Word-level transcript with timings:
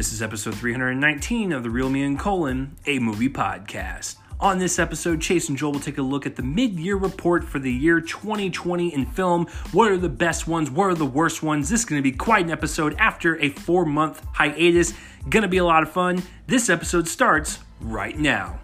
This 0.00 0.14
is 0.14 0.22
episode 0.22 0.54
319 0.54 1.52
of 1.52 1.62
the 1.62 1.68
Real 1.68 1.90
Me 1.90 2.02
and 2.02 2.18
Colon, 2.18 2.74
a 2.86 2.98
movie 2.98 3.28
podcast. 3.28 4.16
On 4.40 4.58
this 4.58 4.78
episode, 4.78 5.20
Chase 5.20 5.50
and 5.50 5.58
Joel 5.58 5.72
will 5.72 5.80
take 5.80 5.98
a 5.98 6.02
look 6.02 6.24
at 6.24 6.36
the 6.36 6.42
mid 6.42 6.80
year 6.80 6.96
report 6.96 7.44
for 7.44 7.58
the 7.58 7.70
year 7.70 8.00
2020 8.00 8.94
in 8.94 9.04
film. 9.04 9.46
What 9.72 9.92
are 9.92 9.98
the 9.98 10.08
best 10.08 10.48
ones? 10.48 10.70
What 10.70 10.84
are 10.84 10.94
the 10.94 11.04
worst 11.04 11.42
ones? 11.42 11.68
This 11.68 11.80
is 11.80 11.84
going 11.84 12.02
to 12.02 12.02
be 12.02 12.16
quite 12.16 12.46
an 12.46 12.50
episode 12.50 12.96
after 12.98 13.38
a 13.42 13.50
four 13.50 13.84
month 13.84 14.24
hiatus. 14.32 14.94
Going 15.28 15.42
to 15.42 15.50
be 15.50 15.58
a 15.58 15.64
lot 15.66 15.82
of 15.82 15.92
fun. 15.92 16.22
This 16.46 16.70
episode 16.70 17.06
starts 17.06 17.58
right 17.78 18.16
now. 18.18 18.60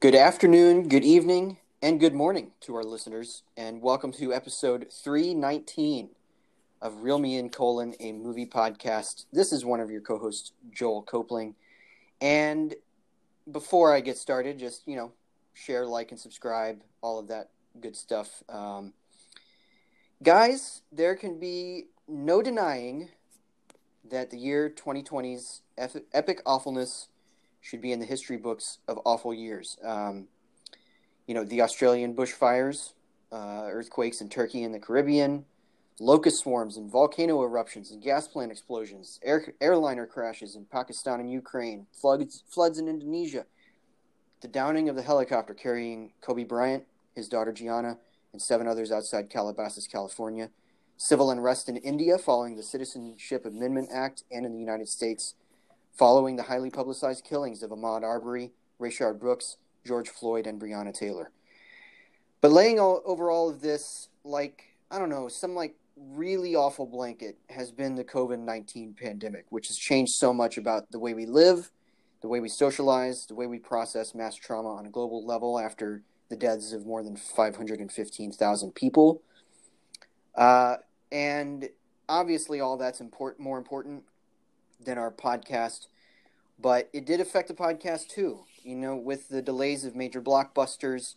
Good 0.00 0.14
afternoon, 0.14 0.88
good 0.88 1.04
evening, 1.04 1.58
and 1.82 2.00
good 2.00 2.14
morning 2.14 2.52
to 2.62 2.74
our 2.74 2.84
listeners, 2.84 3.42
and 3.54 3.82
welcome 3.82 4.12
to 4.12 4.32
episode 4.32 4.86
319 4.90 6.08
of 6.82 7.02
Real 7.02 7.18
Me 7.18 7.36
and 7.38 7.50
Colon, 7.50 7.94
a 8.00 8.12
movie 8.12 8.46
podcast. 8.46 9.24
This 9.32 9.52
is 9.52 9.64
one 9.64 9.80
of 9.80 9.90
your 9.90 10.00
co 10.00 10.18
hosts, 10.18 10.52
Joel 10.70 11.02
Copling. 11.02 11.54
And 12.20 12.74
before 13.50 13.94
I 13.94 14.00
get 14.00 14.18
started, 14.18 14.58
just, 14.58 14.86
you 14.86 14.96
know, 14.96 15.12
share, 15.54 15.86
like, 15.86 16.10
and 16.10 16.20
subscribe, 16.20 16.82
all 17.00 17.18
of 17.18 17.28
that 17.28 17.50
good 17.80 17.96
stuff. 17.96 18.42
Um, 18.48 18.92
guys, 20.22 20.82
there 20.92 21.14
can 21.14 21.38
be 21.38 21.86
no 22.08 22.42
denying 22.42 23.08
that 24.10 24.30
the 24.30 24.38
year 24.38 24.70
2020's 24.70 25.62
epic 25.78 26.42
awfulness 26.46 27.08
should 27.60 27.80
be 27.80 27.92
in 27.92 27.98
the 27.98 28.06
history 28.06 28.36
books 28.36 28.78
of 28.86 29.00
awful 29.04 29.34
years. 29.34 29.76
Um, 29.84 30.28
you 31.26 31.34
know, 31.34 31.44
the 31.44 31.62
Australian 31.62 32.14
bushfires, 32.14 32.92
uh, 33.32 33.66
earthquakes 33.68 34.20
in 34.20 34.28
Turkey 34.28 34.62
and 34.62 34.72
the 34.72 34.78
Caribbean, 34.78 35.44
locust 35.98 36.40
swarms 36.40 36.76
and 36.76 36.90
volcano 36.90 37.42
eruptions 37.42 37.90
and 37.90 38.02
gas 38.02 38.28
plant 38.28 38.52
explosions, 38.52 39.18
air, 39.22 39.54
airliner 39.60 40.06
crashes 40.06 40.54
in 40.54 40.66
Pakistan 40.66 41.20
and 41.20 41.30
Ukraine, 41.30 41.86
floods, 41.92 42.42
floods 42.48 42.78
in 42.78 42.88
Indonesia, 42.88 43.46
the 44.42 44.48
downing 44.48 44.88
of 44.88 44.96
the 44.96 45.02
helicopter 45.02 45.54
carrying 45.54 46.12
Kobe 46.20 46.44
Bryant, 46.44 46.84
his 47.14 47.28
daughter 47.28 47.52
Gianna, 47.52 47.98
and 48.32 48.42
seven 48.42 48.66
others 48.66 48.92
outside 48.92 49.30
Calabasas, 49.30 49.86
California, 49.86 50.50
civil 50.98 51.30
unrest 51.30 51.68
in 51.68 51.76
India 51.76 52.18
following 52.18 52.56
the 52.56 52.62
Citizenship 52.62 53.46
Amendment 53.46 53.88
Act 53.92 54.24
and 54.30 54.44
in 54.44 54.52
the 54.52 54.58
United 54.58 54.88
States, 54.88 55.34
following 55.92 56.36
the 56.36 56.44
highly 56.44 56.70
publicized 56.70 57.24
killings 57.24 57.62
of 57.62 57.70
Ahmaud 57.70 58.02
Arbery, 58.02 58.52
Rayshard 58.78 59.18
Brooks, 59.18 59.56
George 59.86 60.10
Floyd, 60.10 60.46
and 60.46 60.60
Breonna 60.60 60.92
Taylor. 60.92 61.30
But 62.42 62.52
laying 62.52 62.78
all, 62.78 63.00
over 63.06 63.30
all 63.30 63.48
of 63.48 63.62
this, 63.62 64.08
like, 64.22 64.76
I 64.90 64.98
don't 64.98 65.08
know, 65.08 65.28
some 65.28 65.54
like 65.54 65.74
really 65.96 66.54
awful 66.54 66.86
blanket 66.86 67.38
has 67.48 67.72
been 67.72 67.94
the 67.94 68.04
COVID 68.04 68.38
19 68.38 68.94
pandemic, 69.00 69.46
which 69.50 69.68
has 69.68 69.76
changed 69.76 70.14
so 70.14 70.32
much 70.32 70.58
about 70.58 70.90
the 70.90 70.98
way 70.98 71.14
we 71.14 71.26
live, 71.26 71.70
the 72.20 72.28
way 72.28 72.40
we 72.40 72.48
socialize, 72.48 73.26
the 73.26 73.34
way 73.34 73.46
we 73.46 73.58
process 73.58 74.14
mass 74.14 74.34
trauma 74.34 74.74
on 74.74 74.86
a 74.86 74.90
global 74.90 75.24
level 75.24 75.58
after 75.58 76.02
the 76.28 76.36
deaths 76.36 76.72
of 76.72 76.84
more 76.84 77.02
than 77.02 77.16
515,000 77.16 78.74
people. 78.74 79.22
Uh, 80.34 80.76
and 81.10 81.68
obviously, 82.08 82.60
all 82.60 82.76
that's 82.76 83.00
more 83.38 83.58
important 83.58 84.02
than 84.84 84.98
our 84.98 85.10
podcast, 85.10 85.86
but 86.58 86.90
it 86.92 87.06
did 87.06 87.20
affect 87.20 87.48
the 87.48 87.54
podcast 87.54 88.08
too. 88.08 88.40
You 88.62 88.74
know, 88.74 88.96
with 88.96 89.28
the 89.28 89.40
delays 89.40 89.84
of 89.84 89.94
major 89.94 90.20
blockbusters 90.20 91.14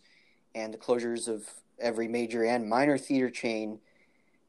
and 0.54 0.72
the 0.72 0.78
closures 0.78 1.28
of 1.28 1.44
every 1.78 2.08
major 2.08 2.44
and 2.44 2.68
minor 2.68 2.96
theater 2.96 3.30
chain 3.30 3.80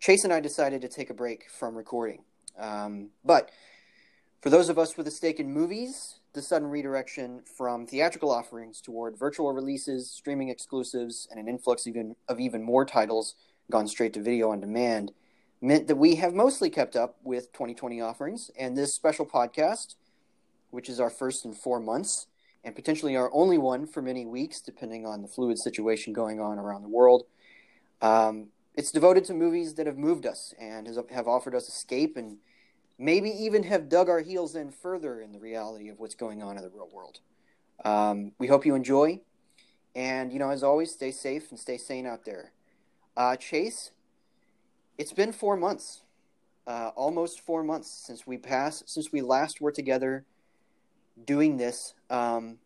Chase 0.01 0.23
and 0.23 0.33
I 0.33 0.39
decided 0.39 0.81
to 0.81 0.87
take 0.87 1.11
a 1.11 1.13
break 1.13 1.47
from 1.47 1.75
recording. 1.75 2.23
Um, 2.57 3.11
but 3.23 3.51
for 4.41 4.49
those 4.49 4.67
of 4.67 4.79
us 4.79 4.97
with 4.97 5.05
a 5.05 5.11
stake 5.11 5.39
in 5.39 5.53
movies, 5.53 6.21
the 6.33 6.41
sudden 6.41 6.67
redirection 6.69 7.43
from 7.55 7.85
theatrical 7.85 8.31
offerings 8.31 8.81
toward 8.81 9.15
virtual 9.15 9.53
releases, 9.53 10.09
streaming 10.09 10.49
exclusives, 10.49 11.27
and 11.29 11.39
an 11.39 11.47
influx 11.47 11.85
even, 11.85 12.15
of 12.27 12.39
even 12.39 12.63
more 12.63 12.83
titles 12.83 13.35
gone 13.69 13.87
straight 13.87 14.11
to 14.13 14.21
video 14.23 14.49
on 14.49 14.59
demand 14.59 15.11
meant 15.61 15.87
that 15.87 15.97
we 15.97 16.15
have 16.15 16.33
mostly 16.33 16.71
kept 16.71 16.95
up 16.95 17.17
with 17.23 17.53
2020 17.53 18.01
offerings. 18.01 18.49
And 18.57 18.75
this 18.75 18.95
special 18.95 19.27
podcast, 19.27 19.93
which 20.71 20.89
is 20.89 20.99
our 20.99 21.11
first 21.11 21.45
in 21.45 21.53
four 21.53 21.79
months, 21.79 22.25
and 22.63 22.73
potentially 22.73 23.15
our 23.15 23.31
only 23.31 23.59
one 23.59 23.85
for 23.85 24.01
many 24.01 24.25
weeks, 24.25 24.61
depending 24.61 25.05
on 25.05 25.21
the 25.21 25.27
fluid 25.27 25.59
situation 25.59 26.11
going 26.11 26.39
on 26.39 26.57
around 26.57 26.81
the 26.81 26.89
world, 26.89 27.25
um, 28.01 28.47
it's 28.75 28.91
devoted 28.91 29.25
to 29.25 29.33
movies 29.33 29.75
that 29.75 29.87
have 29.87 29.97
moved 29.97 30.25
us 30.25 30.53
and 30.59 30.87
has, 30.87 30.97
have 31.11 31.27
offered 31.27 31.55
us 31.55 31.67
escape 31.67 32.17
and 32.17 32.37
maybe 32.97 33.29
even 33.29 33.63
have 33.63 33.89
dug 33.89 34.09
our 34.09 34.21
heels 34.21 34.55
in 34.55 34.71
further 34.71 35.19
in 35.19 35.31
the 35.31 35.39
reality 35.39 35.89
of 35.89 35.99
what's 35.99 36.15
going 36.15 36.41
on 36.41 36.57
in 36.57 36.63
the 36.63 36.69
real 36.69 36.89
world. 36.91 37.19
Um, 37.83 38.31
we 38.37 38.47
hope 38.47 38.65
you 38.65 38.75
enjoy. 38.75 39.21
And, 39.95 40.31
you 40.31 40.39
know, 40.39 40.49
as 40.51 40.63
always, 40.63 40.91
stay 40.91 41.11
safe 41.11 41.49
and 41.49 41.59
stay 41.59 41.77
sane 41.77 42.05
out 42.05 42.23
there. 42.23 42.51
Uh, 43.17 43.35
Chase, 43.35 43.91
it's 44.97 45.11
been 45.11 45.33
four 45.33 45.57
months, 45.57 46.03
uh, 46.65 46.91
almost 46.95 47.41
four 47.41 47.63
months 47.63 47.89
since 47.89 48.25
we 48.25 48.37
passed, 48.37 48.89
since 48.89 49.11
we 49.11 49.21
last 49.21 49.59
were 49.59 49.71
together 49.71 50.23
doing 51.25 51.57
this. 51.57 51.93
Um, 52.09 52.59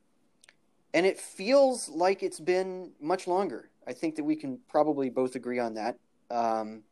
and 0.93 1.05
it 1.05 1.19
feels 1.19 1.89
like 1.89 2.21
it's 2.21 2.39
been 2.39 2.91
much 3.01 3.27
longer. 3.27 3.69
I 3.87 3.93
think 3.93 4.15
that 4.15 4.23
we 4.23 4.35
can 4.35 4.59
probably 4.67 5.09
both 5.09 5.35
agree 5.35 5.59
on 5.59 5.75
that. 5.75 5.97
Um, 6.31 6.83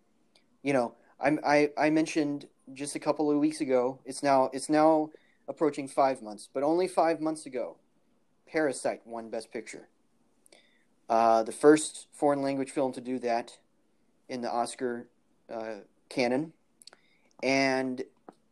you 0.61 0.73
know, 0.73 0.95
I, 1.19 1.37
I, 1.45 1.69
I 1.77 1.89
mentioned 1.89 2.47
just 2.73 2.95
a 2.95 2.99
couple 2.99 3.29
of 3.31 3.37
weeks 3.37 3.61
ago. 3.61 3.99
It's 4.05 4.23
now 4.23 4.49
it's 4.53 4.69
now 4.69 5.09
approaching 5.47 5.87
five 5.87 6.21
months, 6.21 6.49
but 6.53 6.63
only 6.63 6.87
five 6.87 7.19
months 7.19 7.45
ago, 7.45 7.77
Parasite 8.47 9.01
won 9.05 9.29
Best 9.29 9.51
Picture. 9.51 9.87
Uh, 11.09 11.43
the 11.43 11.51
first 11.51 12.07
foreign 12.13 12.41
language 12.41 12.71
film 12.71 12.93
to 12.93 13.01
do 13.01 13.19
that 13.19 13.57
in 14.29 14.41
the 14.41 14.49
Oscar 14.49 15.07
uh, 15.53 15.75
canon, 16.09 16.53
and 17.41 18.03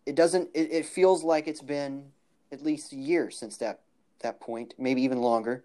it 0.05 0.15
doesn't. 0.15 0.49
It, 0.53 0.71
it 0.71 0.85
feels 0.85 1.23
like 1.23 1.47
it's 1.47 1.61
been 1.61 2.11
at 2.51 2.61
least 2.61 2.91
a 2.91 2.97
year 2.97 3.31
since 3.31 3.57
that 3.57 3.81
that 4.19 4.39
point, 4.39 4.73
maybe 4.77 5.01
even 5.03 5.19
longer. 5.21 5.63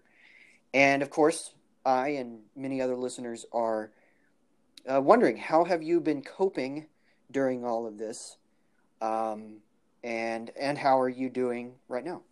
And 0.73 1.01
of 1.01 1.09
course, 1.09 1.53
I 1.87 2.09
and 2.09 2.41
many 2.53 2.81
other 2.81 2.97
listeners 2.97 3.45
are 3.53 3.91
uh, 4.91 5.01
wondering 5.01 5.37
how 5.37 5.63
have 5.63 5.81
you 5.81 6.01
been 6.01 6.21
coping 6.21 6.87
during 7.31 7.63
all 7.63 7.87
of 7.87 7.97
this, 7.97 8.37
um, 9.01 9.61
and 10.03 10.51
and 10.59 10.77
how 10.77 10.99
are 10.99 11.07
you 11.07 11.29
doing 11.29 11.75
right 11.87 12.03
now? 12.03 12.23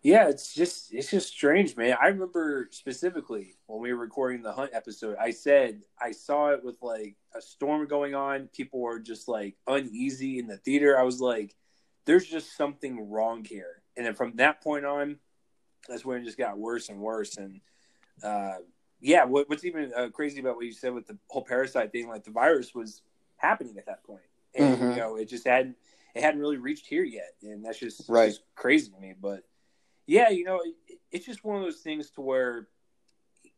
Yeah, 0.00 0.28
it's 0.28 0.54
just 0.54 0.94
it's 0.94 1.10
just 1.10 1.28
strange, 1.28 1.76
man. 1.76 1.96
I 2.00 2.06
remember 2.06 2.68
specifically 2.70 3.56
when 3.66 3.80
we 3.80 3.92
were 3.92 3.98
recording 3.98 4.42
the 4.42 4.52
hunt 4.52 4.70
episode, 4.72 5.16
I 5.20 5.32
said 5.32 5.82
I 6.00 6.12
saw 6.12 6.50
it 6.50 6.64
with 6.64 6.76
like 6.82 7.16
a 7.34 7.42
storm 7.42 7.88
going 7.88 8.14
on. 8.14 8.48
People 8.52 8.80
were 8.80 9.00
just 9.00 9.26
like 9.26 9.56
uneasy 9.66 10.38
in 10.38 10.46
the 10.46 10.58
theater. 10.58 10.96
I 10.96 11.02
was 11.02 11.20
like, 11.20 11.56
"There's 12.04 12.26
just 12.26 12.56
something 12.56 13.10
wrong 13.10 13.44
here." 13.44 13.82
And 13.96 14.06
then 14.06 14.14
from 14.14 14.36
that 14.36 14.62
point 14.62 14.84
on, 14.84 15.18
that's 15.88 16.04
when 16.04 16.22
it 16.22 16.24
just 16.24 16.38
got 16.38 16.58
worse 16.58 16.88
and 16.88 17.00
worse. 17.00 17.36
And 17.36 17.60
uh, 18.22 18.56
yeah, 19.00 19.24
what, 19.24 19.48
what's 19.48 19.64
even 19.64 19.92
uh, 19.96 20.08
crazy 20.08 20.40
about 20.40 20.56
what 20.56 20.64
you 20.64 20.72
said 20.72 20.94
with 20.94 21.06
the 21.06 21.18
whole 21.28 21.44
parasite 21.44 21.92
thing, 21.92 22.08
like 22.08 22.24
the 22.24 22.30
virus 22.30 22.74
was 22.74 23.02
happening 23.36 23.76
at 23.78 23.86
that 23.86 24.04
point, 24.04 24.22
and 24.54 24.76
mm-hmm. 24.76 24.90
you 24.92 24.96
know 24.96 25.16
it 25.16 25.28
just 25.28 25.46
hadn't 25.46 25.76
it 26.14 26.22
hadn't 26.22 26.40
really 26.40 26.58
reached 26.58 26.86
here 26.86 27.04
yet, 27.04 27.34
and 27.42 27.64
that's 27.64 27.78
just, 27.78 28.08
right. 28.08 28.28
just 28.28 28.42
crazy 28.54 28.90
to 28.90 29.00
me. 29.00 29.14
But 29.20 29.42
yeah, 30.06 30.30
you 30.30 30.44
know, 30.44 30.60
it, 30.86 30.98
it's 31.10 31.26
just 31.26 31.44
one 31.44 31.56
of 31.56 31.62
those 31.62 31.80
things 31.80 32.10
to 32.10 32.20
where 32.20 32.68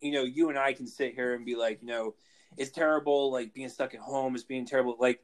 you 0.00 0.12
know 0.12 0.22
you 0.22 0.48
and 0.48 0.58
I 0.58 0.72
can 0.72 0.86
sit 0.86 1.14
here 1.14 1.34
and 1.34 1.44
be 1.44 1.56
like, 1.56 1.82
you 1.82 1.88
know, 1.88 2.14
it's 2.56 2.70
terrible, 2.70 3.30
like 3.30 3.52
being 3.52 3.68
stuck 3.68 3.94
at 3.94 4.00
home 4.00 4.34
is 4.34 4.44
being 4.44 4.64
terrible, 4.64 4.96
like, 4.98 5.20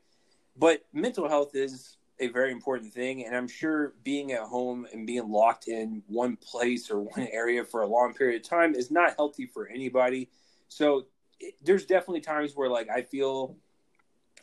but 0.56 0.84
mental 0.92 1.28
health 1.28 1.54
is 1.54 1.96
a 2.20 2.28
very 2.28 2.52
important 2.52 2.92
thing. 2.92 3.26
And 3.26 3.34
I'm 3.34 3.48
sure 3.48 3.94
being 4.04 4.32
at 4.32 4.40
home 4.40 4.86
and 4.92 5.06
being 5.06 5.28
locked 5.30 5.68
in 5.68 6.02
one 6.06 6.36
place 6.36 6.90
or 6.90 7.00
one 7.00 7.28
area 7.32 7.64
for 7.64 7.82
a 7.82 7.86
long 7.86 8.14
period 8.14 8.42
of 8.42 8.48
time 8.48 8.74
is 8.74 8.90
not 8.90 9.14
healthy 9.16 9.46
for 9.46 9.66
anybody. 9.68 10.30
So 10.68 11.06
it, 11.40 11.54
there's 11.62 11.86
definitely 11.86 12.20
times 12.20 12.52
where 12.54 12.68
like 12.68 12.88
I 12.88 13.02
feel, 13.02 13.56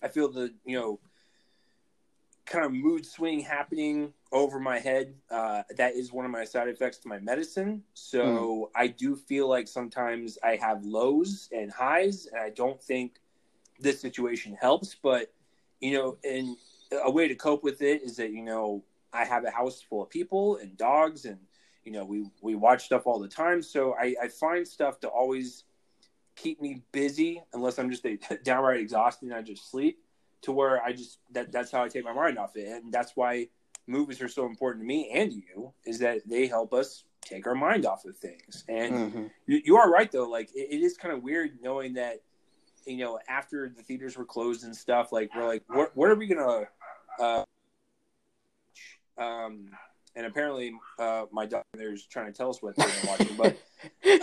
I 0.02 0.08
feel 0.08 0.30
the, 0.30 0.54
you 0.66 0.78
know, 0.78 1.00
kind 2.46 2.66
of 2.66 2.72
mood 2.72 3.06
swing 3.06 3.42
happening 3.42 4.14
over 4.32 4.60
my 4.60 4.80
head. 4.80 5.14
Uh, 5.30 5.64
that 5.76 5.96
is 5.96 6.12
one 6.12 6.26
of 6.26 6.32
my 6.32 6.46
side 6.46 6.68
effects 6.70 6.98
to 7.00 7.08
my 7.08 7.20
medicine. 7.20 7.84
So 7.94 8.26
mm. 8.26 8.66
I 8.76 8.88
do 8.88 9.16
feel 9.16 9.48
like 9.48 9.68
sometimes 9.68 10.38
I 10.44 10.56
have 10.56 10.84
lows 10.84 11.50
and 11.52 11.72
highs, 11.72 12.28
and 12.28 12.42
I 12.42 12.50
don't 12.50 12.82
think 12.82 13.20
this 13.80 14.00
situation 14.00 14.58
helps. 14.60 14.96
But 14.96 15.32
you 15.82 15.94
know, 15.94 16.18
and 16.24 16.58
a 16.92 17.12
way 17.12 17.28
to 17.28 17.36
cope 17.36 17.64
with 17.64 17.82
it 17.82 18.02
is 18.04 18.16
that 18.18 18.32
you 18.32 18.44
know 18.44 18.84
I 19.14 19.26
have 19.26 19.46
a 19.46 19.52
house 19.52 19.82
full 19.82 20.04
of 20.04 20.10
people 20.10 20.58
and 20.58 20.78
dogs, 20.78 21.26
and 21.26 21.38
you 21.84 21.92
know 21.92 22.06
we 22.06 22.26
we 22.42 22.56
watch 22.56 22.86
stuff 22.86 23.04
all 23.06 23.20
the 23.20 23.28
time. 23.28 23.62
So 23.62 23.94
I, 23.94 24.16
I 24.24 24.28
find 24.28 24.68
stuff 24.68 25.00
to 25.02 25.08
always 25.08 25.64
keep 26.36 26.62
me 26.62 26.84
busy, 26.92 27.42
unless 27.54 27.80
I'm 27.80 27.90
just 27.90 28.06
a, 28.06 28.18
downright 28.44 28.80
exhausted 28.80 29.28
and 29.30 29.36
I 29.36 29.42
just 29.42 29.70
sleep. 29.72 30.00
to 30.44 30.52
where 30.52 30.84
I 30.84 30.94
just 30.94 31.20
that 31.32 31.52
that's 31.52 31.72
how 31.72 31.84
I 31.84 31.88
take 31.88 32.04
my 32.04 32.14
mind 32.14 32.38
off 32.38 32.56
it, 32.56 32.68
and 32.68 32.92
that's 32.92 33.14
why 33.16 33.48
movies 33.88 34.22
are 34.22 34.28
so 34.28 34.46
important 34.46 34.84
to 34.84 34.88
me 34.88 35.10
and 35.14 35.32
you 35.32 35.72
is 35.86 36.00
that 36.00 36.20
they 36.28 36.46
help 36.46 36.74
us 36.74 37.06
take 37.22 37.48
our 37.48 37.56
mind 37.56 37.86
off 37.86 38.04
of 38.06 38.18
things. 38.18 38.66
And 38.68 38.94
Mm-hmm. 38.94 39.24
you, 39.48 39.62
you 39.64 39.78
are 39.78 39.90
right 39.90 40.12
though. 40.12 40.28
Like 40.30 40.50
it, 40.54 40.68
it 40.76 40.82
is 40.82 40.98
kind 40.98 41.14
of 41.14 41.24
weird 41.24 41.58
knowing 41.62 41.94
that 41.94 42.22
you 42.86 42.98
know 42.98 43.18
after 43.28 43.68
the 43.70 43.82
theaters 43.84 44.18
were 44.18 44.26
closed 44.26 44.64
and 44.66 44.76
stuff. 44.76 45.12
Like 45.12 45.34
we're 45.36 45.48
like, 45.48 45.64
what, 45.68 45.96
what 45.96 46.10
are 46.12 46.16
we 46.16 46.28
gonna? 46.28 46.68
Uh, 47.20 47.44
um, 49.18 49.70
and 50.16 50.26
apparently, 50.26 50.74
uh, 50.98 51.26
my 51.32 51.46
doctor 51.46 51.94
is 51.94 52.06
trying 52.06 52.26
to 52.26 52.34
tell 52.34 52.50
us 52.50 52.62
what 52.62 52.76
they're 52.76 52.88
watching. 53.06 53.36
But, 53.36 53.62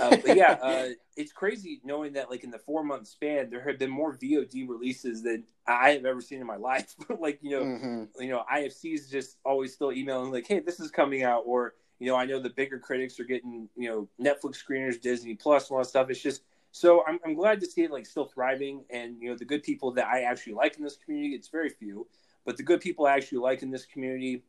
uh, 0.00 0.16
but 0.16 0.36
yeah, 0.36 0.52
uh, 0.62 0.88
it's 1.16 1.32
crazy 1.32 1.80
knowing 1.84 2.14
that 2.14 2.30
like 2.30 2.42
in 2.42 2.50
the 2.50 2.58
four 2.58 2.82
month 2.82 3.06
span, 3.06 3.48
there 3.48 3.62
have 3.62 3.78
been 3.78 3.90
more 3.90 4.16
VOD 4.16 4.68
releases 4.68 5.22
than 5.22 5.44
I 5.66 5.90
have 5.90 6.04
ever 6.04 6.20
seen 6.20 6.40
in 6.40 6.46
my 6.46 6.56
life. 6.72 6.94
like 7.20 7.38
you 7.42 7.50
know, 7.50 7.64
hmm 7.64 8.04
you 8.20 8.28
know, 8.28 8.44
IFC's 8.52 9.10
just 9.10 9.38
always 9.44 9.72
still 9.72 9.92
emailing 9.92 10.30
like, 10.30 10.46
"Hey, 10.46 10.60
this 10.60 10.78
is 10.78 10.90
coming 10.90 11.22
out," 11.22 11.42
or 11.46 11.74
you 11.98 12.06
know, 12.06 12.16
I 12.16 12.26
know 12.26 12.40
the 12.40 12.50
bigger 12.50 12.78
critics 12.78 13.18
are 13.18 13.24
getting 13.24 13.68
you 13.76 13.88
know 13.88 14.08
Netflix 14.20 14.62
screeners, 14.62 15.00
Disney 15.00 15.34
Plus, 15.34 15.68
and 15.68 15.76
all 15.76 15.82
that 15.82 15.88
stuff. 15.88 16.10
It's 16.10 16.22
just 16.22 16.42
so 16.72 17.04
I'm, 17.06 17.20
I'm 17.24 17.34
glad 17.34 17.60
to 17.60 17.66
see 17.66 17.82
it 17.82 17.92
like 17.92 18.04
still 18.04 18.24
thriving, 18.24 18.84
and 18.90 19.16
you 19.22 19.30
know, 19.30 19.36
the 19.36 19.44
good 19.44 19.62
people 19.62 19.92
that 19.92 20.06
I 20.06 20.22
actually 20.22 20.54
like 20.54 20.76
in 20.76 20.82
this 20.82 20.96
community. 20.96 21.34
It's 21.34 21.48
very 21.48 21.70
few, 21.70 22.08
but 22.44 22.56
the 22.56 22.62
good 22.62 22.80
people 22.80 23.06
I 23.06 23.14
actually 23.14 23.38
like 23.38 23.62
in 23.62 23.70
this 23.70 23.86
community 23.86 24.42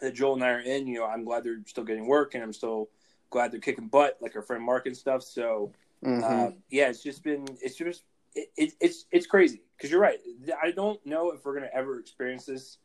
that 0.00 0.14
Joel 0.14 0.34
and 0.34 0.44
I 0.44 0.50
are 0.50 0.60
in. 0.60 0.86
You 0.86 1.00
know, 1.00 1.06
I'm 1.06 1.24
glad 1.24 1.44
they're 1.44 1.60
still 1.66 1.84
getting 1.84 2.06
work, 2.06 2.34
and 2.34 2.42
I'm 2.42 2.52
still 2.52 2.88
glad 3.30 3.52
they're 3.52 3.60
kicking 3.60 3.88
butt, 3.88 4.18
like 4.20 4.36
our 4.36 4.42
friend 4.42 4.62
Mark 4.64 4.86
and 4.86 4.96
stuff. 4.96 5.22
So 5.22 5.72
hmm 6.02 6.22
uh, 6.22 6.50
yeah, 6.70 6.88
it's 6.88 7.02
just 7.02 7.22
been 7.22 7.46
it's 7.62 7.76
just 7.76 8.04
it, 8.34 8.48
it, 8.56 8.72
it's 8.80 9.06
it's 9.10 9.26
crazy 9.26 9.62
because 9.76 9.90
you're 9.90 10.00
right. 10.00 10.18
I 10.62 10.70
don't 10.70 11.04
know 11.06 11.30
if 11.32 11.44
we're 11.44 11.54
gonna 11.54 11.70
ever 11.72 11.98
experience 11.98 12.46
this 12.46 12.78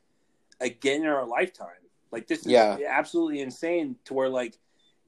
again 0.61 1.01
in 1.01 1.07
our 1.07 1.27
lifetime. 1.27 1.67
Like 2.11 2.27
this 2.27 2.39
is 2.39 2.47
Yeah. 2.47 2.77
absolutely 2.87 3.41
insane 3.41 3.95
to 4.05 4.13
where 4.13 4.29
like 4.29 4.57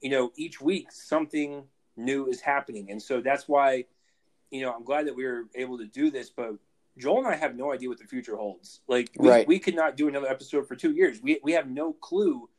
you 0.01 0.09
know 0.09 0.31
each 0.35 0.61
week 0.61 0.91
something 0.91 1.63
new 1.97 2.27
is 2.27 2.41
happening, 2.41 2.91
and 2.91 3.01
so 3.01 3.21
that's 3.21 3.47
why 3.47 3.85
you 4.51 4.61
know 4.61 4.73
I'm 4.73 4.83
glad 4.83 5.07
that 5.07 5.15
we 5.15 5.25
were 5.25 5.45
able 5.55 5.77
to 5.77 5.85
do 5.85 6.11
this, 6.11 6.29
but. 6.29 6.55
Joel 6.97 7.19
and 7.19 7.27
I 7.27 7.35
have 7.35 7.55
no 7.55 7.71
idea 7.71 7.89
what 7.89 7.99
the 7.99 8.05
future 8.05 8.35
holds. 8.35 8.81
Like 8.87 9.09
we, 9.17 9.29
Right. 9.29 9.47
we 9.47 9.59
could 9.59 9.75
not 9.75 9.95
do 9.95 10.07
another 10.07 10.27
episode 10.27 10.67
for 10.67 10.75
two 10.75 10.91
years. 10.91 11.21
We 11.21 11.39
we 11.43 11.53
have 11.53 11.69
no 11.69 11.93
clue 11.93 12.49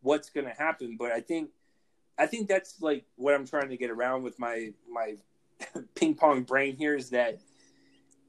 what's 0.00 0.30
going 0.30 0.46
to 0.46 0.52
happen. 0.52 0.96
But 0.98 1.12
I 1.12 1.20
think 1.20 1.50
I 2.18 2.26
think 2.26 2.48
that's 2.48 2.80
like 2.80 3.04
what 3.16 3.34
I'm 3.34 3.46
trying 3.46 3.68
to 3.70 3.76
get 3.76 3.90
around 3.90 4.22
with 4.22 4.38
my 4.38 4.72
my 4.90 5.16
ping 5.94 6.14
pong 6.14 6.42
brain 6.42 6.76
here 6.76 6.96
is 6.96 7.10
that 7.10 7.38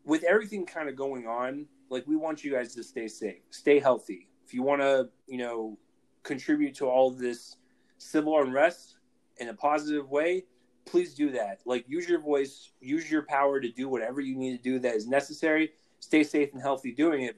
with 0.05 0.23
everything 0.23 0.65
kind 0.65 0.89
of 0.89 0.95
going 0.95 1.27
on, 1.27 1.65
like 1.89 2.05
we 2.07 2.15
want 2.15 2.43
you 2.43 2.51
guys 2.51 2.75
to 2.75 2.83
stay 2.83 3.07
safe, 3.07 3.41
stay 3.51 3.79
healthy. 3.79 4.29
If 4.45 4.53
you 4.53 4.63
want 4.63 4.81
to, 4.81 5.09
you 5.27 5.37
know, 5.37 5.77
contribute 6.23 6.75
to 6.75 6.85
all 6.87 7.11
this 7.11 7.55
civil 7.97 8.39
unrest 8.41 8.97
in 9.37 9.47
a 9.49 9.53
positive 9.53 10.09
way, 10.09 10.43
please 10.85 11.13
do 11.13 11.31
that. 11.31 11.59
Like 11.65 11.85
use 11.87 12.07
your 12.07 12.19
voice, 12.19 12.71
use 12.79 13.09
your 13.09 13.23
power 13.23 13.59
to 13.59 13.69
do 13.69 13.89
whatever 13.89 14.21
you 14.21 14.35
need 14.35 14.57
to 14.57 14.63
do 14.63 14.79
that 14.79 14.95
is 14.95 15.07
necessary. 15.07 15.71
Stay 15.99 16.23
safe 16.23 16.53
and 16.53 16.61
healthy 16.61 16.91
doing 16.91 17.23
it. 17.23 17.37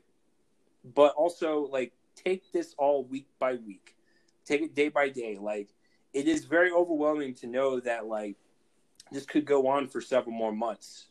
But 0.94 1.14
also 1.16 1.68
like 1.72 1.94
take 2.16 2.52
this 2.52 2.76
all 2.78 3.06
week 3.06 3.28
by 3.40 3.56
week. 3.56 3.96
Take 4.46 4.62
it 4.62 4.76
day 4.76 4.90
by 4.90 5.10
day. 5.10 5.38
Like 5.40 5.70
it 6.14 6.28
is 6.28 6.46
very 6.46 6.72
overwhelming 6.72 7.34
to 7.36 7.48
know 7.48 7.80
that 7.82 8.08
like 8.08 8.36
this 9.12 9.26
could 9.26 9.46
go 9.46 9.68
on 9.68 9.88
for 9.88 10.02
several 10.02 10.36
more 10.36 10.52
months. 10.52 11.08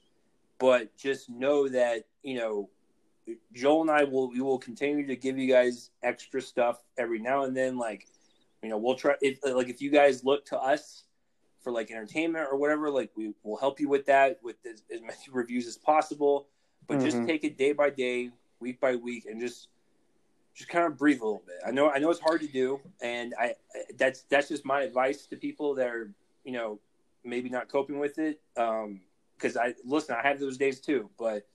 But 0.59 0.97
just 0.97 1.29
know 1.29 1.69
that, 1.69 2.05
you 2.23 2.37
know, 2.37 2.71
Joel 3.53 3.83
and 3.83 3.91
I 3.91 4.05
will 4.05 4.31
we 4.31 4.41
will 4.41 4.59
continue 4.59 5.07
to 5.07 5.17
give 5.17 5.39
you 5.39 5.49
guys 5.51 5.91
extra 6.03 6.41
stuff 6.41 6.83
every 6.99 7.19
now 7.19 7.45
and 7.45 7.57
then. 7.57 7.77
Like, 7.77 8.07
you 8.63 8.69
know, 8.69 8.79
we'll 8.79 8.95
try 8.95 9.15
if 9.21 9.39
like 9.43 9.69
if 9.69 9.81
you 9.81 9.91
guys 9.91 10.25
look 10.25 10.45
to 10.47 10.59
us 10.59 11.05
for 11.65 11.73
like 11.73 11.91
entertainment 11.91 12.47
or 12.51 12.57
whatever, 12.59 12.91
like 12.91 13.11
we 13.17 13.33
will 13.43 13.57
help 13.57 13.81
you 13.81 13.89
with 13.89 14.05
that 14.07 14.39
with 14.43 14.57
as, 14.71 14.83
as 14.95 15.01
many 15.01 15.17
reviews 15.33 15.67
as 15.67 15.77
possible. 15.79 16.47
But 16.87 17.01
just 17.01 17.17
Mhm. 17.17 17.27
take 17.27 17.45
it 17.45 17.57
day 17.57 17.73
by 17.73 17.89
day, 17.91 18.31
week 18.61 18.79
by 18.79 18.95
week, 18.95 19.25
and 19.25 19.41
just 19.41 19.69
just 20.55 20.69
kind 20.69 20.85
of 20.87 20.97
breathe 20.99 21.21
a 21.21 21.25
little 21.25 21.43
bit. 21.47 21.57
I 21.67 21.71
know 21.73 21.91
I 21.91 21.99
know 21.99 22.11
it's 22.11 22.21
hard 22.21 22.43
to 22.43 22.47
do, 22.47 22.81
and 23.01 23.35
I 23.41 23.55
that's 23.97 24.23
that's 24.25 24.49
just 24.49 24.65
my 24.67 24.83
advice 24.83 25.27
to 25.29 25.37
people 25.37 25.75
that 25.77 25.89
are 25.89 26.11
you 26.45 26.53
know 26.53 26.79
maybe 27.25 27.49
not 27.49 27.69
coping 27.69 27.99
with 27.99 28.19
it. 28.19 28.41
Um, 28.57 29.01
because 29.37 29.57
I 29.57 29.75
listen, 29.85 30.15
I 30.15 30.23
have 30.29 30.39
those 30.39 30.59
days 30.59 30.79
too, 30.81 31.09
but 31.19 31.47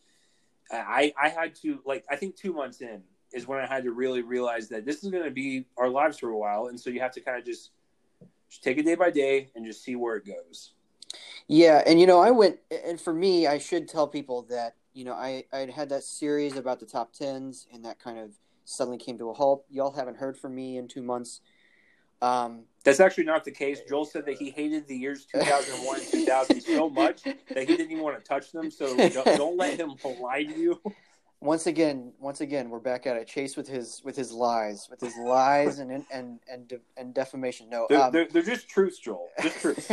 I 0.72 1.14
I 1.22 1.30
had 1.30 1.54
to 1.62 1.80
like 1.86 2.04
I 2.10 2.16
think 2.16 2.36
two 2.36 2.54
months 2.54 2.82
in 2.82 3.04
is 3.32 3.48
when 3.48 3.60
I 3.60 3.68
had 3.68 3.84
to 3.84 3.92
really 3.92 4.24
realize 4.24 4.70
that 4.70 4.86
this 4.86 5.04
is 5.04 5.12
going 5.12 5.24
to 5.24 5.32
be 5.32 5.66
our 5.78 5.88
lives 5.90 6.18
for 6.18 6.30
a 6.30 6.38
while, 6.38 6.68
and 6.68 6.80
so 6.80 6.90
you 6.90 7.00
have 7.00 7.14
to 7.14 7.22
kind 7.22 7.38
of 7.38 7.46
just 7.46 7.70
just 8.50 8.63
take 8.63 8.78
it 8.78 8.84
day 8.84 8.96
by 8.96 9.12
day 9.12 9.50
and 9.56 9.66
just 9.66 9.84
see 9.84 9.96
where 9.96 10.16
it 10.16 10.25
goes. 10.25 10.72
Yeah, 11.48 11.81
and 11.86 12.00
you 12.00 12.06
know, 12.06 12.19
I 12.19 12.31
went, 12.31 12.57
and 12.86 13.00
for 13.00 13.13
me, 13.13 13.48
I 13.48 13.57
should 13.57 13.88
tell 13.88 14.07
people 14.07 14.44
that 14.50 14.75
you 14.94 15.06
know, 15.06 15.13
I 15.13 15.46
I 15.54 15.69
had 15.74 15.90
that 15.90 16.04
series 16.04 16.57
about 16.57 16.80
the 16.80 16.86
top 16.86 17.13
tens, 17.13 17.68
and 17.74 17.86
that 17.86 18.00
kind 18.00 18.19
of 18.19 18.31
suddenly 18.66 18.98
came 18.98 19.18
to 19.18 19.30
a 19.30 19.34
halt. 19.34 19.66
Y'all 19.69 19.92
haven't 19.92 20.18
heard 20.18 20.38
from 20.38 20.56
me 20.56 20.78
in 20.78 20.88
two 20.88 21.01
months. 21.01 21.42
Um, 22.22 22.63
That's 22.84 23.00
actually 23.00 23.24
not 23.24 23.46
the 23.46 23.51
case. 23.51 23.80
Joel 23.88 24.06
said 24.06 24.25
that 24.25 24.36
he 24.36 24.50
hated 24.50 24.88
the 24.88 24.95
years 24.98 25.25
2001 25.25 26.02
and 26.02 26.12
2000 26.12 26.62
so 26.75 26.90
much 26.90 27.24
that 27.24 27.38
he 27.57 27.66
didn't 27.66 27.92
even 27.92 28.04
want 28.04 28.19
to 28.19 28.24
touch 28.24 28.52
them. 28.52 28.69
So 28.69 28.95
don't, 29.10 29.25
don't 29.38 29.57
let 29.57 29.80
him 29.80 29.94
lie 30.22 30.44
to 30.44 30.60
you. 30.60 30.81
Once 31.42 31.68
again, 31.68 32.12
once 32.20 32.42
again, 32.42 32.70
we're 32.70 32.80
back 32.80 33.08
at 33.08 33.16
it. 33.16 33.28
Chase 33.28 33.56
with 33.56 33.68
his 33.68 34.02
with 34.04 34.16
his 34.16 34.32
lies, 34.32 34.88
with 34.90 35.00
his 35.00 35.16
lies 35.18 35.80
and 35.80 36.04
and 36.12 36.40
and 36.52 36.68
de- 36.68 36.82
and 36.98 37.14
defamation. 37.14 37.70
No, 37.70 37.88
They're, 37.90 38.02
um, 38.02 38.12
they're, 38.12 38.28
they're 38.28 38.42
just 38.42 38.68
truths, 38.68 39.00
Joel. 39.00 39.30
Just 39.42 39.60
truths. 39.62 39.90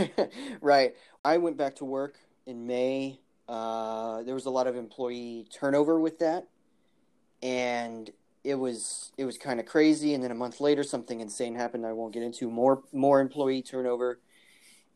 right. 0.61 0.95
I 1.25 1.39
went 1.39 1.57
back 1.57 1.77
to 1.77 1.85
work 1.85 2.19
in 2.47 2.67
May. 2.67 3.21
Uh, 3.49 4.23
there 4.25 4.35
was 4.35 4.47
a 4.47 4.51
lot 4.51 4.67
of 4.67 4.75
employee 4.75 5.47
turnover 5.53 6.01
with 6.01 6.19
that, 6.19 6.49
and 7.43 8.11
it 8.43 8.57
was 8.57 9.13
it 9.17 9.25
was 9.25 9.39
kind 9.39 9.61
of 9.61 9.67
crazy. 9.67 10.15
And 10.15 10.25
then 10.25 10.33
a 10.33 10.37
month 10.37 10.61
later, 10.61 10.83
something 10.83 11.21
insane 11.21 11.55
happened. 11.55 11.87
I 11.87 11.93
won't 11.93 12.13
get 12.13 12.25
into 12.25 12.51
more 12.51 12.83
more 12.93 13.21
employee 13.21 13.63
turnover, 13.63 14.19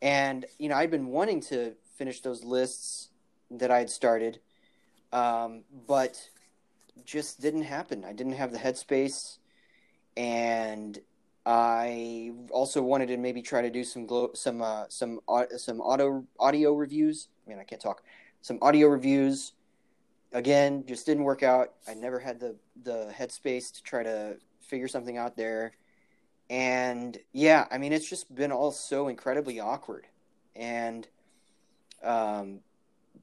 and 0.01 0.45
you 0.59 0.67
know 0.67 0.75
I'd 0.75 0.91
been 0.91 1.07
wanting 1.07 1.39
to 1.43 1.75
finish 1.97 2.19
those 2.19 2.43
lists 2.43 3.07
that 3.51 3.71
I 3.71 3.79
had 3.79 3.89
started, 3.89 4.39
um, 5.13 5.63
but 5.87 6.17
just 7.05 7.41
didn't 7.41 7.63
happen. 7.63 8.03
I 8.05 8.13
didn't 8.13 8.33
have 8.33 8.51
the 8.51 8.57
headspace, 8.57 9.37
and 10.17 10.99
I 11.45 12.31
also 12.51 12.81
wanted 12.81 13.07
to 13.07 13.17
maybe 13.17 13.41
try 13.41 13.61
to 13.61 13.69
do 13.69 13.83
some 13.83 14.05
glo- 14.05 14.31
some 14.33 14.61
uh, 14.61 14.85
some 14.89 15.19
au- 15.27 15.57
some 15.57 15.81
auto 15.81 16.25
audio 16.39 16.73
reviews. 16.73 17.29
I 17.45 17.49
mean, 17.49 17.59
I 17.59 17.63
can't 17.63 17.81
talk. 17.81 18.03
Some 18.41 18.59
audio 18.61 18.87
reviews. 18.87 19.53
Again, 20.33 20.85
just 20.87 21.05
didn't 21.05 21.23
work 21.23 21.43
out. 21.43 21.73
I 21.87 21.93
never 21.93 22.19
had 22.19 22.39
the 22.39 22.55
the 22.83 23.13
headspace 23.17 23.73
to 23.73 23.83
try 23.83 24.03
to 24.03 24.37
figure 24.61 24.87
something 24.87 25.17
out 25.17 25.35
there. 25.35 25.73
And 26.49 27.17
yeah, 27.33 27.65
I 27.71 27.77
mean, 27.77 27.93
it's 27.93 28.09
just 28.09 28.33
been 28.33 28.51
all 28.51 28.71
so 28.71 29.07
incredibly 29.07 29.59
awkward. 29.59 30.05
And 30.55 31.07
um, 32.03 32.59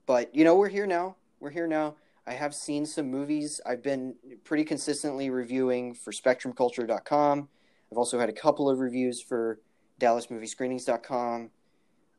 but 0.07 0.35
you 0.35 0.45
know, 0.45 0.57
we're 0.57 0.69
here 0.69 0.87
now. 0.87 1.17
We're 1.41 1.51
here 1.51 1.67
now. 1.67 1.97
I 2.29 2.35
have 2.35 2.55
seen 2.55 2.85
some 2.85 3.11
movies. 3.11 3.59
I've 3.65 3.83
been 3.83 4.15
pretty 4.45 4.65
consistently 4.65 5.31
reviewing 5.31 5.95
for 5.95 6.13
SpectrumCulture.com. 6.13 7.49
I've 7.91 7.97
also 7.97 8.19
had 8.19 8.29
a 8.29 8.35
couple 8.35 8.69
of 8.69 8.81
reviews 8.81 9.23
for 9.23 9.61
DallasMovieScreenings.com, 9.99 11.51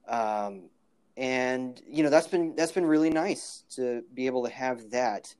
um, 0.07 0.69
and 1.15 1.79
you 1.87 2.01
know 2.01 2.09
that's 2.09 2.25
been 2.25 2.55
that's 2.55 2.71
been 2.71 2.87
really 2.87 3.11
nice 3.11 3.63
to 3.75 4.01
be 4.15 4.25
able 4.25 4.45
to 4.45 4.49
have 4.49 4.89
that. 4.89 5.35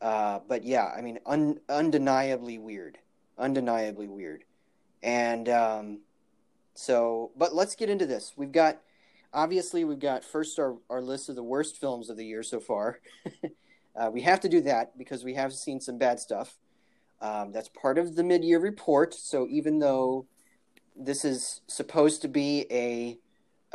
Uh, 0.00 0.40
but 0.48 0.64
yeah, 0.64 0.86
I 0.86 1.00
mean, 1.00 1.20
un- 1.24 1.60
undeniably 1.68 2.58
weird, 2.58 2.98
undeniably 3.38 4.08
weird, 4.08 4.42
and 5.04 5.48
um, 5.48 6.00
so. 6.74 7.30
But 7.36 7.54
let's 7.54 7.76
get 7.76 7.88
into 7.88 8.06
this. 8.06 8.32
We've 8.36 8.50
got 8.50 8.80
obviously 9.32 9.84
we've 9.84 10.00
got 10.00 10.24
first 10.24 10.58
our 10.58 10.76
our 10.90 11.00
list 11.00 11.28
of 11.28 11.36
the 11.36 11.42
worst 11.44 11.76
films 11.76 12.10
of 12.10 12.16
the 12.16 12.26
year 12.26 12.42
so 12.42 12.58
far. 12.58 12.98
uh, 13.96 14.10
we 14.12 14.22
have 14.22 14.40
to 14.40 14.48
do 14.48 14.60
that 14.62 14.96
because 14.96 15.24
we 15.24 15.34
have 15.34 15.52
seen 15.52 15.80
some 15.80 15.98
bad 15.98 16.18
stuff. 16.18 16.58
Um, 17.20 17.52
that's 17.52 17.68
part 17.68 17.98
of 17.98 18.16
the 18.16 18.24
mid-year 18.24 18.58
report. 18.58 19.14
So 19.14 19.46
even 19.48 19.78
though 19.78 20.26
this 20.96 21.24
is 21.24 21.60
supposed 21.66 22.22
to 22.22 22.28
be 22.28 22.66
a 22.70 23.18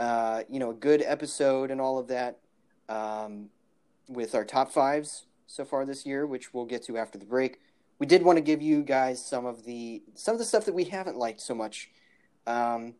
uh, 0.01 0.43
you 0.47 0.59
know 0.59 0.71
a 0.71 0.75
good 0.75 1.01
episode 1.01 1.71
and 1.71 1.81
all 1.81 1.97
of 1.97 2.07
that, 2.09 2.39
um, 2.89 3.50
with 4.07 4.36
our 4.36 4.45
top 4.45 4.71
fives 4.71 5.25
so 5.47 5.65
far 5.65 5.86
this 5.86 6.05
year, 6.05 6.25
which 6.25 6.53
we'll 6.53 6.65
get 6.65 6.83
to 6.83 6.97
after 6.97 7.17
the 7.17 7.25
break, 7.25 7.59
we 8.00 8.05
did 8.05 8.24
want 8.24 8.38
to 8.38 8.41
give 8.41 8.62
you 8.62 8.83
guys 8.83 9.24
some 9.24 9.45
of 9.45 9.63
the 9.65 10.03
some 10.13 10.33
of 10.33 10.39
the 10.39 10.45
stuff 10.45 10.65
that 10.65 10.75
we 10.75 10.86
haven't 10.86 11.17
liked 11.17 11.41
so 11.41 11.55
much. 11.55 11.89
Um, 12.45 12.95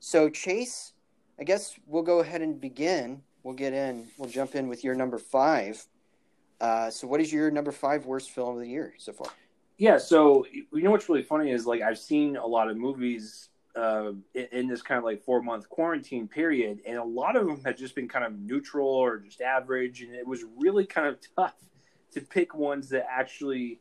so 0.00 0.28
Chase, 0.28 0.92
I 1.38 1.44
guess 1.44 1.78
we'll 1.86 2.02
go 2.02 2.20
ahead 2.20 2.42
and 2.42 2.60
begin. 2.60 3.22
We'll 3.42 3.54
get 3.54 3.72
in. 3.72 4.08
We'll 4.18 4.30
jump 4.30 4.54
in 4.54 4.68
with 4.68 4.84
your 4.84 4.94
number 4.94 5.18
five. 5.18 5.86
Uh, 6.64 6.88
so, 6.88 7.06
what 7.06 7.20
is 7.20 7.30
your 7.30 7.50
number 7.50 7.70
five 7.70 8.06
worst 8.06 8.30
film 8.30 8.54
of 8.54 8.60
the 8.62 8.68
year 8.68 8.94
so 8.96 9.12
far? 9.12 9.26
Yeah, 9.76 9.98
so 9.98 10.46
you 10.50 10.82
know 10.82 10.92
what's 10.92 11.10
really 11.10 11.22
funny 11.22 11.50
is 11.50 11.66
like 11.66 11.82
I've 11.82 11.98
seen 11.98 12.36
a 12.36 12.46
lot 12.46 12.70
of 12.70 12.78
movies 12.78 13.50
uh, 13.76 14.12
in, 14.32 14.48
in, 14.50 14.68
this 14.68 14.80
kind 14.80 14.96
of 14.96 15.04
like 15.04 15.22
four 15.22 15.42
month 15.42 15.68
quarantine 15.68 16.26
period, 16.26 16.80
and 16.86 16.96
a 16.96 17.04
lot 17.04 17.36
of 17.36 17.46
them 17.46 17.60
have 17.66 17.76
just 17.76 17.94
been 17.94 18.08
kind 18.08 18.24
of 18.24 18.32
neutral 18.38 18.88
or 18.88 19.18
just 19.18 19.42
average, 19.42 20.00
and 20.00 20.14
it 20.14 20.26
was 20.26 20.42
really 20.56 20.86
kind 20.86 21.06
of 21.06 21.18
tough 21.36 21.56
to 22.12 22.22
pick 22.22 22.54
ones 22.54 22.88
that 22.88 23.06
actually 23.10 23.78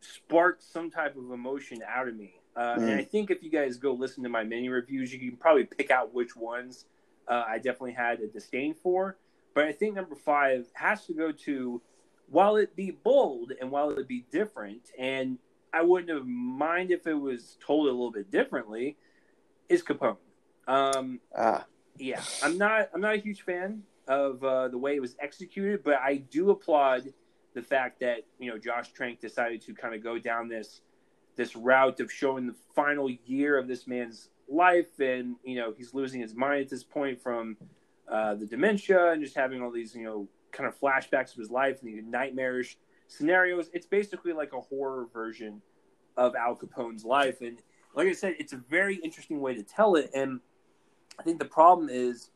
sparked 0.00 0.64
some 0.64 0.90
type 0.90 1.16
of 1.16 1.30
emotion 1.30 1.82
out 1.86 2.08
of 2.08 2.16
me. 2.16 2.34
Uh, 2.56 2.78
mm. 2.78 2.78
And 2.78 2.94
I 2.94 3.04
think 3.04 3.30
if 3.30 3.44
you 3.44 3.50
guys 3.50 3.76
go 3.76 3.92
listen 3.92 4.24
to 4.24 4.28
my 4.28 4.42
mini 4.42 4.68
reviews, 4.68 5.12
you 5.12 5.20
can 5.20 5.36
probably 5.36 5.66
pick 5.66 5.92
out 5.92 6.12
which 6.12 6.34
ones 6.34 6.86
uh, 7.28 7.44
I 7.46 7.58
definitely 7.58 7.92
had 7.92 8.18
a 8.18 8.26
disdain 8.26 8.74
for. 8.74 9.18
But 9.54 9.66
I 9.66 9.72
think 9.72 9.94
number 9.94 10.16
five 10.16 10.66
has 10.74 11.06
to 11.06 11.14
go 11.14 11.30
to, 11.30 11.80
while 12.30 12.56
it 12.56 12.76
be 12.76 12.90
bold 12.90 13.52
and 13.60 13.70
while 13.70 13.90
it 13.90 14.08
be 14.08 14.24
different, 14.30 14.90
and 14.98 15.38
I 15.72 15.82
wouldn't 15.82 16.10
have 16.10 16.26
mind 16.26 16.90
if 16.90 17.06
it 17.06 17.14
was 17.14 17.56
told 17.64 17.86
a 17.86 17.90
little 17.90 18.12
bit 18.12 18.30
differently, 18.30 18.96
is 19.68 19.82
Capone. 19.82 20.16
Um, 20.66 21.20
ah. 21.36 21.64
Yeah, 21.98 22.22
I'm 22.42 22.58
not. 22.58 22.90
I'm 22.94 23.00
not 23.00 23.14
a 23.14 23.18
huge 23.18 23.42
fan 23.42 23.82
of 24.06 24.42
uh, 24.44 24.68
the 24.68 24.78
way 24.78 24.94
it 24.96 25.00
was 25.00 25.16
executed, 25.20 25.82
but 25.82 25.96
I 25.96 26.16
do 26.16 26.50
applaud 26.50 27.12
the 27.54 27.62
fact 27.62 28.00
that 28.00 28.24
you 28.38 28.50
know 28.50 28.58
Josh 28.58 28.92
Trank 28.92 29.20
decided 29.20 29.62
to 29.62 29.74
kind 29.74 29.94
of 29.94 30.02
go 30.02 30.18
down 30.18 30.48
this 30.48 30.80
this 31.36 31.56
route 31.56 32.00
of 32.00 32.12
showing 32.12 32.46
the 32.46 32.54
final 32.74 33.10
year 33.26 33.58
of 33.58 33.66
this 33.66 33.86
man's 33.86 34.28
life, 34.48 35.00
and 35.00 35.36
you 35.42 35.56
know 35.56 35.74
he's 35.76 35.92
losing 35.92 36.20
his 36.20 36.34
mind 36.34 36.62
at 36.62 36.68
this 36.68 36.84
point 36.84 37.20
from 37.20 37.56
uh, 38.08 38.34
the 38.34 38.46
dementia 38.46 39.12
and 39.12 39.22
just 39.22 39.34
having 39.34 39.60
all 39.60 39.70
these 39.70 39.94
you 39.94 40.04
know 40.04 40.28
kind 40.58 40.68
of 40.68 40.78
flashbacks 40.78 41.32
of 41.32 41.38
his 41.38 41.50
life 41.50 41.80
and 41.80 41.88
these 41.88 42.04
nightmarish 42.04 42.76
scenarios. 43.06 43.70
It's 43.72 43.86
basically 43.86 44.32
like 44.32 44.52
a 44.52 44.60
horror 44.60 45.06
version 45.12 45.62
of 46.16 46.34
Al 46.34 46.56
Capone's 46.56 47.04
life, 47.04 47.40
and 47.40 47.62
like 47.94 48.08
I 48.08 48.12
said, 48.12 48.34
it's 48.38 48.52
a 48.52 48.60
very 48.68 48.96
interesting 48.96 49.40
way 49.40 49.54
to 49.54 49.62
tell 49.62 49.96
it. 49.96 50.10
And 50.14 50.40
I 51.18 51.22
think 51.22 51.38
the 51.38 51.44
problem 51.46 51.88
is 51.88 52.30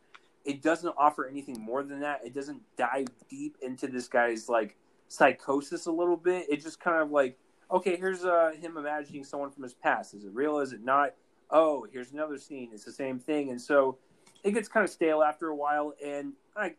it 0.45 0.63
doesn't 0.63 0.95
offer 0.99 1.29
anything 1.29 1.61
more 1.61 1.83
than 1.83 2.01
that. 2.01 2.21
It 2.25 2.35
doesn't 2.35 2.63
dive 2.77 3.07
deep 3.29 3.57
into 3.63 3.87
this 3.87 4.09
guy's 4.09 4.49
like 4.49 4.77
psychosis 5.09 5.87
a 5.87 5.93
little 5.93 6.17
bit. 6.17 6.47
It 6.49 6.63
just 6.63 6.81
kind 6.81 7.01
of 7.03 7.11
like, 7.11 7.39
okay, 7.71 7.97
here's 7.97 8.25
uh, 8.25 8.53
him 8.61 8.77
imagining 8.77 9.25
someone 9.25 9.51
from 9.51 9.63
his 9.63 9.75
past. 9.75 10.15
Is 10.15 10.25
it 10.25 10.35
real? 10.35 10.59
Is 10.59 10.73
it 10.73 10.83
not? 10.83 11.15
Oh, 11.51 11.87
here's 11.93 12.13
another 12.13 12.39
scene. 12.39 12.71
It's 12.73 12.85
the 12.85 12.93
same 12.93 13.19
thing. 13.19 13.51
And 13.51 13.61
so 13.61 13.99
it 14.43 14.53
gets 14.53 14.69
kind 14.69 14.85
of 14.85 14.91
stale 14.91 15.23
after 15.23 15.49
a 15.49 15.55
while. 15.55 15.95
And 16.05 16.33
like, 16.57 16.79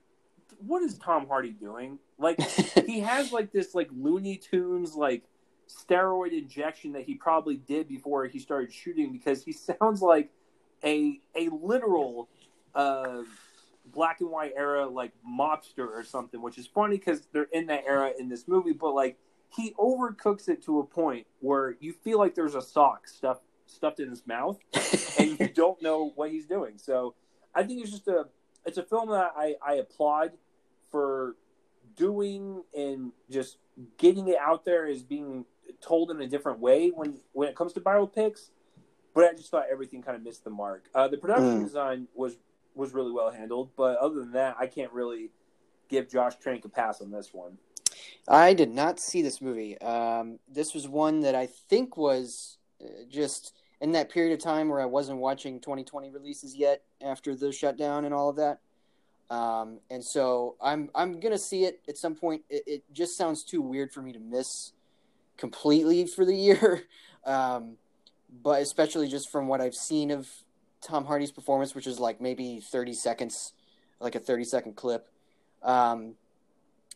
what 0.60 0.84
is 0.84 0.98
Tom 0.98 1.28
Hardy 1.28 1.52
doing? 1.52 2.00
Like, 2.18 2.42
he 2.86 3.00
has 3.02 3.32
like 3.32 3.52
this 3.52 3.76
like 3.76 3.90
Looney 3.92 4.38
Tunes 4.38 4.96
like 4.96 5.24
steroid 5.68 6.38
injection 6.38 6.92
that 6.94 7.04
he 7.04 7.16
probably 7.16 7.58
did 7.58 7.88
before 7.88 8.26
he 8.26 8.40
started 8.40 8.72
shooting 8.72 9.12
because 9.12 9.44
he 9.44 9.52
sounds 9.80 10.02
like 10.02 10.30
a 10.84 11.20
a 11.36 11.50
literal 11.50 12.30
uh, 12.76 13.22
black 13.94 14.22
and 14.22 14.30
white 14.30 14.54
era 14.56 14.88
like 14.88 15.12
mobster 15.28 15.88
or 15.88 16.04
something, 16.04 16.42
which 16.42 16.58
is 16.58 16.68
funny 16.68 16.98
because 16.98 17.28
they're 17.32 17.48
in 17.54 17.68
that 17.68 17.84
era 17.88 18.12
in 18.18 18.30
this 18.30 18.48
movie, 18.48 18.74
but 18.74 18.94
like 18.94 19.18
he 19.56 19.74
overcooks 19.78 20.50
it 20.50 20.64
to 20.64 20.80
a 20.80 20.84
point 20.84 21.28
where 21.40 21.76
you 21.80 21.94
feel 21.94 22.18
like 22.18 22.36
there's 22.36 22.56
a 22.56 22.62
sock 22.62 23.08
stuffed 23.08 23.44
stuffed 23.66 24.00
in 24.00 24.10
his 24.10 24.26
mouth 24.28 24.60
and 25.20 25.40
you 25.40 25.48
don't 25.56 25.82
know 25.82 26.12
what 26.16 26.32
he's 26.32 26.46
doing. 26.46 26.74
So 26.78 27.16
I 27.56 27.64
think 27.64 27.82
it's 27.82 27.92
just 27.92 28.08
a 28.08 28.28
it's 28.66 28.78
a 28.78 28.84
film 28.84 29.10
that 29.10 29.34
I, 29.36 29.56
I 29.66 29.76
applaud 29.76 30.32
for 30.92 31.36
doing 31.96 32.64
and 32.76 33.12
just 33.30 33.58
getting 33.98 34.28
it 34.28 34.38
out 34.40 34.66
there 34.66 34.86
as 34.86 35.04
being 35.04 35.46
told 35.82 36.12
in 36.12 36.22
a 36.22 36.28
different 36.28 36.60
way 36.60 36.90
when 36.90 37.18
when 37.34 37.50
it 37.50 37.56
comes 37.56 37.74
to 37.74 37.82
biopics. 37.82 38.50
But 39.14 39.26
I 39.26 39.34
just 39.34 39.52
thought 39.52 39.66
everything 39.72 40.02
kind 40.02 40.18
of 40.18 40.24
missed 40.24 40.44
the 40.44 40.50
mark. 40.50 40.90
Uh, 40.96 41.08
the 41.08 41.18
production 41.18 41.60
mm. 41.60 41.64
design 41.64 42.08
was 42.16 42.38
was 42.76 42.94
really 42.94 43.12
well 43.12 43.32
handled. 43.32 43.70
But 43.76 43.98
other 43.98 44.16
than 44.16 44.32
that, 44.34 44.56
I 44.60 44.68
can't 44.68 44.92
really 44.92 45.30
give 45.90 46.10
Josh 46.10 46.36
Trank 46.38 46.66
a 46.66 46.70
pass 46.70 47.02
on 47.02 47.12
this 47.12 47.34
one. 47.34 47.58
I 48.28 48.54
did 48.54 48.72
not 48.72 49.00
see 49.00 49.22
this 49.22 49.42
movie. 49.42 49.80
Um, 49.80 50.40
this 50.48 50.74
was 50.74 50.88
one 50.88 51.22
that 51.22 51.36
I 51.36 51.48
think 51.48 51.98
was 51.98 52.58
uh, 52.84 52.88
just 53.10 53.54
in 53.82 53.92
that 53.94 54.10
period 54.10 54.34
of 54.34 54.40
time 54.40 54.70
where 54.70 54.80
I 54.80 54.86
wasn't 54.86 55.20
watching 55.20 55.60
2020 55.60 56.10
releases 56.10 56.56
yet 56.56 56.84
after 57.02 57.36
the 57.36 57.52
shutdown 57.52 58.06
and 58.06 58.14
all 58.14 58.30
of 58.30 58.38
that. 58.38 58.60
Um, 59.30 59.80
and 59.90 60.04
so 60.04 60.56
I'm 60.62 60.90
I'm 60.94 61.20
gonna 61.20 61.38
see 61.38 61.66
it 61.66 61.82
at 61.88 61.98
some 61.98 62.16
point. 62.16 62.44
It, 62.50 62.64
it, 62.68 62.84
just 62.94 63.18
sounds 63.18 63.44
too 63.44 63.62
weird 63.62 63.92
for 63.92 64.02
me 64.02 64.14
to 64.14 64.20
miss 64.20 64.74
completely 65.38 66.06
for 66.06 66.24
the 66.24 66.36
year, 66.48 66.84
um, 67.26 67.78
but 68.44 68.62
especially 68.62 69.08
just 69.08 69.32
from 69.32 69.48
what 69.48 69.60
I've 69.60 69.76
seen 69.76 70.12
of 70.12 70.30
Tom 70.82 71.06
Hardy's 71.06 71.32
performance, 71.32 71.74
which 71.74 71.88
is 71.88 72.00
like 72.00 72.22
maybe 72.22 72.60
30 72.60 72.94
seconds, 72.94 73.54
like 74.00 74.16
a 74.16 74.20
30 74.20 74.44
second 74.44 74.76
clip. 74.76 75.08
Um, 75.64 76.16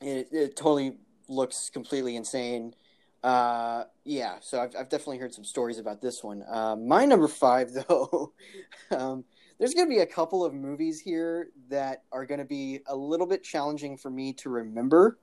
it, 0.01 0.27
it 0.31 0.55
totally 0.55 0.97
looks 1.27 1.69
completely 1.69 2.15
insane. 2.15 2.75
Uh, 3.23 3.83
yeah, 4.05 4.35
so 4.41 4.61
I've, 4.61 4.75
I've 4.75 4.89
definitely 4.89 5.17
heard 5.17 5.33
some 5.33 5.43
stories 5.43 5.79
about 5.79 6.01
this 6.01 6.23
one. 6.23 6.43
Uh, 6.49 6.75
my 6.75 7.05
number 7.05 7.27
five, 7.27 7.71
though, 7.87 8.33
um, 8.91 9.23
there's 9.59 9.73
going 9.73 9.87
to 9.87 9.93
be 9.93 10.01
a 10.01 10.05
couple 10.05 10.45
of 10.45 10.53
movies 10.53 10.99
here 10.99 11.49
that 11.69 12.03
are 12.11 12.25
going 12.25 12.39
to 12.39 12.45
be 12.45 12.81
a 12.87 12.95
little 12.95 13.25
bit 13.25 13.43
challenging 13.43 13.97
for 13.97 14.09
me 14.09 14.33
to 14.33 14.49
remember 14.49 15.17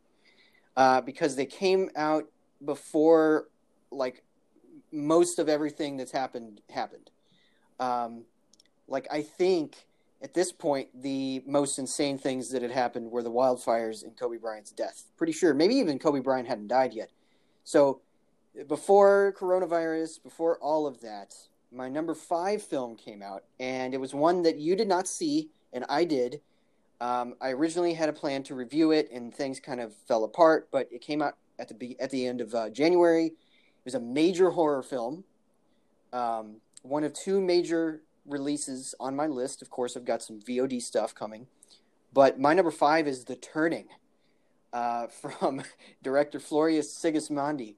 uh, 0.77 1.01
because 1.01 1.37
they 1.37 1.47
came 1.47 1.89
out 1.97 2.25
before, 2.65 3.49
like, 3.91 4.25
most 4.93 5.39
of 5.39 5.49
everything 5.49 5.97
that's 5.97 6.13
happened 6.13 6.61
happened. 6.71 7.11
Um, 7.81 8.25
like 8.87 9.07
I 9.11 9.23
think 9.23 9.87
at 10.23 10.35
this 10.35 10.53
point 10.53 10.89
the 11.03 11.43
most 11.47 11.79
insane 11.79 12.19
things 12.19 12.51
that 12.51 12.63
had 12.63 12.71
happened 12.71 13.11
were 13.11 13.23
the 13.23 13.31
wildfires 13.31 14.05
and 14.05 14.17
Kobe 14.17 14.39
Bryant's 14.39 14.71
death. 14.71 15.05
Pretty 15.17 15.33
sure, 15.33 15.55
maybe 15.55 15.75
even 15.77 15.99
Kobe 15.99 16.21
Bryant 16.21 16.49
hadn't 16.49 16.69
died 16.69 16.95
yet. 16.95 17.11
So 17.65 18.01
before 18.69 19.35
coronavirus, 19.37 20.23
before 20.23 20.59
all 20.59 20.87
of 20.87 21.01
that, 21.01 21.35
my 21.73 21.89
number 21.89 22.15
five 22.15 22.63
film 22.63 22.97
came 22.97 23.23
out, 23.23 23.45
and 23.59 23.95
it 23.95 24.01
was 24.01 24.15
one 24.15 24.43
that 24.43 24.59
you 24.59 24.77
did 24.77 24.87
not 24.87 25.09
see, 25.09 25.51
and 25.73 25.85
I 25.89 26.05
did. 26.05 26.41
Um, 27.01 27.35
I 27.41 27.51
originally 27.51 27.95
had 27.95 28.09
a 28.09 28.13
plan 28.13 28.45
to 28.45 28.55
review 28.55 28.93
it, 28.93 29.11
and 29.11 29.35
things 29.35 29.59
kind 29.59 29.81
of 29.81 29.93
fell 30.07 30.23
apart. 30.25 30.69
But 30.71 30.89
it 30.93 31.01
came 31.01 31.21
out 31.21 31.37
at 31.59 31.77
the 31.77 31.97
at 31.99 32.11
the 32.11 32.27
end 32.27 32.41
of 32.41 32.55
uh, 32.55 32.71
January. 32.71 33.27
It 33.27 33.85
was 33.85 33.95
a 33.95 34.01
major 34.01 34.51
horror 34.51 34.83
film, 34.83 35.25
um, 36.13 36.57
one 36.83 37.03
of 37.03 37.13
two 37.13 37.41
major 37.41 38.03
releases 38.25 38.95
on 39.01 39.17
my 39.17 39.27
list. 39.27 39.61
Of 39.63 39.71
course, 39.71 39.97
I've 39.97 40.05
got 40.05 40.23
some 40.23 40.41
VOD 40.41 40.81
stuff 40.81 41.15
coming. 41.15 41.49
But 42.13 42.39
my 42.39 42.55
number 42.55 42.71
five 42.71 43.09
is 43.09 43.25
The 43.25 43.35
Turning 43.35 43.89
uh, 44.75 45.07
from 45.23 45.63
director 46.03 46.39
Floria 46.39 46.81
Sigismondi. 46.81 47.77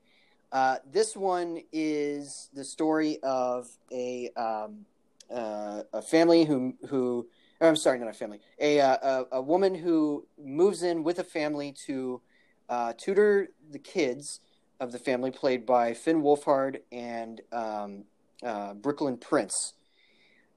Uh, 0.51 0.77
this 0.91 1.17
one 1.17 1.61
is 1.73 2.49
the 2.55 2.65
story 2.65 3.19
of 3.23 3.69
a 3.93 4.31
um, 4.37 4.87
uh, 5.31 5.83
a 5.93 6.03
family 6.03 6.45
who 6.45 6.75
who 6.89 7.27
oh, 7.61 7.69
I'm 7.69 7.77
sorry, 7.77 7.99
not 7.99 8.09
a 8.09 8.13
family, 8.13 8.41
a, 8.61 8.81
uh, 8.81 9.25
a, 9.31 9.37
a 9.37 9.43
woman 9.43 9.75
who 9.75 10.27
moves 10.43 10.83
in 10.83 11.03
with 11.03 11.19
a 11.19 11.25
family 11.25 11.75
to 11.87 12.21
uh, 12.69 12.93
tutor 12.97 13.49
the 13.71 13.79
kids 13.79 14.41
of 14.79 14.93
the 14.93 14.99
family, 14.99 15.31
played 15.31 15.67
by 15.67 15.95
Finn 15.95 16.23
Wolfhard 16.23 16.81
and 16.93 17.41
um, 17.53 18.05
uh, 18.43 18.75
Brooklyn 18.75 19.17
Prince 19.17 19.75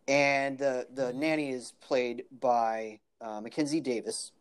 and 0.08 0.58
the 0.58 0.88
the 0.93 1.13
nanny 1.13 1.50
is 1.50 1.74
played 1.81 2.25
by 2.39 3.00
Mackenzie 3.22 3.81
Davis, 3.81 4.31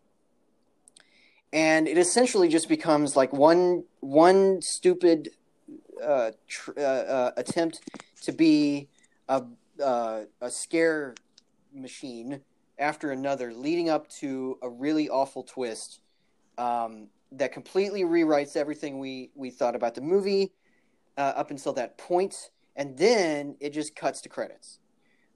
and 1.53 1.89
it 1.89 1.99
essentially 1.99 2.49
just 2.49 2.69
becomes 2.69 3.17
like 3.17 3.33
one 3.33 3.85
one 4.01 4.61
stupid 4.61 5.31
uh, 6.03 6.31
tr- 6.47 6.73
uh, 6.77 6.81
uh 6.81 7.31
attempt 7.37 7.81
to 8.23 8.33
be 8.33 8.89
a 9.29 9.45
uh, 9.83 10.23
a 10.41 10.51
scare 10.51 11.15
machine 11.73 12.41
after 12.79 13.11
another, 13.11 13.53
leading 13.53 13.89
up 13.89 14.09
to 14.09 14.59
a 14.63 14.69
really 14.69 15.09
awful 15.09 15.43
twist 15.43 16.01
um, 16.59 17.09
that 17.33 17.53
completely 17.53 18.03
rewrites 18.03 18.57
everything 18.57 18.99
we 18.99 19.31
we 19.35 19.51
thought 19.51 19.75
about 19.75 19.95
the 19.95 20.01
movie 20.01 20.53
uh, 21.17 21.33
up 21.37 21.51
until 21.51 21.73
that 21.73 21.99
point. 21.99 22.51
and 22.77 22.97
then 22.97 23.57
it 23.61 23.71
just 23.73 23.97
cuts 23.97 24.21
to 24.21 24.29
credits 24.29 24.79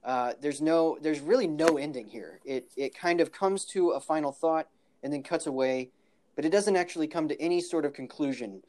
uh, 0.03 0.33
there's 0.41 0.61
no, 0.61 0.97
there's 1.01 1.21
really 1.21 1.47
no 1.47 1.77
ending 1.77 2.07
here. 2.07 2.39
It 2.43 2.71
it 2.75 2.95
kind 2.95 3.21
of 3.21 3.31
comes 3.31 3.65
to 3.65 3.91
a 3.91 3.99
final 3.99 4.31
thought 4.31 4.67
and 5.01 5.13
then 5.13 5.23
cuts 5.23 5.47
away, 5.47 5.91
but 6.35 6.45
it 6.45 6.51
doesn't 6.51 6.75
actually 6.75 7.07
come 7.07 7.27
to 7.27 7.41
any 7.41 7.61
sort 7.61 7.85
of 7.85 7.93
conclusion. 7.93 8.61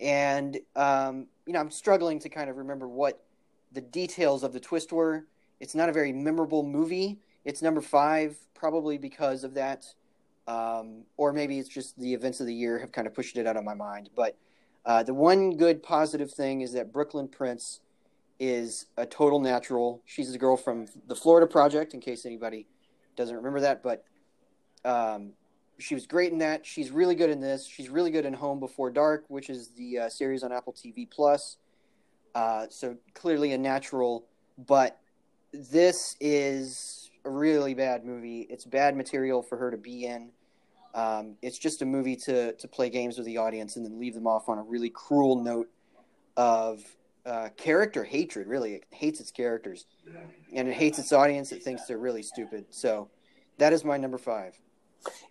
And 0.00 0.58
um, 0.74 1.26
you 1.46 1.52
know, 1.52 1.60
I'm 1.60 1.70
struggling 1.70 2.18
to 2.20 2.28
kind 2.28 2.50
of 2.50 2.56
remember 2.56 2.88
what 2.88 3.24
the 3.72 3.80
details 3.80 4.42
of 4.42 4.52
the 4.52 4.60
twist 4.60 4.92
were. 4.92 5.26
It's 5.60 5.74
not 5.74 5.88
a 5.88 5.92
very 5.92 6.12
memorable 6.12 6.62
movie. 6.62 7.18
It's 7.44 7.62
number 7.62 7.80
five, 7.80 8.36
probably 8.54 8.98
because 8.98 9.44
of 9.44 9.54
that. 9.54 9.86
um, 10.46 11.04
or 11.16 11.32
maybe 11.32 11.58
it's 11.58 11.68
just 11.68 11.98
the 11.98 12.14
events 12.14 12.40
of 12.40 12.46
the 12.46 12.54
year 12.54 12.78
have 12.78 12.92
kind 12.92 13.06
of 13.06 13.14
pushed 13.14 13.36
it 13.36 13.46
out 13.46 13.56
of 13.56 13.64
my 13.64 13.74
mind. 13.74 14.10
But 14.14 14.36
uh, 14.84 15.02
the 15.02 15.14
one 15.14 15.56
good 15.56 15.82
positive 15.82 16.30
thing 16.30 16.60
is 16.60 16.72
that 16.72 16.92
Brooklyn 16.92 17.28
Prince 17.28 17.80
is 18.38 18.86
a 18.96 19.06
total 19.06 19.40
natural. 19.40 20.02
She's 20.04 20.30
the 20.30 20.38
girl 20.38 20.56
from 20.56 20.86
the 21.08 21.16
Florida 21.16 21.46
Project, 21.46 21.94
in 21.94 22.00
case 22.00 22.24
anybody 22.26 22.66
doesn't 23.16 23.34
remember 23.34 23.60
that. 23.60 23.82
But 23.82 24.04
um, 24.84 25.32
she 25.78 25.94
was 25.94 26.06
great 26.06 26.32
in 26.32 26.38
that. 26.38 26.64
She's 26.64 26.90
really 26.90 27.14
good 27.14 27.30
in 27.30 27.40
this. 27.40 27.66
She's 27.66 27.88
really 27.88 28.10
good 28.10 28.24
in 28.24 28.32
Home 28.32 28.60
Before 28.60 28.90
Dark, 28.90 29.24
which 29.28 29.50
is 29.50 29.68
the 29.70 29.98
uh, 30.00 30.08
series 30.08 30.42
on 30.42 30.52
Apple 30.52 30.72
TV 30.72 31.08
Plus. 31.10 31.58
Uh, 32.34 32.66
so 32.68 32.96
clearly 33.14 33.52
a 33.52 33.58
natural, 33.58 34.26
but 34.58 34.98
this 35.52 36.16
is 36.20 37.10
a 37.24 37.30
really 37.30 37.74
bad 37.74 38.04
movie. 38.04 38.46
It's 38.50 38.64
bad 38.64 38.96
material 38.96 39.42
for 39.42 39.56
her 39.56 39.70
to 39.70 39.76
be 39.76 40.04
in. 40.04 40.30
Um, 40.94 41.36
it's 41.42 41.58
just 41.58 41.82
a 41.82 41.86
movie 41.86 42.16
to 42.16 42.52
to 42.54 42.68
play 42.68 42.88
games 42.88 43.18
with 43.18 43.26
the 43.26 43.36
audience 43.36 43.76
and 43.76 43.84
then 43.84 43.98
leave 43.98 44.14
them 44.14 44.26
off 44.26 44.48
on 44.48 44.58
a 44.58 44.62
really 44.62 44.88
cruel 44.90 45.42
note 45.42 45.68
of 46.36 46.82
uh, 47.26 47.48
character 47.56 48.04
hatred. 48.04 48.46
Really, 48.46 48.74
it 48.74 48.84
hates 48.90 49.20
its 49.20 49.30
characters, 49.30 49.86
and 50.54 50.68
it 50.68 50.74
hates 50.74 50.98
its 50.98 51.12
audience. 51.12 51.52
It 51.52 51.62
thinks 51.62 51.86
they're 51.86 51.98
really 51.98 52.22
stupid. 52.22 52.66
So 52.70 53.10
that 53.58 53.72
is 53.72 53.84
my 53.84 53.98
number 53.98 54.18
five. 54.18 54.58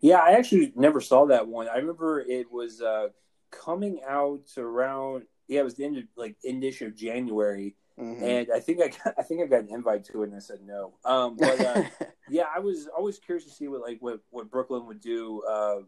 Yeah, 0.01 0.17
I 0.17 0.31
actually 0.31 0.71
never 0.75 1.01
saw 1.01 1.25
that 1.27 1.47
one. 1.47 1.67
I 1.67 1.77
remember 1.77 2.19
it 2.19 2.51
was 2.51 2.81
uh, 2.81 3.09
coming 3.51 4.01
out 4.07 4.49
around. 4.57 5.23
Yeah, 5.47 5.61
it 5.61 5.63
was 5.63 5.75
the 5.75 5.85
end 5.85 5.97
of 5.97 6.03
like 6.15 6.35
endish 6.47 6.85
of 6.85 6.95
January, 6.95 7.75
mm-hmm. 7.99 8.23
and 8.23 8.47
I 8.53 8.59
think 8.59 8.81
I 8.81 8.87
got, 8.87 9.15
I 9.17 9.23
think 9.23 9.41
I 9.41 9.45
got 9.45 9.63
an 9.63 9.69
invite 9.69 10.05
to 10.05 10.23
it, 10.23 10.27
and 10.27 10.35
I 10.35 10.39
said 10.39 10.59
no. 10.65 10.93
Um, 11.03 11.35
but 11.39 11.59
uh, 11.59 11.83
yeah, 12.29 12.45
I 12.53 12.59
was 12.59 12.87
always 12.87 13.19
curious 13.19 13.45
to 13.45 13.51
see 13.51 13.67
what 13.67 13.81
like 13.81 13.97
what 14.01 14.19
what 14.31 14.49
Brooklyn 14.49 14.85
would 14.87 15.01
do. 15.01 15.43
Uh, 15.49 15.81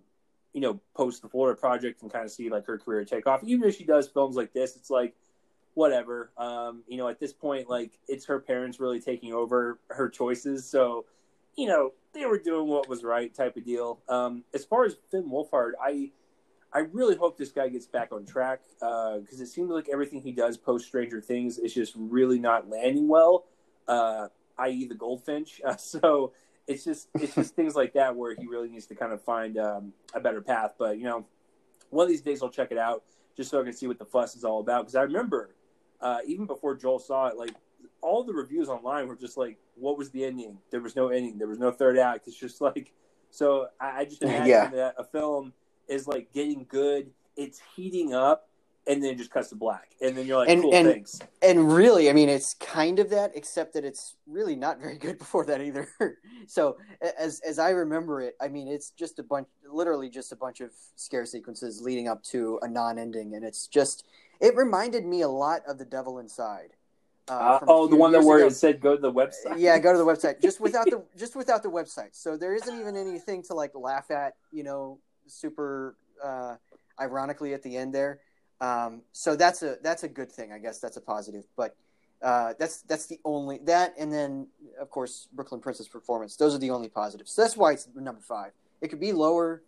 you 0.53 0.61
know, 0.61 0.79
post 0.95 1.21
the 1.21 1.29
Florida 1.29 1.59
project 1.59 2.01
and 2.01 2.11
kind 2.11 2.25
of 2.25 2.31
see 2.31 2.49
like 2.49 2.65
her 2.65 2.79
career 2.79 3.05
take 3.05 3.27
off. 3.27 3.43
Even 3.43 3.69
if 3.69 3.77
she 3.77 3.83
does 3.83 4.07
films 4.07 4.35
like 4.35 4.53
this, 4.53 4.75
it's 4.75 4.89
like 4.89 5.13
whatever. 5.75 6.31
Um, 6.37 6.81
you 6.87 6.97
know, 6.97 7.07
at 7.07 7.19
this 7.19 7.31
point, 7.31 7.69
like 7.69 7.99
it's 8.07 8.25
her 8.25 8.39
parents 8.39 8.79
really 8.79 8.99
taking 8.99 9.33
over 9.33 9.79
her 9.89 10.09
choices. 10.09 10.67
So, 10.67 11.05
you 11.57 11.67
know, 11.67 11.93
they 12.13 12.25
were 12.25 12.37
doing 12.37 12.67
what 12.67 12.87
was 12.87 13.03
right, 13.03 13.33
type 13.33 13.57
of 13.57 13.65
deal. 13.65 13.99
Um, 14.07 14.43
as 14.53 14.63
far 14.63 14.85
as 14.85 14.95
Finn 15.11 15.29
Wolfhard, 15.29 15.71
I 15.81 16.11
I 16.71 16.79
really 16.91 17.15
hope 17.15 17.37
this 17.37 17.51
guy 17.51 17.69
gets 17.69 17.87
back 17.87 18.11
on 18.11 18.25
track 18.25 18.61
because 18.79 19.39
uh, 19.39 19.43
it 19.43 19.47
seems 19.47 19.69
like 19.69 19.89
everything 19.91 20.21
he 20.21 20.31
does 20.31 20.57
post 20.57 20.85
Stranger 20.85 21.21
Things 21.21 21.57
is 21.57 21.73
just 21.73 21.93
really 21.97 22.39
not 22.39 22.69
landing 22.69 23.07
well. 23.07 23.45
Uh, 23.87 24.27
i.e., 24.59 24.85
the 24.85 24.95
Goldfinch. 24.95 25.61
Uh, 25.65 25.75
so 25.77 26.33
it's 26.67 26.83
just 26.83 27.09
it's 27.15 27.35
just 27.35 27.55
things 27.55 27.75
like 27.75 27.93
that 27.93 28.15
where 28.15 28.35
he 28.35 28.45
really 28.45 28.69
needs 28.69 28.85
to 28.87 28.95
kind 28.95 29.13
of 29.13 29.21
find 29.23 29.57
um, 29.57 29.93
a 30.13 30.19
better 30.19 30.41
path. 30.41 30.75
But 30.77 30.97
you 30.97 31.05
know, 31.05 31.25
one 31.89 32.03
of 32.03 32.09
these 32.09 32.21
days 32.21 32.43
I'll 32.43 32.49
check 32.49 32.71
it 32.71 32.77
out 32.77 33.03
just 33.35 33.49
so 33.49 33.61
I 33.61 33.63
can 33.63 33.73
see 33.73 33.87
what 33.87 33.99
the 33.99 34.05
fuss 34.05 34.35
is 34.35 34.43
all 34.43 34.59
about. 34.59 34.83
Because 34.83 34.95
I 34.95 35.03
remember 35.03 35.55
uh, 36.01 36.19
even 36.27 36.45
before 36.45 36.75
Joel 36.75 36.99
saw 36.99 37.27
it, 37.27 37.37
like 37.37 37.55
all 38.01 38.23
the 38.23 38.33
reviews 38.33 38.69
online 38.69 39.07
were 39.07 39.15
just 39.15 39.37
like, 39.37 39.57
"What 39.75 39.97
was 39.97 40.09
the 40.11 40.25
ending? 40.25 40.57
There 40.71 40.81
was 40.81 40.95
no 40.95 41.09
ending. 41.09 41.37
There 41.37 41.47
was 41.47 41.59
no 41.59 41.71
third 41.71 41.97
act." 41.97 42.27
It's 42.27 42.37
just 42.37 42.61
like, 42.61 42.93
so 43.31 43.67
I, 43.79 44.01
I 44.01 44.05
just 44.05 44.21
imagine 44.23 44.47
yeah. 44.47 44.69
that 44.69 44.95
a 44.97 45.03
film 45.03 45.53
is 45.87 46.07
like 46.07 46.31
getting 46.33 46.65
good, 46.69 47.11
it's 47.35 47.61
heating 47.75 48.13
up, 48.13 48.49
and 48.87 49.03
then 49.03 49.11
it 49.11 49.17
just 49.17 49.31
cuts 49.31 49.49
to 49.49 49.55
black, 49.55 49.91
and 50.01 50.17
then 50.17 50.25
you're 50.25 50.37
like, 50.37 50.49
and, 50.49 50.61
"Cool, 50.61 50.73
and, 50.73 50.87
thanks." 50.87 51.19
And 51.41 51.71
really, 51.71 52.09
I 52.09 52.13
mean, 52.13 52.29
it's 52.29 52.53
kind 52.55 52.99
of 52.99 53.09
that, 53.09 53.31
except 53.35 53.73
that 53.73 53.83
it's 53.83 54.15
really 54.25 54.55
not 54.55 54.79
very 54.79 54.97
good 54.97 55.17
before 55.19 55.45
that 55.45 55.61
either. 55.61 55.89
so 56.47 56.77
as 57.19 57.41
as 57.41 57.59
I 57.59 57.69
remember 57.71 58.21
it, 58.21 58.35
I 58.41 58.47
mean, 58.47 58.67
it's 58.67 58.91
just 58.91 59.19
a 59.19 59.23
bunch, 59.23 59.47
literally 59.69 60.09
just 60.09 60.31
a 60.31 60.35
bunch 60.35 60.61
of 60.61 60.71
scare 60.95 61.25
sequences 61.25 61.81
leading 61.81 62.07
up 62.07 62.23
to 62.23 62.59
a 62.61 62.67
non-ending, 62.67 63.35
and 63.35 63.43
it's 63.43 63.67
just 63.67 64.05
it 64.39 64.55
reminded 64.55 65.05
me 65.05 65.21
a 65.21 65.29
lot 65.29 65.61
of 65.67 65.77
The 65.77 65.85
Devil 65.85 66.19
Inside. 66.19 66.71
Uh, 67.29 67.33
uh, 67.33 67.59
oh, 67.67 67.87
the 67.87 67.95
one 67.95 68.11
that 68.13 68.23
where 68.23 68.37
ago. 68.37 68.47
it 68.47 68.51
said 68.51 68.79
go 68.79 68.95
to 68.95 69.01
the 69.01 69.11
website. 69.11 69.55
Yeah, 69.57 69.77
go 69.79 69.91
to 69.91 69.97
the 69.97 70.05
website. 70.05 70.41
Just 70.41 70.61
without 70.61 70.85
the 70.85 71.03
just 71.17 71.35
without 71.35 71.61
the 71.61 71.69
website. 71.69 72.09
So 72.13 72.37
there 72.37 72.55
isn't 72.55 72.79
even 72.79 72.95
anything 72.95 73.43
to 73.43 73.53
like 73.53 73.71
laugh 73.75 74.11
at. 74.11 74.35
You 74.51 74.63
know, 74.63 74.99
super 75.27 75.95
uh, 76.23 76.55
ironically 76.99 77.53
at 77.53 77.63
the 77.63 77.75
end 77.75 77.93
there. 77.93 78.19
Um, 78.61 79.01
so 79.11 79.35
that's 79.35 79.61
a 79.61 79.77
that's 79.83 80.03
a 80.03 80.07
good 80.07 80.31
thing. 80.31 80.51
I 80.51 80.59
guess 80.59 80.79
that's 80.79 80.97
a 80.97 81.01
positive. 81.01 81.45
But 81.55 81.75
uh, 82.21 82.53
that's 82.57 82.81
that's 82.83 83.07
the 83.07 83.19
only 83.25 83.59
that, 83.65 83.93
and 83.99 84.11
then 84.11 84.47
of 84.79 84.89
course 84.89 85.27
Brooklyn 85.33 85.59
Prince's 85.59 85.87
performance. 85.87 86.35
Those 86.37 86.55
are 86.55 86.59
the 86.59 86.71
only 86.71 86.89
positives. 86.89 87.31
So 87.31 87.41
that's 87.41 87.57
why 87.57 87.73
it's 87.73 87.87
number 87.93 88.21
five. 88.21 88.51
It 88.81 88.87
could 88.87 88.99
be 88.99 89.11
lower. 89.11 89.63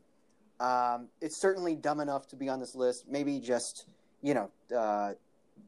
Um, 0.59 1.09
it's 1.21 1.37
certainly 1.37 1.75
dumb 1.75 1.99
enough 1.99 2.27
to 2.29 2.35
be 2.35 2.49
on 2.49 2.59
this 2.59 2.75
list. 2.75 3.05
Maybe 3.07 3.39
just 3.39 3.85
you 4.21 4.33
know, 4.33 4.49
uh, 4.75 5.13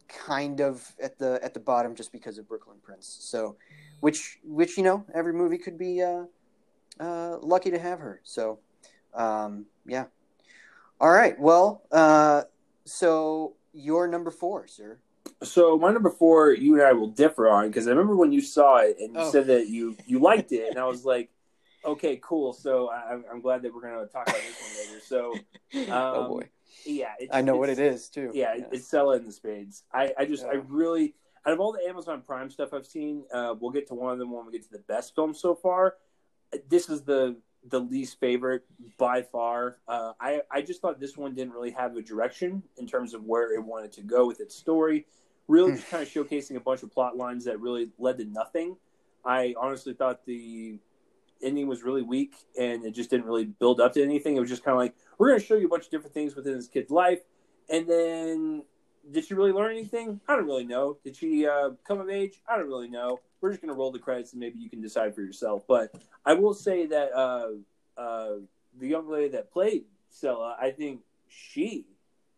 kind 0.07 0.59
of 0.61 0.93
at 1.01 1.17
the 1.17 1.39
at 1.43 1.53
the 1.53 1.59
bottom 1.59 1.95
just 1.95 2.11
because 2.11 2.37
of 2.37 2.47
Brooklyn 2.47 2.77
Prince. 2.81 3.17
So, 3.21 3.57
which 3.99 4.39
which 4.43 4.77
you 4.77 4.83
know, 4.83 5.05
every 5.13 5.33
movie 5.33 5.57
could 5.57 5.77
be 5.77 6.01
uh, 6.01 6.23
uh, 6.99 7.37
lucky 7.41 7.71
to 7.71 7.79
have 7.79 7.99
her. 7.99 8.21
So, 8.23 8.59
um, 9.13 9.65
yeah. 9.85 10.05
All 10.99 11.11
right. 11.11 11.39
Well, 11.39 11.81
uh, 11.91 12.43
so 12.85 13.55
your 13.73 14.07
number 14.07 14.31
four, 14.31 14.67
sir. 14.67 14.99
So 15.43 15.77
my 15.77 15.91
number 15.91 16.11
four, 16.11 16.53
you 16.53 16.75
and 16.75 16.83
I 16.83 16.93
will 16.93 17.07
differ 17.07 17.49
on 17.49 17.67
because 17.67 17.87
I 17.87 17.91
remember 17.91 18.15
when 18.15 18.31
you 18.31 18.41
saw 18.41 18.77
it 18.77 18.97
and 18.99 19.15
you 19.15 19.21
oh. 19.21 19.31
said 19.31 19.47
that 19.47 19.67
you 19.67 19.97
you 20.05 20.19
liked 20.19 20.51
it, 20.51 20.69
and 20.69 20.77
I 20.77 20.85
was 20.85 21.05
like, 21.13 21.29
okay, 21.83 22.19
cool. 22.21 22.53
So 22.53 22.89
I, 22.89 23.13
am 23.13 23.41
glad 23.41 23.63
that 23.63 23.73
we're 23.73 23.81
going 23.81 24.05
to 24.05 24.11
talk 24.11 24.27
about 24.27 24.41
this 24.41 24.61
one 24.61 24.87
later. 24.87 25.05
So, 25.05 25.33
um, 25.91 25.93
oh 26.15 26.27
boy, 26.27 26.49
yeah, 26.85 27.13
I 27.31 27.41
know 27.41 27.55
what 27.55 27.69
it 27.69 27.79
is 27.79 28.09
too. 28.09 28.31
Yeah, 28.33 28.55
yeah. 28.57 28.65
it's 28.71 28.87
Selah 28.87 29.17
and 29.17 29.27
the 29.27 29.31
Spades. 29.31 29.83
I, 29.93 30.13
I 30.17 30.25
just, 30.25 30.43
yeah. 30.43 30.51
I 30.51 30.53
really, 30.67 31.15
out 31.45 31.53
of 31.53 31.59
all 31.59 31.71
the 31.71 31.87
Amazon 31.87 32.21
Prime 32.25 32.49
stuff 32.49 32.73
I've 32.73 32.85
seen, 32.85 33.23
uh, 33.33 33.55
we'll 33.59 33.71
get 33.71 33.87
to 33.87 33.93
one 33.93 34.13
of 34.13 34.19
them 34.19 34.31
when 34.31 34.45
we 34.45 34.51
get 34.51 34.63
to 34.63 34.71
the 34.71 34.83
best 34.87 35.15
film 35.15 35.33
so 35.33 35.55
far. 35.55 35.95
This 36.69 36.89
is 36.89 37.01
the 37.03 37.37
the 37.69 37.79
least 37.79 38.19
favorite 38.19 38.63
by 38.97 39.21
far. 39.21 39.77
Uh, 39.87 40.13
I 40.19 40.41
I 40.51 40.61
just 40.61 40.81
thought 40.81 40.99
this 40.99 41.15
one 41.15 41.35
didn't 41.35 41.53
really 41.53 41.71
have 41.71 41.95
a 41.95 42.01
direction 42.01 42.63
in 42.77 42.87
terms 42.87 43.13
of 43.13 43.23
where 43.23 43.53
it 43.53 43.63
wanted 43.63 43.91
to 43.93 44.01
go 44.01 44.27
with 44.27 44.39
its 44.39 44.55
story. 44.55 45.05
Really, 45.47 45.73
just 45.73 45.89
kind 45.89 46.03
of 46.03 46.09
showcasing 46.13 46.55
a 46.55 46.59
bunch 46.59 46.83
of 46.83 46.91
plot 46.91 47.15
lines 47.15 47.45
that 47.45 47.59
really 47.59 47.91
led 47.97 48.17
to 48.17 48.25
nothing. 48.25 48.75
I 49.23 49.53
honestly 49.59 49.93
thought 49.93 50.25
the 50.25 50.79
ending 51.43 51.67
was 51.67 51.83
really 51.83 52.01
weak 52.01 52.35
and 52.57 52.85
it 52.85 52.91
just 52.91 53.09
didn't 53.09 53.25
really 53.25 53.45
build 53.45 53.79
up 53.79 53.93
to 53.93 54.03
anything. 54.03 54.35
It 54.35 54.39
was 54.39 54.49
just 54.49 54.63
kind 54.63 54.73
of 54.73 54.79
like, 54.79 54.95
we're 55.21 55.27
going 55.27 55.39
to 55.39 55.45
show 55.45 55.53
you 55.53 55.67
a 55.67 55.69
bunch 55.69 55.85
of 55.85 55.91
different 55.91 56.15
things 56.15 56.35
within 56.35 56.55
this 56.55 56.67
kid's 56.67 56.89
life. 56.89 57.19
And 57.69 57.85
then, 57.87 58.63
did 59.11 59.23
she 59.23 59.35
really 59.35 59.51
learn 59.51 59.69
anything? 59.69 60.19
I 60.27 60.35
don't 60.35 60.47
really 60.47 60.63
know. 60.63 60.97
Did 61.03 61.15
she 61.15 61.45
uh, 61.45 61.73
come 61.87 61.99
of 61.99 62.09
age? 62.09 62.41
I 62.49 62.57
don't 62.57 62.67
really 62.67 62.87
know. 62.87 63.19
We're 63.39 63.51
just 63.51 63.61
going 63.61 63.71
to 63.71 63.77
roll 63.77 63.91
the 63.91 63.99
credits 63.99 64.31
and 64.31 64.39
maybe 64.39 64.57
you 64.57 64.67
can 64.67 64.81
decide 64.81 65.13
for 65.13 65.21
yourself. 65.21 65.61
But 65.67 65.93
I 66.25 66.33
will 66.33 66.55
say 66.55 66.87
that 66.87 67.13
uh, 67.15 67.49
uh, 68.01 68.29
the 68.79 68.87
young 68.87 69.07
lady 69.11 69.27
that 69.33 69.53
played 69.53 69.83
Selah, 70.09 70.57
I 70.59 70.71
think 70.71 71.01
she 71.27 71.85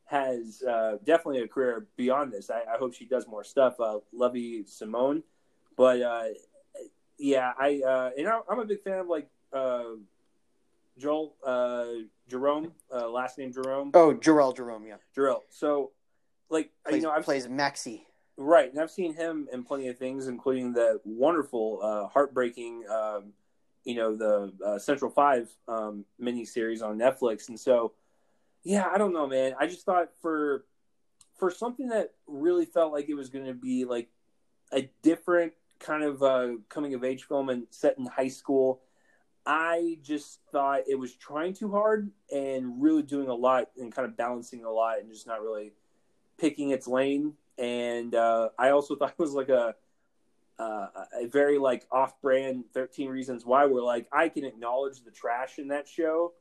has 0.08 0.62
uh, 0.62 0.98
definitely 1.06 1.40
a 1.40 1.48
career 1.48 1.88
beyond 1.96 2.34
this. 2.34 2.50
I, 2.50 2.64
I, 2.70 2.78
hope 2.78 2.94
she 2.96 3.06
does 3.06 3.30
more 3.30 3.46
stuff. 3.46 3.80
Uh, 3.80 4.00
Lovie 4.12 4.66
Simone, 4.68 5.24
but 5.78 6.02
uh, 6.02 6.24
yeah, 7.18 7.54
I 7.58 8.12
and 8.18 8.28
I'm 8.28 8.60
a 8.60 8.66
big 8.66 8.82
fan 8.82 9.00
of 9.00 9.08
like 9.08 9.30
Joel 10.98 11.34
Jerome, 12.30 12.72
uh, 12.94 13.10
last 13.10 13.38
name 13.38 13.52
Jerome. 13.52 13.92
Oh, 13.94 14.14
Jharrel 14.14 14.56
Jerome, 14.56 14.86
yeah, 14.86 14.96
Jharrel. 15.16 15.42
So, 15.50 15.92
like 16.50 16.72
plays, 16.88 17.02
you 17.02 17.08
know, 17.08 17.12
I've 17.12 17.24
plays 17.24 17.48
Maxie. 17.48 18.06
Right, 18.38 18.72
and 18.72 18.82
I've 18.82 18.92
seen 18.92 19.14
him 19.14 19.48
in 19.52 19.64
plenty 19.64 19.88
of 19.90 19.98
things, 19.98 20.28
including 20.28 20.74
the 20.74 21.00
wonderful, 21.04 21.80
uh, 21.84 22.08
heartbreaking, 22.08 22.84
um, 22.90 23.34
you 23.84 23.96
know, 23.96 24.16
the 24.16 24.52
uh, 24.66 24.80
Central 24.80 25.12
Five 25.12 25.50
um, 25.68 26.06
miniseries 26.22 26.82
on 26.82 26.98
Netflix. 26.98 27.50
And 27.50 27.60
so, 27.60 27.94
yeah, 28.64 28.88
I 28.92 28.98
don't 28.98 29.14
know, 29.14 29.28
man. 29.28 29.54
I 29.60 29.68
just 29.68 29.86
thought 29.86 30.10
for 30.22 30.66
for 31.38 31.52
something 31.52 31.90
that 31.90 32.12
really 32.28 32.66
felt 32.66 32.94
like 32.94 33.10
it 33.10 33.16
was 33.16 33.30
going 33.30 33.46
to 33.46 33.54
be 33.54 33.86
like 33.86 34.10
a 34.72 34.90
different 35.02 35.54
kind 35.80 36.04
of 36.04 36.24
uh, 36.24 36.50
coming 36.70 36.94
of 36.94 37.04
age 37.04 37.26
film 37.26 37.50
and 37.50 37.68
set 37.70 37.98
in 37.98 38.06
high 38.06 38.30
school. 38.30 38.82
I 39.46 39.98
just 40.02 40.40
thought 40.52 40.82
it 40.88 40.96
was 40.96 41.16
trying 41.16 41.54
too 41.54 41.70
hard 41.72 42.10
and 42.34 42.82
really 42.82 43.04
doing 43.04 43.28
a 43.28 43.34
lot 43.34 43.70
and 43.78 43.94
kind 43.94 44.08
of 44.08 44.16
balancing 44.16 44.64
a 44.64 44.72
lot 44.72 45.00
and 45.00 45.10
just 45.10 45.28
not 45.28 45.42
really 45.42 45.74
picking 46.38 46.70
its 46.70 46.88
lane. 46.88 47.34
And 47.58 48.16
uh, 48.16 48.50
I 48.58 48.70
also 48.70 48.96
thought 48.98 49.12
it 49.12 49.20
was 49.20 49.34
like 49.34 49.50
a 49.50 49.76
uh, 50.60 50.88
a 51.20 51.26
very 51.26 51.58
like 51.58 51.84
off-brand 51.92 52.64
13 52.76 53.10
reasons 53.10 53.44
why 53.44 53.66
we're 53.66 53.82
like 53.82 54.08
I 54.14 54.30
can 54.30 54.46
acknowledge 54.46 55.04
the 55.04 55.12
trash 55.12 55.58
in 55.58 55.70
that 55.70 55.88
show, 55.88 56.34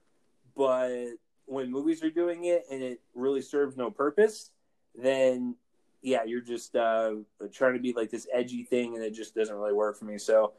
but 0.55 1.15
when 1.47 1.71
movies 1.71 2.03
are 2.05 2.11
doing 2.11 2.45
it 2.45 2.65
and 2.71 2.83
it 2.83 3.01
really 3.15 3.41
serves 3.41 3.77
no 3.77 3.91
purpose, 3.91 4.51
then 4.95 5.57
yeah, 6.03 6.25
you're 6.25 6.41
just 6.41 6.77
uh, 6.77 7.15
trying 7.53 7.75
to 7.75 7.81
be 7.81 7.93
like 7.93 8.11
this 8.11 8.27
edgy 8.33 8.65
thing, 8.65 8.97
and 8.97 9.05
it 9.05 9.15
just 9.15 9.35
doesn't 9.35 9.55
really 9.55 9.73
work 9.73 9.97
for 9.97 10.05
me. 10.05 10.19
So 10.19 10.53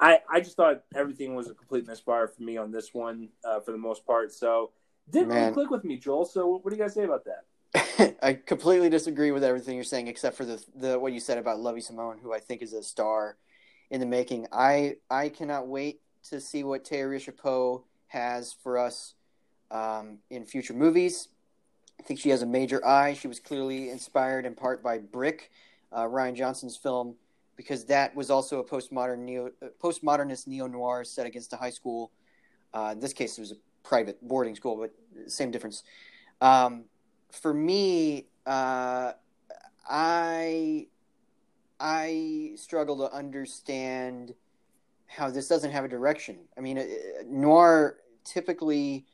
I 0.00 0.20
I 0.28 0.40
just 0.40 0.56
thought 0.56 0.82
everything 0.94 1.34
was 1.34 1.48
a 1.48 1.54
complete 1.54 1.86
misfire 1.86 2.26
for 2.26 2.42
me 2.42 2.56
on 2.56 2.72
this 2.72 2.94
one 2.94 3.28
uh, 3.44 3.60
for 3.60 3.72
the 3.72 3.78
most 3.78 4.06
part. 4.06 4.32
So 4.32 4.70
didn't 5.10 5.28
Man. 5.28 5.42
really 5.42 5.52
click 5.52 5.70
with 5.70 5.84
me, 5.84 5.96
Joel. 5.96 6.24
So 6.24 6.60
what 6.62 6.70
do 6.70 6.76
you 6.76 6.82
guys 6.82 6.94
say 6.94 7.04
about 7.04 7.24
that? 7.24 8.16
I 8.22 8.34
completely 8.34 8.88
disagree 8.88 9.30
with 9.30 9.44
everything 9.44 9.74
you're 9.74 9.84
saying, 9.84 10.08
except 10.08 10.36
for 10.36 10.44
the 10.44 10.62
the 10.74 10.98
what 10.98 11.12
you 11.12 11.20
said 11.20 11.38
about 11.38 11.60
Lovie 11.60 11.80
Simone, 11.80 12.18
who 12.22 12.32
I 12.32 12.40
think 12.40 12.62
is 12.62 12.72
a 12.72 12.82
star 12.82 13.36
in 13.90 14.00
the 14.00 14.06
making. 14.06 14.46
I 14.52 14.96
I 15.10 15.28
cannot 15.28 15.68
wait 15.68 16.00
to 16.30 16.40
see 16.40 16.64
what 16.64 16.84
Tayarisha 16.84 17.36
Poe 17.36 17.84
has 18.08 18.52
for 18.52 18.78
us 18.78 19.14
um, 19.70 20.18
in 20.30 20.44
future 20.44 20.74
movies. 20.74 21.28
I 21.98 22.02
think 22.02 22.18
she 22.18 22.30
has 22.30 22.42
a 22.42 22.46
major 22.46 22.84
eye. 22.84 23.14
She 23.14 23.28
was 23.28 23.38
clearly 23.38 23.90
inspired 23.90 24.46
in 24.46 24.54
part 24.54 24.82
by 24.82 24.98
Brick, 24.98 25.50
uh, 25.92 26.04
Rian 26.04 26.34
Johnson's 26.34 26.76
film, 26.76 27.16
because 27.60 27.84
that 27.84 28.16
was 28.16 28.30
also 28.30 28.58
a 28.58 28.64
postmodern 28.64 29.18
neo 29.18 29.50
uh, 29.62 29.66
postmodernist 29.84 30.46
neo 30.46 30.66
noir 30.66 31.04
set 31.04 31.26
against 31.26 31.52
a 31.52 31.56
high 31.56 31.68
school. 31.68 32.10
Uh, 32.72 32.90
in 32.92 33.00
this 33.00 33.12
case, 33.12 33.36
it 33.36 33.40
was 33.42 33.52
a 33.52 33.56
private 33.82 34.16
boarding 34.26 34.56
school, 34.56 34.76
but 34.76 35.30
same 35.30 35.50
difference. 35.50 35.82
Um, 36.40 36.84
for 37.30 37.52
me, 37.52 38.28
uh, 38.46 39.12
I 39.86 40.86
I 41.78 42.52
struggle 42.56 42.96
to 43.06 43.14
understand 43.14 44.34
how 45.06 45.28
this 45.28 45.46
doesn't 45.46 45.72
have 45.72 45.84
a 45.84 45.88
direction. 45.88 46.38
I 46.56 46.62
mean, 46.62 46.78
uh, 46.78 46.84
noir 47.26 47.98
typically 48.24 49.04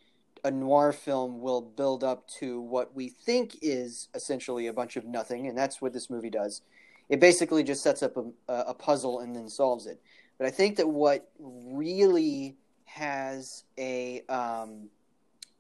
a 0.45 0.53
noir 0.53 0.93
film 0.93 1.41
will 1.41 1.63
build 1.63 2.05
up 2.05 2.29
to 2.39 2.61
what 2.61 2.95
we 2.95 3.09
think 3.09 3.57
is 3.61 4.07
essentially 4.15 4.69
a 4.69 4.73
bunch 4.73 4.95
of 4.95 5.05
nothing, 5.05 5.49
and 5.49 5.59
that's 5.59 5.83
what 5.83 5.93
this 5.93 6.09
movie 6.09 6.31
does. 6.31 6.63
It 7.09 7.21
basically 7.21 7.63
just 7.63 7.83
sets 7.83 8.03
up 8.03 8.17
a, 8.17 8.25
a 8.53 8.75
puzzle 8.75 9.21
and 9.21 9.35
then 9.35 9.49
solves 9.49 9.87
it. 9.87 10.01
But 10.39 10.47
I 10.47 10.51
think 10.51 10.77
that 10.77 10.89
what 10.89 11.31
really 11.39 12.57
has 12.85 13.65
a 13.79 14.23
um, 14.29 14.89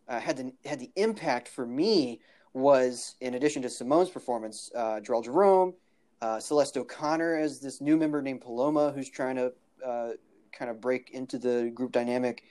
uh, 0.08 0.20
had 0.20 0.36
the 0.36 0.52
had 0.64 0.78
the 0.78 0.90
impact 0.96 1.48
for 1.48 1.66
me 1.66 2.20
was 2.52 3.16
in 3.20 3.34
addition 3.34 3.62
to 3.62 3.68
Simone's 3.68 4.08
performance, 4.10 4.70
uh, 4.74 5.00
Jharrel 5.00 5.24
Jerome, 5.24 5.74
uh, 6.22 6.40
Celeste 6.40 6.78
O'Connor 6.78 7.36
as 7.36 7.60
this 7.60 7.80
new 7.80 7.96
member 7.96 8.22
named 8.22 8.40
Paloma, 8.40 8.92
who's 8.92 9.10
trying 9.10 9.36
to 9.36 9.52
uh, 9.84 10.10
kind 10.52 10.70
of 10.70 10.80
break 10.80 11.10
into 11.10 11.38
the 11.38 11.70
group 11.74 11.92
dynamic, 11.92 12.44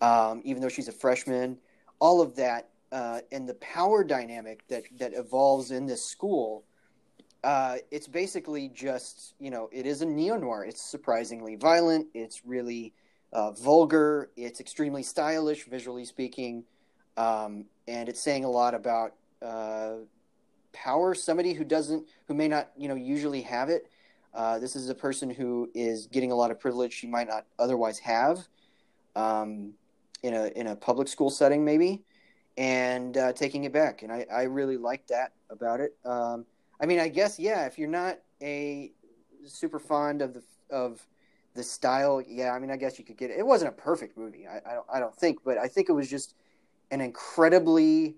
um, 0.00 0.42
even 0.44 0.60
though 0.60 0.68
she's 0.68 0.88
a 0.88 0.92
freshman. 0.92 1.58
All 2.00 2.20
of 2.20 2.34
that 2.36 2.68
uh, 2.92 3.20
and 3.32 3.48
the 3.48 3.54
power 3.54 4.04
dynamic 4.04 4.66
that 4.68 4.84
that 4.98 5.12
evolves 5.14 5.70
in 5.70 5.86
this 5.86 6.04
school. 6.04 6.64
Uh, 7.46 7.76
it's 7.92 8.08
basically 8.08 8.68
just 8.74 9.34
you 9.38 9.52
know 9.52 9.68
it 9.70 9.86
is 9.86 10.02
a 10.02 10.04
neo 10.04 10.36
noir. 10.36 10.64
It's 10.64 10.82
surprisingly 10.82 11.54
violent. 11.54 12.08
It's 12.12 12.44
really 12.44 12.92
uh, 13.32 13.52
vulgar. 13.52 14.30
It's 14.36 14.58
extremely 14.58 15.04
stylish, 15.04 15.64
visually 15.66 16.04
speaking, 16.04 16.64
um, 17.16 17.66
and 17.86 18.08
it's 18.08 18.20
saying 18.20 18.44
a 18.44 18.50
lot 18.50 18.74
about 18.74 19.12
uh, 19.40 19.98
power. 20.72 21.14
Somebody 21.14 21.52
who 21.52 21.62
doesn't, 21.62 22.08
who 22.26 22.34
may 22.34 22.48
not, 22.48 22.72
you 22.76 22.88
know, 22.88 22.96
usually 22.96 23.42
have 23.42 23.68
it. 23.68 23.88
Uh, 24.34 24.58
this 24.58 24.74
is 24.74 24.88
a 24.88 24.94
person 24.96 25.30
who 25.30 25.70
is 25.72 26.08
getting 26.08 26.32
a 26.32 26.34
lot 26.34 26.50
of 26.50 26.58
privilege 26.58 26.92
she 26.92 27.06
might 27.06 27.28
not 27.28 27.46
otherwise 27.60 28.00
have 28.00 28.40
um, 29.14 29.72
in 30.24 30.34
a 30.34 30.46
in 30.56 30.66
a 30.66 30.74
public 30.74 31.06
school 31.06 31.30
setting, 31.30 31.64
maybe, 31.64 32.02
and 32.58 33.16
uh, 33.16 33.32
taking 33.34 33.62
it 33.62 33.72
back. 33.72 34.02
And 34.02 34.10
I, 34.10 34.26
I 34.34 34.42
really 34.42 34.78
like 34.78 35.06
that 35.06 35.30
about 35.48 35.78
it. 35.78 35.94
Um, 36.04 36.44
I 36.80 36.86
mean, 36.86 36.98
I 36.98 37.08
guess 37.08 37.38
yeah. 37.38 37.66
If 37.66 37.78
you're 37.78 37.88
not 37.88 38.18
a 38.42 38.92
super 39.46 39.78
fond 39.78 40.22
of 40.22 40.34
the 40.34 40.42
of 40.70 41.06
the 41.54 41.62
style, 41.62 42.22
yeah. 42.26 42.52
I 42.52 42.58
mean, 42.58 42.70
I 42.70 42.76
guess 42.76 42.98
you 42.98 43.04
could 43.04 43.16
get 43.16 43.30
it. 43.30 43.38
It 43.38 43.46
wasn't 43.46 43.70
a 43.70 43.76
perfect 43.76 44.16
movie. 44.16 44.46
I, 44.46 44.58
I 44.58 44.74
don't 44.74 44.86
I 44.92 45.00
don't 45.00 45.16
think, 45.16 45.40
but 45.44 45.58
I 45.58 45.68
think 45.68 45.88
it 45.88 45.92
was 45.92 46.08
just 46.08 46.34
an 46.90 47.00
incredibly 47.00 48.16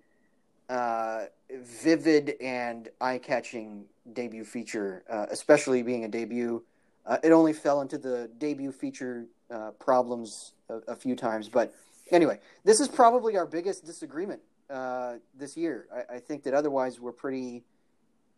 uh, 0.68 1.24
vivid 1.50 2.34
and 2.40 2.88
eye-catching 3.00 3.86
debut 4.12 4.44
feature, 4.44 5.02
uh, 5.10 5.26
especially 5.30 5.82
being 5.82 6.04
a 6.04 6.08
debut. 6.08 6.62
Uh, 7.06 7.16
it 7.22 7.32
only 7.32 7.52
fell 7.52 7.80
into 7.80 7.96
the 7.96 8.30
debut 8.38 8.70
feature 8.70 9.26
uh, 9.50 9.70
problems 9.78 10.52
a, 10.68 10.92
a, 10.92 10.94
few 10.94 11.16
times, 11.16 11.48
but 11.48 11.74
anyway, 12.10 12.38
this 12.64 12.80
is 12.80 12.88
probably 12.88 13.34
our 13.36 13.46
biggest 13.46 13.86
disagreement 13.86 14.42
uh, 14.68 15.14
this 15.34 15.56
year. 15.56 15.86
I, 15.94 16.16
I, 16.16 16.18
think 16.18 16.42
that 16.42 16.52
otherwise 16.52 17.00
we're 17.00 17.12
pretty 17.12 17.64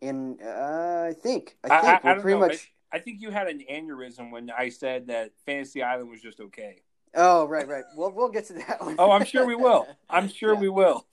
in. 0.01 0.37
Uh, 0.43 1.07
I 1.09 1.13
think 1.13 1.57
I 1.63 1.81
think 1.81 2.05
I, 2.05 2.13
we're 2.15 2.21
pretty 2.21 2.39
know. 2.39 2.47
much. 2.47 2.71
I 2.93 2.99
think 2.99 3.21
you 3.21 3.31
had 3.31 3.47
an 3.47 3.61
aneurysm 3.71 4.31
when 4.31 4.49
I 4.51 4.69
said 4.69 5.07
that 5.07 5.31
Fantasy 5.45 5.81
Island 5.81 6.09
was 6.09 6.21
just 6.21 6.39
okay. 6.39 6.81
Oh 7.15 7.45
right, 7.45 7.67
right. 7.67 7.83
Well, 7.95 8.11
we'll 8.11 8.29
get 8.29 8.45
to 8.47 8.53
that 8.53 8.81
one. 8.81 8.95
oh, 8.99 9.11
I'm 9.11 9.25
sure 9.25 9.45
we 9.45 9.55
will. 9.55 9.87
I'm 10.09 10.27
sure 10.39 10.53
Yeah. 10.53 10.59
we 10.59 10.69
will. 10.69 11.05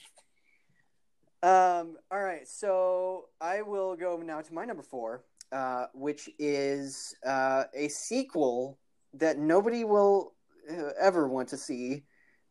Um, 1.40 1.96
all 2.10 2.20
right, 2.20 2.48
so 2.48 3.26
I 3.40 3.62
will 3.62 3.94
go 3.94 4.16
now 4.16 4.40
to 4.40 4.52
my 4.54 4.64
number 4.64 4.82
four, 4.82 5.22
uh, 5.52 5.86
which 5.94 6.28
is 6.38 7.14
uh, 7.24 7.64
a 7.74 7.86
sequel 7.88 8.76
that 9.14 9.38
nobody 9.38 9.84
will 9.84 10.34
uh, 10.68 10.90
ever 11.00 11.28
want 11.28 11.48
to 11.50 11.56
see 11.56 12.02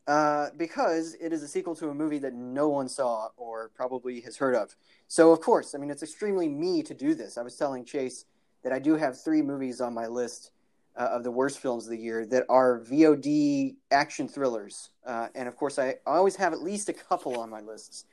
uh, 0.06 0.48
because 0.56 1.14
it 1.20 1.34
is 1.34 1.42
a 1.42 1.48
sequel 1.48 1.76
to 1.76 1.90
a 1.90 1.94
movie 1.94 2.18
that 2.18 2.32
no 2.32 2.70
one 2.70 2.88
saw 2.88 3.28
or 3.36 3.70
probably 3.74 4.22
has 4.22 4.38
heard 4.38 4.54
of. 4.54 4.74
So, 5.08 5.32
of 5.32 5.40
course, 5.40 5.74
I 5.74 5.78
mean, 5.78 5.90
it's 5.90 6.02
extremely 6.02 6.48
me 6.48 6.82
to 6.84 6.94
do 6.94 7.14
this. 7.14 7.38
I 7.38 7.42
was 7.42 7.56
telling 7.56 7.84
Chase 7.84 8.24
that 8.62 8.72
I 8.72 8.78
do 8.78 8.94
have 8.94 9.20
three 9.20 9.42
movies 9.42 9.80
on 9.80 9.94
my 9.94 10.06
list 10.06 10.52
uh, 10.96 11.08
of 11.12 11.24
the 11.24 11.30
worst 11.30 11.58
films 11.58 11.84
of 11.84 11.90
the 11.90 11.98
year 11.98 12.26
that 12.26 12.44
are 12.48 12.80
VOD 12.80 13.76
action 13.90 14.28
thrillers. 14.28 14.90
Uh, 15.06 15.28
and, 15.34 15.48
of 15.48 15.56
course, 15.56 15.78
I, 15.78 15.96
always 16.06 16.36
have 16.36 16.52
at 16.52 16.62
least 16.62 16.88
a 16.88 16.92
couple 16.92 17.38
on 17.38 17.50
my 17.50 17.60
lists 17.60 18.04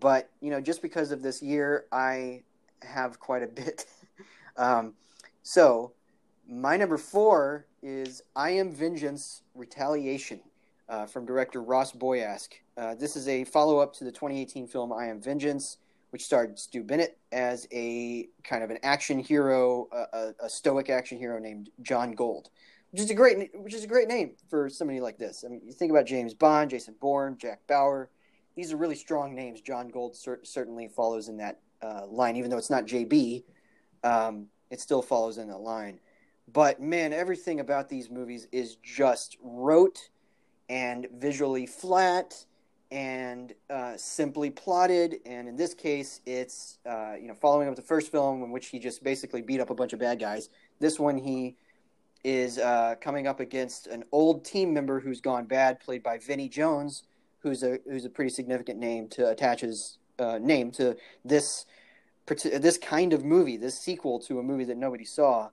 but 0.00 0.30
you 0.40 0.50
know 0.50 0.60
just 0.60 0.82
because 0.82 1.10
of 1.10 1.22
this 1.22 1.42
year 1.42 1.86
i 1.92 2.42
have 2.82 3.18
quite 3.18 3.42
a 3.42 3.46
bit 3.46 3.86
um, 4.56 4.94
so 5.42 5.92
my 6.48 6.76
number 6.76 6.98
four 6.98 7.66
is 7.82 8.22
i 8.34 8.50
am 8.50 8.72
vengeance 8.72 9.42
retaliation 9.54 10.40
uh, 10.88 11.06
from 11.06 11.24
director 11.26 11.62
ross 11.62 11.92
boyask 11.92 12.48
uh, 12.76 12.94
this 12.94 13.16
is 13.16 13.26
a 13.28 13.44
follow-up 13.44 13.92
to 13.94 14.04
the 14.04 14.12
2018 14.12 14.66
film 14.66 14.92
i 14.92 15.06
am 15.06 15.20
vengeance 15.20 15.78
which 16.16 16.24
starred 16.24 16.58
stu 16.58 16.82
bennett 16.82 17.18
as 17.30 17.68
a 17.72 18.26
kind 18.42 18.64
of 18.64 18.70
an 18.70 18.78
action 18.82 19.18
hero 19.18 19.86
a, 19.92 20.32
a, 20.40 20.48
stoic 20.48 20.88
action 20.88 21.18
hero 21.18 21.38
named 21.38 21.68
john 21.82 22.12
gold 22.12 22.48
which 22.90 23.02
is 23.02 23.10
a 23.10 23.14
great 23.14 23.50
which 23.54 23.74
is 23.74 23.84
a 23.84 23.86
great 23.86 24.08
name 24.08 24.32
for 24.48 24.70
somebody 24.70 24.98
like 24.98 25.18
this 25.18 25.44
i 25.44 25.48
mean 25.48 25.60
you 25.62 25.72
think 25.72 25.90
about 25.90 26.06
james 26.06 26.32
bond 26.32 26.70
jason 26.70 26.94
bourne 27.00 27.36
jack 27.38 27.60
bauer 27.68 28.08
these 28.56 28.72
are 28.72 28.76
really 28.76 28.96
strong 28.96 29.34
names. 29.34 29.60
John 29.60 29.88
Gold 29.88 30.16
cer- 30.16 30.40
certainly 30.42 30.88
follows 30.88 31.28
in 31.28 31.36
that 31.36 31.60
uh, 31.82 32.06
line, 32.06 32.36
even 32.36 32.50
though 32.50 32.56
it's 32.56 32.70
not 32.70 32.86
JB. 32.86 33.44
Um, 34.02 34.46
it 34.70 34.80
still 34.80 35.02
follows 35.02 35.38
in 35.38 35.48
that 35.48 35.58
line. 35.58 36.00
But 36.52 36.80
man, 36.80 37.12
everything 37.12 37.60
about 37.60 37.88
these 37.88 38.10
movies 38.10 38.48
is 38.50 38.76
just 38.76 39.36
rote 39.42 40.08
and 40.68 41.06
visually 41.14 41.66
flat 41.66 42.46
and 42.90 43.52
uh, 43.68 43.96
simply 43.96 44.50
plotted. 44.50 45.16
And 45.26 45.48
in 45.48 45.56
this 45.56 45.74
case, 45.74 46.20
it's 46.26 46.78
uh, 46.86 47.14
you 47.20 47.28
know 47.28 47.34
following 47.34 47.68
up 47.68 47.76
the 47.76 47.82
first 47.82 48.10
film 48.10 48.42
in 48.42 48.50
which 48.50 48.68
he 48.68 48.78
just 48.78 49.02
basically 49.02 49.42
beat 49.42 49.60
up 49.60 49.70
a 49.70 49.74
bunch 49.74 49.92
of 49.92 49.98
bad 49.98 50.20
guys. 50.20 50.48
This 50.80 50.98
one 50.98 51.18
he 51.18 51.56
is 52.24 52.58
uh, 52.58 52.96
coming 53.00 53.26
up 53.26 53.40
against 53.40 53.86
an 53.86 54.04
old 54.12 54.44
team 54.44 54.74
member 54.74 55.00
who's 55.00 55.20
gone 55.20 55.44
bad, 55.44 55.80
played 55.80 56.02
by 56.02 56.18
Vinnie 56.18 56.48
Jones 56.48 57.04
who's 57.46 57.62
a 57.62 57.78
who's 57.88 58.04
a 58.04 58.10
pretty 58.10 58.30
significant 58.30 58.78
name 58.78 59.08
to 59.08 59.28
attach 59.28 59.60
his 59.60 59.98
uh, 60.18 60.38
name 60.38 60.70
to 60.72 60.96
this 61.24 61.64
this 62.26 62.76
kind 62.76 63.12
of 63.12 63.24
movie, 63.24 63.56
this 63.56 63.78
sequel 63.78 64.18
to 64.18 64.40
a 64.40 64.42
movie 64.42 64.64
that 64.64 64.76
nobody 64.76 65.04
saw. 65.04 65.48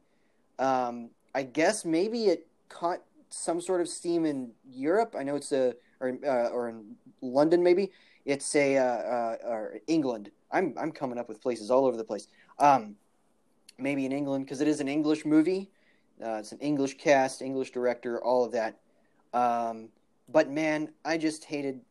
Um, 0.58 1.12
I 1.36 1.44
guess 1.44 1.86
maybe 1.86 2.26
it 2.26 2.48
caught 2.68 3.04
some 3.30 3.62
sort 3.62 3.80
of 3.80 3.88
steam 3.88 4.26
in 4.26 4.52
Europe. 4.68 5.16
I 5.18 5.22
know 5.22 5.36
it's 5.36 5.52
a 5.52 5.76
or 6.04 6.18
uh, 6.26 6.50
or 6.50 6.70
in 6.70 6.96
London 7.22 7.64
maybe. 7.64 7.92
It's 8.26 8.56
a 8.56 8.78
uh, 8.78 8.84
uh, 8.84 9.38
or 9.46 9.80
England. 9.88 10.32
I'm 10.52 10.76
I'm 10.78 10.92
coming 10.92 11.18
up 11.18 11.28
with 11.28 11.42
places 11.42 11.72
all 11.72 11.86
over 11.86 11.98
the 11.98 12.04
place. 12.04 12.28
Um, 12.60 12.96
maybe 13.78 14.06
in 14.06 14.12
England 14.12 14.46
because 14.46 14.62
it 14.62 14.68
is 14.68 14.80
an 14.80 14.88
English 14.88 15.26
movie. 15.26 15.70
Uh, 16.24 16.36
it's 16.36 16.52
an 16.52 16.60
English 16.60 16.98
cast, 16.98 17.42
English 17.42 17.72
director, 17.72 18.24
all 18.24 18.46
of 18.46 18.52
that. 18.52 18.80
Um, 19.34 19.90
but 20.30 20.50
man, 20.50 20.90
I 21.04 21.18
just 21.18 21.44
hated 21.44 21.82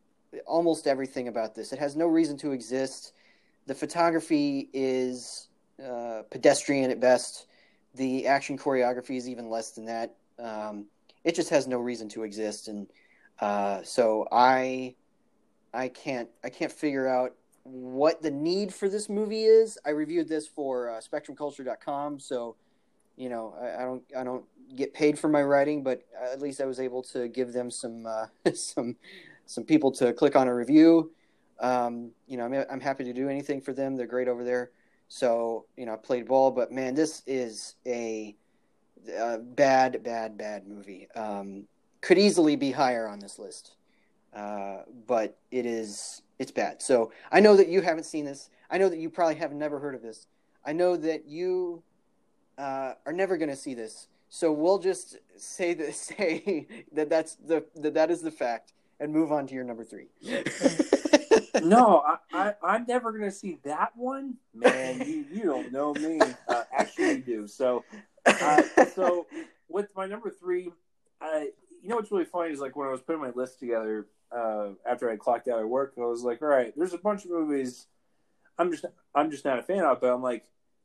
almost 0.47 0.87
everything 0.87 1.29
about 1.29 1.55
this. 1.55 1.73
It 1.73 1.79
has 1.79 1.97
no 1.97 2.07
reason 2.07 2.37
to 2.39 2.53
exist. 2.53 3.13
The 3.67 3.75
photography 3.75 4.71
is 4.73 5.49
uh, 5.85 6.23
pedestrian 6.31 6.91
at 6.91 7.01
best. 7.01 7.47
The 7.95 8.27
action 8.27 8.57
choreography 8.57 9.17
is 9.17 9.29
even 9.29 9.51
less 9.51 9.73
than 9.73 9.85
that. 9.87 10.15
Um, 10.39 10.87
it 11.25 11.35
just 11.35 11.51
has 11.51 11.67
no 11.67 11.79
reason 11.79 12.09
to 12.11 12.23
exist, 12.23 12.69
and 12.69 12.87
uh, 13.43 13.83
so 13.83 14.29
I, 14.31 14.95
I 15.75 15.89
can't, 15.89 16.29
I 16.45 16.49
can't 16.49 16.71
figure 16.71 17.09
out 17.09 17.35
what 17.65 18.23
the 18.23 18.31
need 18.31 18.73
for 18.73 18.89
this 18.89 19.09
movie 19.09 19.45
is. 19.45 19.79
I 19.85 19.91
reviewed 19.91 20.29
this 20.29 20.47
for 20.47 20.91
uh, 20.91 21.01
SpectrumCulture.com, 21.01 22.21
so 22.21 22.55
you 23.17 23.29
know, 23.29 23.55
I, 23.61 23.83
I, 23.83 23.85
don't 23.85 24.03
I 24.19 24.25
don't 24.25 24.45
get 24.77 24.95
paid 24.95 25.19
for 25.19 25.29
my 25.29 25.43
writing, 25.43 25.83
but 25.83 26.03
at 26.23 26.41
least 26.41 26.61
I 26.61 26.67
was 26.67 26.81
able 26.81 27.03
to 27.05 27.29
give 27.29 27.53
them 27.53 27.71
some 27.71 28.07
uh, 28.07 28.27
some 28.55 28.97
some 29.47 29.65
people 29.65 29.91
to 29.93 30.13
click 30.13 30.37
on 30.37 30.47
a 30.47 30.55
review. 30.55 31.13
Um, 31.61 32.13
you 32.29 32.37
know, 32.37 32.45
I'm 32.45 32.55
I'm 32.71 32.81
happy 32.81 33.05
to 33.05 33.13
do 33.13 33.29
anything 33.29 33.61
for 33.61 33.73
them. 33.73 33.97
They're 33.97 34.07
great 34.07 34.29
over 34.29 34.45
there. 34.45 34.71
So 35.09 35.67
you 35.77 35.85
know, 35.85 35.95
I 35.95 35.97
played 35.97 36.29
ball, 36.29 36.53
but 36.53 36.71
man, 36.71 36.95
this 36.95 37.23
is 37.27 37.75
a, 37.87 38.37
a 39.19 39.39
bad, 39.39 40.03
bad, 40.03 40.39
bad 40.39 40.67
movie. 40.67 41.09
Um, 41.15 41.67
could 42.03 42.19
easily 42.19 42.57
be 42.57 42.73
higher 42.73 43.07
on 43.09 43.21
this 43.21 43.39
list, 43.39 43.73
uh, 44.35 44.83
but 45.07 45.39
it 45.51 45.65
is 45.65 46.21
it's 46.39 46.51
bad. 46.51 46.83
So 46.83 47.13
I 47.31 47.41
know 47.41 47.57
that 47.57 47.69
you 47.69 47.81
haven't 47.81 48.05
seen 48.05 48.27
this. 48.27 48.51
I 48.71 48.77
know 48.77 48.91
that 48.91 48.99
you 48.99 49.09
probably 49.09 49.37
have 49.37 49.53
never 49.53 49.79
heard 49.79 49.95
of 49.95 50.03
this. 50.03 50.27
I 50.67 50.73
know 50.73 50.97
that 50.97 51.27
you 51.27 51.83
uh, 52.59 52.95
are 53.07 53.13
never 53.13 53.37
going 53.37 53.49
to 53.49 53.57
see 53.57 53.75
this. 53.75 54.09
So 54.29 54.53
we'll 54.53 54.79
just 54.79 55.19
say 55.37 55.75
that 55.75 55.95
say 56.11 56.67
that 56.93 57.09
that's 57.09 57.37
the 57.37 57.65
that 57.77 57.95
that 57.95 58.11
is 58.11 58.21
the 58.21 58.31
fact, 58.31 58.73
and 58.99 59.13
move 59.13 59.31
on 59.33 59.47
to 59.47 59.55
your 59.55 59.65
number 59.65 59.85
three. 59.85 60.09
no, 61.63 62.03
I, 62.33 62.55
I 62.63 62.77
am 62.77 62.87
never 62.89 63.13
gonna 63.13 63.31
see 63.31 63.59
that 63.65 63.93
one, 63.95 64.37
man. 64.55 65.07
You 65.07 65.27
you 65.31 65.43
don't 65.45 65.71
know 65.71 65.95
me. 65.95 66.19
Uh, 66.49 66.65
actually, 66.73 67.13
you 67.13 67.19
do. 67.19 67.47
So, 67.47 67.85
uh, 68.25 68.63
so 68.87 69.27
with 69.69 69.95
my 69.95 70.07
number 70.07 70.31
three, 70.31 70.73
I 71.21 71.51
you 71.83 71.89
know 71.89 71.97
what's 71.97 72.11
really 72.13 72.25
funny 72.25 72.53
is 72.53 72.61
like 72.61 72.77
when 72.77 72.89
I 72.89 72.93
was 72.93 73.03
putting 73.03 73.21
my 73.21 73.33
list 73.35 73.59
together 73.59 74.07
uh, 74.31 74.69
after 74.87 75.11
I 75.11 75.17
clocked 75.17 75.49
out 75.49 75.61
of 75.61 75.69
work, 75.69 75.95
I 75.99 76.03
was 76.03 76.23
like, 76.23 76.41
all 76.41 76.49
right, 76.49 76.73
there's 76.77 76.95
a 76.95 76.99
bunch 76.99 77.25
of 77.25 77.31
movies 77.31 77.87
I'm 78.59 78.71
just 78.71 78.85
I'm 79.15 79.31
just 79.31 79.45
not 79.45 79.59
a 79.59 79.63
fan 79.63 79.85
of, 79.85 80.01
but 80.01 80.13
I'm 80.13 80.23
like, 80.23 80.45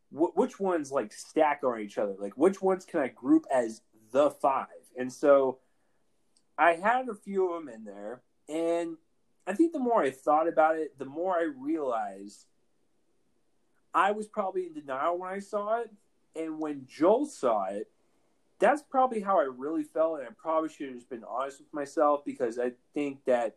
wh- 0.09 0.35
which 0.35 0.59
ones 0.59 0.91
like 0.91 1.13
stack 1.13 1.61
on 1.63 1.79
each 1.79 1.97
other? 1.97 2.15
Like, 2.17 2.37
which 2.37 2.61
ones 2.61 2.85
can 2.85 2.99
I 2.99 3.07
group 3.07 3.45
as 3.53 3.81
the 4.11 4.31
five? 4.31 4.67
And 4.97 5.11
so 5.11 5.59
I 6.57 6.73
had 6.73 7.07
a 7.09 7.15
few 7.15 7.53
of 7.53 7.65
them 7.65 7.73
in 7.73 7.83
there, 7.83 8.21
and 8.49 8.97
I 9.45 9.53
think 9.53 9.73
the 9.73 9.79
more 9.79 10.01
I 10.01 10.11
thought 10.11 10.47
about 10.47 10.77
it, 10.77 10.97
the 10.97 11.05
more 11.05 11.35
I 11.35 11.43
realized 11.43 12.45
I 13.93 14.11
was 14.11 14.27
probably 14.27 14.65
in 14.67 14.73
denial 14.73 15.19
when 15.19 15.29
I 15.29 15.39
saw 15.39 15.81
it, 15.81 15.91
and 16.35 16.59
when 16.59 16.87
Joel 16.87 17.25
saw 17.25 17.65
it, 17.65 17.89
that's 18.59 18.81
probably 18.81 19.19
how 19.19 19.39
I 19.39 19.43
really 19.43 19.83
felt, 19.83 20.19
and 20.19 20.27
I 20.27 20.31
probably 20.31 20.69
should 20.69 20.87
have 20.87 20.95
just 20.95 21.09
been 21.09 21.23
honest 21.23 21.59
with 21.59 21.73
myself 21.73 22.25
because 22.25 22.57
I 22.57 22.71
think 22.93 23.23
that 23.25 23.55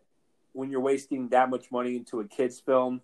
when 0.52 0.70
you're 0.70 0.80
wasting 0.80 1.28
that 1.28 1.48
much 1.48 1.70
money 1.70 1.96
into 1.96 2.20
a 2.20 2.24
kids 2.24 2.60
film 2.60 3.00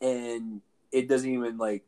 and 0.00 0.60
it 0.92 1.08
doesn't 1.08 1.30
even 1.30 1.58
like 1.58 1.84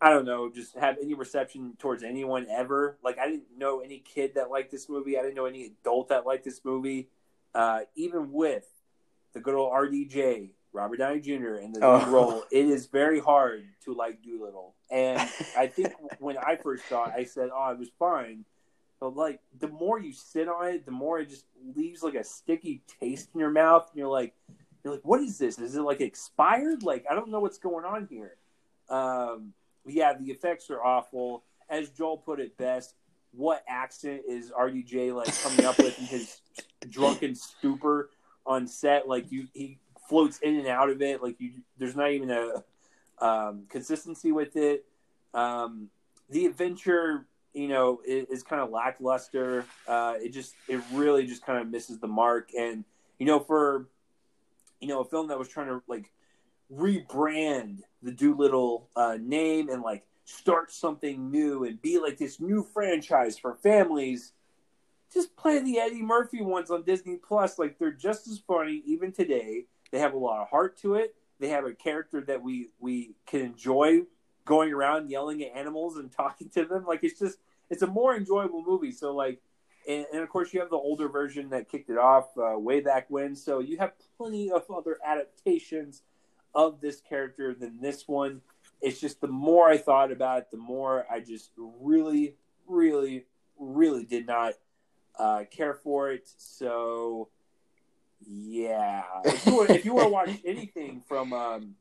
I 0.00 0.10
don't 0.10 0.24
know, 0.24 0.50
just 0.50 0.76
have 0.76 0.96
any 1.00 1.14
reception 1.14 1.74
towards 1.78 2.02
anyone 2.02 2.48
ever. 2.50 2.98
Like 3.04 3.18
I 3.18 3.26
didn't 3.26 3.56
know 3.56 3.80
any 3.80 3.98
kid 4.00 4.34
that 4.34 4.50
liked 4.50 4.72
this 4.72 4.88
movie. 4.88 5.16
I 5.16 5.22
didn't 5.22 5.36
know 5.36 5.46
any 5.46 5.66
adult 5.66 6.08
that 6.08 6.26
liked 6.26 6.44
this 6.44 6.60
movie. 6.64 7.08
Uh, 7.54 7.80
even 7.94 8.32
with 8.32 8.64
the 9.32 9.40
good 9.40 9.54
old 9.54 9.72
RDJ, 9.72 10.50
Robert 10.72 10.96
Downey 10.96 11.20
Jr. 11.20 11.56
in 11.56 11.72
the 11.72 11.80
oh. 11.82 12.10
role, 12.10 12.44
it 12.50 12.66
is 12.66 12.86
very 12.86 13.20
hard 13.20 13.64
to 13.84 13.94
like 13.94 14.22
Dolittle. 14.22 14.74
And 14.90 15.18
I 15.56 15.66
think 15.66 15.92
when 16.18 16.38
I 16.38 16.56
first 16.56 16.88
saw 16.88 17.04
it, 17.06 17.14
I 17.16 17.24
said, 17.24 17.50
"Oh, 17.54 17.70
it 17.70 17.78
was 17.78 17.90
fine." 17.98 18.44
But 19.00 19.16
like 19.16 19.40
the 19.58 19.68
more 19.68 19.98
you 19.98 20.12
sit 20.12 20.48
on 20.48 20.68
it, 20.68 20.86
the 20.86 20.92
more 20.92 21.18
it 21.18 21.28
just 21.28 21.46
leaves 21.74 22.02
like 22.02 22.14
a 22.14 22.24
sticky 22.24 22.82
taste 23.00 23.30
in 23.34 23.40
your 23.40 23.50
mouth, 23.50 23.88
and 23.90 23.98
you're 23.98 24.08
like, 24.08 24.34
you're 24.84 24.94
like, 24.94 25.04
what 25.04 25.20
is 25.20 25.38
this? 25.38 25.58
Is 25.58 25.76
it 25.76 25.82
like 25.82 26.00
expired? 26.00 26.82
Like, 26.82 27.04
I 27.10 27.14
don't 27.14 27.30
know 27.30 27.40
what's 27.40 27.58
going 27.58 27.84
on 27.84 28.06
here. 28.10 28.36
Um, 28.88 29.52
yeah, 29.86 30.12
the 30.18 30.30
effects 30.30 30.70
are 30.70 30.82
awful. 30.82 31.44
As 31.68 31.90
Joel 31.90 32.18
put 32.18 32.40
it 32.40 32.56
best, 32.56 32.94
what 33.32 33.64
accent 33.68 34.22
is 34.28 34.50
RDJ 34.50 35.14
like 35.14 35.34
coming 35.42 35.64
up 35.64 35.78
with 35.78 35.98
in 35.98 36.04
his 36.04 36.40
drunken 36.88 37.34
stupor 37.34 38.10
on 38.44 38.66
set? 38.66 39.08
Like 39.08 39.30
you, 39.30 39.48
he 39.52 39.78
floats 40.08 40.38
in 40.40 40.56
and 40.56 40.66
out 40.68 40.90
of 40.90 41.02
it. 41.02 41.22
Like 41.22 41.36
you, 41.38 41.52
there's 41.78 41.96
not 41.96 42.10
even 42.10 42.30
a 42.30 43.24
um, 43.24 43.64
consistency 43.68 44.32
with 44.32 44.56
it. 44.56 44.84
Um, 45.34 45.88
the 46.30 46.46
adventure, 46.46 47.26
you 47.52 47.68
know, 47.68 48.00
is, 48.06 48.26
is 48.28 48.42
kind 48.42 48.62
of 48.62 48.70
lackluster. 48.70 49.64
Uh, 49.86 50.14
it 50.20 50.32
just, 50.32 50.54
it 50.68 50.80
really 50.92 51.26
just 51.26 51.44
kind 51.44 51.60
of 51.60 51.70
misses 51.70 51.98
the 51.98 52.08
mark. 52.08 52.50
And 52.58 52.84
you 53.18 53.26
know, 53.26 53.40
for 53.40 53.86
you 54.82 54.88
know, 54.88 55.00
a 55.00 55.04
film 55.04 55.28
that 55.28 55.38
was 55.38 55.48
trying 55.48 55.68
to 55.68 55.80
like 55.86 56.10
rebrand 56.74 57.78
the 58.02 58.10
Dolittle 58.10 58.88
uh, 58.96 59.16
name 59.20 59.68
and 59.68 59.80
like 59.80 60.04
start 60.24 60.72
something 60.72 61.30
new 61.30 61.64
and 61.64 61.80
be 61.80 61.98
like 61.98 62.18
this 62.18 62.40
new 62.40 62.66
franchise 62.74 63.38
for 63.38 63.54
families. 63.54 64.32
Just 65.14 65.36
play 65.36 65.60
the 65.60 65.78
Eddie 65.78 66.02
Murphy 66.02 66.42
ones 66.42 66.70
on 66.70 66.82
Disney 66.82 67.16
Plus. 67.16 67.58
Like 67.58 67.78
they're 67.78 67.92
just 67.92 68.26
as 68.26 68.40
funny 68.40 68.82
even 68.86 69.12
today. 69.12 69.66
They 69.92 70.00
have 70.00 70.14
a 70.14 70.18
lot 70.18 70.42
of 70.42 70.48
heart 70.48 70.76
to 70.78 70.94
it. 70.94 71.14
They 71.38 71.48
have 71.50 71.64
a 71.64 71.72
character 71.72 72.20
that 72.22 72.42
we 72.42 72.70
we 72.80 73.14
can 73.26 73.42
enjoy 73.42 74.02
going 74.44 74.72
around 74.72 75.10
yelling 75.10 75.42
at 75.42 75.56
animals 75.56 75.96
and 75.96 76.10
talking 76.16 76.48
to 76.50 76.64
them. 76.64 76.84
Like 76.86 77.04
it's 77.04 77.18
just 77.18 77.38
it's 77.70 77.82
a 77.82 77.86
more 77.86 78.16
enjoyable 78.16 78.64
movie. 78.66 78.92
So 78.92 79.14
like 79.14 79.40
and, 79.88 80.06
and, 80.12 80.22
of 80.22 80.28
course 80.28 80.54
you 80.54 80.60
have 80.60 80.70
the 80.70 80.76
older 80.76 81.08
version 81.08 81.50
that 81.50 81.68
kicked 81.68 81.90
it 81.90 81.98
off 81.98 82.26
uh, 82.38 82.56
way 82.56 82.80
back 82.80 83.06
when. 83.08 83.34
So 83.34 83.58
you 83.58 83.78
have 83.78 83.92
plenty 84.16 84.50
of 84.50 84.64
other 84.70 84.98
adaptations 85.04 86.02
of 86.54 86.80
this 86.80 87.00
character 87.00 87.54
than 87.54 87.80
this 87.80 88.06
one. 88.06 88.42
It's 88.80 89.00
just 89.00 89.20
the 89.20 89.28
more 89.28 89.68
I 89.68 89.78
thought 89.78 90.12
about 90.12 90.38
it, 90.38 90.50
the 90.50 90.56
more 90.56 91.06
I 91.10 91.20
just 91.20 91.50
really, 91.56 92.36
really, 92.68 93.26
really 93.58 94.04
did 94.04 94.26
not 94.26 94.54
uh, 95.18 95.44
care 95.50 95.74
for 95.74 96.12
it. 96.12 96.28
So 96.36 97.28
yeah, 98.26 99.02
if 99.24 99.46
you, 99.46 99.62
if 99.64 99.84
you 99.84 99.94
want 99.94 100.06
to 100.06 100.12
watch 100.12 100.30
anything 100.44 101.02
from 101.06 101.32
um, 101.32 101.74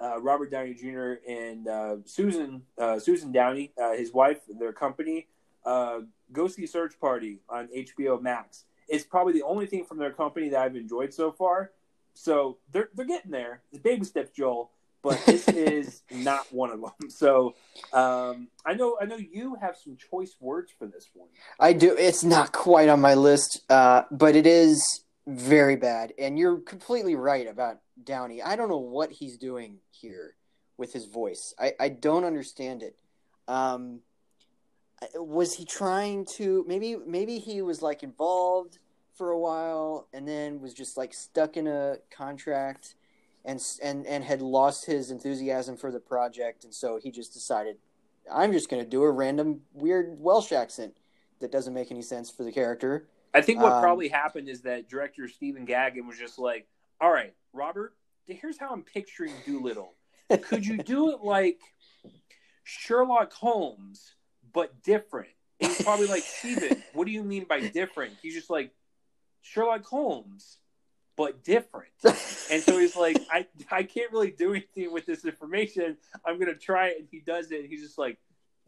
uh, 0.00 0.20
Robert 0.20 0.50
Downey 0.50 0.74
Jr. 0.74 1.14
and 1.28 1.68
uh, 1.68 1.96
Susan 2.04 2.62
uh, 2.78 2.98
Susan 2.98 3.32
Downey, 3.32 3.72
uh, 3.80 3.92
his 3.92 4.12
wife, 4.12 4.40
their 4.48 4.72
company 4.72 5.26
uh, 5.64 6.00
go 6.32 6.46
see 6.48 6.66
Search 6.66 6.98
Party 7.00 7.40
on 7.48 7.68
HBO 7.68 8.20
Max. 8.22 8.64
It's 8.88 9.04
probably 9.04 9.32
the 9.32 9.42
only 9.42 9.66
thing 9.66 9.84
from 9.84 9.98
their 9.98 10.12
company 10.12 10.48
that 10.50 10.60
I've 10.60 10.76
enjoyed 10.76 11.12
so 11.12 11.32
far. 11.32 11.72
So 12.14 12.58
they're 12.72 12.88
they're 12.94 13.06
getting 13.06 13.30
there. 13.30 13.62
The 13.72 13.80
baby 13.80 14.04
steps, 14.04 14.30
Joel, 14.30 14.70
but 15.02 15.20
this 15.26 15.48
is 15.48 16.02
not 16.10 16.50
one 16.52 16.70
of 16.70 16.80
them. 16.80 17.10
So 17.10 17.54
um, 17.92 18.48
I 18.64 18.74
know 18.74 18.96
I 19.00 19.06
know 19.06 19.16
you 19.16 19.56
have 19.60 19.76
some 19.76 19.96
choice 19.96 20.36
words 20.40 20.72
for 20.78 20.86
this 20.86 21.10
one. 21.14 21.28
I 21.58 21.72
do. 21.72 21.94
It's 21.96 22.24
not 22.24 22.52
quite 22.52 22.88
on 22.88 23.00
my 23.00 23.14
list, 23.14 23.60
uh, 23.68 24.02
but 24.10 24.36
it 24.36 24.46
is 24.46 25.04
very 25.26 25.76
bad. 25.76 26.12
And 26.18 26.38
you're 26.38 26.58
completely 26.58 27.14
right 27.14 27.46
about 27.46 27.80
Downey. 28.02 28.42
I 28.42 28.56
don't 28.56 28.68
know 28.68 28.78
what 28.78 29.10
he's 29.12 29.36
doing 29.36 29.78
here 29.90 30.34
with 30.76 30.92
his 30.92 31.06
voice. 31.06 31.54
I, 31.58 31.72
I 31.80 31.88
don't 31.88 32.24
understand 32.24 32.82
it. 32.82 32.96
Um, 33.48 34.00
was 35.14 35.54
he 35.54 35.64
trying 35.64 36.24
to 36.24 36.64
maybe 36.66 36.96
maybe 37.06 37.38
he 37.38 37.60
was 37.60 37.82
like 37.82 38.02
involved 38.02 38.78
for 39.14 39.30
a 39.30 39.38
while 39.38 40.08
and 40.12 40.26
then 40.26 40.60
was 40.60 40.74
just 40.74 40.96
like 40.96 41.12
stuck 41.12 41.56
in 41.56 41.66
a 41.66 41.96
contract 42.10 42.94
and 43.44 43.62
and 43.82 44.06
and 44.06 44.24
had 44.24 44.40
lost 44.40 44.86
his 44.86 45.10
enthusiasm 45.10 45.76
for 45.76 45.92
the 45.92 46.00
project 46.00 46.64
and 46.64 46.74
so 46.74 46.98
he 47.00 47.10
just 47.10 47.34
decided 47.34 47.76
I'm 48.32 48.52
just 48.52 48.68
going 48.68 48.82
to 48.82 48.88
do 48.88 49.02
a 49.02 49.10
random 49.10 49.60
weird 49.72 50.16
Welsh 50.18 50.52
accent 50.52 50.96
that 51.40 51.52
doesn't 51.52 51.74
make 51.74 51.90
any 51.90 52.02
sense 52.02 52.30
for 52.30 52.44
the 52.44 52.52
character. 52.52 53.06
I 53.36 53.42
think 53.42 53.60
what 53.60 53.72
um, 53.72 53.82
probably 53.82 54.08
happened 54.08 54.48
is 54.48 54.62
that 54.62 54.88
director 54.88 55.28
Stephen 55.28 55.66
Gaghan 55.66 56.06
was 56.06 56.18
just 56.18 56.38
like, 56.38 56.66
"All 57.00 57.10
right, 57.10 57.34
Robert, 57.52 57.94
here's 58.26 58.58
how 58.58 58.70
I'm 58.70 58.82
picturing 58.82 59.32
Dolittle. 59.46 59.94
Could 60.42 60.66
you 60.66 60.78
do 60.78 61.10
it 61.12 61.20
like 61.22 61.60
Sherlock 62.64 63.32
Holmes 63.32 64.16
but 64.52 64.82
different. 64.82 65.28
And 65.60 65.70
he's 65.70 65.82
probably 65.82 66.06
like, 66.06 66.22
Stephen, 66.22 66.82
what 66.94 67.06
do 67.06 67.12
you 67.12 67.22
mean 67.22 67.44
by 67.44 67.60
different? 67.68 68.14
He's 68.22 68.34
just 68.34 68.50
like, 68.50 68.72
Sherlock 69.42 69.84
Holmes, 69.84 70.56
but 71.14 71.44
different. 71.44 71.92
and 72.04 72.62
so 72.62 72.78
he's 72.78 72.96
like, 72.96 73.18
I, 73.30 73.46
I 73.70 73.82
can't 73.82 74.10
really 74.12 74.30
do 74.30 74.50
anything 74.50 74.92
with 74.92 75.04
this 75.04 75.26
information. 75.26 75.98
I'm 76.24 76.38
going 76.38 76.52
to 76.52 76.58
try 76.58 76.88
it. 76.88 77.00
And 77.00 77.08
he 77.10 77.20
does 77.20 77.52
it. 77.52 77.60
And 77.60 77.68
he's 77.68 77.82
just 77.82 77.98
like, 77.98 78.18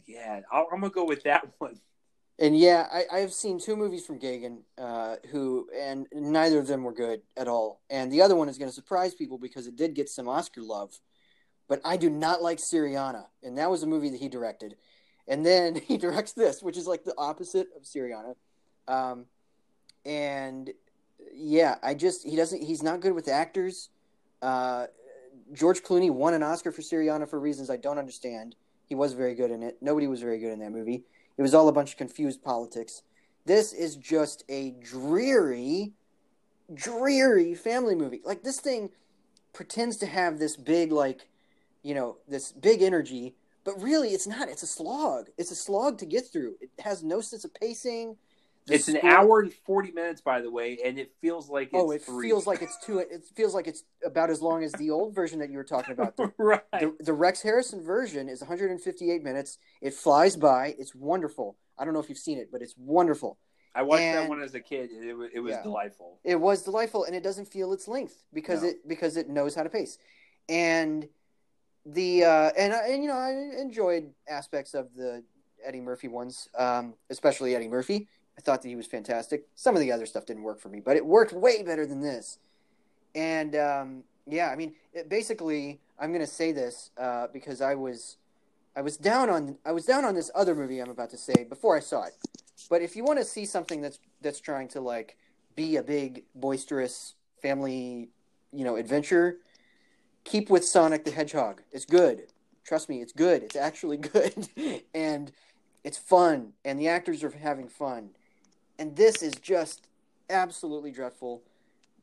yeah, 0.07 0.41
i 0.53 0.61
am 0.61 0.67
going 0.69 0.83
to 0.83 0.91
go 0.91 1.05
with 1.05 1.25
that 1.25 1.49
one. 1.59 1.81
And 2.41 2.57
yeah, 2.57 2.87
I, 2.93 3.05
I've 3.19 3.33
seen 3.33 3.59
two 3.59 3.75
movies 3.75 4.07
from 4.07 4.21
Gaghan, 4.21 4.59
uh, 4.77 5.17
who, 5.31 5.69
and 5.77 6.07
neither 6.13 6.59
of 6.59 6.69
them 6.69 6.85
were 6.85 6.93
good 6.93 7.23
at 7.37 7.49
all. 7.49 7.81
And 7.91 8.13
the 8.13 8.23
other 8.23 8.37
one 8.37 8.49
is 8.49 8.59
going 8.59 8.71
to 8.71 8.75
surprise 8.75 9.15
people 9.15 9.39
because 9.39 9.67
it 9.67 9.75
did 9.75 9.95
get 9.95 10.09
some 10.09 10.29
Oscar 10.29 10.63
love. 10.63 11.01
But 11.69 11.81
I 11.85 11.97
do 11.97 12.09
not 12.09 12.41
like 12.41 12.59
Syriana. 12.59 13.25
And 13.43 13.59
that 13.59 13.71
was 13.71 13.83
a 13.83 13.87
movie 13.87 14.11
that 14.11 14.21
he 14.21 14.29
directed 14.29 14.77
and 15.29 15.45
then 15.45 15.75
he 15.87 15.99
directs 15.99 16.33
this, 16.33 16.63
which 16.63 16.77
is 16.77 16.87
like 16.87 17.05
the 17.05 17.15
opposite 17.17 17.69
of 17.77 17.83
Syriana. 17.83 18.35
Um, 18.89 19.27
and 20.05 20.71
yeah, 21.33 21.77
I 21.83 21.95
just 21.95 22.27
he 22.27 22.35
doesn't 22.35 22.63
he's 22.63 22.83
not 22.83 23.01
good 23.01 23.13
with 23.13 23.29
actors. 23.29 23.91
Uh, 24.41 24.87
George 25.53 25.83
Clooney 25.83 26.11
won 26.11 26.35
an 26.35 26.43
Oscar 26.43 26.73
for 26.73 26.83
Syriana 26.83 27.29
for 27.29 27.39
reasons 27.39 27.71
I 27.71 27.77
don't 27.77 27.99
understand. 27.99 28.55
He 28.87 28.95
was 28.95 29.13
very 29.13 29.35
good 29.35 29.51
in 29.51 29.63
it. 29.63 29.77
Nobody 29.83 30.07
was 30.07 30.23
very 30.23 30.39
good 30.39 30.53
in 30.53 30.59
that 30.61 30.73
movie. 30.73 31.05
It 31.39 31.43
was 31.43 31.55
all 31.55 31.69
a 31.69 31.73
bunch 31.73 31.93
of 31.93 31.97
confused 31.97 32.43
politics. 32.43 33.03
This 33.47 33.73
is 33.73 33.97
just 33.97 34.45
a 34.49 34.73
dreary, 34.73 35.93
dreary 36.75 37.55
family 37.55 37.95
movie. 37.95 38.21
Like 38.25 38.43
this 38.43 38.61
thing 38.61 38.91
pretends 39.53 39.97
to 39.99 40.07
have 40.07 40.39
this 40.39 40.57
big, 40.57 40.93
like, 40.93 41.29
you 41.83 41.95
know, 41.95 42.19
this 42.29 42.53
big 42.53 42.83
energy, 42.83 43.37
but 43.65 43.81
really 43.81 44.11
it's 44.11 44.27
not. 44.27 44.49
It's 44.49 44.65
a 44.65 44.67
slog. 44.67 45.29
It's 45.39 45.53
a 45.53 45.57
slog 45.57 45.99
to 45.99 46.07
get 46.07 46.27
through. 46.31 46.57
It 46.61 46.71
has 46.81 47.03
no 47.05 47.21
sense 47.21 47.45
of 47.45 47.55
pacing. 47.55 48.17
It's 48.71 48.89
an 48.89 48.99
hour 49.03 49.41
and 49.41 49.53
forty 49.53 49.91
minutes, 49.93 50.21
by 50.21 50.41
the 50.41 50.51
way, 50.51 50.79
and 50.85 50.99
it 50.99 51.13
feels 51.21 51.49
like 51.49 51.69
it's 51.69 51.75
Oh, 51.75 51.91
it 51.91 52.03
three. 52.03 52.29
feels 52.29 52.47
like 52.47 52.63
it's 52.63 52.77
two. 52.85 52.99
It 52.99 53.25
feels 53.35 53.55
like 53.55 53.67
it's 53.67 53.85
about 54.05 54.31
as 54.31 54.41
long 54.43 54.63
as 54.65 54.73
the 54.73 54.91
old 54.91 55.15
version 55.15 55.39
that 55.41 55.51
you 55.51 55.57
were 55.57 55.65
talking 55.65 55.93
about. 55.93 56.15
The, 56.17 56.33
right. 56.39 56.63
the, 56.73 56.95
the 57.01 57.13
Rex 57.13 57.43
Harrison 57.43 57.83
version 57.83 58.29
is 58.29 58.41
158 58.41 59.23
minutes. 59.23 59.59
It 59.81 59.95
flies 59.95 60.37
by. 60.37 60.75
It's 60.79 60.95
wonderful. 60.95 61.57
I 61.79 61.85
don't 61.85 61.95
know 61.95 62.01
if 62.01 62.09
you've 62.09 62.19
seen 62.19 62.39
it, 62.39 62.51
but 62.51 62.63
it's 62.63 62.75
wonderful. 62.77 63.39
I 63.75 63.83
watched 63.83 64.11
that 64.13 64.29
one 64.29 64.43
as 64.43 64.55
a 64.55 64.61
kid, 64.61 64.91
it 64.93 65.15
was, 65.15 65.31
it 65.33 65.41
was 65.41 65.53
Yeah. 65.53 65.63
delightful. 65.63 66.19
It 66.25 66.37
was 66.41 66.63
delightful, 66.63 67.05
and 67.05 67.15
it 67.15 67.23
doesn't 67.23 67.47
feel 67.47 67.73
its 67.73 67.87
length 67.87 68.25
because 68.33 68.63
No. 68.63 68.71
it 68.71 68.89
because 68.89 69.17
it 69.17 69.29
knows 69.29 69.55
how 69.55 69.63
to 69.63 69.71
pace. 69.71 69.99
And 70.49 71.09
the 71.87 72.25
uh, 72.25 72.51
and 72.57 72.73
and 72.73 73.03
you 73.03 73.09
know 73.09 73.17
I 73.17 73.31
enjoyed 73.61 74.13
aspects 74.29 74.75
of 74.75 74.93
the 74.95 75.23
Eddie 75.65 75.81
Murphy 75.81 76.09
ones, 76.09 76.49
um, 76.57 76.95
especially 77.11 77.55
Eddie 77.55 77.69
Murphy. 77.69 78.09
I 78.39 78.41
thought 78.41 78.63
that 78.63 78.69
he 78.69 78.77
was 78.77 78.87
fantastic. 78.87 79.47
Some 79.57 79.75
of 79.75 79.81
the 79.81 79.91
other 79.91 80.07
stuff 80.07 80.25
didn't 80.25 80.45
work 80.45 80.61
for 80.61 80.69
me, 80.69 80.81
but 80.81 80.97
it 80.97 81.05
worked 81.05 81.33
way 81.33 81.63
better 81.65 81.85
than 81.85 82.01
this. 82.01 82.39
And 83.15 83.57
um, 83.57 84.05
yeah, 84.29 84.51
I 84.51 84.57
mean, 84.57 84.75
it, 84.93 85.09
basically, 85.09 85.81
I'm 85.99 86.11
going 86.11 86.25
to 86.25 86.27
say 86.27 86.53
this 86.53 86.91
uh, 86.97 87.27
because 87.33 87.61
I 87.61 87.75
was 87.75 88.17
I 88.77 88.81
was 88.81 88.97
down 88.97 89.29
on 89.29 89.59
I 89.67 89.73
was 89.73 89.87
down 89.87 90.05
on 90.05 90.15
this 90.15 90.31
other 90.37 90.55
movie 90.55 90.79
I'm 90.79 90.89
about 90.89 91.11
to 91.11 91.17
say 91.17 91.45
before 91.49 91.77
I 91.77 91.81
saw 91.81 92.05
it. 92.05 92.13
But 92.71 92.81
if 92.81 92.95
you 92.95 93.03
want 93.03 93.19
to 93.19 93.25
see 93.25 93.45
something 93.45 93.81
that's 93.81 93.99
that's 94.23 94.41
trying 94.41 94.69
to 94.69 94.81
like 94.81 95.17
be 95.57 95.77
a 95.77 95.83
big 95.83 96.23
boisterous 96.37 97.15
family, 97.43 98.11
you 98.53 98.65
know, 98.65 98.77
adventure, 98.77 99.39
keep 100.23 100.49
with 100.49 100.65
Sonic 100.65 101.05
the 101.05 101.11
Hedgehog. 101.11 101.63
It's 101.73 101.85
good. 101.85 102.29
Trust 102.65 102.89
me, 102.89 103.03
it's 103.03 103.13
good. 103.13 103.43
It's 103.43 103.57
actually 103.57 103.97
good. 103.97 104.49
and 104.95 105.33
it's 105.83 105.99
fun 105.99 106.53
and 106.65 106.79
the 106.79 106.87
actors 106.87 107.25
are 107.25 107.31
having 107.31 107.69
fun. 107.69 108.11
And 108.79 108.95
this 108.95 109.23
is 109.23 109.35
just 109.35 109.89
absolutely 110.31 110.91
dreadful 110.91 111.43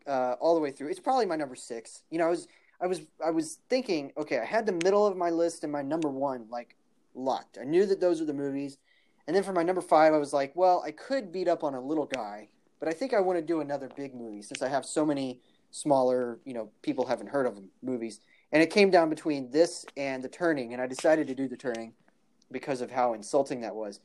uh, 0.07 0.35
all 0.39 0.55
the 0.55 0.61
way 0.61 0.71
through. 0.71 0.89
It's 0.89 0.99
probably 0.99 1.25
my 1.25 1.35
number 1.35 1.55
6. 1.55 2.03
You 2.09 2.19
know, 2.19 2.25
I 2.25 2.29
was 2.29 2.47
I 2.81 2.87
was 2.87 3.01
I 3.25 3.31
was 3.31 3.59
thinking, 3.69 4.11
okay, 4.17 4.39
I 4.39 4.45
had 4.45 4.65
the 4.65 4.73
middle 4.73 5.07
of 5.07 5.15
my 5.15 5.29
list 5.29 5.63
and 5.63 5.71
my 5.71 5.81
number 5.81 6.09
1 6.09 6.47
like 6.49 6.75
locked. 7.13 7.57
I 7.59 7.63
knew 7.63 7.85
that 7.85 8.01
those 8.01 8.19
were 8.19 8.25
the 8.25 8.33
movies. 8.33 8.77
And 9.27 9.35
then 9.35 9.43
for 9.43 9.53
my 9.53 9.63
number 9.63 9.81
5, 9.81 10.13
I 10.13 10.17
was 10.17 10.33
like, 10.33 10.51
well, 10.55 10.83
I 10.85 10.91
could 10.91 11.31
beat 11.31 11.47
up 11.47 11.63
on 11.63 11.73
a 11.73 11.81
little 11.81 12.05
guy, 12.05 12.49
but 12.79 12.87
I 12.87 12.91
think 12.91 13.13
I 13.13 13.21
want 13.21 13.39
to 13.39 13.45
do 13.45 13.61
another 13.61 13.89
big 13.95 14.13
movie 14.13 14.41
since 14.41 14.61
I 14.61 14.67
have 14.67 14.85
so 14.85 15.05
many 15.05 15.39
smaller, 15.71 16.39
you 16.45 16.53
know, 16.53 16.69
people 16.83 17.07
haven't 17.07 17.27
heard 17.27 17.47
of 17.47 17.55
them 17.55 17.69
movies. 17.81 18.19
And 18.51 18.61
it 18.61 18.69
came 18.69 18.91
down 18.91 19.09
between 19.09 19.49
this 19.49 19.85
and 19.97 20.23
The 20.23 20.29
Turning, 20.29 20.73
and 20.73 20.81
I 20.81 20.85
decided 20.85 21.27
to 21.27 21.35
do 21.35 21.47
The 21.47 21.57
Turning 21.57 21.93
because 22.51 22.81
of 22.81 22.91
how 22.91 23.13
insulting 23.13 23.61
that 23.61 23.75
was. 23.75 23.99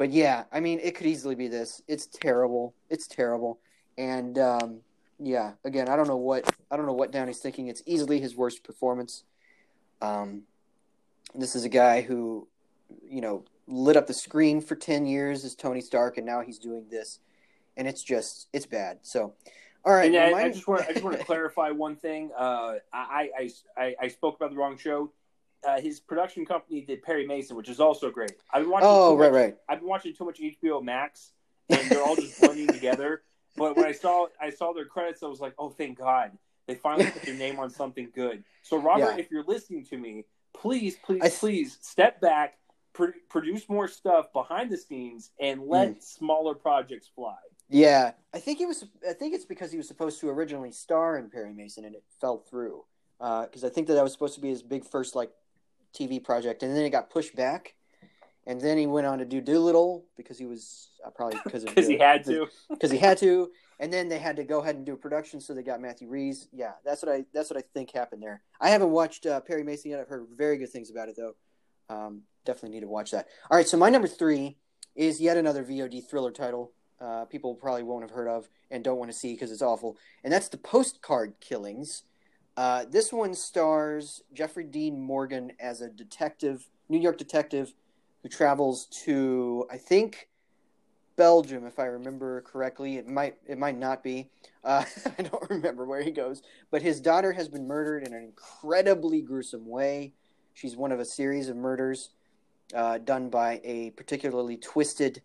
But 0.00 0.12
yeah, 0.12 0.44
I 0.50 0.60
mean, 0.60 0.80
it 0.82 0.94
could 0.94 1.06
easily 1.06 1.34
be 1.34 1.46
this. 1.46 1.82
It's 1.86 2.06
terrible. 2.06 2.72
It's 2.88 3.06
terrible. 3.06 3.58
And 3.98 4.38
um, 4.38 4.78
yeah, 5.18 5.52
again, 5.62 5.90
I 5.90 5.96
don't 5.96 6.08
know 6.08 6.16
what 6.16 6.50
I 6.70 6.78
don't 6.78 6.86
know 6.86 6.94
what 6.94 7.12
Downey's 7.12 7.40
thinking. 7.40 7.68
It's 7.68 7.82
easily 7.84 8.18
his 8.18 8.34
worst 8.34 8.64
performance. 8.64 9.24
Um, 10.00 10.44
this 11.34 11.54
is 11.54 11.64
a 11.66 11.68
guy 11.68 12.00
who, 12.00 12.48
you 13.06 13.20
know, 13.20 13.44
lit 13.66 13.98
up 13.98 14.06
the 14.06 14.14
screen 14.14 14.62
for 14.62 14.74
ten 14.74 15.04
years 15.04 15.44
as 15.44 15.54
Tony 15.54 15.82
Stark, 15.82 16.16
and 16.16 16.24
now 16.24 16.40
he's 16.40 16.58
doing 16.58 16.86
this, 16.90 17.18
and 17.76 17.86
it's 17.86 18.02
just 18.02 18.48
it's 18.54 18.64
bad. 18.64 19.00
So, 19.02 19.34
all 19.84 19.92
right, 19.92 20.06
And 20.06 20.16
I, 20.16 20.30
mine- 20.30 20.46
I 20.46 20.48
just 20.48 20.66
want 20.66 20.80
I 20.88 20.92
just 20.94 21.04
want 21.04 21.18
to 21.18 21.24
clarify 21.26 21.72
one 21.72 21.96
thing. 21.96 22.30
Uh, 22.34 22.76
I, 22.90 23.28
I, 23.38 23.50
I, 23.76 23.94
I 24.00 24.08
spoke 24.08 24.36
about 24.36 24.48
the 24.48 24.56
wrong 24.56 24.78
show. 24.78 25.12
Uh, 25.66 25.80
his 25.80 26.00
production 26.00 26.46
company 26.46 26.80
did 26.80 27.02
Perry 27.02 27.26
Mason, 27.26 27.56
which 27.56 27.68
is 27.68 27.80
also 27.80 28.10
great. 28.10 28.32
I've 28.52 28.62
been 28.62 28.70
watching. 28.70 28.88
Oh, 28.90 29.16
right, 29.16 29.30
much, 29.30 29.40
right. 29.40 29.56
I've 29.68 29.80
been 29.80 29.88
watching 29.88 30.14
too 30.14 30.24
much 30.24 30.40
HBO 30.40 30.82
Max, 30.82 31.32
and 31.68 31.88
they're 31.90 32.02
all 32.02 32.16
just 32.16 32.40
blending 32.40 32.66
together. 32.72 33.22
But 33.56 33.76
when 33.76 33.84
I 33.86 33.92
saw 33.92 34.26
I 34.40 34.50
saw 34.50 34.72
their 34.72 34.86
credits, 34.86 35.22
I 35.22 35.26
was 35.26 35.40
like, 35.40 35.54
oh, 35.58 35.68
thank 35.68 35.98
God, 35.98 36.32
they 36.66 36.74
finally 36.74 37.10
put 37.10 37.22
their 37.22 37.34
name 37.34 37.58
on 37.58 37.68
something 37.68 38.08
good. 38.14 38.42
So, 38.62 38.78
Robert, 38.78 39.16
Yeah. 39.16 39.18
if 39.18 39.30
you're 39.30 39.44
listening 39.44 39.84
to 39.86 39.98
me, 39.98 40.24
please, 40.54 40.96
please, 41.04 41.20
I 41.22 41.28
please 41.28 41.76
step 41.82 42.20
back, 42.22 42.58
pr- 42.94 43.10
produce 43.28 43.68
more 43.68 43.86
stuff 43.88 44.32
behind 44.32 44.70
the 44.70 44.78
scenes, 44.78 45.30
and 45.40 45.66
let 45.66 45.88
Hmm. 45.88 45.94
smaller 46.00 46.54
projects 46.54 47.08
fly. 47.14 47.36
Yeah, 47.68 48.12
I 48.32 48.38
think 48.40 48.60
it 48.62 48.66
was. 48.66 48.84
I 49.08 49.12
think 49.12 49.34
it's 49.34 49.44
because 49.44 49.70
he 49.72 49.76
was 49.76 49.86
supposed 49.86 50.20
to 50.20 50.30
originally 50.30 50.72
star 50.72 51.18
in 51.18 51.28
Perry 51.28 51.52
Mason, 51.52 51.84
and 51.84 51.94
it 51.94 52.04
fell 52.18 52.38
through. 52.38 52.84
Because 53.18 53.64
I 53.64 53.68
think 53.68 53.86
that 53.88 53.94
that 53.94 54.02
was 54.02 54.12
supposed 54.12 54.34
to 54.36 54.40
be 54.40 54.48
his 54.48 54.62
big 54.62 54.82
first 54.84 55.14
like 55.14 55.30
TV 55.94 56.22
project, 56.22 56.62
and 56.62 56.76
then 56.76 56.84
it 56.84 56.90
got 56.90 57.10
pushed 57.10 57.34
back. 57.34 57.74
And 58.46 58.60
then 58.60 58.78
he 58.78 58.86
went 58.86 59.06
on 59.06 59.18
to 59.18 59.24
do 59.24 59.40
Dolittle 59.40 60.04
because 60.16 60.38
he 60.38 60.46
was 60.46 60.90
uh, 61.04 61.10
probably 61.10 61.38
because 61.44 61.64
of 61.64 61.70
Because 61.70 61.88
he 61.88 61.98
had 61.98 62.24
to. 62.24 62.48
because 62.70 62.90
he 62.90 62.98
had 62.98 63.18
to. 63.18 63.50
And 63.78 63.92
then 63.92 64.08
they 64.08 64.18
had 64.18 64.36
to 64.36 64.44
go 64.44 64.60
ahead 64.60 64.76
and 64.76 64.84
do 64.84 64.92
a 64.92 64.96
production, 64.96 65.40
so 65.40 65.54
they 65.54 65.62
got 65.62 65.80
Matthew 65.80 66.08
Reeves. 66.08 66.48
Yeah, 66.52 66.72
that's 66.84 67.02
what 67.02 67.10
I 67.10 67.24
that's 67.32 67.48
what 67.48 67.58
I 67.58 67.62
think 67.72 67.92
happened 67.92 68.22
there. 68.22 68.42
I 68.60 68.68
haven't 68.68 68.90
watched 68.90 69.24
uh, 69.24 69.40
Perry 69.40 69.62
Mason 69.62 69.90
yet. 69.90 70.00
I've 70.00 70.08
heard 70.08 70.26
very 70.36 70.58
good 70.58 70.68
things 70.68 70.90
about 70.90 71.08
it 71.08 71.16
though. 71.16 71.34
Um, 71.88 72.22
definitely 72.44 72.76
need 72.76 72.82
to 72.84 72.88
watch 72.88 73.10
that. 73.12 73.26
All 73.50 73.56
right, 73.56 73.66
so 73.66 73.78
my 73.78 73.88
number 73.88 74.06
three 74.06 74.58
is 74.94 75.18
yet 75.20 75.38
another 75.38 75.64
VOD 75.64 76.06
thriller 76.08 76.30
title. 76.30 76.72
Uh, 77.00 77.24
people 77.24 77.54
probably 77.54 77.82
won't 77.82 78.02
have 78.02 78.10
heard 78.10 78.28
of 78.28 78.50
and 78.70 78.84
don't 78.84 78.98
want 78.98 79.10
to 79.10 79.16
see 79.16 79.32
because 79.32 79.50
it's 79.50 79.62
awful, 79.62 79.96
and 80.24 80.32
that's 80.32 80.48
the 80.48 80.58
Postcard 80.58 81.34
Killings. 81.40 82.02
Uh, 82.56 82.84
this 82.90 83.12
one 83.12 83.34
stars 83.34 84.22
Jeffrey 84.32 84.64
Dean 84.64 85.00
Morgan 85.00 85.52
as 85.60 85.80
a 85.80 85.88
detective, 85.88 86.68
New 86.88 86.98
York 86.98 87.18
detective, 87.18 87.72
who 88.22 88.28
travels 88.28 88.86
to 89.04 89.66
I 89.70 89.78
think 89.78 90.28
Belgium, 91.20 91.66
if 91.66 91.78
I 91.78 91.84
remember 91.84 92.40
correctly. 92.40 92.96
It 92.96 93.06
might 93.06 93.36
it 93.46 93.58
might 93.58 93.76
not 93.76 94.02
be. 94.02 94.30
Uh, 94.64 94.84
I 95.18 95.22
don't 95.22 95.50
remember 95.50 95.84
where 95.84 96.02
he 96.02 96.10
goes, 96.10 96.40
but 96.70 96.80
his 96.80 96.98
daughter 96.98 97.30
has 97.32 97.46
been 97.46 97.66
murdered 97.68 98.06
in 98.06 98.14
an 98.14 98.22
incredibly 98.22 99.20
gruesome 99.20 99.66
way. 99.66 100.14
She's 100.54 100.76
one 100.76 100.92
of 100.92 100.98
a 100.98 101.04
series 101.04 101.50
of 101.50 101.56
murders 101.56 102.10
uh, 102.74 102.96
done 102.98 103.28
by 103.28 103.60
a 103.64 103.90
particularly 103.90 104.56
twisted 104.56 105.20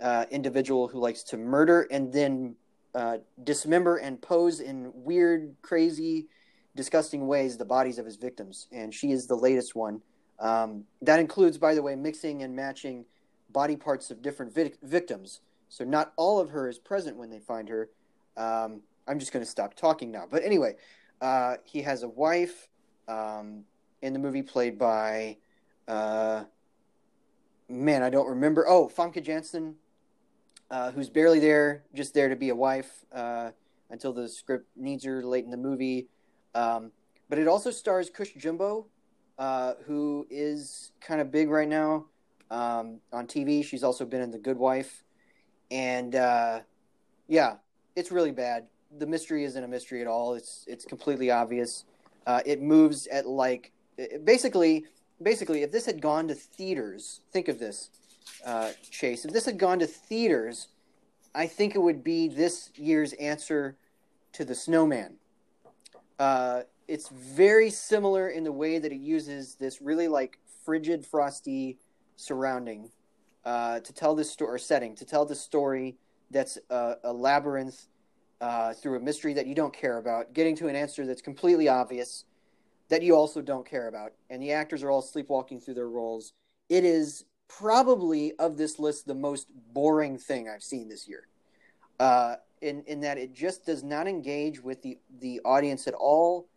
uh, 0.00 0.26
individual 0.30 0.86
who 0.86 1.00
likes 1.00 1.24
to 1.24 1.36
murder 1.36 1.88
and 1.90 2.12
then 2.12 2.54
uh, 2.94 3.18
dismember 3.42 3.96
and 3.96 4.22
pose 4.22 4.60
in 4.60 4.92
weird, 4.94 5.56
crazy, 5.60 6.28
disgusting 6.74 7.26
ways 7.26 7.56
the 7.56 7.64
bodies 7.64 7.98
of 7.98 8.06
his 8.06 8.16
victims. 8.16 8.68
And 8.72 8.92
she 8.94 9.12
is 9.12 9.26
the 9.26 9.36
latest 9.36 9.74
one. 9.74 10.00
Um, 10.38 10.84
that 11.02 11.20
includes, 11.20 11.58
by 11.58 11.74
the 11.74 11.82
way, 11.82 11.94
mixing 11.94 12.42
and 12.42 12.54
matching 12.56 13.04
body 13.50 13.76
parts 13.76 14.10
of 14.10 14.22
different 14.22 14.54
vic- 14.54 14.78
victims. 14.82 15.40
So 15.68 15.84
not 15.84 16.12
all 16.16 16.38
of 16.38 16.50
her 16.50 16.68
is 16.68 16.78
present 16.78 17.16
when 17.16 17.30
they 17.30 17.38
find 17.38 17.68
her. 17.68 17.90
Um, 18.36 18.82
I'm 19.06 19.18
just 19.18 19.32
going 19.32 19.44
to 19.44 19.50
stop 19.50 19.74
talking 19.74 20.10
now. 20.10 20.26
But 20.30 20.42
anyway, 20.44 20.76
uh, 21.20 21.56
he 21.64 21.82
has 21.82 22.02
a 22.02 22.08
wife 22.08 22.68
um, 23.08 23.64
in 24.00 24.12
the 24.12 24.18
movie 24.18 24.42
played 24.42 24.78
by, 24.78 25.36
uh, 25.88 26.44
man, 27.68 28.02
I 28.02 28.10
don't 28.10 28.28
remember. 28.28 28.66
Oh, 28.68 28.88
Famke 28.88 29.22
Janssen, 29.22 29.76
uh, 30.70 30.90
who's 30.92 31.10
barely 31.10 31.38
there, 31.38 31.84
just 31.94 32.14
there 32.14 32.28
to 32.28 32.36
be 32.36 32.48
a 32.48 32.54
wife 32.54 33.04
uh, 33.12 33.50
until 33.90 34.12
the 34.12 34.28
script 34.28 34.66
needs 34.76 35.04
her 35.04 35.22
late 35.22 35.44
in 35.44 35.50
the 35.50 35.56
movie. 35.56 36.08
Um, 36.54 36.92
but 37.28 37.38
it 37.38 37.48
also 37.48 37.70
stars 37.70 38.10
Cush 38.10 38.32
Jumbo, 38.36 38.86
uh, 39.38 39.74
who 39.86 40.26
is 40.30 40.92
kind 41.00 41.20
of 41.20 41.30
big 41.30 41.48
right 41.48 41.68
now 41.68 42.06
um, 42.50 43.00
on 43.12 43.26
TV. 43.26 43.64
She's 43.64 43.82
also 43.82 44.04
been 44.04 44.20
in 44.20 44.30
The 44.30 44.38
Good 44.38 44.58
Wife, 44.58 45.04
and 45.70 46.14
uh, 46.14 46.60
yeah, 47.28 47.54
it's 47.96 48.12
really 48.12 48.32
bad. 48.32 48.66
The 48.98 49.06
mystery 49.06 49.44
isn't 49.44 49.64
a 49.64 49.68
mystery 49.68 50.02
at 50.02 50.06
all. 50.06 50.34
It's 50.34 50.64
it's 50.68 50.84
completely 50.84 51.30
obvious. 51.30 51.84
Uh, 52.26 52.40
it 52.44 52.60
moves 52.60 53.06
at 53.06 53.26
like 53.26 53.72
basically 54.24 54.84
basically 55.22 55.62
if 55.62 55.72
this 55.72 55.86
had 55.86 56.00
gone 56.00 56.28
to 56.28 56.34
theaters, 56.34 57.20
think 57.32 57.48
of 57.48 57.58
this, 57.58 57.90
uh, 58.44 58.72
Chase. 58.90 59.24
If 59.24 59.32
this 59.32 59.46
had 59.46 59.58
gone 59.58 59.78
to 59.78 59.86
theaters, 59.86 60.68
I 61.34 61.46
think 61.46 61.74
it 61.74 61.78
would 61.78 62.04
be 62.04 62.28
this 62.28 62.70
year's 62.76 63.12
answer 63.14 63.76
to 64.32 64.44
the 64.44 64.54
Snowman. 64.54 65.16
Uh, 66.18 66.62
it's 66.88 67.08
very 67.08 67.70
similar 67.70 68.28
in 68.28 68.44
the 68.44 68.52
way 68.52 68.78
that 68.78 68.92
it 68.92 69.00
uses 69.00 69.54
this 69.56 69.80
really 69.80 70.08
like 70.08 70.38
frigid, 70.64 71.06
frosty 71.06 71.78
surrounding 72.16 72.90
uh, 73.44 73.80
to 73.80 73.92
tell 73.92 74.14
this 74.14 74.30
story 74.30 74.54
or 74.54 74.58
setting 74.58 74.94
to 74.96 75.04
tell 75.04 75.24
this 75.24 75.40
story 75.40 75.96
that's 76.30 76.58
a, 76.70 76.96
a 77.04 77.12
labyrinth 77.12 77.88
uh, 78.40 78.72
through 78.74 78.96
a 78.96 79.00
mystery 79.00 79.34
that 79.34 79.46
you 79.46 79.54
don't 79.54 79.72
care 79.72 79.98
about, 79.98 80.32
getting 80.32 80.56
to 80.56 80.68
an 80.68 80.76
answer 80.76 81.06
that's 81.06 81.22
completely 81.22 81.68
obvious 81.68 82.24
that 82.88 83.02
you 83.02 83.14
also 83.14 83.40
don't 83.40 83.68
care 83.68 83.88
about, 83.88 84.12
and 84.28 84.42
the 84.42 84.52
actors 84.52 84.82
are 84.82 84.90
all 84.90 85.00
sleepwalking 85.00 85.60
through 85.60 85.74
their 85.74 85.88
roles, 85.88 86.32
it 86.68 86.84
is 86.84 87.24
probably 87.48 88.32
of 88.38 88.56
this 88.56 88.78
list 88.78 89.06
the 89.06 89.14
most 89.14 89.46
boring 89.72 90.18
thing 90.18 90.48
I've 90.48 90.62
seen 90.62 90.88
this 90.88 91.08
year. 91.08 91.28
Uh, 92.00 92.36
in 92.62 92.82
in 92.86 93.00
that 93.00 93.18
it 93.18 93.34
just 93.34 93.66
does 93.66 93.82
not 93.82 94.08
engage 94.08 94.62
with 94.62 94.82
the 94.82 94.98
the 95.20 95.40
audience 95.44 95.86
at 95.86 95.94
all. 95.94 96.48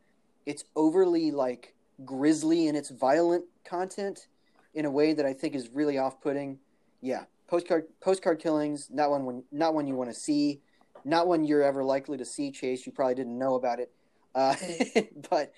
It's 0.45 0.63
overly 0.75 1.31
like 1.31 1.73
grisly 2.05 2.67
in 2.67 2.75
its 2.75 2.89
violent 2.89 3.45
content 3.63 4.27
in 4.73 4.85
a 4.85 4.91
way 4.91 5.13
that 5.13 5.25
I 5.25 5.33
think 5.33 5.55
is 5.55 5.69
really 5.73 5.97
off 5.97 6.21
putting. 6.21 6.59
Yeah, 7.01 7.25
postcard 7.47 7.85
postcard 7.99 8.39
killings, 8.39 8.89
not 8.91 9.09
one 9.09 9.25
when 9.25 9.43
not 9.51 9.73
one 9.73 9.87
you 9.87 9.95
want 9.95 10.11
to 10.11 10.15
see, 10.15 10.61
not 11.03 11.27
one 11.27 11.43
you're 11.43 11.63
ever 11.63 11.83
likely 11.83 12.17
to 12.17 12.25
see. 12.25 12.51
Chase, 12.51 12.85
you 12.85 12.91
probably 12.91 13.15
didn't 13.15 13.37
know 13.37 13.55
about 13.55 13.79
it, 13.79 13.91
uh, 14.35 14.55
but 15.29 15.53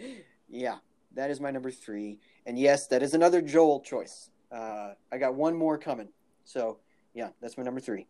yeah, 0.49 0.77
that 1.13 1.29
is 1.29 1.39
my 1.39 1.51
number 1.51 1.71
three. 1.71 2.19
And 2.45 2.57
yes, 2.57 2.87
that 2.87 3.03
is 3.03 3.13
another 3.13 3.41
Joel 3.41 3.81
choice. 3.81 4.29
Uh, 4.51 4.93
I 5.11 5.17
got 5.17 5.35
one 5.35 5.55
more 5.55 5.77
coming. 5.77 6.07
So 6.45 6.79
yeah, 7.13 7.29
that's 7.41 7.57
my 7.57 7.63
number 7.63 7.81
three. 7.81 8.07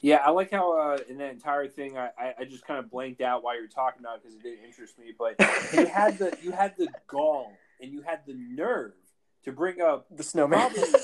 Yeah, 0.00 0.16
I 0.16 0.30
like 0.30 0.50
how 0.50 0.78
uh, 0.78 0.98
in 1.08 1.18
that 1.18 1.32
entire 1.32 1.68
thing, 1.68 1.96
I, 1.96 2.10
I, 2.18 2.34
I 2.40 2.44
just 2.44 2.66
kind 2.66 2.78
of 2.78 2.90
blanked 2.90 3.20
out 3.20 3.42
while 3.42 3.56
you 3.56 3.62
were 3.62 3.68
talking 3.68 4.00
about 4.00 4.16
it 4.16 4.22
because 4.22 4.36
it 4.36 4.42
didn't 4.42 4.64
interest 4.64 4.98
me. 4.98 5.12
But 5.18 5.36
you 5.72 5.86
had 5.86 6.18
the 6.18 6.36
you 6.42 6.52
had 6.52 6.76
the 6.76 6.88
gall 7.06 7.52
and 7.80 7.92
you 7.92 8.02
had 8.02 8.20
the 8.26 8.34
nerve 8.34 8.92
to 9.44 9.52
bring 9.52 9.80
up 9.80 10.06
the 10.10 10.22
snowman. 10.22 10.58
Probably, 10.58 11.00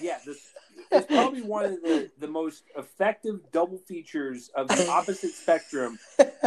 yeah, 0.00 0.18
this 0.24 0.38
it's 0.90 1.06
probably 1.06 1.42
one 1.42 1.64
of 1.64 1.82
the, 1.82 2.10
the 2.18 2.26
most 2.26 2.64
effective 2.76 3.40
double 3.52 3.78
features 3.78 4.50
of 4.54 4.68
the 4.68 4.88
opposite 4.88 5.32
spectrum 5.32 5.98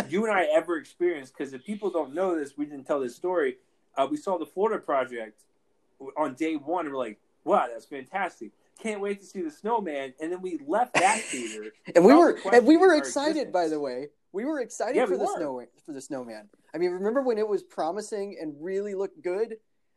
you 0.09 0.25
and 0.25 0.33
I 0.33 0.45
ever 0.53 0.77
experienced. 0.77 1.33
Because 1.37 1.53
if 1.53 1.63
people 1.63 1.89
don't 1.89 2.13
know 2.13 2.37
this, 2.37 2.57
we 2.57 2.65
didn't 2.65 2.85
tell 2.85 2.99
this 2.99 3.15
story. 3.15 3.57
Uh, 3.95 4.07
we 4.09 4.17
saw 4.17 4.37
the 4.37 4.45
Florida 4.45 4.83
Project 4.83 5.43
on 6.17 6.33
day 6.33 6.55
one, 6.55 6.85
and 6.85 6.93
we're 6.93 6.99
like, 6.99 7.19
"Wow, 7.43 7.67
that's 7.71 7.85
fantastic! 7.85 8.51
Can't 8.83 9.01
wait 9.01 9.21
to 9.21 9.25
see 9.25 9.41
the 9.41 9.51
snowman." 9.51 10.13
And 10.19 10.31
then 10.31 10.41
we 10.41 10.59
left 10.67 10.93
that 10.95 11.21
theater, 11.23 11.71
and 11.95 12.05
we 12.05 12.13
were 12.13 12.37
and 12.51 12.67
we 12.67 12.77
were 12.77 12.95
excited. 12.95 13.31
Existence. 13.31 13.53
By 13.53 13.67
the 13.69 13.79
way, 13.79 14.09
we 14.31 14.45
were 14.45 14.59
excited 14.59 14.95
yeah, 14.95 15.05
for 15.05 15.11
we 15.11 15.17
the 15.17 15.23
were. 15.25 15.37
snow 15.37 15.65
for 15.85 15.93
the 15.93 16.01
snowman. 16.01 16.49
I 16.75 16.77
mean, 16.77 16.91
remember 16.91 17.21
when 17.21 17.37
it 17.37 17.47
was 17.47 17.63
promising 17.63 18.37
and 18.41 18.55
really 18.59 18.93
looked 18.93 19.21
good? 19.21 19.55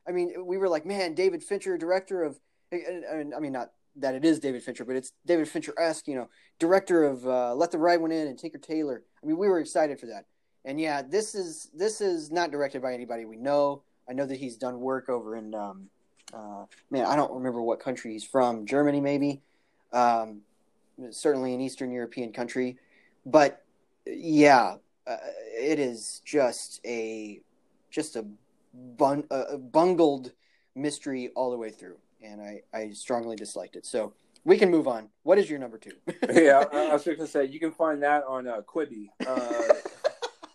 I 0.08 0.12
mean, 0.12 0.32
we 0.44 0.56
were 0.56 0.68
like, 0.68 0.86
"Man, 0.86 1.14
David 1.14 1.42
Fincher, 1.42 1.76
director 1.76 2.22
of," 2.22 2.38
and, 2.70 3.34
I 3.34 3.40
mean, 3.40 3.52
not 3.52 3.72
that 3.96 4.14
it 4.14 4.24
is 4.24 4.38
David 4.38 4.62
Fincher, 4.62 4.84
but 4.84 4.96
it's 4.96 5.12
David 5.24 5.48
Fincher 5.48 5.74
esque, 5.78 6.06
you 6.06 6.14
know, 6.14 6.28
director 6.58 7.04
of 7.04 7.26
uh, 7.26 7.54
Let 7.54 7.70
the 7.70 7.78
Right 7.78 8.00
One 8.00 8.12
In 8.12 8.28
and 8.28 8.38
Tinker 8.38 8.58
Tailor. 8.58 9.02
I 9.22 9.26
mean, 9.26 9.38
we 9.38 9.48
were 9.48 9.58
excited 9.58 9.98
for 9.98 10.06
that. 10.06 10.26
And 10.64 10.80
yeah, 10.80 11.02
this 11.02 11.34
is 11.34 11.70
this 11.74 12.00
is 12.00 12.30
not 12.30 12.50
directed 12.50 12.82
by 12.82 12.92
anybody 12.92 13.24
we 13.24 13.36
know. 13.36 13.82
I 14.08 14.12
know 14.12 14.26
that 14.26 14.36
he's 14.36 14.56
done 14.56 14.80
work 14.80 15.08
over 15.08 15.36
in 15.36 15.54
um, 15.54 15.88
uh, 16.32 16.64
man, 16.90 17.06
I 17.06 17.16
don't 17.16 17.32
remember 17.32 17.62
what 17.62 17.80
country 17.80 18.12
he's 18.12 18.24
from. 18.24 18.66
Germany, 18.66 19.00
maybe. 19.00 19.42
Um, 19.92 20.42
certainly 21.10 21.54
an 21.54 21.60
Eastern 21.60 21.90
European 21.90 22.32
country, 22.32 22.78
but 23.24 23.64
yeah, 24.06 24.76
uh, 25.06 25.16
it 25.58 25.78
is 25.78 26.20
just 26.24 26.80
a 26.84 27.40
just 27.90 28.16
a, 28.16 28.24
bun, 28.74 29.24
a 29.30 29.56
bungled 29.56 30.32
mystery 30.74 31.30
all 31.34 31.50
the 31.50 31.56
way 31.56 31.70
through 31.70 31.96
and 32.22 32.40
I, 32.40 32.62
I 32.72 32.90
strongly 32.90 33.36
disliked 33.36 33.76
it. 33.76 33.86
So 33.86 34.14
we 34.44 34.58
can 34.58 34.70
move 34.70 34.88
on. 34.88 35.08
What 35.22 35.38
is 35.38 35.48
your 35.48 35.58
number 35.58 35.78
two? 35.78 35.92
yeah, 36.32 36.64
I, 36.72 36.88
was 36.92 37.04
just 37.04 37.16
gonna 37.16 37.28
say 37.28 37.44
you 37.44 37.60
can 37.60 37.72
find 37.72 38.02
that 38.02 38.24
on 38.24 38.46
uh, 38.46 38.60
Quibi, 38.62 39.08
uh, 39.26 39.74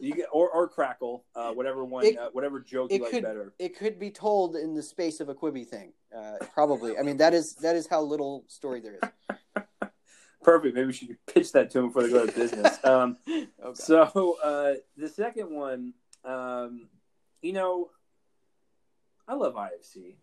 you 0.02 0.16
get 0.16 0.28
or, 0.32 0.50
or 0.50 0.68
Crackle, 0.68 1.26
uh, 1.36 1.52
whatever 1.52 1.86
one, 1.86 2.06
it, 2.06 2.18
uh, 2.18 2.30
whatever 2.32 2.60
joke 2.60 2.92
you 2.92 3.02
like 3.02 3.12
could, 3.12 3.24
better. 3.24 3.54
It 3.60 3.78
could 3.78 4.00
be 4.00 4.10
told 4.10 4.56
in 4.56 4.74
the 4.74 4.84
space 4.84 5.20
of 5.20 5.30
a 5.30 5.36
Quibi 5.36 5.66
thing, 5.66 5.94
uh, 6.16 6.38
probably. 6.54 6.98
I 6.98 7.04
mean, 7.04 7.18
that 7.18 7.34
is 7.34 7.56
that 7.56 7.76
is 7.76 7.88
how 7.88 8.02
little 8.02 8.44
story 8.48 8.80
there 8.80 8.96
is. 8.96 9.64
Perfect. 10.44 10.74
Maybe 10.74 10.88
we 10.88 10.94
should 10.94 11.18
pitch 11.28 11.52
that 11.52 11.70
to 11.72 11.80
them 11.80 11.88
before 11.88 12.04
they 12.04 12.10
go 12.10 12.26
to 12.26 12.32
business. 12.32 12.78
Um, 12.84 13.18
oh, 13.64 13.74
so 13.74 14.38
uh, 14.44 14.74
the 14.98 15.08
second 15.08 15.52
one, 15.52 15.94
um, 16.26 16.88
you 17.44 17.54
know, 17.54 17.92
I 19.28 19.36
love 19.36 19.54
IFC. 19.54 20.16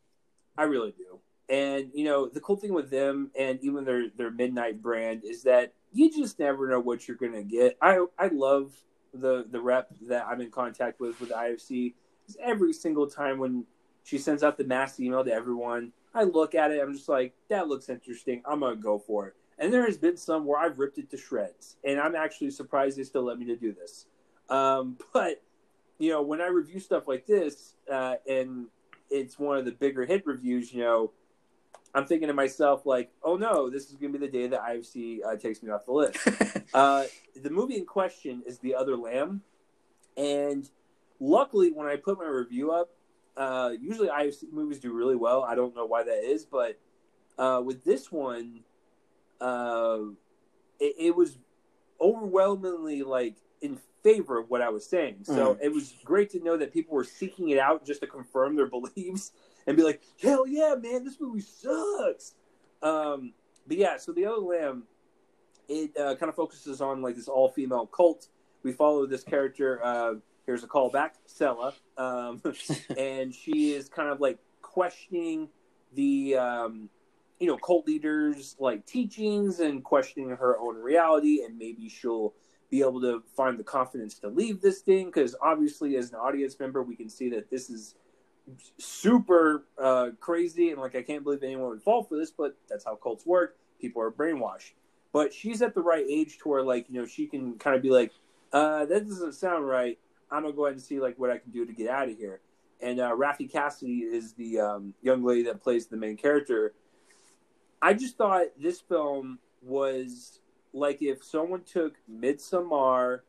I 0.56 0.64
really 0.64 0.90
do. 0.90 1.20
And 1.48 1.90
you 1.94 2.04
know, 2.04 2.26
the 2.28 2.40
cool 2.40 2.56
thing 2.56 2.74
with 2.74 2.90
them 2.90 3.30
and 3.38 3.60
even 3.62 3.84
their 3.84 4.08
their 4.16 4.30
midnight 4.30 4.82
brand 4.82 5.22
is 5.24 5.44
that 5.44 5.72
you 5.92 6.10
just 6.10 6.38
never 6.38 6.68
know 6.68 6.80
what 6.80 7.06
you're 7.06 7.16
gonna 7.16 7.44
get. 7.44 7.78
I 7.80 8.04
I 8.18 8.26
love 8.26 8.74
the 9.14 9.46
the 9.50 9.60
rep 9.60 9.90
that 10.08 10.26
I'm 10.26 10.40
in 10.40 10.50
contact 10.50 11.00
with 11.00 11.20
with 11.20 11.30
the 11.30 11.34
IFC. 11.34 11.94
Every 12.40 12.72
single 12.72 13.06
time 13.06 13.38
when 13.38 13.64
she 14.04 14.18
sends 14.18 14.42
out 14.42 14.58
the 14.58 14.64
mass 14.64 15.00
email 15.00 15.24
to 15.24 15.32
everyone, 15.32 15.92
I 16.14 16.24
look 16.24 16.54
at 16.54 16.70
it. 16.70 16.80
I'm 16.80 16.92
just 16.92 17.08
like, 17.08 17.34
that 17.48 17.68
looks 17.68 17.88
interesting. 17.88 18.42
I'm 18.46 18.60
gonna 18.60 18.76
go 18.76 18.98
for 18.98 19.28
it. 19.28 19.34
And 19.58 19.72
there 19.72 19.84
has 19.84 19.98
been 19.98 20.16
some 20.16 20.44
where 20.44 20.58
I've 20.58 20.78
ripped 20.78 20.98
it 20.98 21.10
to 21.10 21.16
shreds, 21.16 21.76
and 21.84 21.98
I'm 21.98 22.14
actually 22.14 22.50
surprised 22.50 22.96
they 22.98 23.04
still 23.04 23.24
let 23.24 23.38
me 23.38 23.46
to 23.46 23.56
do 23.56 23.72
this. 23.72 24.06
Um, 24.48 24.98
but 25.12 25.42
you 25.98 26.10
know, 26.10 26.22
when 26.22 26.40
I 26.40 26.46
review 26.46 26.80
stuff 26.80 27.08
like 27.08 27.26
this, 27.26 27.74
uh, 27.90 28.16
and 28.28 28.66
it's 29.10 29.38
one 29.38 29.58
of 29.58 29.64
the 29.64 29.72
bigger 29.72 30.04
hit 30.04 30.26
reviews, 30.26 30.72
you 30.72 30.82
know, 30.82 31.12
I'm 31.98 32.06
thinking 32.06 32.28
to 32.28 32.34
myself 32.34 32.86
like, 32.86 33.10
oh 33.24 33.36
no, 33.36 33.68
this 33.68 33.90
is 33.90 33.96
going 33.96 34.12
to 34.12 34.18
be 34.20 34.26
the 34.26 34.32
day 34.32 34.46
that 34.46 34.60
IFC 34.62 35.18
uh, 35.26 35.34
takes 35.34 35.64
me 35.64 35.70
off 35.70 35.84
the 35.84 35.92
list. 35.92 36.16
uh, 36.74 37.04
the 37.34 37.50
movie 37.50 37.76
in 37.76 37.86
question 37.86 38.44
is 38.46 38.60
The 38.60 38.76
Other 38.76 38.96
Lamb, 38.96 39.42
and 40.16 40.68
luckily 41.18 41.72
when 41.72 41.88
I 41.88 41.96
put 41.96 42.18
my 42.18 42.26
review 42.26 42.70
up, 42.70 42.90
uh, 43.36 43.70
usually 43.80 44.06
IFC 44.06 44.52
movies 44.52 44.78
do 44.78 44.92
really 44.92 45.16
well. 45.16 45.42
I 45.42 45.56
don't 45.56 45.74
know 45.74 45.86
why 45.86 46.04
that 46.04 46.24
is, 46.24 46.44
but 46.44 46.78
uh, 47.36 47.62
with 47.64 47.84
this 47.84 48.12
one, 48.12 48.60
uh, 49.40 49.98
it, 50.78 50.94
it, 50.98 51.16
was 51.16 51.36
overwhelmingly 52.00 53.02
like 53.02 53.36
in 53.60 53.78
favor 54.04 54.38
of 54.38 54.50
what 54.50 54.62
I 54.62 54.68
was 54.68 54.86
saying. 54.86 55.18
So 55.22 55.54
mm. 55.54 55.58
it 55.60 55.72
was 55.72 55.94
great 56.04 56.30
to 56.30 56.40
know 56.40 56.56
that 56.56 56.72
people 56.72 56.94
were 56.94 57.04
seeking 57.04 57.48
it 57.50 57.58
out 57.58 57.84
just 57.84 58.00
to 58.02 58.06
confirm 58.06 58.54
their 58.54 58.66
beliefs 58.70 59.32
and 59.68 59.76
be 59.76 59.82
like, 59.82 60.02
hell 60.20 60.46
yeah, 60.46 60.74
man, 60.80 61.04
this 61.04 61.20
movie 61.20 61.42
sucks. 61.42 62.34
Um, 62.82 63.34
but 63.66 63.76
yeah, 63.76 63.98
so 63.98 64.12
the 64.12 64.24
other 64.24 64.38
lamb, 64.38 64.84
it 65.68 65.94
uh, 65.96 66.16
kind 66.16 66.30
of 66.30 66.34
focuses 66.34 66.80
on 66.80 67.02
like 67.02 67.16
this 67.16 67.28
all 67.28 67.50
female 67.50 67.86
cult. 67.86 68.28
We 68.62 68.72
follow 68.72 69.04
this 69.06 69.22
character. 69.22 69.84
Uh, 69.84 70.14
here's 70.46 70.64
a 70.64 70.66
callback, 70.66 71.10
Selah, 71.26 71.74
um, 71.98 72.40
and 72.96 73.34
she 73.34 73.74
is 73.74 73.90
kind 73.90 74.08
of 74.08 74.20
like 74.20 74.38
questioning 74.62 75.50
the 75.92 76.36
um, 76.36 76.88
you 77.38 77.46
know 77.46 77.58
cult 77.58 77.86
leaders 77.86 78.56
like 78.58 78.86
teachings 78.86 79.60
and 79.60 79.84
questioning 79.84 80.30
her 80.30 80.58
own 80.58 80.76
reality, 80.76 81.42
and 81.44 81.58
maybe 81.58 81.90
she'll 81.90 82.32
be 82.70 82.80
able 82.80 83.02
to 83.02 83.22
find 83.36 83.58
the 83.58 83.64
confidence 83.64 84.18
to 84.20 84.28
leave 84.28 84.62
this 84.62 84.80
thing 84.80 85.06
because 85.06 85.36
obviously 85.42 85.96
as 85.96 86.10
an 86.10 86.16
audience 86.16 86.58
member 86.58 86.82
we 86.82 86.96
can 86.96 87.08
see 87.08 87.30
that 87.30 87.50
this 87.50 87.70
is 87.70 87.94
super 88.78 89.64
uh, 89.80 90.10
crazy 90.20 90.70
and 90.70 90.80
like 90.80 90.94
I 90.94 91.02
can't 91.02 91.24
believe 91.24 91.42
anyone 91.42 91.70
would 91.70 91.82
fall 91.82 92.02
for 92.02 92.16
this, 92.16 92.30
but 92.30 92.56
that's 92.68 92.84
how 92.84 92.96
cults 92.96 93.26
work. 93.26 93.56
People 93.80 94.02
are 94.02 94.10
brainwashed. 94.10 94.72
But 95.12 95.32
she's 95.32 95.62
at 95.62 95.74
the 95.74 95.80
right 95.80 96.04
age 96.08 96.38
to 96.38 96.48
where 96.48 96.62
like 96.62 96.86
you 96.88 97.00
know 97.00 97.06
she 97.06 97.26
can 97.26 97.54
kind 97.58 97.76
of 97.76 97.82
be 97.82 97.90
like, 97.90 98.12
uh, 98.52 98.84
that 98.86 99.06
doesn't 99.06 99.34
sound 99.34 99.66
right. 99.66 99.98
I'm 100.30 100.42
gonna 100.42 100.54
go 100.54 100.66
ahead 100.66 100.76
and 100.76 100.82
see 100.82 101.00
like 101.00 101.18
what 101.18 101.30
I 101.30 101.38
can 101.38 101.50
do 101.50 101.64
to 101.64 101.72
get 101.72 101.88
out 101.88 102.08
of 102.08 102.16
here. 102.16 102.40
And 102.80 103.00
uh, 103.00 103.10
Raffey 103.10 103.50
Cassidy 103.50 104.00
is 104.00 104.34
the 104.34 104.60
um, 104.60 104.94
young 105.02 105.24
lady 105.24 105.44
that 105.44 105.62
plays 105.62 105.86
the 105.86 105.96
main 105.96 106.16
character. 106.16 106.74
I 107.82 107.94
just 107.94 108.16
thought 108.16 108.46
this 108.58 108.80
film 108.80 109.38
was 109.62 110.40
like 110.72 111.02
if 111.02 111.24
someone 111.24 111.62
took 111.62 111.96
Midsommar, 112.10 113.20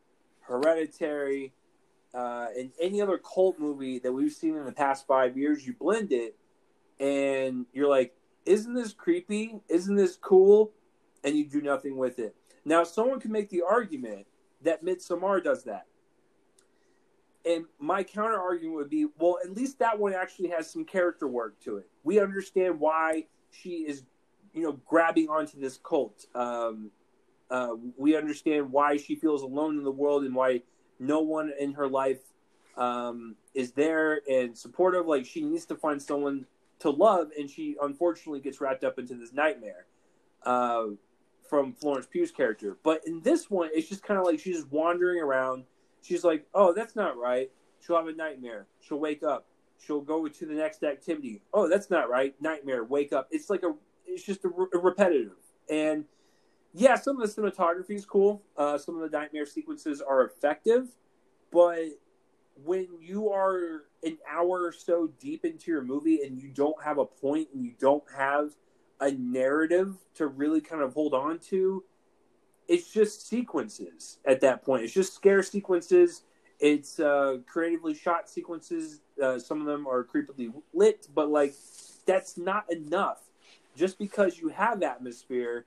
Hereditary, 0.41 1.53
uh, 2.13 2.47
in 2.55 2.71
any 2.79 3.01
other 3.01 3.17
cult 3.17 3.59
movie 3.59 3.99
that 3.99 4.11
we've 4.11 4.31
seen 4.31 4.55
in 4.55 4.65
the 4.65 4.71
past 4.71 5.05
five 5.05 5.37
years, 5.37 5.65
you 5.65 5.73
blend 5.73 6.11
it 6.11 6.35
and 6.99 7.65
you're 7.73 7.89
like, 7.89 8.13
isn't 8.45 8.73
this 8.73 8.93
creepy? 8.93 9.59
Isn't 9.69 9.95
this 9.95 10.15
cool? 10.15 10.71
And 11.23 11.35
you 11.35 11.45
do 11.45 11.61
nothing 11.61 11.97
with 11.97 12.19
it. 12.19 12.35
Now, 12.65 12.83
someone 12.83 13.19
can 13.19 13.31
make 13.31 13.49
the 13.49 13.61
argument 13.61 14.25
that 14.63 14.83
Midsommar 14.83 15.43
does 15.43 15.63
that. 15.65 15.85
And 17.45 17.65
my 17.79 18.03
counter 18.03 18.39
argument 18.39 18.75
would 18.75 18.89
be, 18.89 19.07
well, 19.17 19.37
at 19.43 19.55
least 19.55 19.79
that 19.79 19.97
one 19.97 20.13
actually 20.13 20.49
has 20.49 20.71
some 20.71 20.85
character 20.85 21.27
work 21.27 21.59
to 21.61 21.77
it. 21.77 21.89
We 22.03 22.19
understand 22.19 22.79
why 22.79 23.27
she 23.51 23.85
is, 23.87 24.03
you 24.53 24.63
know, 24.63 24.73
grabbing 24.85 25.29
onto 25.29 25.59
this 25.59 25.77
cult. 25.77 26.25
Um, 26.35 26.91
uh, 27.49 27.75
we 27.97 28.15
understand 28.15 28.71
why 28.71 28.97
she 28.97 29.15
feels 29.15 29.41
alone 29.41 29.77
in 29.77 29.83
the 29.83 29.91
world 29.91 30.23
and 30.23 30.35
why 30.35 30.61
no 30.99 31.21
one 31.21 31.51
in 31.59 31.73
her 31.73 31.87
life 31.87 32.19
um, 32.77 33.35
is 33.53 33.71
there 33.71 34.21
and 34.29 34.57
supportive. 34.57 35.05
Like 35.05 35.25
she 35.25 35.43
needs 35.43 35.65
to 35.67 35.75
find 35.75 36.01
someone 36.01 36.45
to 36.79 36.89
love, 36.89 37.29
and 37.37 37.49
she 37.49 37.75
unfortunately 37.81 38.39
gets 38.39 38.61
wrapped 38.61 38.83
up 38.83 38.99
into 38.99 39.15
this 39.15 39.33
nightmare 39.33 39.85
uh, 40.43 40.85
from 41.49 41.73
Florence 41.73 42.07
Pugh's 42.07 42.31
character. 42.31 42.77
But 42.83 43.01
in 43.05 43.21
this 43.21 43.49
one, 43.49 43.69
it's 43.73 43.89
just 43.89 44.03
kind 44.03 44.19
of 44.19 44.25
like 44.25 44.39
she's 44.39 44.57
just 44.57 44.71
wandering 44.71 45.21
around. 45.21 45.65
She's 46.01 46.23
like, 46.23 46.45
"Oh, 46.53 46.73
that's 46.73 46.95
not 46.95 47.17
right." 47.17 47.51
She'll 47.81 47.97
have 47.97 48.07
a 48.07 48.13
nightmare. 48.13 48.67
She'll 48.81 48.99
wake 48.99 49.23
up. 49.23 49.45
she'll 49.77 50.01
go 50.01 50.27
to 50.27 50.45
the 50.45 50.53
next 50.53 50.83
activity. 50.83 51.41
Oh, 51.53 51.69
that's 51.69 51.89
not 51.89 52.09
right. 52.09 52.35
Nightmare. 52.41 52.83
Wake 52.83 53.13
up. 53.13 53.27
It's 53.31 53.49
like 53.49 53.63
a. 53.63 53.73
It's 54.05 54.23
just 54.23 54.43
a, 54.45 54.49
a 54.73 54.77
repetitive. 54.77 55.37
And 55.69 56.05
yeah, 56.73 56.95
some 56.95 57.19
of 57.19 57.35
the 57.35 57.41
cinematography 57.41 57.95
is 57.95 58.05
cool. 58.05 58.43
Uh, 58.57 58.77
some 58.77 58.95
of 58.95 59.09
the 59.09 59.17
nightmare 59.17 59.45
sequences 59.45 60.01
are 60.01 60.23
effective, 60.23 60.87
but 61.51 61.85
when 62.63 62.87
you 62.99 63.29
are 63.31 63.85
an 64.03 64.17
hour 64.29 64.65
or 64.65 64.71
so 64.71 65.09
deep 65.19 65.45
into 65.45 65.71
your 65.71 65.81
movie 65.81 66.21
and 66.23 66.37
you 66.37 66.49
don't 66.49 66.81
have 66.83 66.97
a 66.97 67.05
point 67.05 67.47
and 67.53 67.63
you 67.65 67.73
don't 67.79 68.03
have 68.15 68.51
a 68.99 69.11
narrative 69.11 69.95
to 70.15 70.27
really 70.27 70.61
kind 70.61 70.81
of 70.81 70.93
hold 70.93 71.13
on 71.13 71.39
to, 71.39 71.83
it's 72.67 72.91
just 72.91 73.27
sequences 73.27 74.19
at 74.25 74.41
that 74.41 74.63
point. 74.63 74.83
It's 74.83 74.93
just 74.93 75.15
scare 75.15 75.41
sequences. 75.41 76.23
It's 76.59 76.99
uh, 76.99 77.37
creatively 77.47 77.93
shot 77.93 78.29
sequences. 78.29 79.01
Uh, 79.21 79.39
some 79.39 79.61
of 79.61 79.65
them 79.65 79.87
are 79.87 80.03
creepily 80.03 80.53
lit, 80.73 81.07
but 81.15 81.29
like 81.29 81.55
that's 82.05 82.37
not 82.37 82.71
enough. 82.71 83.21
Just 83.75 83.97
because 83.97 84.37
you 84.37 84.49
have 84.49 84.83
atmosphere 84.83 85.65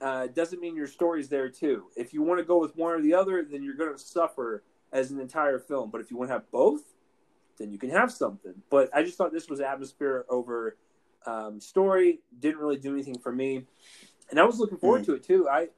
uh, 0.00 0.26
doesn't 0.28 0.60
mean 0.60 0.76
your 0.76 0.86
story's 0.86 1.28
there 1.28 1.48
too. 1.48 1.86
If 1.96 2.14
you 2.14 2.22
want 2.22 2.40
to 2.40 2.44
go 2.44 2.58
with 2.58 2.76
one 2.76 2.92
or 2.92 3.02
the 3.02 3.14
other, 3.14 3.44
then 3.48 3.62
you're 3.62 3.74
going 3.74 3.92
to 3.92 3.98
suffer 3.98 4.62
as 4.92 5.10
an 5.10 5.20
entire 5.20 5.58
film. 5.58 5.90
But 5.90 6.00
if 6.00 6.10
you 6.10 6.16
want 6.16 6.30
to 6.30 6.34
have 6.34 6.50
both, 6.50 6.82
then 7.58 7.70
you 7.70 7.78
can 7.78 7.90
have 7.90 8.10
something. 8.10 8.54
But 8.70 8.90
I 8.94 9.02
just 9.02 9.18
thought 9.18 9.32
this 9.32 9.48
was 9.48 9.60
atmosphere 9.60 10.24
over 10.28 10.76
um, 11.26 11.60
story. 11.60 12.20
Didn't 12.38 12.58
really 12.58 12.78
do 12.78 12.92
anything 12.92 13.18
for 13.18 13.32
me, 13.32 13.66
and 14.30 14.40
I 14.40 14.44
was 14.44 14.58
looking 14.58 14.78
forward 14.78 15.02
mm. 15.02 15.06
to 15.06 15.14
it 15.14 15.24
too. 15.24 15.48
I 15.48 15.68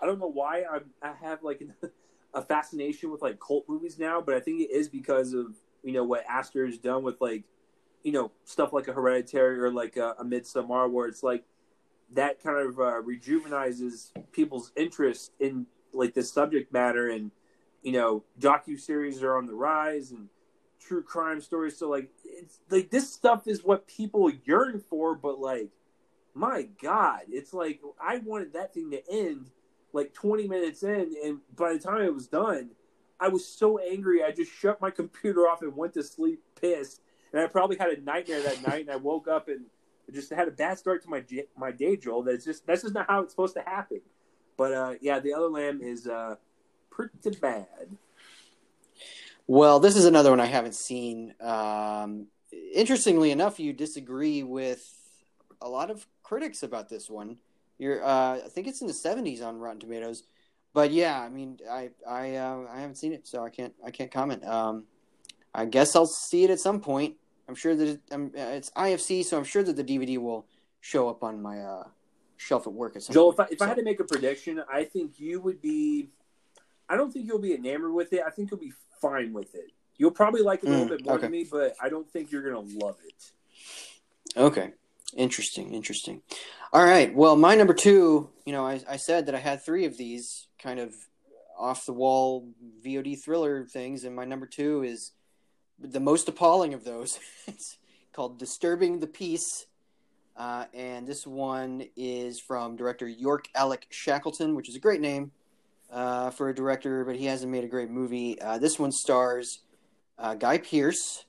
I 0.00 0.06
don't 0.06 0.18
know 0.18 0.30
why 0.30 0.62
I 0.70 0.80
I 1.02 1.14
have 1.22 1.42
like 1.42 1.62
a 2.34 2.42
fascination 2.42 3.10
with 3.10 3.22
like 3.22 3.40
cult 3.40 3.64
movies 3.68 3.98
now, 3.98 4.20
but 4.20 4.34
I 4.34 4.40
think 4.40 4.60
it 4.60 4.70
is 4.70 4.88
because 4.88 5.32
of 5.32 5.56
you 5.82 5.92
know 5.92 6.04
what 6.04 6.24
Aster 6.28 6.66
has 6.66 6.78
done 6.78 7.02
with 7.02 7.20
like 7.20 7.44
you 8.02 8.12
know 8.12 8.30
stuff 8.44 8.72
like 8.72 8.88
a 8.88 8.92
Hereditary 8.92 9.58
or 9.60 9.72
like 9.72 9.96
a, 9.96 10.14
a 10.18 10.24
Midsommar, 10.24 10.90
where 10.90 11.06
it's 11.06 11.22
like 11.22 11.44
that 12.14 12.42
kind 12.42 12.58
of 12.58 12.78
uh, 12.78 13.00
rejuvenizes 13.02 14.10
people's 14.32 14.72
interest 14.76 15.32
in 15.40 15.66
like 15.92 16.14
this 16.14 16.32
subject 16.32 16.72
matter 16.72 17.08
and 17.08 17.30
you 17.82 17.92
know 17.92 18.22
docu 18.38 18.78
series 18.78 19.22
are 19.22 19.36
on 19.36 19.46
the 19.46 19.54
rise 19.54 20.10
and 20.10 20.28
true 20.80 21.02
crime 21.02 21.40
stories. 21.40 21.76
So 21.76 21.88
like 21.88 22.10
it's 22.24 22.58
like 22.70 22.90
this 22.90 23.12
stuff 23.12 23.46
is 23.46 23.64
what 23.64 23.86
people 23.86 24.30
yearn 24.44 24.82
for 24.88 25.14
but 25.14 25.40
like 25.40 25.70
my 26.34 26.62
god 26.80 27.20
it's 27.28 27.52
like 27.52 27.80
i 28.00 28.18
wanted 28.18 28.52
that 28.52 28.72
thing 28.72 28.90
to 28.90 29.02
end 29.10 29.50
like 29.92 30.14
20 30.14 30.46
minutes 30.46 30.82
in 30.82 31.12
and 31.24 31.38
by 31.56 31.72
the 31.72 31.78
time 31.78 32.02
it 32.02 32.14
was 32.14 32.28
done 32.28 32.70
i 33.18 33.28
was 33.28 33.46
so 33.46 33.78
angry 33.78 34.22
i 34.22 34.30
just 34.30 34.52
shut 34.52 34.80
my 34.80 34.90
computer 35.00 35.40
off 35.40 35.62
and 35.62 35.76
went 35.76 35.92
to 35.94 36.02
sleep 36.02 36.40
pissed. 36.60 37.00
And 37.32 37.42
i 37.42 37.46
probably 37.46 37.76
had 37.76 37.90
a 37.90 38.00
nightmare 38.00 38.42
that 38.42 38.66
night 38.66 38.82
and 38.82 38.90
i 38.90 38.96
woke 38.96 39.28
up 39.28 39.48
and 39.48 39.66
just 40.12 40.30
had 40.32 40.48
a 40.48 40.50
bad 40.50 40.78
start 40.78 41.02
to 41.02 41.08
my 41.08 41.24
my 41.56 41.70
day, 41.70 41.96
Joel. 41.96 42.22
That's 42.22 42.44
just 42.44 42.66
that's 42.66 42.82
just 42.82 42.94
not 42.94 43.06
how 43.08 43.22
it's 43.22 43.32
supposed 43.32 43.54
to 43.54 43.62
happen. 43.62 44.00
But 44.56 44.72
uh, 44.72 44.94
yeah, 45.00 45.20
the 45.20 45.34
other 45.34 45.48
lamb 45.48 45.80
is 45.82 46.06
uh, 46.06 46.36
pretty 46.90 47.38
bad. 47.40 47.66
Well, 49.46 49.80
this 49.80 49.96
is 49.96 50.04
another 50.04 50.30
one 50.30 50.40
I 50.40 50.46
haven't 50.46 50.74
seen. 50.74 51.34
Um, 51.40 52.26
interestingly 52.74 53.30
enough, 53.30 53.58
you 53.58 53.72
disagree 53.72 54.42
with 54.42 54.84
a 55.60 55.68
lot 55.68 55.90
of 55.90 56.06
critics 56.22 56.62
about 56.62 56.88
this 56.88 57.10
one. 57.10 57.38
You're, 57.78 58.04
uh, 58.04 58.36
I 58.44 58.48
think 58.48 58.66
it's 58.66 58.80
in 58.80 58.86
the 58.86 58.92
'70s 58.92 59.42
on 59.42 59.58
Rotten 59.58 59.80
Tomatoes, 59.80 60.24
but 60.72 60.92
yeah, 60.92 61.20
I 61.20 61.28
mean, 61.28 61.58
I 61.68 61.90
I 62.08 62.36
uh, 62.36 62.66
I 62.70 62.80
haven't 62.80 62.96
seen 62.96 63.12
it, 63.12 63.26
so 63.26 63.44
I 63.44 63.50
can't 63.50 63.74
I 63.84 63.90
can't 63.90 64.10
comment. 64.10 64.44
Um, 64.44 64.84
I 65.54 65.64
guess 65.64 65.96
I'll 65.96 66.06
see 66.06 66.44
it 66.44 66.50
at 66.50 66.60
some 66.60 66.80
point. 66.80 67.16
I'm 67.50 67.56
sure 67.56 67.74
that 67.74 68.00
um, 68.12 68.30
it's 68.32 68.70
IFC, 68.70 69.24
so 69.24 69.36
I'm 69.36 69.42
sure 69.42 69.64
that 69.64 69.74
the 69.74 69.82
DVD 69.82 70.18
will 70.18 70.46
show 70.80 71.08
up 71.08 71.24
on 71.24 71.42
my 71.42 71.58
uh, 71.58 71.84
shelf 72.36 72.68
at 72.68 72.72
work 72.72 72.94
at 72.94 73.02
some 73.02 73.12
Joel, 73.12 73.32
point. 73.32 73.50
if, 73.50 73.50
I, 73.50 73.52
if 73.54 73.58
so. 73.58 73.64
I 73.64 73.68
had 73.68 73.76
to 73.78 73.82
make 73.82 73.98
a 73.98 74.04
prediction, 74.04 74.62
I 74.72 74.84
think 74.84 75.18
you 75.18 75.40
would 75.40 75.60
be. 75.60 76.10
I 76.88 76.96
don't 76.96 77.12
think 77.12 77.26
you'll 77.26 77.40
be 77.40 77.52
enamored 77.52 77.92
with 77.92 78.12
it. 78.12 78.22
I 78.24 78.30
think 78.30 78.52
you'll 78.52 78.60
be 78.60 78.72
fine 79.02 79.32
with 79.32 79.56
it. 79.56 79.72
You'll 79.96 80.12
probably 80.12 80.42
like 80.42 80.62
it 80.62 80.68
a 80.68 80.70
little 80.70 80.86
mm, 80.86 80.90
bit 80.90 81.04
more 81.04 81.14
okay. 81.14 81.22
than 81.22 81.32
me, 81.32 81.46
but 81.50 81.74
I 81.82 81.88
don't 81.88 82.08
think 82.08 82.30
you're 82.30 82.48
gonna 82.48 82.60
love 82.60 82.98
it. 83.04 84.36
Okay, 84.36 84.70
interesting, 85.16 85.74
interesting. 85.74 86.22
All 86.72 86.84
right, 86.84 87.12
well, 87.12 87.34
my 87.34 87.56
number 87.56 87.74
two. 87.74 88.30
You 88.46 88.52
know, 88.52 88.64
I, 88.64 88.80
I 88.88 88.96
said 88.96 89.26
that 89.26 89.34
I 89.34 89.38
had 89.38 89.64
three 89.64 89.86
of 89.86 89.96
these 89.96 90.46
kind 90.56 90.78
of 90.78 90.94
off 91.58 91.84
the 91.84 91.92
wall 91.92 92.48
VOD 92.84 93.20
thriller 93.20 93.66
things, 93.66 94.04
and 94.04 94.14
my 94.14 94.24
number 94.24 94.46
two 94.46 94.84
is 94.84 95.10
the 95.80 96.00
most 96.00 96.28
appalling 96.28 96.74
of 96.74 96.84
those. 96.84 97.18
it's 97.46 97.78
called 98.12 98.38
Disturbing 98.38 99.00
the 99.00 99.06
Peace. 99.06 99.66
Uh, 100.36 100.64
and 100.72 101.06
this 101.06 101.26
one 101.26 101.84
is 101.96 102.40
from 102.40 102.76
director 102.76 103.06
York 103.06 103.48
Alec 103.54 103.86
Shackleton, 103.90 104.54
which 104.54 104.68
is 104.68 104.76
a 104.76 104.80
great 104.80 105.00
name 105.00 105.32
uh, 105.90 106.30
for 106.30 106.48
a 106.48 106.54
director, 106.54 107.04
but 107.04 107.16
he 107.16 107.26
hasn't 107.26 107.50
made 107.50 107.64
a 107.64 107.68
great 107.68 107.90
movie. 107.90 108.40
Uh, 108.40 108.58
this 108.58 108.78
one 108.78 108.92
stars 108.92 109.60
uh, 110.18 110.34
Guy 110.34 110.58
Pearce 110.58 111.24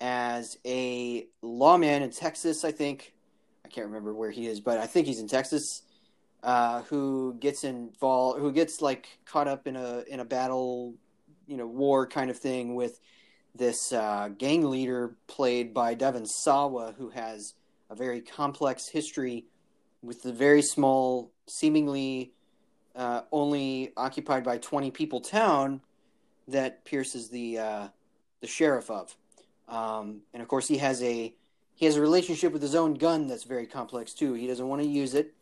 as 0.00 0.58
a 0.66 1.26
lawman 1.42 2.02
in 2.02 2.10
Texas, 2.10 2.64
I 2.64 2.72
think. 2.72 3.14
I 3.64 3.68
can't 3.68 3.86
remember 3.86 4.12
where 4.12 4.30
he 4.30 4.46
is, 4.46 4.60
but 4.60 4.78
I 4.78 4.86
think 4.86 5.06
he's 5.06 5.20
in 5.20 5.28
Texas. 5.28 5.82
Uh, 6.42 6.82
who 6.82 7.34
gets 7.38 7.62
involved? 7.62 8.40
Who 8.40 8.52
gets 8.52 8.80
like 8.80 9.06
caught 9.24 9.46
up 9.46 9.68
in 9.68 9.76
a 9.76 10.02
in 10.08 10.18
a 10.18 10.24
battle, 10.24 10.94
you 11.46 11.56
know, 11.56 11.68
war 11.68 12.04
kind 12.06 12.30
of 12.30 12.38
thing 12.38 12.74
with 12.74 12.98
this 13.54 13.92
uh, 13.92 14.30
gang 14.38 14.68
leader 14.70 15.14
played 15.26 15.74
by 15.74 15.94
Devon 15.94 16.26
Sawa, 16.26 16.94
who 16.96 17.10
has 17.10 17.54
a 17.90 17.94
very 17.94 18.20
complex 18.20 18.88
history 18.88 19.44
with 20.02 20.22
the 20.22 20.32
very 20.32 20.62
small, 20.62 21.30
seemingly 21.46 22.32
uh, 22.96 23.22
only 23.30 23.92
occupied 23.96 24.44
by 24.44 24.58
20 24.58 24.90
people 24.90 25.20
town 25.20 25.80
that 26.48 26.84
Pearce 26.84 27.14
is 27.14 27.28
the 27.28 27.58
uh, 27.58 27.88
the 28.40 28.46
sheriff 28.46 28.90
of. 28.90 29.14
Um, 29.68 30.22
and 30.32 30.42
of 30.42 30.48
course, 30.48 30.66
he 30.66 30.78
has 30.78 31.02
a 31.02 31.32
he 31.74 31.86
has 31.86 31.96
a 31.96 32.00
relationship 32.00 32.52
with 32.52 32.62
his 32.62 32.74
own 32.74 32.94
gun 32.94 33.28
that's 33.28 33.44
very 33.44 33.66
complex 33.66 34.12
too. 34.12 34.34
He 34.34 34.46
doesn't 34.46 34.66
want 34.66 34.82
to 34.82 34.88
use 34.88 35.14
it. 35.14 35.34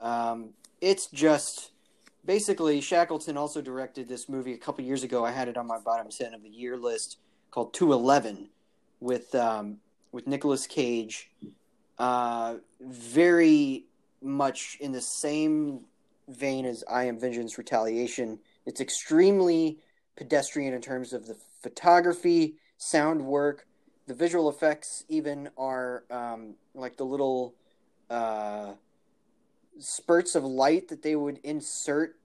Um, 0.00 0.50
it's 0.80 1.08
just 1.08 1.72
basically 2.24 2.80
Shackleton 2.80 3.36
also 3.36 3.60
directed 3.60 4.08
this 4.08 4.28
movie 4.28 4.54
a 4.54 4.58
couple 4.58 4.84
years 4.84 5.02
ago. 5.02 5.24
I 5.24 5.30
had 5.30 5.48
it 5.48 5.56
on 5.56 5.66
my 5.66 5.78
bottom 5.78 6.08
ten 6.10 6.32
of 6.32 6.42
the 6.42 6.48
year 6.48 6.76
list 6.76 7.18
called 7.50 7.74
211 7.74 8.48
with 9.00 9.34
um, 9.34 9.78
with 10.12 10.26
Nicolas 10.26 10.66
Cage. 10.66 11.30
Uh, 11.98 12.56
very 12.80 13.84
much 14.22 14.78
in 14.80 14.92
the 14.92 15.00
same 15.00 15.80
vein 16.28 16.64
as 16.64 16.84
I 16.90 17.04
Am 17.04 17.18
Vengeance 17.18 17.58
Retaliation. 17.58 18.38
It's 18.66 18.80
extremely 18.80 19.78
pedestrian 20.16 20.74
in 20.74 20.80
terms 20.80 21.12
of 21.12 21.26
the 21.26 21.36
photography, 21.62 22.56
sound 22.78 23.24
work, 23.24 23.66
the 24.06 24.14
visual 24.14 24.48
effects. 24.48 25.04
Even 25.08 25.50
are 25.58 26.04
um, 26.10 26.54
like 26.74 26.96
the 26.96 27.04
little 27.04 27.54
uh, 28.08 28.72
spurts 29.78 30.34
of 30.34 30.44
light 30.44 30.88
that 30.88 31.02
they 31.02 31.16
would 31.16 31.38
insert 31.42 32.16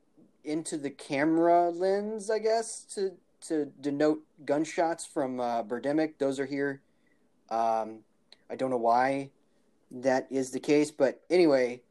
into 0.43 0.77
the 0.77 0.89
camera 0.89 1.69
lens, 1.69 2.29
I 2.29 2.39
guess, 2.39 2.83
to 2.95 3.11
to 3.47 3.65
denote 3.81 4.21
gunshots 4.45 5.05
from 5.05 5.39
uh, 5.39 5.63
Birdemic. 5.63 6.17
Those 6.17 6.39
are 6.39 6.45
here. 6.45 6.81
Um, 7.49 7.99
I 8.49 8.55
don't 8.55 8.69
know 8.69 8.77
why 8.77 9.29
that 9.91 10.27
is 10.29 10.51
the 10.51 10.59
case, 10.59 10.91
but 10.91 11.21
anyway, 11.29 11.81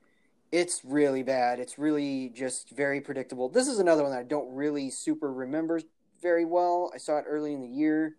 it's 0.53 0.85
really 0.85 1.23
bad. 1.23 1.59
It's 1.59 1.79
really 1.79 2.31
just 2.35 2.71
very 2.71 3.01
predictable. 3.01 3.49
This 3.49 3.69
is 3.69 3.79
another 3.79 4.03
one 4.03 4.13
that 4.13 4.21
I 4.21 4.25
don't 4.25 4.55
really 4.55 4.91
super 4.91 5.33
remember 5.33 5.81
very 6.23 6.45
well. 6.45 6.93
I 6.95 6.99
saw 6.99 7.19
it 7.19 7.25
early 7.29 7.53
in 7.53 7.61
the 7.61 7.69
year, 7.69 8.17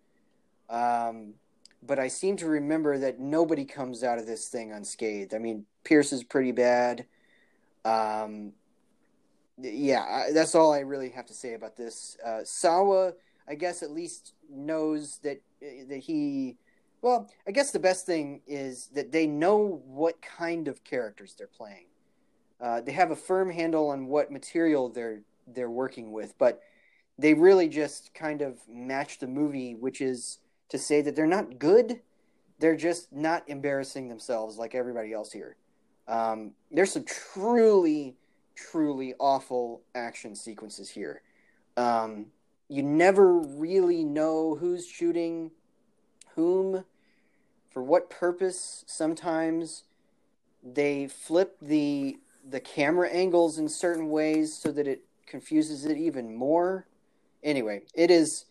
um, 0.68 1.34
but 1.82 1.98
I 1.98 2.08
seem 2.08 2.36
to 2.38 2.46
remember 2.46 2.98
that 2.98 3.20
nobody 3.20 3.64
comes 3.64 4.02
out 4.02 4.18
of 4.18 4.26
this 4.26 4.48
thing 4.48 4.72
unscathed. 4.72 5.34
I 5.34 5.38
mean, 5.38 5.66
Pearce 5.84 6.12
is 6.12 6.24
pretty 6.24 6.52
bad. 6.52 7.06
Um, 7.84 8.52
yeah, 9.58 10.26
that's 10.32 10.54
all 10.54 10.72
I 10.72 10.80
really 10.80 11.10
have 11.10 11.26
to 11.26 11.34
say 11.34 11.54
about 11.54 11.76
this. 11.76 12.16
Uh, 12.24 12.40
Sawa 12.44 13.12
I 13.48 13.54
guess 13.54 13.82
at 13.82 13.90
least 13.90 14.34
knows 14.50 15.18
that 15.22 15.40
that 15.60 15.98
he 15.98 16.56
well, 17.02 17.30
I 17.46 17.52
guess 17.52 17.70
the 17.70 17.78
best 17.78 18.06
thing 18.06 18.40
is 18.46 18.88
that 18.94 19.12
they 19.12 19.26
know 19.26 19.82
what 19.86 20.20
kind 20.22 20.66
of 20.66 20.82
characters 20.82 21.34
they're 21.36 21.46
playing. 21.46 21.86
Uh, 22.60 22.80
they 22.80 22.92
have 22.92 23.10
a 23.10 23.16
firm 23.16 23.50
handle 23.50 23.90
on 23.90 24.06
what 24.06 24.32
material 24.32 24.88
they're 24.88 25.20
they're 25.46 25.70
working 25.70 26.10
with, 26.10 26.36
but 26.38 26.62
they 27.18 27.34
really 27.34 27.68
just 27.68 28.12
kind 28.14 28.42
of 28.42 28.58
match 28.68 29.18
the 29.18 29.26
movie, 29.26 29.74
which 29.74 30.00
is 30.00 30.38
to 30.68 30.78
say 30.78 31.00
that 31.02 31.14
they're 31.16 31.26
not 31.26 31.58
good. 31.58 32.00
They're 32.58 32.76
just 32.76 33.12
not 33.12 33.48
embarrassing 33.48 34.08
themselves 34.08 34.56
like 34.56 34.74
everybody 34.74 35.12
else 35.12 35.32
here. 35.32 35.56
Um, 36.08 36.52
there's 36.70 36.92
some 36.92 37.04
truly, 37.04 38.16
truly 38.54 39.14
awful 39.18 39.82
action 39.94 40.34
sequences 40.34 40.88
here. 40.88 41.22
Um, 41.76 42.26
you 42.68 42.82
never 42.82 43.34
really 43.38 44.04
know 44.04 44.56
who's 44.56 44.86
shooting 44.86 45.52
whom. 46.36 46.84
for 47.70 47.82
what 47.82 48.10
purpose 48.10 48.84
sometimes 48.88 49.84
they 50.62 51.08
flip 51.08 51.56
the 51.62 52.18
the 52.48 52.60
camera 52.60 53.08
angles 53.10 53.58
in 53.58 53.68
certain 53.68 54.10
ways 54.10 54.56
so 54.56 54.72
that 54.72 54.88
it 54.88 55.04
confuses 55.26 55.84
it 55.86 55.98
even 55.98 56.34
more. 56.36 56.86
Anyway, 57.44 57.82
it 57.94 58.10
is 58.10 58.46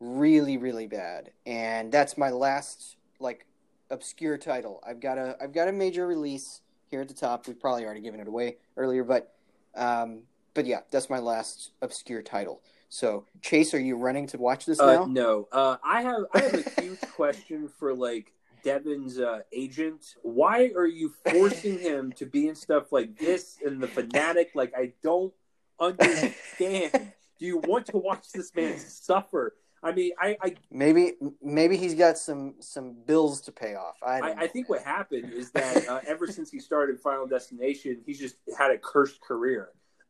really 0.00 0.56
really 0.58 0.86
bad 0.88 1.32
and 1.46 1.92
that's 1.92 2.18
my 2.18 2.30
last 2.30 2.96
like 3.20 3.46
obscure 3.90 4.38
title. 4.38 4.82
I've 4.86 5.00
got 5.00 5.18
a 5.18 5.36
I've 5.42 5.52
got 5.52 5.68
a 5.68 5.72
major 5.72 6.06
release 6.06 6.62
here 6.90 7.02
at 7.02 7.08
the 7.08 7.14
top. 7.14 7.46
We've 7.48 7.60
probably 7.60 7.84
already 7.84 8.02
given 8.02 8.20
it 8.20 8.28
away 8.28 8.58
earlier, 8.76 9.04
but 9.04 9.34
um, 9.76 10.22
but 10.54 10.66
yeah, 10.66 10.80
that's 10.90 11.10
my 11.10 11.18
last 11.20 11.72
obscure 11.82 12.22
title. 12.22 12.62
So 12.88 13.26
Chase, 13.42 13.74
are 13.74 13.80
you 13.80 13.96
running 13.96 14.26
to 14.28 14.38
watch 14.38 14.66
this 14.66 14.80
Uh, 14.80 14.86
now? 14.94 15.04
no, 15.04 15.48
uh, 15.52 15.76
I 15.84 16.02
have 16.02 16.22
I 16.34 16.40
have 16.40 16.54
a 16.54 16.80
huge 16.80 17.00
question 17.14 17.68
for 17.68 17.94
like 17.94 18.32
Devon's 18.64 19.18
uh, 19.18 19.40
agent. 19.52 20.14
Why 20.22 20.70
are 20.74 20.86
you 20.86 21.12
forcing 21.30 21.78
him 21.88 22.12
to 22.12 22.26
be 22.26 22.48
in 22.48 22.54
stuff 22.54 22.90
like 22.90 23.16
this 23.18 23.58
and 23.64 23.80
the 23.82 23.88
fanatic? 23.88 24.50
Like 24.54 24.72
I 24.76 24.92
don't 25.02 25.32
understand. 25.78 27.12
Do 27.38 27.46
you 27.46 27.58
want 27.58 27.86
to 27.86 27.98
watch 27.98 28.32
this 28.32 28.52
man 28.54 28.78
suffer? 28.78 29.54
I 29.82 29.92
mean, 29.92 30.10
I 30.20 30.36
I, 30.42 30.54
Maybe 30.72 31.12
maybe 31.40 31.76
he's 31.76 31.94
got 31.94 32.18
some 32.18 32.54
some 32.58 32.96
bills 33.06 33.40
to 33.42 33.52
pay 33.52 33.74
off. 33.76 33.96
I 34.02 34.18
I, 34.20 34.30
I 34.40 34.46
think 34.48 34.68
what 34.68 34.82
happened 34.82 35.32
is 35.32 35.52
that 35.52 35.86
uh, 35.88 36.00
ever 36.06 36.26
since 36.26 36.50
he 36.50 36.58
started 36.58 36.98
Final 36.98 37.26
Destination, 37.28 38.00
he's 38.04 38.18
just 38.18 38.36
had 38.56 38.70
a 38.72 38.78
cursed 38.78 39.20
career. 39.20 39.68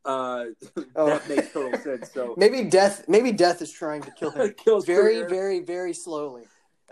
Uh, 0.09 0.47
Oh. 0.97 1.07
that 1.07 1.29
makes 1.29 1.53
total 1.53 1.79
sense. 1.81 2.11
So 2.13 2.35
maybe 2.39 2.65
death 2.65 3.05
maybe 3.09 3.31
death 3.31 3.61
is 3.63 3.71
trying 3.71 4.03
to 4.03 4.11
kill 4.13 4.31
him 4.33 4.55
very 4.67 5.17
career. 5.17 5.29
very 5.29 5.61
very 5.61 5.93
slowly. 5.93 6.45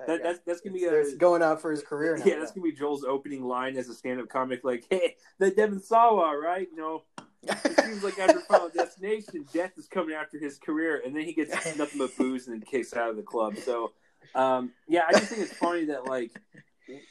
That, 0.07 0.23
that's 0.23 0.41
that's 0.47 0.61
gonna 0.61 0.75
be 0.75 0.85
a 0.85 1.17
going 1.17 1.43
out 1.43 1.63
for 1.63 1.71
his 1.71 1.83
career 1.83 2.19
now. 2.19 2.25
Yeah, 2.27 2.39
that's 2.39 2.53
gonna 2.53 2.65
be 2.67 2.73
Joel's 2.73 3.05
opening 3.05 3.43
line 3.45 3.77
as 3.79 3.89
a 3.89 3.95
stand-up 3.95 4.29
comic. 4.29 4.63
Like, 4.63 4.85
hey, 4.91 5.17
the 5.39 5.51
Devon 5.51 5.81
Sawa, 5.81 6.37
right? 6.39 6.69
You 6.71 6.77
know, 6.77 7.03
it 7.43 7.81
seems 7.81 8.05
like 8.05 8.19
after 8.19 8.41
Final 8.41 8.69
Destination, 8.69 9.47
death 9.55 9.73
is 9.79 9.87
coming 9.87 10.15
after 10.15 10.39
his 10.39 10.59
career, 10.59 11.01
and 11.05 11.17
then 11.17 11.23
he 11.23 11.33
gets 11.33 11.55
nothing 11.79 11.99
but 11.99 12.15
booze 12.19 12.47
and 12.47 12.55
then 12.61 12.67
kicks 12.69 12.93
out 12.93 13.09
of 13.09 13.17
the 13.17 13.23
club. 13.23 13.57
So, 13.57 13.93
um, 14.35 14.73
yeah, 14.87 15.05
I 15.09 15.13
just 15.13 15.29
think 15.31 15.41
it's 15.41 15.55
funny 15.55 15.87
that 15.87 16.05
like, 16.05 16.39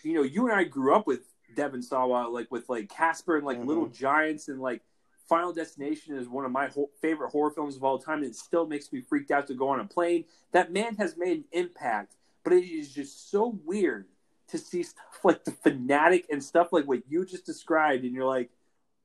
you 0.03 0.13
know, 0.13 0.21
you 0.21 0.45
and 0.47 0.55
I 0.55 0.63
grew 0.65 0.93
up 0.93 1.07
with 1.07 1.21
Devon 1.55 1.81
Sawa, 1.81 2.27
like 2.29 2.51
with 2.51 2.69
like 2.69 2.89
Casper 2.89 3.35
and 3.37 3.45
like 3.47 3.59
Mhm. 3.61 3.65
Little 3.65 3.87
Giants, 3.87 4.47
and 4.47 4.61
like 4.61 4.83
Final 5.27 5.53
Destination 5.53 6.15
is 6.15 6.27
one 6.27 6.45
of 6.45 6.51
my 6.51 6.67
ho- 6.67 6.89
favorite 7.01 7.31
horror 7.31 7.51
films 7.51 7.75
of 7.75 7.83
all 7.83 7.97
time. 7.97 8.19
And 8.19 8.27
it 8.27 8.35
still 8.35 8.67
makes 8.67 8.91
me 8.91 9.01
freaked 9.01 9.31
out 9.31 9.47
to 9.47 9.53
go 9.53 9.69
on 9.69 9.79
a 9.79 9.85
plane. 9.85 10.25
That 10.51 10.71
man 10.71 10.95
has 10.95 11.17
made 11.17 11.37
an 11.37 11.45
impact, 11.51 12.15
but 12.43 12.53
it 12.53 12.65
is 12.65 12.93
just 12.93 13.31
so 13.31 13.59
weird 13.65 14.05
to 14.49 14.57
see 14.57 14.83
stuff 14.83 15.03
like 15.23 15.43
the 15.43 15.51
fanatic 15.51 16.25
and 16.31 16.43
stuff 16.43 16.69
like 16.71 16.85
what 16.85 17.01
you 17.07 17.25
just 17.25 17.45
described, 17.45 18.03
and 18.03 18.13
you're 18.13 18.25
like, 18.25 18.49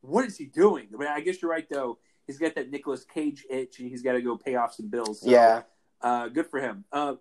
what 0.03 0.25
is 0.25 0.37
he 0.37 0.47
doing? 0.47 0.89
I 0.95 0.97
mean, 0.97 1.09
I 1.09 1.21
guess 1.21 1.41
you're 1.41 1.51
right 1.51 1.68
though. 1.68 1.99
He's 2.27 2.39
got 2.39 2.55
that 2.55 2.71
Nicolas 2.71 3.05
Cage 3.05 3.45
itch, 3.51 3.81
and 3.81 3.89
he's 3.89 4.03
got 4.03 4.12
to 4.12 4.23
go 4.23 4.37
pay 4.37 4.55
off 4.55 4.75
some 4.75 4.89
bills. 4.89 5.23
So, 5.23 5.31
yeah. 5.31 5.62
uh, 6.01 6.29
good 6.29 6.47
for 6.47 6.61
him. 6.61 6.85
Uh, 6.93 7.14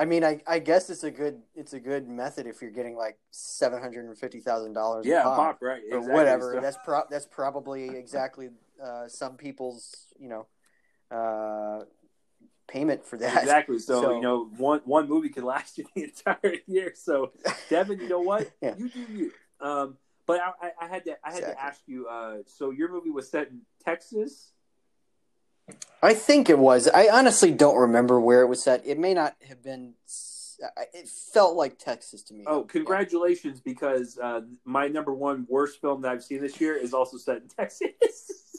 I 0.00 0.06
mean, 0.06 0.24
I, 0.24 0.40
I 0.46 0.60
guess 0.60 0.88
it's 0.88 1.04
a 1.04 1.10
good 1.10 1.42
it's 1.54 1.74
a 1.74 1.78
good 1.78 2.08
method 2.08 2.46
if 2.46 2.62
you're 2.62 2.70
getting 2.70 2.96
like 2.96 3.18
seven 3.32 3.82
hundred 3.82 4.06
and 4.06 4.16
fifty 4.16 4.40
thousand 4.40 4.72
dollars. 4.72 5.04
yeah, 5.04 5.22
pop, 5.22 5.36
pop, 5.36 5.58
right? 5.60 5.82
or 5.92 5.98
exactly. 5.98 6.14
whatever. 6.14 6.54
So- 6.54 6.60
That's 6.62 6.78
pro- 6.82 7.04
that's 7.10 7.26
probably 7.26 7.88
exactly 7.90 8.48
uh, 8.82 9.08
some 9.08 9.36
people's 9.36 10.06
you 10.18 10.30
know 10.30 10.46
uh, 11.14 11.84
payment 12.66 13.04
for 13.04 13.18
that. 13.18 13.42
Exactly. 13.42 13.78
So, 13.78 14.00
So- 14.00 14.14
you 14.16 14.22
know, 14.22 14.48
one 14.56 14.80
one 14.86 15.06
movie 15.06 15.28
could 15.28 15.44
last 15.44 15.76
you 15.78 15.84
the 15.94 16.04
entire 16.04 16.56
year. 16.66 16.92
So, 16.96 17.32
Devon, 17.68 18.00
you 18.00 18.08
know 18.08 18.20
what? 18.22 18.50
Yeah. 18.62 18.74
You 18.78 18.88
do 18.88 19.00
you. 19.12 19.32
Um, 19.60 19.98
but 20.26 20.40
I, 20.40 20.70
I, 20.80 20.86
had 20.86 21.04
to 21.04 21.16
I 21.22 21.30
had 21.32 21.38
Exactly. 21.40 21.54
to 21.56 21.62
ask 21.62 21.80
you. 21.86 22.06
Uh, 22.06 22.36
so 22.46 22.70
your 22.70 22.90
movie 22.90 23.10
was 23.10 23.30
set 23.30 23.48
in 23.48 23.60
Texas. 23.84 24.52
I 26.02 26.14
think 26.14 26.48
it 26.48 26.58
was. 26.58 26.88
I 26.88 27.08
honestly 27.08 27.52
don't 27.52 27.76
remember 27.76 28.20
where 28.20 28.42
it 28.42 28.46
was 28.46 28.62
set. 28.62 28.86
It 28.86 28.98
may 28.98 29.14
not 29.14 29.36
have 29.48 29.62
been. 29.62 29.94
It 30.92 31.08
felt 31.08 31.56
like 31.56 31.78
Texas 31.78 32.22
to 32.24 32.34
me. 32.34 32.44
Oh, 32.46 32.64
congratulations! 32.64 33.60
Because 33.60 34.18
uh, 34.18 34.42
my 34.64 34.88
number 34.88 35.14
one 35.14 35.46
worst 35.48 35.80
film 35.80 36.02
that 36.02 36.12
I've 36.12 36.24
seen 36.24 36.40
this 36.40 36.60
year 36.60 36.74
is 36.74 36.92
also 36.94 37.16
set 37.16 37.38
in 37.38 37.48
Texas. 37.56 38.50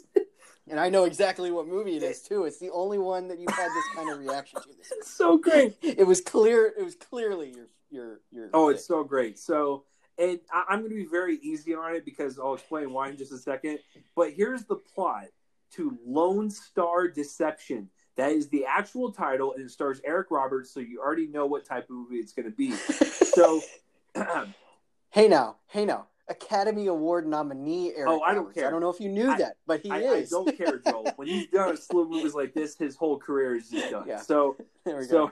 And 0.72 0.80
I 0.80 0.90
know 0.90 1.04
exactly 1.04 1.52
what 1.52 1.68
movie 1.68 1.98
it 1.98 2.04
is 2.04 2.22
too. 2.22 2.46
It's 2.46 2.58
the 2.58 2.70
only 2.70 2.98
one 2.98 3.28
that 3.28 3.40
you've 3.40 3.54
had 3.54 3.70
this 3.70 3.84
kind 3.94 4.10
of 4.10 4.20
reaction 4.20 4.62
to. 4.62 4.68
This. 4.70 4.92
it's 4.98 5.12
so 5.12 5.38
great. 5.38 5.76
It 5.82 6.08
was 6.08 6.22
clear. 6.22 6.74
It 6.78 6.84
was 6.84 6.96
clearly 6.96 7.54
your 7.54 7.68
your 7.90 8.20
your. 8.32 8.50
Oh, 8.54 8.70
it's 8.70 8.88
so 8.88 9.04
great. 9.04 9.38
So, 9.38 9.84
and 10.18 10.40
I, 10.52 10.64
I'm 10.70 10.80
going 10.80 10.92
to 10.92 10.96
be 10.96 11.06
very 11.06 11.38
easy 11.38 11.76
on 11.76 11.94
it 11.96 12.06
because 12.06 12.40
I'll 12.40 12.54
explain 12.54 12.94
why 12.94 13.10
in 13.10 13.18
just 13.18 13.34
a 13.34 13.38
second. 13.38 13.80
But 14.16 14.32
here's 14.32 14.64
the 14.64 14.78
plot 14.78 15.26
to 15.76 15.98
Lone 16.06 16.50
Star 16.50 17.08
Deception. 17.08 17.90
That 18.18 18.32
is 18.34 18.50
the 18.50 18.66
actual 18.66 19.12
title, 19.12 19.54
and 19.54 19.64
it 19.66 19.72
stars 19.72 20.02
Eric 20.04 20.28
Roberts. 20.32 20.74
So 20.74 20.80
you 20.80 21.00
already 21.02 21.28
know 21.28 21.46
what 21.46 21.66
type 21.66 21.86
of 21.90 21.96
movie 21.96 22.18
it's 22.18 22.34
going 22.34 22.46
to 22.50 22.56
be. 22.56 22.74
So, 23.32 23.62
hey 25.12 25.30
now, 25.30 25.56
hey 25.68 25.86
now, 25.86 26.08
Academy 26.28 26.88
Award 26.88 27.26
nominee 27.28 27.94
Eric. 27.96 28.10
Oh, 28.10 28.20
I 28.22 28.34
don't 28.34 28.40
Roberts. 28.44 28.56
care. 28.60 28.68
I 28.68 28.72
don't 28.72 28.82
know 28.82 28.90
if 28.90 29.00
you 29.00 29.08
knew 29.10 29.32
I- 29.32 29.38
that, 29.38 29.56
but 29.66 29.80
he 29.82 29.90
I, 29.90 29.96
I 30.00 30.00
is. 30.18 30.30
don't 30.30 30.56
care, 30.58 30.80
Joel. 30.80 31.14
When 31.16 31.30
he's 31.30 31.48
done 31.48 31.70
of 31.70 32.10
movies 32.10 32.34
like 32.34 32.54
this, 32.54 32.76
his 32.78 32.98
whole 32.98 33.18
career 33.18 33.56
is 33.56 33.70
just 33.70 33.90
done. 33.92 34.06
Yeah. 34.08 34.18
So, 34.20 34.58
so 34.86 35.08
go. 35.08 35.32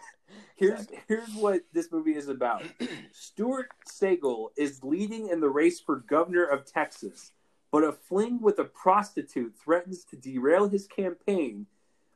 here's 0.55 0.73
Exactly. 0.81 0.99
here's 1.09 1.33
what 1.35 1.61
this 1.73 1.91
movie 1.91 2.15
is 2.15 2.29
about. 2.29 2.63
Stuart 3.11 3.67
Sagal 3.91 4.47
is 4.57 4.81
leading 4.83 5.27
in 5.27 5.41
the 5.41 5.49
race 5.49 5.81
for 5.81 5.97
governor 5.97 6.45
of 6.45 6.65
Texas, 6.65 7.33
but 7.71 7.83
a 7.83 7.91
fling 7.91 8.41
with 8.41 8.59
a 8.59 8.63
prostitute 8.63 9.55
threatens 9.55 10.03
to 10.05 10.15
derail 10.15 10.67
his 10.67 10.87
campaign. 10.87 11.65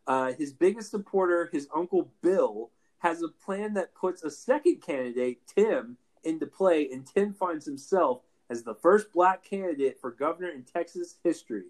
Uh, 0.07 0.33
his 0.33 0.53
biggest 0.53 0.91
supporter, 0.91 1.49
his 1.51 1.67
uncle 1.75 2.11
Bill, 2.21 2.71
has 2.99 3.21
a 3.21 3.27
plan 3.27 3.73
that 3.73 3.95
puts 3.95 4.23
a 4.23 4.31
second 4.31 4.81
candidate, 4.81 5.41
Tim, 5.47 5.97
into 6.23 6.45
play, 6.45 6.89
and 6.91 7.05
Tim 7.05 7.33
finds 7.33 7.65
himself 7.65 8.21
as 8.49 8.63
the 8.63 8.75
first 8.75 9.11
black 9.11 9.43
candidate 9.43 9.99
for 9.99 10.11
governor 10.11 10.49
in 10.49 10.63
Texas 10.63 11.15
history. 11.23 11.65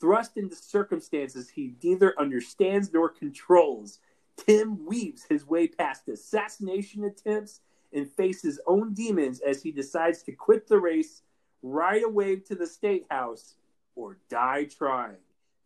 Thrust 0.00 0.36
into 0.36 0.56
circumstances 0.56 1.50
he 1.50 1.74
neither 1.82 2.18
understands 2.18 2.92
nor 2.92 3.08
controls, 3.08 3.98
Tim 4.38 4.86
weaves 4.86 5.24
his 5.28 5.46
way 5.46 5.66
past 5.66 6.08
assassination 6.08 7.04
attempts 7.04 7.60
and 7.92 8.10
faces 8.10 8.42
his 8.42 8.60
own 8.66 8.94
demons 8.94 9.40
as 9.40 9.62
he 9.62 9.72
decides 9.72 10.22
to 10.22 10.32
quit 10.32 10.68
the 10.68 10.78
race, 10.78 11.22
ride 11.62 12.02
away 12.02 12.36
to 12.36 12.54
the 12.54 12.66
state 12.66 13.06
house, 13.10 13.54
or 13.96 14.18
die 14.28 14.64
trying. 14.64 15.16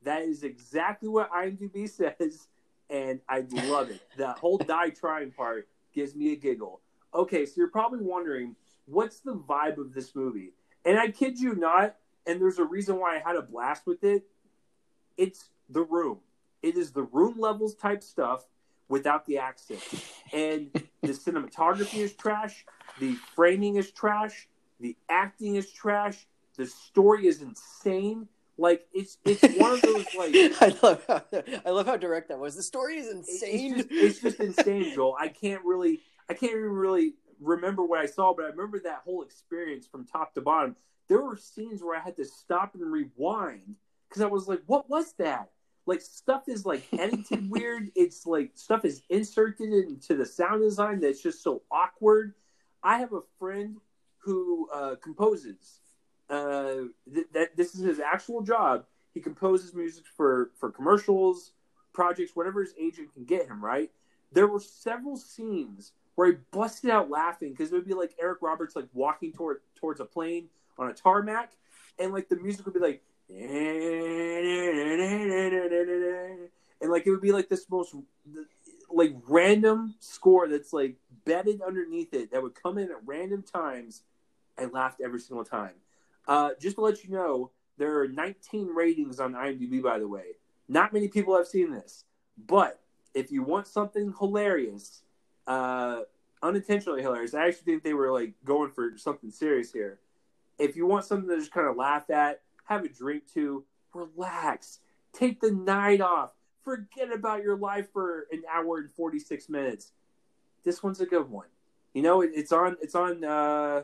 That 0.04 0.22
is 0.22 0.42
exactly 0.42 1.08
what 1.08 1.30
IMDb 1.30 1.88
says, 2.18 2.48
and 2.90 3.20
I 3.28 3.44
love 3.66 3.90
it. 3.90 4.00
The 4.16 4.32
whole 4.32 4.58
die 4.58 4.90
trying 4.90 5.32
part 5.32 5.68
gives 5.94 6.14
me 6.14 6.32
a 6.32 6.36
giggle. 6.36 6.80
Okay, 7.14 7.44
so 7.46 7.52
you're 7.56 7.68
probably 7.68 8.00
wondering 8.00 8.56
what's 8.86 9.20
the 9.20 9.34
vibe 9.34 9.78
of 9.78 9.92
this 9.92 10.14
movie? 10.14 10.52
And 10.84 10.98
I 10.98 11.10
kid 11.10 11.38
you 11.38 11.54
not, 11.54 11.96
and 12.26 12.40
there's 12.40 12.58
a 12.58 12.64
reason 12.64 12.98
why 12.98 13.16
I 13.16 13.22
had 13.24 13.36
a 13.36 13.42
blast 13.42 13.86
with 13.86 14.02
it. 14.02 14.24
It's 15.16 15.50
the 15.68 15.82
room. 15.82 16.18
It 16.62 16.76
is 16.76 16.92
the 16.92 17.02
room 17.02 17.38
levels 17.38 17.74
type 17.74 18.02
stuff 18.02 18.46
without 18.88 19.26
the 19.26 19.38
accent. 19.38 19.80
And 20.32 20.70
the 21.02 21.08
cinematography 21.08 21.98
is 21.98 22.12
trash. 22.14 22.64
The 22.98 23.14
framing 23.34 23.76
is 23.76 23.90
trash. 23.90 24.48
The 24.82 24.96
acting 25.08 25.54
is 25.54 25.70
trash. 25.70 26.26
The 26.56 26.66
story 26.66 27.28
is 27.28 27.40
insane. 27.40 28.26
Like 28.58 28.84
it's 28.92 29.16
it's 29.24 29.42
one 29.56 29.72
of 29.72 29.80
those 29.80 30.06
like 30.18 30.34
I 30.34 30.76
love 30.82 31.04
how 31.06 31.22
I 31.64 31.70
love 31.70 31.86
how 31.86 31.96
direct 31.96 32.28
that 32.28 32.38
was. 32.38 32.56
The 32.56 32.64
story 32.64 32.96
is 32.96 33.06
it's 33.06 33.42
insane. 33.42 33.76
just, 33.76 33.88
it's 33.90 34.20
just 34.20 34.40
insane, 34.40 34.92
Joel. 34.92 35.16
I 35.18 35.28
can't 35.28 35.64
really, 35.64 36.00
I 36.28 36.34
can't 36.34 36.50
even 36.50 36.64
really 36.64 37.14
remember 37.40 37.84
what 37.84 38.00
I 38.00 38.06
saw, 38.06 38.34
but 38.34 38.44
I 38.44 38.48
remember 38.48 38.80
that 38.80 39.02
whole 39.04 39.22
experience 39.22 39.86
from 39.86 40.04
top 40.04 40.34
to 40.34 40.40
bottom. 40.40 40.74
There 41.08 41.22
were 41.22 41.36
scenes 41.36 41.82
where 41.82 41.96
I 41.96 42.00
had 42.00 42.16
to 42.16 42.24
stop 42.24 42.74
and 42.74 42.84
rewind 42.84 43.76
because 44.08 44.20
I 44.20 44.26
was 44.26 44.48
like, 44.48 44.62
"What 44.66 44.90
was 44.90 45.12
that?" 45.18 45.50
Like 45.86 46.00
stuff 46.00 46.48
is 46.48 46.66
like 46.66 46.82
edited 46.92 47.48
weird. 47.50 47.92
It's 47.94 48.26
like 48.26 48.50
stuff 48.54 48.84
is 48.84 49.02
inserted 49.08 49.72
into 49.72 50.16
the 50.16 50.26
sound 50.26 50.60
design 50.60 50.98
that's 50.98 51.22
just 51.22 51.40
so 51.44 51.62
awkward. 51.70 52.34
I 52.82 52.98
have 52.98 53.12
a 53.12 53.20
friend 53.38 53.76
who 54.24 54.68
uh, 54.72 54.94
composes. 55.02 55.80
Uh, 56.30 56.84
th- 57.12 57.26
that 57.32 57.56
this 57.56 57.74
is 57.74 57.82
his 57.82 58.00
actual 58.00 58.42
job. 58.42 58.84
He 59.12 59.20
composes 59.20 59.74
music 59.74 60.04
for 60.16 60.50
for 60.58 60.70
commercials, 60.70 61.52
projects, 61.92 62.34
whatever 62.34 62.60
his 62.62 62.74
agent 62.80 63.12
can 63.12 63.24
get 63.24 63.46
him, 63.46 63.62
right? 63.64 63.90
There 64.32 64.46
were 64.46 64.60
several 64.60 65.16
scenes 65.16 65.92
where 66.14 66.28
he 66.28 66.36
busted 66.50 66.90
out 66.90 67.10
laughing 67.10 67.50
because 67.50 67.70
it 67.72 67.74
would 67.74 67.86
be 67.86 67.94
like 67.94 68.14
Eric 68.20 68.38
Roberts 68.40 68.76
like 68.76 68.88
walking 68.92 69.32
toward 69.32 69.58
towards 69.74 70.00
a 70.00 70.04
plane 70.04 70.48
on 70.78 70.88
a 70.88 70.94
tarmac, 70.94 71.52
and 71.98 72.12
like 72.12 72.28
the 72.28 72.36
music 72.36 72.64
would 72.64 72.74
be 72.74 72.80
like, 72.80 73.02
and 76.80 76.90
like 76.90 77.06
it 77.06 77.10
would 77.10 77.20
be 77.20 77.32
like 77.32 77.48
this 77.48 77.66
most 77.70 77.94
like 78.90 79.14
random 79.28 79.94
score 80.00 80.48
that's 80.48 80.72
like 80.72 80.96
bedded 81.24 81.62
underneath 81.62 82.12
it 82.14 82.30
that 82.32 82.42
would 82.42 82.54
come 82.54 82.78
in 82.78 82.90
at 82.90 82.96
random 83.04 83.42
times. 83.42 84.02
I 84.58 84.66
laughed 84.66 85.00
every 85.02 85.20
single 85.20 85.44
time. 85.44 85.74
Uh, 86.26 86.50
just 86.60 86.76
to 86.76 86.82
let 86.82 87.02
you 87.04 87.10
know, 87.10 87.50
there 87.78 88.00
are 88.00 88.08
19 88.08 88.68
ratings 88.68 89.18
on 89.18 89.32
IMDb, 89.32 89.82
by 89.82 89.98
the 89.98 90.08
way. 90.08 90.36
Not 90.68 90.92
many 90.92 91.08
people 91.08 91.36
have 91.36 91.46
seen 91.46 91.72
this, 91.72 92.04
but 92.46 92.80
if 93.14 93.30
you 93.30 93.42
want 93.42 93.66
something 93.66 94.14
hilarious, 94.18 95.02
uh, 95.46 96.00
unintentionally 96.42 97.02
hilarious, 97.02 97.34
I 97.34 97.48
actually 97.48 97.64
think 97.64 97.82
they 97.82 97.94
were 97.94 98.12
like 98.12 98.34
going 98.44 98.70
for 98.70 98.92
something 98.96 99.30
serious 99.30 99.72
here. 99.72 99.98
If 100.58 100.76
you 100.76 100.86
want 100.86 101.04
something 101.04 101.28
to 101.28 101.38
just 101.38 101.52
kind 101.52 101.66
of 101.66 101.76
laugh 101.76 102.10
at, 102.10 102.40
have 102.64 102.84
a 102.84 102.88
drink 102.88 103.24
to, 103.34 103.64
relax, 103.94 104.78
take 105.12 105.40
the 105.40 105.50
night 105.50 106.00
off, 106.00 106.30
forget 106.62 107.12
about 107.12 107.42
your 107.42 107.56
life 107.56 107.92
for 107.92 108.26
an 108.30 108.42
hour 108.50 108.78
and 108.78 108.90
46 108.90 109.48
minutes. 109.48 109.92
This 110.64 110.82
one's 110.82 111.00
a 111.00 111.06
good 111.06 111.28
one. 111.28 111.48
You 111.94 112.02
know, 112.02 112.22
it, 112.22 112.30
it's 112.34 112.52
on, 112.52 112.76
it's 112.80 112.94
on, 112.94 113.24
uh, 113.24 113.82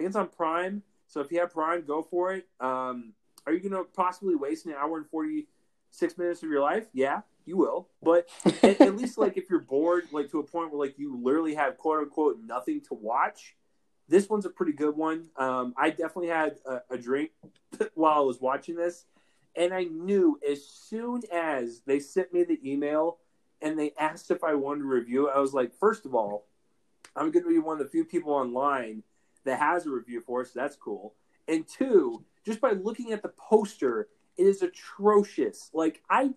think 0.00 0.08
it's 0.08 0.16
on 0.16 0.28
Prime. 0.28 0.82
So 1.06 1.20
if 1.20 1.30
you 1.30 1.40
have 1.40 1.52
Prime, 1.52 1.84
go 1.86 2.02
for 2.02 2.32
it. 2.32 2.46
Um, 2.58 3.12
are 3.46 3.52
you 3.52 3.60
going 3.60 3.72
to 3.72 3.84
possibly 3.94 4.34
waste 4.34 4.66
an 4.66 4.74
hour 4.78 4.96
and 4.96 5.06
46 5.08 6.18
minutes 6.18 6.42
of 6.42 6.48
your 6.48 6.60
life? 6.60 6.86
Yeah, 6.92 7.20
you 7.44 7.56
will. 7.56 7.88
But 8.02 8.28
at, 8.62 8.80
at, 8.80 8.96
least, 8.96 9.18
like, 9.18 9.36
if 9.36 9.50
you're 9.50 9.60
bored, 9.60 10.04
like, 10.12 10.30
to 10.30 10.38
a 10.38 10.42
point 10.42 10.72
where, 10.72 10.86
like, 10.86 10.98
you 10.98 11.20
literally 11.22 11.54
have 11.54 11.76
quote 11.76 12.00
unquote 12.00 12.38
nothing 12.42 12.80
to 12.82 12.94
watch, 12.94 13.56
this 14.08 14.28
one's 14.28 14.46
a 14.46 14.50
pretty 14.50 14.72
good 14.72 14.96
one. 14.96 15.28
Um, 15.36 15.74
I 15.76 15.90
definitely 15.90 16.28
had 16.28 16.56
a, 16.66 16.80
a 16.90 16.98
drink 16.98 17.30
while 17.94 18.18
I 18.18 18.20
was 18.20 18.40
watching 18.40 18.76
this. 18.76 19.04
And 19.56 19.74
I 19.74 19.84
knew 19.84 20.38
as 20.48 20.64
soon 20.64 21.22
as 21.32 21.82
they 21.86 21.98
sent 21.98 22.32
me 22.32 22.44
the 22.44 22.60
email 22.64 23.18
and 23.60 23.78
they 23.78 23.92
asked 23.98 24.30
if 24.30 24.44
I 24.44 24.54
wanted 24.54 24.80
to 24.80 24.86
review 24.86 25.28
it, 25.28 25.32
I 25.34 25.40
was 25.40 25.52
like, 25.52 25.72
first 25.74 26.06
of 26.06 26.14
all, 26.14 26.46
I'm 27.16 27.30
going 27.32 27.44
to 27.44 27.50
be 27.50 27.58
one 27.58 27.80
of 27.80 27.84
the 27.84 27.90
few 27.90 28.04
people 28.04 28.32
online 28.32 29.02
that 29.44 29.58
has 29.58 29.86
a 29.86 29.90
review 29.90 30.20
for 30.20 30.42
us. 30.42 30.52
so 30.52 30.60
that's 30.60 30.76
cool. 30.76 31.14
And 31.48 31.66
two, 31.66 32.24
just 32.44 32.60
by 32.60 32.72
looking 32.72 33.12
at 33.12 33.22
the 33.22 33.30
poster, 33.30 34.08
it 34.36 34.46
is 34.46 34.62
atrocious. 34.62 35.70
Like 35.72 36.02
I, 36.08 36.30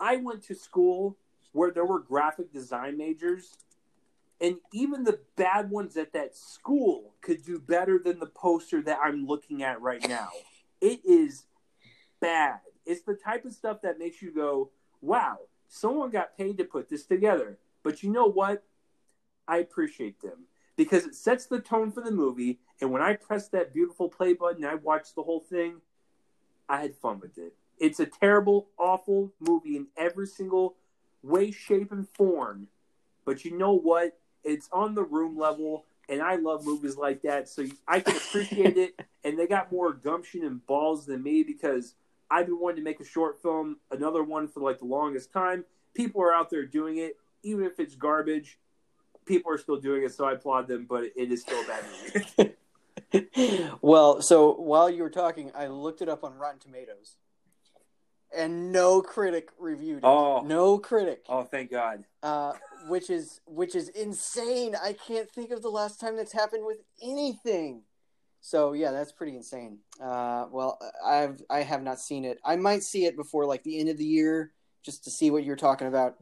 I 0.00 0.16
went 0.16 0.42
to 0.44 0.54
school 0.54 1.16
where 1.52 1.70
there 1.70 1.86
were 1.86 2.00
graphic 2.00 2.52
design 2.52 2.98
majors, 2.98 3.56
and 4.40 4.56
even 4.72 5.04
the 5.04 5.18
bad 5.36 5.70
ones 5.70 5.96
at 5.96 6.12
that 6.12 6.36
school 6.36 7.14
could 7.22 7.42
do 7.44 7.58
better 7.58 7.98
than 7.98 8.18
the 8.18 8.26
poster 8.26 8.82
that 8.82 8.98
I'm 9.02 9.26
looking 9.26 9.62
at 9.62 9.80
right 9.80 10.06
now. 10.06 10.28
It 10.80 11.00
is 11.04 11.46
bad. 12.20 12.58
It's 12.84 13.02
the 13.02 13.14
type 13.14 13.46
of 13.46 13.52
stuff 13.54 13.80
that 13.82 13.98
makes 13.98 14.20
you 14.20 14.32
go, 14.32 14.70
wow, 15.00 15.38
someone 15.68 16.10
got 16.10 16.36
paid 16.36 16.58
to 16.58 16.64
put 16.64 16.90
this 16.90 17.06
together. 17.06 17.58
But 17.82 18.02
you 18.02 18.10
know 18.10 18.26
what? 18.26 18.62
I 19.48 19.58
appreciate 19.58 20.20
them 20.20 20.44
because 20.76 21.04
it 21.04 21.14
sets 21.14 21.46
the 21.46 21.60
tone 21.60 21.90
for 21.90 22.02
the 22.02 22.10
movie. 22.10 22.58
And 22.80 22.92
when 22.92 23.02
I 23.02 23.14
pressed 23.14 23.52
that 23.52 23.72
beautiful 23.72 24.08
play 24.08 24.34
button, 24.34 24.64
I 24.64 24.74
watched 24.74 25.14
the 25.14 25.22
whole 25.22 25.40
thing. 25.40 25.80
I 26.68 26.80
had 26.80 26.94
fun 26.94 27.20
with 27.20 27.38
it. 27.38 27.54
It's 27.78 28.00
a 28.00 28.06
terrible, 28.06 28.68
awful 28.78 29.32
movie 29.40 29.76
in 29.76 29.86
every 29.96 30.26
single 30.26 30.76
way, 31.22 31.50
shape, 31.50 31.92
and 31.92 32.08
form. 32.10 32.68
But 33.24 33.44
you 33.44 33.56
know 33.56 33.72
what? 33.72 34.18
It's 34.44 34.68
on 34.72 34.94
the 34.94 35.02
room 35.02 35.36
level, 35.36 35.84
and 36.08 36.22
I 36.22 36.36
love 36.36 36.64
movies 36.64 36.96
like 36.96 37.22
that, 37.22 37.48
so 37.48 37.64
I 37.86 38.00
can 38.00 38.16
appreciate 38.16 38.76
it. 38.76 39.00
And 39.26 39.36
they 39.36 39.48
got 39.48 39.72
more 39.72 39.92
gumption 39.92 40.44
and 40.44 40.64
balls 40.68 41.04
than 41.04 41.20
me 41.20 41.42
because 41.42 41.96
I've 42.30 42.46
been 42.46 42.60
wanting 42.60 42.76
to 42.76 42.82
make 42.82 43.00
a 43.00 43.04
short 43.04 43.42
film, 43.42 43.78
another 43.90 44.22
one 44.22 44.46
for 44.46 44.60
like 44.60 44.78
the 44.78 44.84
longest 44.84 45.32
time. 45.32 45.64
People 45.94 46.22
are 46.22 46.32
out 46.32 46.48
there 46.48 46.64
doing 46.64 46.98
it, 46.98 47.16
even 47.42 47.64
if 47.64 47.80
it's 47.80 47.96
garbage. 47.96 48.56
People 49.26 49.52
are 49.52 49.58
still 49.58 49.80
doing 49.80 50.04
it, 50.04 50.14
so 50.14 50.24
I 50.24 50.32
applaud 50.32 50.68
them. 50.68 50.86
But 50.88 51.04
it 51.16 51.32
is 51.32 51.42
still 51.42 51.60
a 51.60 51.66
bad 51.66 51.84
movie. 52.38 53.76
well, 53.80 54.22
so 54.22 54.54
while 54.54 54.88
you 54.88 55.02
were 55.02 55.10
talking, 55.10 55.50
I 55.54 55.66
looked 55.66 56.02
it 56.02 56.08
up 56.08 56.24
on 56.24 56.34
Rotten 56.34 56.60
Tomatoes, 56.60 57.16
and 58.34 58.72
no 58.72 59.02
critic 59.02 59.50
reviewed 59.58 59.98
it. 59.98 60.04
Oh, 60.04 60.42
no 60.42 60.78
critic. 60.78 61.24
Oh, 61.28 61.44
thank 61.44 61.70
God. 61.70 62.04
Uh, 62.22 62.52
which 62.88 63.10
is 63.10 63.40
which 63.46 63.74
is 63.74 63.88
insane. 63.90 64.74
I 64.80 64.92
can't 64.92 65.30
think 65.30 65.50
of 65.50 65.62
the 65.62 65.68
last 65.68 66.00
time 66.00 66.16
that's 66.16 66.32
happened 66.32 66.64
with 66.64 66.78
anything. 67.02 67.82
So 68.40 68.74
yeah, 68.74 68.92
that's 68.92 69.12
pretty 69.12 69.34
insane. 69.34 69.78
Uh, 70.00 70.46
well, 70.50 70.78
I've 71.04 71.42
I 71.50 71.62
have 71.62 71.82
not 71.82 71.98
seen 71.98 72.24
it. 72.24 72.38
I 72.44 72.56
might 72.56 72.82
see 72.82 73.04
it 73.04 73.16
before 73.16 73.44
like 73.44 73.64
the 73.64 73.80
end 73.80 73.88
of 73.88 73.98
the 73.98 74.04
year 74.04 74.52
just 74.84 75.02
to 75.04 75.10
see 75.10 75.30
what 75.32 75.44
you're 75.44 75.56
talking 75.56 75.88
about. 75.88 76.16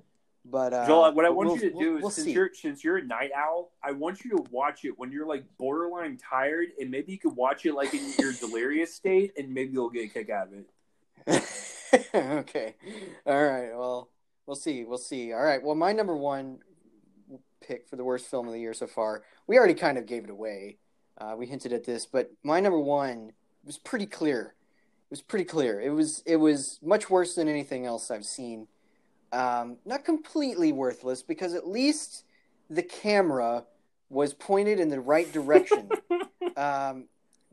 But 0.44 0.74
uh, 0.74 0.86
Joel, 0.86 1.12
what 1.14 1.24
I 1.24 1.30
want 1.30 1.48
we'll, 1.48 1.56
you 1.56 1.70
to 1.70 1.70
do 1.70 1.76
we'll, 1.76 1.96
is 1.96 2.02
we'll 2.02 2.10
since 2.10 2.26
see. 2.26 2.32
you're 2.32 2.50
since 2.52 2.84
you're 2.84 2.98
a 2.98 3.04
night 3.04 3.30
owl, 3.34 3.72
I 3.82 3.92
want 3.92 4.24
you 4.24 4.30
to 4.32 4.44
watch 4.50 4.84
it 4.84 4.98
when 4.98 5.10
you're 5.10 5.26
like 5.26 5.44
borderline 5.58 6.18
tired, 6.18 6.68
and 6.78 6.90
maybe 6.90 7.12
you 7.12 7.18
could 7.18 7.34
watch 7.34 7.64
it 7.64 7.74
like 7.74 7.94
in 7.94 8.12
your 8.18 8.32
delirious 8.40 8.94
state, 8.94 9.32
and 9.38 9.52
maybe 9.54 9.72
you'll 9.72 9.90
get 9.90 10.04
a 10.04 10.08
kick 10.08 10.28
out 10.28 10.48
of 10.48 10.54
it. 10.54 12.10
okay, 12.14 12.74
all 13.24 13.42
right. 13.42 13.70
Well, 13.74 14.10
we'll 14.46 14.56
see. 14.56 14.84
We'll 14.84 14.98
see. 14.98 15.32
All 15.32 15.42
right. 15.42 15.62
Well, 15.62 15.74
my 15.74 15.92
number 15.92 16.14
one 16.14 16.58
pick 17.66 17.88
for 17.88 17.96
the 17.96 18.04
worst 18.04 18.26
film 18.26 18.46
of 18.46 18.52
the 18.52 18.60
year 18.60 18.74
so 18.74 18.86
far, 18.86 19.22
we 19.46 19.56
already 19.56 19.74
kind 19.74 19.96
of 19.96 20.06
gave 20.06 20.24
it 20.24 20.30
away. 20.30 20.76
Uh, 21.16 21.34
we 21.36 21.46
hinted 21.46 21.72
at 21.72 21.84
this, 21.84 22.06
but 22.06 22.30
my 22.42 22.60
number 22.60 22.78
one 22.78 23.32
was 23.64 23.78
pretty 23.78 24.06
clear. 24.06 24.54
It 25.04 25.10
was 25.10 25.22
pretty 25.22 25.44
clear. 25.44 25.80
It 25.80 25.90
was 25.90 26.22
it 26.26 26.36
was 26.36 26.78
much 26.82 27.08
worse 27.08 27.34
than 27.34 27.48
anything 27.48 27.86
else 27.86 28.10
I've 28.10 28.24
seen. 28.24 28.68
Um, 29.34 29.78
not 29.84 30.04
completely 30.04 30.70
worthless 30.70 31.20
because 31.22 31.54
at 31.54 31.66
least 31.66 32.24
the 32.70 32.82
camera 32.82 33.64
was 34.08 34.32
pointed 34.32 34.78
in 34.78 34.90
the 34.90 35.00
right 35.00 35.30
direction 35.32 35.90
um, 36.56 37.06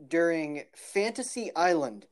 during 0.08 0.62
Fantasy 0.74 1.50
Island. 1.56 2.06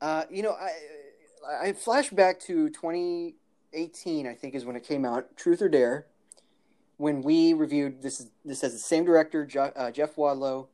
Uh, 0.00 0.24
you 0.30 0.42
know, 0.42 0.52
I 0.52 1.68
I 1.68 1.72
flash 1.72 2.10
back 2.10 2.38
to 2.40 2.68
2018. 2.68 4.26
I 4.26 4.34
think 4.34 4.54
is 4.54 4.66
when 4.66 4.76
it 4.76 4.84
came 4.84 5.06
out. 5.06 5.34
Truth 5.36 5.62
or 5.62 5.70
Dare. 5.70 6.06
When 6.98 7.22
we 7.22 7.54
reviewed 7.54 8.02
this, 8.02 8.26
this 8.44 8.60
has 8.60 8.72
the 8.72 8.78
same 8.78 9.04
director, 9.04 9.48
uh, 9.74 9.90
Jeff 9.90 10.14
Wadlow, 10.16 10.68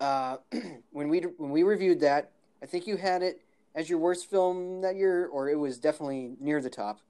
uh, 0.00 0.38
when 0.90 1.08
we 1.10 1.20
when 1.20 1.50
we 1.50 1.62
reviewed 1.62 2.00
that, 2.00 2.30
I 2.62 2.66
think 2.66 2.86
you 2.86 2.96
had 2.96 3.22
it 3.22 3.42
as 3.74 3.90
your 3.90 3.98
worst 3.98 4.30
film 4.30 4.80
that 4.80 4.96
year, 4.96 5.26
or 5.26 5.50
it 5.50 5.58
was 5.58 5.78
definitely 5.78 6.32
near 6.40 6.62
the 6.62 6.70
top. 6.70 7.00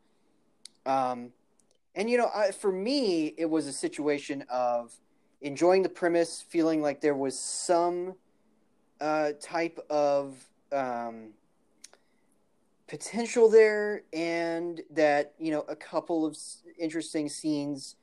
Um, 0.86 1.30
and 1.94 2.10
you 2.10 2.18
know, 2.18 2.30
I, 2.34 2.50
for 2.50 2.72
me, 2.72 3.34
it 3.38 3.46
was 3.48 3.66
a 3.66 3.72
situation 3.72 4.44
of 4.50 4.92
enjoying 5.40 5.82
the 5.82 5.88
premise, 5.88 6.42
feeling 6.48 6.82
like 6.82 7.00
there 7.00 7.14
was 7.14 7.38
some 7.38 8.14
uh, 9.00 9.32
type 9.40 9.78
of 9.90 10.36
um, 10.72 11.30
potential 12.86 13.48
there, 13.48 14.02
and 14.12 14.80
that 14.90 15.34
you 15.38 15.50
know, 15.50 15.64
a 15.68 15.76
couple 15.76 16.26
of 16.26 16.36
interesting 16.78 17.28
scenes 17.28 17.96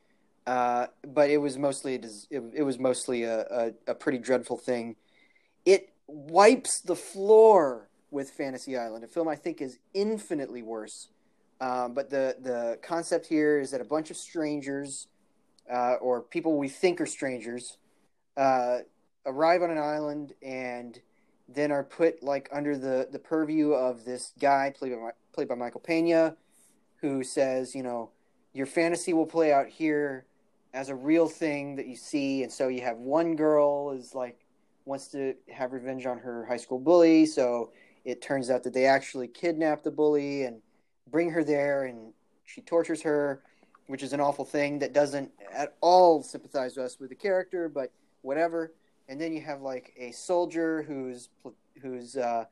uh, 0.48 0.88
but 1.08 1.30
it 1.30 1.38
was 1.38 1.58
mostly 1.58 1.96
it, 1.96 2.44
it 2.54 2.64
was 2.64 2.80
mostly 2.80 3.24
a, 3.24 3.42
a, 3.42 3.72
a, 3.88 3.96
pretty 3.96 4.18
dreadful 4.18 4.58
thing. 4.58 4.96
It 5.66 5.94
wipes 6.08 6.82
the 6.82 6.96
floor 6.96 7.90
with 8.10 8.32
Fantasy 8.32 8.76
Island, 8.76 9.04
a 9.04 9.08
film 9.08 9.28
I 9.28 9.36
think 9.36 9.62
is 9.62 9.78
infinitely 9.94 10.64
worse. 10.64 11.10
Um, 11.62 11.94
but 11.94 12.10
the 12.10 12.36
the 12.42 12.80
concept 12.82 13.28
here 13.28 13.60
is 13.60 13.70
that 13.72 13.82
a 13.82 13.86
bunch 13.86 14.10
of 14.10 14.18
strangers, 14.18 15.08
uh, 15.72 15.94
or 16.02 16.22
people 16.22 16.58
we 16.58 16.68
think 16.68 17.00
are 17.00 17.06
strangers, 17.06 17.78
uh, 18.36 18.80
arrive 19.28 19.62
on 19.62 19.70
an 19.70 19.78
island 19.78 20.34
and 20.42 21.00
then 21.48 21.72
are 21.72 21.84
put 21.84 22.24
like 22.24 22.50
under 22.52 22.76
the, 22.78 23.08
the 23.12 23.20
purview 23.20 23.74
of 23.74 24.06
this 24.06 24.34
guy 24.40 24.74
played 24.76 24.94
by 24.94 25.12
played 25.34 25.48
by 25.48 25.56
Michael 25.56 25.82
Pena, 25.82 26.36
who 26.98 27.24
says, 27.24 27.76
you 27.76 27.84
know, 27.84 28.10
your 28.54 28.66
fantasy 28.66 29.14
will 29.14 29.28
play 29.28 29.54
out 29.54 29.68
here 29.68 30.26
as 30.74 30.90
a 30.90 30.96
real 30.96 31.28
thing 31.28 31.76
that 31.76 31.86
you 31.86 31.96
see, 31.96 32.42
and 32.42 32.52
so 32.52 32.70
you 32.70 32.82
have 32.82 32.98
one 32.98 33.36
girl 33.36 33.92
is 33.92 34.16
like 34.16 34.40
wants 34.86 35.10
to 35.10 35.36
have 35.54 35.74
revenge 35.74 36.08
on 36.08 36.18
her 36.18 36.44
high 36.46 36.58
school 36.58 36.80
bully, 36.80 37.28
so 37.28 37.72
it 38.04 38.20
turns 38.20 38.50
out 38.50 38.64
that 38.64 38.74
they 38.74 38.86
actually 38.86 39.28
kidnap 39.28 39.84
the 39.84 39.92
bully 39.92 40.46
and 40.46 40.60
bring 41.12 41.30
her 41.32 41.44
there, 41.44 41.84
and 41.86 42.14
she 42.46 42.62
tortures 42.62 43.02
her, 43.02 43.42
which 43.88 44.04
is 44.04 44.14
an 44.14 44.20
awful 44.20 44.46
thing 44.46 44.80
that 44.80 44.94
doesn't 44.94 45.32
at 45.54 45.76
all 45.82 46.24
sympathize 46.24 46.76
with 46.78 46.86
us 46.86 47.00
with 47.00 47.10
the 47.10 47.16
character, 47.16 47.70
but 47.70 47.92
whatever. 48.22 48.72
And 49.10 49.20
then 49.20 49.34
you 49.34 49.42
have 49.42 49.62
like 49.62 49.94
a 49.98 50.12
soldier 50.12 50.84
who's 50.84 51.30
who's 51.82 52.16
uh, 52.16 52.46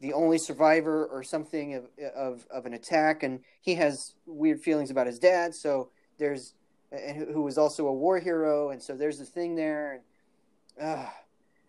the 0.00 0.12
only 0.12 0.36
survivor 0.36 1.06
or 1.06 1.22
something 1.22 1.74
of, 1.74 1.84
of 2.14 2.46
of 2.50 2.66
an 2.66 2.74
attack, 2.74 3.22
and 3.22 3.40
he 3.60 3.74
has 3.76 4.14
weird 4.26 4.60
feelings 4.60 4.90
about 4.90 5.06
his 5.06 5.18
dad. 5.18 5.54
So 5.54 5.90
there's 6.18 6.54
and 6.90 7.16
who, 7.16 7.32
who 7.32 7.42
was 7.42 7.56
also 7.56 7.86
a 7.86 7.92
war 7.92 8.18
hero, 8.18 8.70
and 8.70 8.82
so 8.82 8.94
there's 8.94 9.20
a 9.20 9.24
thing 9.24 9.54
there, 9.54 10.02
and 10.78 10.86
uh, 10.86 11.06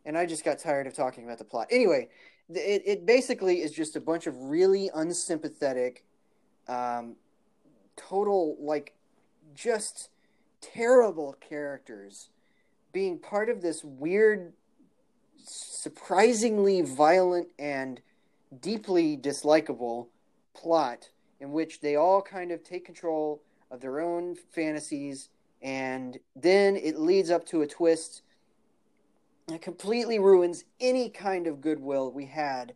and 0.06 0.18
I 0.18 0.26
just 0.26 0.44
got 0.44 0.60
tired 0.60 0.88
of 0.88 0.94
talking 0.94 1.24
about 1.24 1.38
the 1.38 1.46
plot. 1.46 1.68
Anyway, 1.72 2.10
it 2.50 2.84
it 2.86 3.06
basically 3.06 3.62
is 3.62 3.72
just 3.72 3.96
a 3.96 4.02
bunch 4.02 4.28
of 4.28 4.36
really 4.36 4.89
unsympathetic, 4.94 6.04
um, 6.68 7.16
total 7.95 8.57
like 8.59 8.93
just 9.55 10.09
terrible 10.61 11.36
characters 11.39 12.30
being 12.91 13.18
part 13.18 13.49
of 13.49 13.61
this 13.61 13.84
weird, 13.84 14.53
surprisingly 15.38 16.82
violent 16.82 17.47
and 17.57 17.99
deeply 18.61 19.18
dislikable 19.18 20.07
plot 20.53 21.09
in 21.39 21.51
which 21.51 21.82
they 21.82 21.95
all 21.95 22.22
kind 22.22 22.51
of 22.51 22.64
take 22.64 22.86
control 22.86 23.41
of 23.72 23.82
their 23.82 23.99
own 23.99 24.36
fantasies 24.51 25.30
and 25.64 26.20
then 26.36 26.76
it 26.76 26.99
leads 26.99 27.32
up 27.32 27.45
to 27.45 27.61
a 27.61 27.68
twist 27.68 28.22
that 29.47 29.61
completely 29.61 30.20
ruins 30.20 30.66
any 30.80 31.09
kind 31.09 31.47
of 31.47 31.61
goodwill 31.61 32.11
we 32.11 32.26
had 32.26 32.74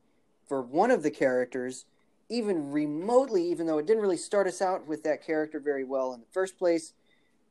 for 0.47 0.61
one 0.61 0.89
of 0.89 1.03
the 1.03 1.11
characters 1.11 1.85
even 2.29 2.71
remotely 2.71 3.43
even 3.43 3.67
though 3.67 3.77
it 3.77 3.85
didn't 3.85 4.01
really 4.01 4.17
start 4.17 4.47
us 4.47 4.61
out 4.61 4.87
with 4.87 5.03
that 5.03 5.25
character 5.25 5.59
very 5.59 5.83
well 5.83 6.13
in 6.13 6.19
the 6.19 6.27
first 6.31 6.57
place 6.57 6.93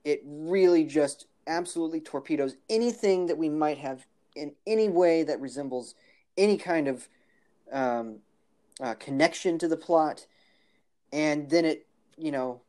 it 0.05 0.23
really 0.25 0.85
just 0.85 1.27
absolutely 1.47 2.01
torpedoes 2.01 2.57
anything 2.69 3.27
that 3.27 3.39
we 3.39 3.49
might 3.49 3.79
have 3.79 4.07
in 4.35 4.53
any 4.67 4.89
way 4.89 5.23
that 5.23 5.41
resembles 5.41 5.95
any 6.37 6.57
kind 6.57 6.89
of 6.89 7.09
um, 7.73 8.19
uh, 8.81 8.95
connection 8.95 9.59
to 9.59 9.69
the 9.69 9.77
plot 9.77 10.27
and 11.13 11.49
then 11.51 11.65
it 11.65 11.87
you 12.19 12.31
know 12.31 12.61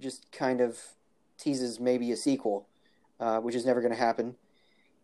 just 0.00 0.30
kind 0.32 0.60
of 0.60 0.78
teases 1.38 1.80
maybe 1.80 2.12
a 2.12 2.16
sequel, 2.16 2.66
uh, 3.20 3.38
which 3.38 3.54
is 3.54 3.66
never 3.66 3.80
going 3.80 3.92
to 3.92 3.98
happen. 3.98 4.36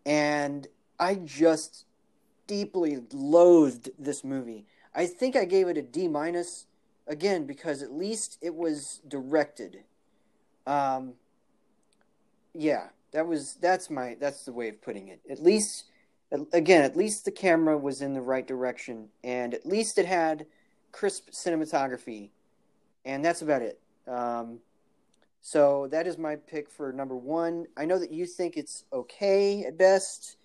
And 0.04 0.66
I 0.98 1.16
just 1.16 1.84
deeply 2.46 2.98
loathed 3.12 3.90
this 3.98 4.24
movie. 4.24 4.66
I 4.94 5.06
think 5.06 5.36
I 5.36 5.44
gave 5.44 5.68
it 5.68 5.78
a 5.78 5.82
D 5.82 6.08
minus 6.08 6.66
again 7.06 7.46
because 7.46 7.82
at 7.82 7.92
least 7.92 8.38
it 8.40 8.54
was 8.54 9.00
directed. 9.08 9.84
Um, 10.66 11.14
yeah, 12.54 12.88
that 13.12 13.26
was 13.26 13.54
that's 13.60 13.90
my 13.90 14.16
that's 14.20 14.44
the 14.44 14.52
way 14.52 14.68
of 14.68 14.82
putting 14.82 15.08
it. 15.08 15.20
At 15.30 15.42
least 15.42 15.84
again, 16.52 16.82
at 16.82 16.96
least 16.96 17.24
the 17.24 17.30
camera 17.30 17.76
was 17.76 18.00
in 18.00 18.14
the 18.14 18.20
right 18.20 18.46
direction, 18.46 19.08
and 19.22 19.54
at 19.54 19.66
least 19.66 19.98
it 19.98 20.06
had 20.06 20.46
crisp 20.90 21.30
cinematography, 21.30 22.30
and 23.04 23.24
that's 23.24 23.42
about 23.42 23.62
it. 23.62 23.80
Um, 24.06 24.60
so 25.40 25.88
that 25.90 26.06
is 26.06 26.18
my 26.18 26.36
pick 26.36 26.70
for 26.70 26.92
number 26.92 27.16
one. 27.16 27.66
I 27.76 27.84
know 27.84 27.98
that 27.98 28.12
you 28.12 28.26
think 28.26 28.56
it's 28.56 28.84
okay 28.92 29.64
at 29.64 29.76
best. 29.76 30.36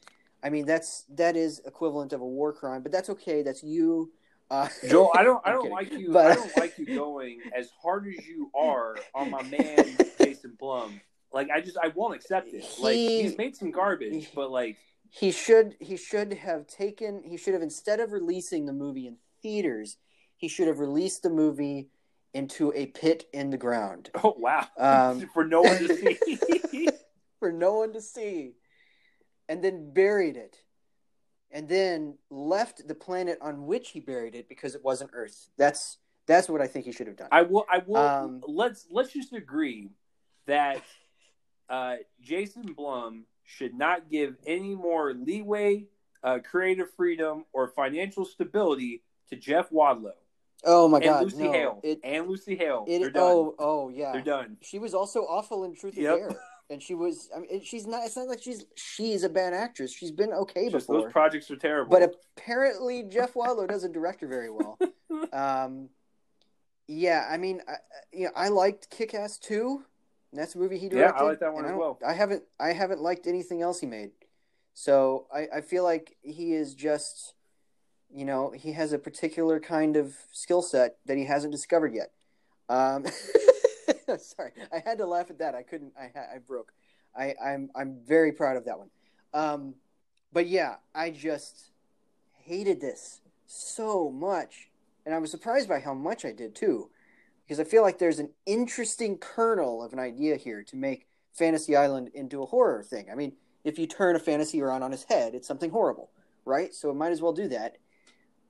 I 0.44 0.50
mean, 0.50 0.66
that's 0.66 1.06
that 1.16 1.36
is 1.36 1.62
equivalent 1.66 2.14
of 2.14 2.22
a 2.22 2.26
war 2.26 2.52
crime, 2.54 2.82
but 2.82 2.92
that's 2.92 3.10
okay. 3.10 3.44
That's 3.44 3.64
you. 3.64 4.12
Uh, 4.50 4.70
Joel, 4.90 5.12
I 5.16 5.24
don't, 5.24 5.46
I 5.46 5.52
don't 5.52 5.72
like 5.72 5.92
you. 5.92 6.12
But... 6.12 6.32
I 6.32 6.36
don't 6.36 6.58
like 6.58 6.78
you 6.78 6.86
going 6.86 7.40
as 7.56 7.70
hard 7.82 8.08
as 8.08 8.26
you 8.26 8.50
are 8.56 8.98
on 9.14 9.32
my 9.32 9.44
man 9.44 9.98
Jason 10.18 10.56
Blum. 10.60 11.02
Like, 11.34 11.50
I 11.50 11.62
just, 11.62 11.78
I 11.82 11.90
won't 11.90 12.16
accept 12.16 12.48
it. 12.54 12.64
He, 12.64 12.84
like, 12.84 12.96
he's 12.96 13.38
made 13.38 13.56
some 13.56 13.72
garbage, 13.72 14.30
but 14.34 14.50
like, 14.50 14.78
he 15.10 15.32
should, 15.32 15.76
he 15.80 15.98
should 15.98 16.34
have 16.34 16.68
taken, 16.68 17.22
he 17.24 17.38
should 17.38 17.54
have 17.54 17.64
instead 17.64 18.00
of 18.00 18.12
releasing 18.12 18.66
the 18.66 18.74
movie 18.74 19.08
in 19.08 19.18
theaters, 19.42 19.98
he 20.38 20.48
should 20.48 20.68
have 20.68 20.80
released 20.80 21.24
the 21.24 21.30
movie 21.30 21.90
into 22.34 22.72
a 22.76 22.86
pit 22.88 23.26
in 23.34 23.50
the 23.50 23.58
ground. 23.58 24.10
Oh 24.24 24.36
wow! 24.38 24.68
Um, 24.78 25.28
for 25.34 25.46
no 25.46 25.62
one 25.62 25.78
to 25.78 25.96
see. 25.96 26.90
for 27.40 27.52
no 27.52 27.74
one 27.76 27.94
to 27.94 28.02
see, 28.02 28.54
and 29.50 29.64
then 29.64 29.94
buried 29.94 30.38
it, 30.38 30.58
and 31.52 31.68
then 31.68 32.18
left 32.30 32.88
the 32.88 32.96
planet 32.96 33.38
on 33.42 33.66
which 33.66 33.90
he 33.90 34.00
buried 34.00 34.36
it 34.36 34.50
because 34.50 34.76
it 34.76 34.84
wasn't 34.84 35.12
Earth. 35.14 35.50
That's 35.58 35.98
that's 36.28 36.50
what 36.50 36.62
I 36.62 36.68
think 36.68 36.86
he 36.86 36.92
should 36.92 37.08
have 37.08 37.16
done. 37.16 37.30
I 37.32 37.44
will. 37.44 37.66
I 37.70 37.82
will. 37.86 37.98
Um, 37.98 38.44
let's 38.48 38.86
let's 38.92 39.14
just 39.14 39.34
agree 39.34 39.90
that 40.46 40.82
uh, 41.70 41.96
Jason 42.22 42.74
Blum 42.74 43.26
should 43.44 43.74
not 43.74 44.10
give 44.10 44.36
any 44.46 44.76
more 44.76 45.14
leeway, 45.14 45.86
uh, 46.24 46.40
creative 46.40 46.92
freedom, 46.96 47.46
or 47.54 47.70
financial 47.70 48.26
stability 48.26 49.04
to 49.30 49.36
Jeff 49.38 49.70
Wadlow. 49.70 50.12
Oh 50.64 50.88
my 50.88 50.98
and 50.98 51.06
god, 51.06 51.24
Lucy 51.24 51.44
no. 51.44 51.52
Hale 51.52 51.80
it, 51.84 52.00
and 52.04 52.28
Lucy 52.28 52.56
Hale. 52.56 52.86
It, 52.88 53.00
they're 53.00 53.10
done. 53.10 53.24
Oh, 53.24 53.56
oh 53.60 53.90
yeah, 53.90 54.12
they're 54.12 54.22
done. 54.22 54.58
She 54.62 54.80
was 54.80 54.94
also 54.94 55.22
awful 55.22 55.64
in 55.64 55.76
Truth 55.76 55.98
yep. 55.98 56.16
or 56.16 56.30
Dare, 56.30 56.40
and 56.70 56.82
she 56.82 56.94
was. 56.94 57.30
I 57.36 57.40
mean, 57.40 57.62
she's 57.64 57.88
not. 57.88 58.06
It's 58.06 58.18
not 58.18 58.28
like 58.28 58.42
she's 58.42 58.66
she's 58.76 59.24
a 59.24 59.30
bad 59.30 59.54
actress. 59.54 59.94
She's 59.94 60.12
been 60.12 60.34
okay 60.34 60.70
Just 60.70 60.88
before. 60.88 61.04
Those 61.04 61.12
projects 61.12 61.50
are 61.52 61.56
terrible. 61.56 61.92
But 61.92 62.14
apparently, 62.38 63.04
Jeff 63.04 63.34
Wadlow 63.34 63.68
doesn't 63.68 63.94
direct 63.94 64.22
her 64.22 64.28
very 64.28 64.50
well. 64.50 64.78
um, 65.34 65.90
yeah, 66.88 67.28
I 67.30 67.38
mean, 67.38 67.62
I, 67.68 67.76
you 68.12 68.26
know, 68.26 68.32
I 68.36 68.50
liked 68.50 68.90
Kick 68.90 69.14
Ass 69.14 69.38
too. 69.38 69.84
That's 70.34 70.56
a 70.56 70.58
movie 70.58 70.78
he 70.78 70.90
directed. 70.90 71.16
Yeah, 71.16 71.22
I 71.22 71.28
like 71.28 71.40
that 71.40 71.54
one 71.54 71.66
as 71.66 71.76
well. 71.76 72.00
I 72.06 72.14
haven't 72.14 72.44
I 72.60 72.74
haven't 72.74 73.02
liked 73.02 73.28
anything 73.28 73.62
else 73.62 73.80
he 73.80 73.88
made. 73.88 74.12
So 74.74 75.26
I, 75.34 75.48
I 75.56 75.62
feel 75.62 75.84
like 75.84 76.18
he 76.22 76.54
is 76.54 76.76
just 76.76 77.34
you 78.14 78.26
know, 78.26 78.52
he 78.52 78.72
has 78.74 78.94
a 78.94 79.00
particular 79.00 79.60
kind 79.60 79.98
of 79.98 80.16
skill 80.32 80.62
set 80.62 80.98
that 81.06 81.18
he 81.18 81.26
hasn't 81.26 81.52
discovered 81.52 81.94
yet. 81.94 82.12
Um, 82.70 83.06
sorry, 84.18 84.52
I 84.72 84.82
had 84.84 84.98
to 85.00 85.06
laugh 85.06 85.30
at 85.30 85.40
that. 85.40 85.56
I 85.56 85.64
couldn't. 85.64 85.94
I 86.00 86.36
I 86.36 86.38
broke. 86.46 86.74
I 87.16 87.34
I'm 87.44 87.70
I'm 87.76 88.00
very 88.06 88.32
proud 88.32 88.58
of 88.58 88.66
that 88.66 88.78
one. 88.78 88.90
Um, 89.34 89.76
but 90.34 90.48
yeah, 90.48 90.76
I 90.94 91.12
just 91.12 91.72
hated 92.44 92.82
this 92.82 93.22
so 93.46 94.10
much, 94.10 94.70
and 95.06 95.14
I 95.14 95.20
was 95.20 95.32
surprised 95.32 95.70
by 95.70 95.80
how 95.80 95.94
much 95.94 96.26
I 96.26 96.32
did 96.32 96.56
too, 96.56 96.90
because 97.46 97.60
I 97.60 97.64
feel 97.64 97.82
like 97.82 98.00
there's 98.00 98.20
an 98.20 98.30
interesting 98.46 99.18
kernel 99.18 99.84
of 99.84 99.94
an 99.94 100.00
idea 100.00 100.38
here 100.38 100.64
to 100.64 100.76
make 100.76 101.08
Fantasy 101.34 101.76
Island 101.76 102.10
into 102.14 102.44
a 102.44 102.46
horror 102.46 102.84
thing. 102.84 103.08
I 103.12 103.16
mean, 103.16 103.34
if 103.64 103.80
you 103.80 103.88
turn 103.88 104.16
a 104.16 104.20
fantasy 104.20 104.62
around 104.62 104.84
on 104.84 104.92
his 104.92 105.04
head, 105.04 105.36
it's 105.36 105.48
something 105.48 105.72
horrible, 105.72 106.10
right? 106.46 106.74
So 106.74 106.90
it 106.90 106.96
might 106.96 107.12
as 107.12 107.22
well 107.22 107.34
do 107.34 107.48
that 107.50 107.78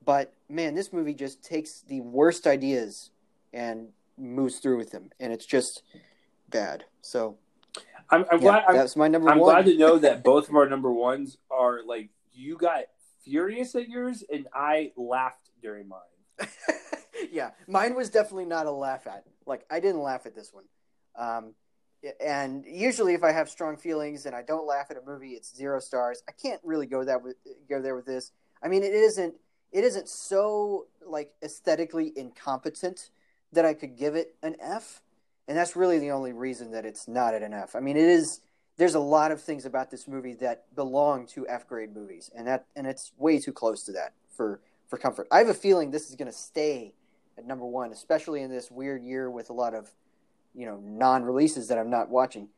but 0.08 0.32
man, 0.48 0.74
this 0.74 0.90
movie 0.90 1.12
just 1.12 1.44
takes 1.44 1.82
the 1.82 2.00
worst 2.00 2.46
ideas 2.46 3.10
and 3.52 3.88
moves 4.18 4.58
through 4.58 4.76
with 4.76 4.90
them, 4.90 5.10
and 5.20 5.32
it's 5.32 5.46
just 5.46 5.82
bad. 6.48 6.84
So 7.00 7.38
I'm, 8.10 8.24
I'm 8.30 8.42
yeah, 8.42 8.62
glad. 8.62 8.76
That's 8.76 8.96
my 8.96 9.08
number. 9.08 9.30
I'm 9.30 9.38
one. 9.38 9.54
glad 9.54 9.64
to 9.66 9.76
know 9.76 9.98
that 9.98 10.24
both 10.24 10.48
of 10.48 10.56
our 10.56 10.68
number 10.68 10.92
ones 10.92 11.38
are 11.50 11.80
like 11.84 12.10
you 12.32 12.56
got 12.56 12.84
furious 13.24 13.74
at 13.74 13.88
yours, 13.88 14.24
and 14.32 14.46
I 14.54 14.92
laughed 14.96 15.50
during 15.62 15.88
mine. 15.88 16.00
yeah, 17.32 17.50
mine 17.66 17.94
was 17.94 18.10
definitely 18.10 18.46
not 18.46 18.66
a 18.66 18.70
laugh 18.70 19.06
at. 19.06 19.24
Like 19.46 19.64
I 19.70 19.80
didn't 19.80 20.02
laugh 20.02 20.26
at 20.26 20.34
this 20.34 20.52
one. 20.52 20.64
Um, 21.16 21.54
and 22.24 22.64
usually, 22.64 23.14
if 23.14 23.24
I 23.24 23.32
have 23.32 23.48
strong 23.48 23.76
feelings 23.76 24.24
and 24.26 24.34
I 24.34 24.42
don't 24.42 24.66
laugh 24.66 24.86
at 24.90 24.96
a 24.96 25.02
movie, 25.04 25.30
it's 25.30 25.54
zero 25.54 25.80
stars. 25.80 26.22
I 26.28 26.32
can't 26.32 26.60
really 26.62 26.86
go 26.86 27.04
that 27.04 27.22
with, 27.22 27.36
go 27.68 27.82
there 27.82 27.96
with 27.96 28.06
this. 28.06 28.30
I 28.62 28.68
mean, 28.68 28.82
it 28.84 28.94
isn't 28.94 29.34
it 29.72 29.84
isn't 29.84 30.08
so 30.08 30.86
like 31.04 31.32
aesthetically 31.42 32.12
incompetent 32.16 33.10
that 33.52 33.64
I 33.64 33.74
could 33.74 33.96
give 33.96 34.14
it 34.14 34.34
an 34.42 34.56
F. 34.60 35.02
And 35.46 35.56
that's 35.56 35.76
really 35.76 35.98
the 35.98 36.10
only 36.10 36.32
reason 36.32 36.72
that 36.72 36.84
it's 36.84 37.08
not 37.08 37.34
at 37.34 37.42
an 37.42 37.54
F. 37.54 37.74
I 37.74 37.80
mean, 37.80 37.96
it 37.96 38.04
is 38.04 38.40
there's 38.76 38.94
a 38.94 39.00
lot 39.00 39.32
of 39.32 39.42
things 39.42 39.64
about 39.64 39.90
this 39.90 40.06
movie 40.06 40.34
that 40.34 40.74
belong 40.74 41.26
to 41.26 41.46
F 41.48 41.66
grade 41.66 41.94
movies, 41.94 42.30
and 42.34 42.46
that 42.46 42.64
and 42.76 42.86
it's 42.86 43.12
way 43.18 43.38
too 43.38 43.52
close 43.52 43.82
to 43.84 43.92
that 43.92 44.12
for 44.30 44.60
for 44.86 44.98
comfort. 44.98 45.26
I 45.30 45.38
have 45.38 45.48
a 45.48 45.54
feeling 45.54 45.90
this 45.90 46.08
is 46.08 46.16
going 46.16 46.30
to 46.30 46.36
stay 46.36 46.94
at 47.36 47.46
number 47.46 47.66
one, 47.66 47.92
especially 47.92 48.40
in 48.40 48.50
this 48.50 48.70
weird 48.70 49.02
year 49.02 49.30
with 49.30 49.50
a 49.50 49.52
lot 49.52 49.74
of 49.74 49.90
you 50.54 50.64
know 50.64 50.78
non 50.82 51.24
releases 51.24 51.68
that 51.68 51.78
I'm 51.78 51.90
not 51.90 52.08
watching. 52.08 52.48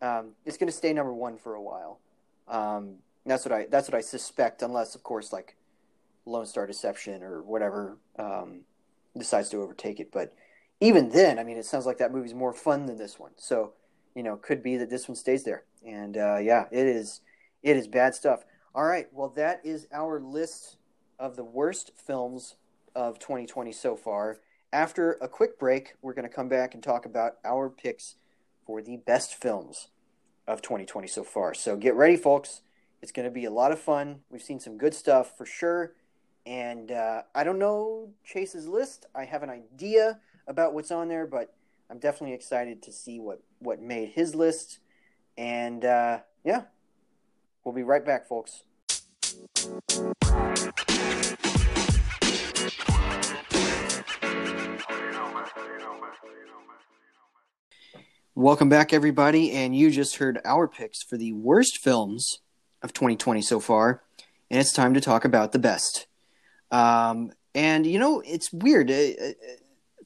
Um, 0.00 0.30
it's 0.44 0.56
going 0.56 0.68
to 0.68 0.76
stay 0.76 0.92
number 0.92 1.12
one 1.12 1.36
for 1.36 1.54
a 1.54 1.62
while. 1.62 1.98
Um, 2.46 2.96
that's 3.26 3.44
what 3.44 3.52
I 3.52 3.66
that's 3.68 3.88
what 3.88 3.96
I 3.96 4.00
suspect, 4.00 4.62
unless 4.62 4.94
of 4.94 5.02
course 5.02 5.32
like 5.32 5.56
Lone 6.24 6.46
Star 6.46 6.66
Deception 6.66 7.22
or 7.22 7.42
whatever 7.42 7.96
um, 8.18 8.60
decides 9.16 9.48
to 9.50 9.60
overtake 9.60 10.00
it. 10.00 10.10
But 10.12 10.34
even 10.80 11.10
then, 11.10 11.38
I 11.38 11.44
mean, 11.44 11.56
it 11.56 11.64
sounds 11.64 11.86
like 11.86 11.98
that 11.98 12.12
movie's 12.12 12.34
more 12.34 12.52
fun 12.52 12.86
than 12.86 12.96
this 12.96 13.18
one. 13.18 13.32
So, 13.36 13.72
you 14.14 14.22
know, 14.22 14.36
could 14.36 14.62
be 14.62 14.76
that 14.76 14.90
this 14.90 15.08
one 15.08 15.16
stays 15.16 15.44
there. 15.44 15.64
And 15.86 16.16
uh, 16.16 16.38
yeah, 16.38 16.66
it 16.70 16.86
is. 16.86 17.20
It 17.62 17.76
is 17.76 17.88
bad 17.88 18.14
stuff. 18.14 18.44
All 18.74 18.84
right, 18.84 19.06
well, 19.12 19.28
that 19.36 19.60
is 19.64 19.86
our 19.92 20.20
list 20.20 20.76
of 21.18 21.36
the 21.36 21.44
worst 21.44 21.92
films 21.96 22.56
of 22.94 23.18
2020 23.18 23.72
so 23.72 23.96
far. 23.96 24.38
After 24.72 25.12
a 25.12 25.28
quick 25.28 25.58
break, 25.58 25.94
we're 26.02 26.14
going 26.14 26.28
to 26.28 26.34
come 26.34 26.48
back 26.48 26.74
and 26.74 26.82
talk 26.82 27.06
about 27.06 27.34
our 27.44 27.70
picks 27.70 28.16
for 28.66 28.82
the 28.82 28.96
best 28.96 29.34
films 29.34 29.88
of 30.46 30.60
2020 30.60 31.06
so 31.06 31.22
far. 31.22 31.54
So 31.54 31.76
get 31.76 31.94
ready, 31.94 32.16
folks. 32.16 32.62
It's 33.00 33.12
going 33.12 33.26
to 33.26 33.30
be 33.30 33.44
a 33.44 33.50
lot 33.50 33.72
of 33.72 33.78
fun. 33.78 34.20
We've 34.30 34.42
seen 34.42 34.60
some 34.60 34.78
good 34.78 34.94
stuff 34.94 35.36
for 35.36 35.46
sure. 35.46 35.92
And 36.46 36.92
uh, 36.92 37.22
I 37.34 37.42
don't 37.42 37.58
know 37.58 38.10
Chase's 38.22 38.68
list. 38.68 39.06
I 39.14 39.24
have 39.24 39.42
an 39.42 39.50
idea 39.50 40.20
about 40.46 40.74
what's 40.74 40.90
on 40.90 41.08
there, 41.08 41.26
but 41.26 41.54
I'm 41.90 41.98
definitely 41.98 42.34
excited 42.34 42.82
to 42.82 42.92
see 42.92 43.18
what, 43.18 43.42
what 43.60 43.80
made 43.80 44.10
his 44.10 44.34
list. 44.34 44.78
And 45.38 45.84
uh, 45.84 46.20
yeah, 46.44 46.62
we'll 47.64 47.74
be 47.74 47.82
right 47.82 48.04
back, 48.04 48.28
folks. 48.28 48.64
Welcome 58.36 58.68
back, 58.68 58.92
everybody. 58.92 59.52
And 59.52 59.74
you 59.74 59.90
just 59.90 60.16
heard 60.16 60.40
our 60.44 60.68
picks 60.68 61.02
for 61.02 61.16
the 61.16 61.32
worst 61.32 61.78
films 61.78 62.40
of 62.82 62.92
2020 62.92 63.40
so 63.40 63.60
far. 63.60 64.02
And 64.50 64.60
it's 64.60 64.72
time 64.72 64.92
to 64.92 65.00
talk 65.00 65.24
about 65.24 65.52
the 65.52 65.58
best. 65.58 66.06
Um, 66.74 67.30
and, 67.54 67.86
you 67.86 68.00
know, 68.00 68.20
it's 68.26 68.52
weird. 68.52 68.90
Uh, 68.90 68.94
uh, 68.94 69.32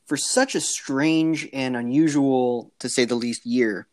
for 0.06 0.18
such 0.18 0.54
a 0.54 0.60
strange 0.60 1.48
and 1.52 1.76
unusual, 1.76 2.72
to 2.78 2.88
say 2.90 3.06
the 3.06 3.14
least, 3.14 3.46
year, 3.46 3.88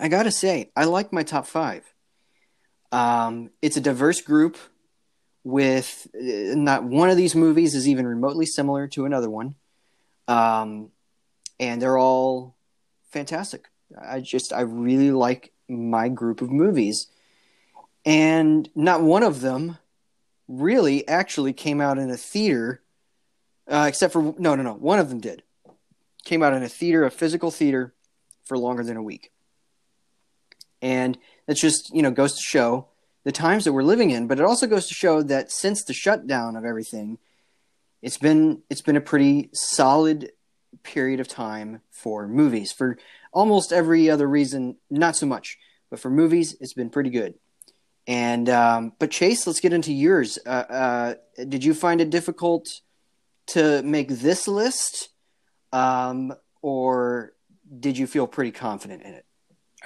I 0.00 0.08
got 0.08 0.24
to 0.24 0.30
say, 0.30 0.70
I 0.76 0.84
like 0.84 1.12
my 1.12 1.24
top 1.24 1.46
five. 1.46 1.82
Um, 2.92 3.50
it's 3.60 3.76
a 3.76 3.80
diverse 3.80 4.20
group 4.20 4.56
with 5.42 6.06
uh, 6.14 6.54
not 6.54 6.84
one 6.84 7.10
of 7.10 7.16
these 7.16 7.34
movies 7.34 7.74
is 7.74 7.88
even 7.88 8.06
remotely 8.06 8.46
similar 8.46 8.86
to 8.88 9.04
another 9.04 9.28
one. 9.28 9.56
Um, 10.28 10.90
and 11.58 11.82
they're 11.82 11.98
all 11.98 12.54
fantastic. 13.10 13.66
I 14.00 14.20
just 14.20 14.52
I 14.52 14.60
really 14.60 15.10
like 15.10 15.52
my 15.68 16.08
group 16.08 16.40
of 16.40 16.50
movies, 16.50 17.08
and 18.04 18.68
not 18.74 19.02
one 19.02 19.22
of 19.22 19.40
them 19.40 19.78
really 20.48 21.06
actually 21.08 21.52
came 21.52 21.80
out 21.80 21.98
in 21.98 22.10
a 22.10 22.16
theater, 22.16 22.82
uh, 23.68 23.86
except 23.88 24.12
for 24.12 24.34
no 24.38 24.54
no 24.54 24.62
no 24.62 24.74
one 24.74 24.98
of 24.98 25.08
them 25.08 25.20
did 25.20 25.42
came 26.24 26.42
out 26.42 26.54
in 26.54 26.62
a 26.62 26.68
theater 26.68 27.04
a 27.04 27.10
physical 27.10 27.50
theater 27.50 27.94
for 28.44 28.56
longer 28.58 28.82
than 28.82 28.96
a 28.96 29.02
week, 29.02 29.32
and 30.82 31.18
that 31.46 31.56
just 31.56 31.94
you 31.94 32.02
know 32.02 32.10
goes 32.10 32.34
to 32.34 32.42
show 32.42 32.88
the 33.24 33.32
times 33.32 33.64
that 33.64 33.72
we're 33.72 33.82
living 33.82 34.10
in, 34.10 34.26
but 34.26 34.38
it 34.38 34.44
also 34.44 34.66
goes 34.66 34.86
to 34.86 34.94
show 34.94 35.22
that 35.22 35.50
since 35.50 35.84
the 35.84 35.94
shutdown 35.94 36.56
of 36.56 36.64
everything, 36.64 37.18
it's 38.02 38.18
been 38.18 38.62
it's 38.68 38.82
been 38.82 38.96
a 38.96 39.00
pretty 39.00 39.48
solid 39.52 40.30
period 40.82 41.20
of 41.20 41.28
time 41.28 41.80
for 41.90 42.28
movies. 42.28 42.72
For 42.72 42.98
almost 43.32 43.72
every 43.72 44.10
other 44.10 44.28
reason, 44.28 44.76
not 44.90 45.16
so 45.16 45.26
much. 45.26 45.58
But 45.90 46.00
for 46.00 46.10
movies, 46.10 46.56
it's 46.60 46.74
been 46.74 46.90
pretty 46.90 47.10
good. 47.10 47.34
And 48.06 48.48
um, 48.50 48.92
but 48.98 49.10
Chase, 49.10 49.46
let's 49.46 49.60
get 49.60 49.72
into 49.72 49.92
yours. 49.92 50.38
Uh, 50.44 50.48
uh, 50.48 51.14
did 51.48 51.64
you 51.64 51.72
find 51.72 52.00
it 52.00 52.10
difficult 52.10 52.80
to 53.48 53.82
make 53.82 54.08
this 54.08 54.46
list, 54.46 55.08
um, 55.72 56.34
or 56.60 57.32
did 57.80 57.96
you 57.96 58.06
feel 58.06 58.26
pretty 58.26 58.50
confident 58.50 59.02
in 59.02 59.14
it? 59.14 59.24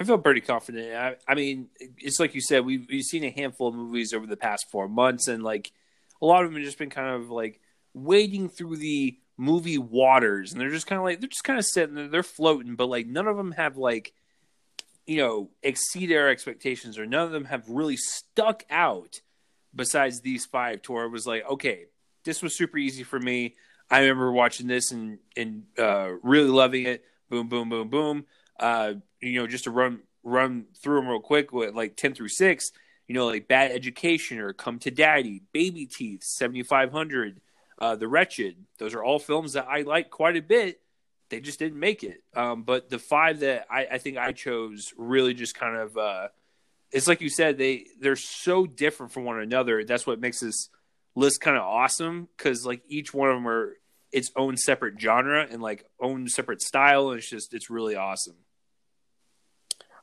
I 0.01 0.05
feel 0.05 0.19
pretty 0.19 0.41
confident. 0.41 0.95
I, 0.95 1.17
I, 1.27 1.35
mean, 1.35 1.69
it's 1.99 2.21
like 2.21 2.35
you 2.35 2.41
said, 2.41 2.65
we've, 2.65 2.87
we've 2.89 3.05
seen 3.05 3.25
a 3.25 3.31
handful 3.31 3.69
of 3.69 3.75
movies 3.75 4.13
over 4.13 4.27
the 4.27 4.37
past 4.37 4.71
four 4.71 4.89
months, 4.89 5.27
and 5.29 5.43
like 5.43 5.73
a 6.23 6.27
lot 6.27 6.45
of 6.45 6.51
them 6.51 6.57
have 6.57 6.65
just 6.65 6.79
been 6.79 6.91
kind 6.91 7.17
of 7.17 7.31
like 7.31 7.61
wading 7.95 8.49
through 8.49 8.77
the 8.77 9.19
movie 9.37 9.79
waters, 9.79 10.53
and 10.53 10.61
they're 10.61 10.71
just 10.71 10.87
kind 10.87 10.99
of 10.99 11.05
like 11.05 11.21
they're 11.21 11.29
just 11.29 11.45
kind 11.45 11.59
of 11.59 11.65
sitting 11.65 11.95
there, 11.95 12.09
they're 12.09 12.23
floating, 12.23 12.77
but 12.77 12.89
like 12.89 13.07
none 13.07 13.27
of 13.27 13.37
them 13.37 13.53
have 13.53 13.77
like 13.77 14.13
you 15.09 15.17
know 15.17 15.51
exceed 15.63 16.13
our 16.13 16.29
expectations, 16.29 16.99
or 16.99 17.07
none 17.07 17.25
of 17.25 17.33
them 17.33 17.47
have 17.47 17.69
really 17.69 17.97
stuck 17.97 18.65
out. 18.71 19.21
Besides 19.75 20.23
these 20.23 20.47
five, 20.47 20.81
to 20.83 20.93
where 20.93 21.05
it 21.05 21.11
was 21.11 21.27
like, 21.27 21.49
okay, 21.49 21.85
this 22.25 22.43
was 22.43 22.57
super 22.57 22.79
easy 22.79 23.03
for 23.03 23.19
me. 23.21 23.55
I 23.91 24.01
remember 24.01 24.33
watching 24.33 24.67
this 24.67 24.93
and 24.93 25.19
and 25.37 25.65
uh, 25.79 26.13
really 26.23 26.49
loving 26.49 26.87
it. 26.87 27.05
Boom, 27.29 27.49
boom, 27.49 27.69
boom, 27.69 27.89
boom. 27.89 28.25
Uh, 28.59 28.95
you 29.21 29.39
know, 29.41 29.47
just 29.47 29.65
to 29.65 29.71
run 29.71 30.01
run 30.23 30.67
through 30.83 31.01
them 31.01 31.09
real 31.09 31.21
quick 31.21 31.53
with 31.53 31.75
like 31.75 31.97
ten 31.97 32.15
through 32.15 32.29
six. 32.29 32.71
You 33.07 33.15
know, 33.15 33.27
like 33.27 33.49
Bad 33.49 33.73
Education 33.73 34.39
or 34.39 34.53
Come 34.53 34.79
to 34.81 34.91
Daddy, 34.91 35.43
Baby 35.53 35.87
Teeth, 35.87 36.23
seventy 36.23 36.63
five 36.63 36.91
hundred, 36.93 37.41
uh, 37.79 37.97
The 37.97 38.09
Wretched. 38.09 38.57
Those 38.79 38.95
are 38.95 39.05
all 39.05 39.19
films 39.19 39.55
that 39.55 39.67
I 39.69 39.83
like 39.83 40.11
quite 40.11 40.37
a 40.37 40.43
bit. 40.43 40.81
They 41.31 41.41
just 41.41 41.59
didn't 41.59 41.79
make 41.79 42.05
it. 42.05 42.23
Um, 42.35 42.63
but 42.63 42.89
the 42.89 42.99
five 42.99 43.41
that 43.41 43.67
I, 43.71 43.87
I, 43.93 43.99
think 43.99 44.17
I 44.17 44.33
chose 44.33 44.95
really 44.97 45.35
just 45.35 45.55
kind 45.55 45.77
of 45.77 45.97
uh, 45.97 46.29
it's 46.91 47.07
like 47.07 47.21
you 47.21 47.29
said 47.29 47.59
they 47.59 47.87
they're 48.01 48.17
so 48.17 48.67
different 48.67 49.13
from 49.13 49.25
one 49.25 49.39
another. 49.41 49.85
That's 49.85 50.07
what 50.07 50.21
makes 50.21 50.41
this 50.41 50.71
list 51.15 51.41
kind 51.41 51.57
of 51.57 51.65
awesome 51.65 52.29
because 52.37 52.65
like 52.65 52.83
each 52.89 53.13
one 53.13 53.29
of 53.29 53.37
them 53.37 53.49
are 53.49 53.77
its 54.13 54.31
own 54.37 54.57
separate 54.57 55.01
genre 55.01 55.47
and 55.51 55.61
like 55.61 55.85
own 56.01 56.29
separate 56.29 56.63
style, 56.63 57.11
and 57.11 57.19
it's 57.19 57.29
just 57.29 57.53
it's 57.53 57.69
really 57.71 57.97
awesome. 57.97 58.37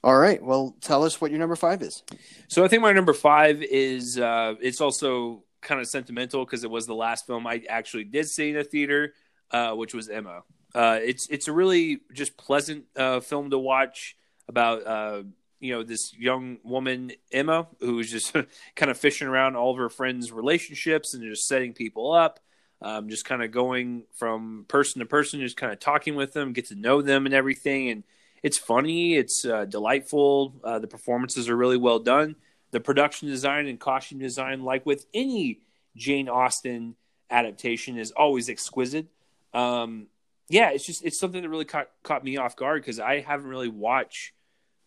All 0.04 0.16
right. 0.16 0.44
Well, 0.44 0.76
tell 0.82 1.04
us 1.04 1.20
what 1.20 1.32
your 1.32 1.40
number 1.40 1.56
five 1.56 1.82
is. 1.82 2.04
So 2.48 2.64
I 2.64 2.68
think 2.68 2.84
my 2.84 2.92
number 2.92 3.14
five 3.14 3.64
is 3.64 4.20
uh, 4.20 4.54
it's 4.62 4.80
also 4.80 5.44
kind 5.62 5.82
of 5.82 5.88
sentimental 5.88 6.46
because 6.46 6.64
it 6.64 6.70
was 6.70 6.86
the 6.86 6.94
last 6.94 7.26
film 7.26 7.48
I 7.48 7.64
actually 7.68 8.04
did 8.04 8.28
see 8.28 8.52
in 8.52 8.58
a 8.58 8.64
theater, 8.64 9.14
uh, 9.50 9.72
which 9.72 9.96
was 9.96 10.08
Emma. 10.08 10.44
Uh, 10.76 11.00
it's 11.02 11.28
it's 11.30 11.48
a 11.48 11.54
really 11.54 12.02
just 12.14 12.38
pleasant 12.38 12.86
uh, 12.96 13.20
film 13.22 13.50
to 13.50 13.58
watch 13.58 14.16
about 14.48 14.86
uh, 14.86 15.24
you 15.60 15.74
know 15.74 15.84
this 15.84 16.14
young 16.14 16.58
woman 16.64 17.12
Emma 17.32 17.68
who's 17.80 18.12
just 18.12 18.34
kind 18.76 18.92
of 18.92 18.98
fishing 18.98 19.28
around 19.28 19.56
all 19.56 19.72
of 19.72 19.78
her 19.78 19.90
friends' 19.90 20.32
relationships 20.32 21.14
and 21.14 21.24
just 21.24 21.48
setting 21.48 21.74
people 21.74 22.12
up. 22.12 22.40
Um, 22.82 23.10
just 23.10 23.26
kind 23.26 23.42
of 23.42 23.52
going 23.52 24.04
from 24.14 24.66
person 24.68 25.00
to 25.00 25.06
person, 25.06 25.40
just 25.40 25.58
kind 25.58 25.72
of 25.72 25.80
talking 25.80 26.16
with 26.16 26.34
them, 26.34 26.52
get 26.52 26.68
to 26.68 26.76
know 26.76 27.02
them 27.02 27.26
and 27.26 27.34
everything. 27.34 27.90
And 27.90 28.04
it's 28.44 28.60
funny, 28.60 29.16
it's 29.16 29.46
uh, 29.46 29.64
delightful. 29.66 30.54
the 30.62 30.86
performances 30.86 31.50
are 31.50 31.56
really 31.56 31.78
well 31.78 32.00
done 32.00 32.36
the 32.76 32.82
production 32.82 33.30
design 33.30 33.68
and 33.68 33.80
costume 33.80 34.20
design, 34.20 34.62
like 34.62 34.86
with 34.86 35.06
any 35.14 35.62
Jane 35.96 36.28
Austen 36.28 36.98
adaptation, 37.30 37.98
is 37.98 38.12
always 38.12 38.50
exquisite. 38.50 39.08
Um, 39.54 40.08
yeah, 40.50 40.70
it's 40.72 40.86
just 40.86 41.04
it's 41.04 41.20
something 41.20 41.42
that 41.42 41.50
really 41.50 41.66
caught 41.66 41.90
caught 42.04 42.24
me 42.24 42.38
off 42.38 42.56
guard 42.56 42.82
because 42.82 43.00
I 43.00 43.22
haven't 43.22 43.48
really 43.48 43.70
watched 43.70 44.34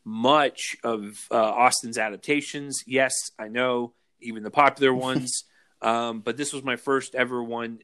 much 0.04 0.76
of 0.84 1.26
uh, 1.30 1.36
Austen's 1.36 1.98
adaptations. 1.98 2.84
Yes, 2.86 3.32
I 3.38 3.48
know 3.48 3.94
even 4.20 4.42
the 4.42 4.50
popular 4.50 4.94
ones, 4.94 5.44
um, 5.82 6.20
but 6.20 6.36
this 6.36 6.52
was 6.52 6.62
my 6.62 6.76
first 6.76 7.14
ever 7.14 7.42
one 7.42 7.80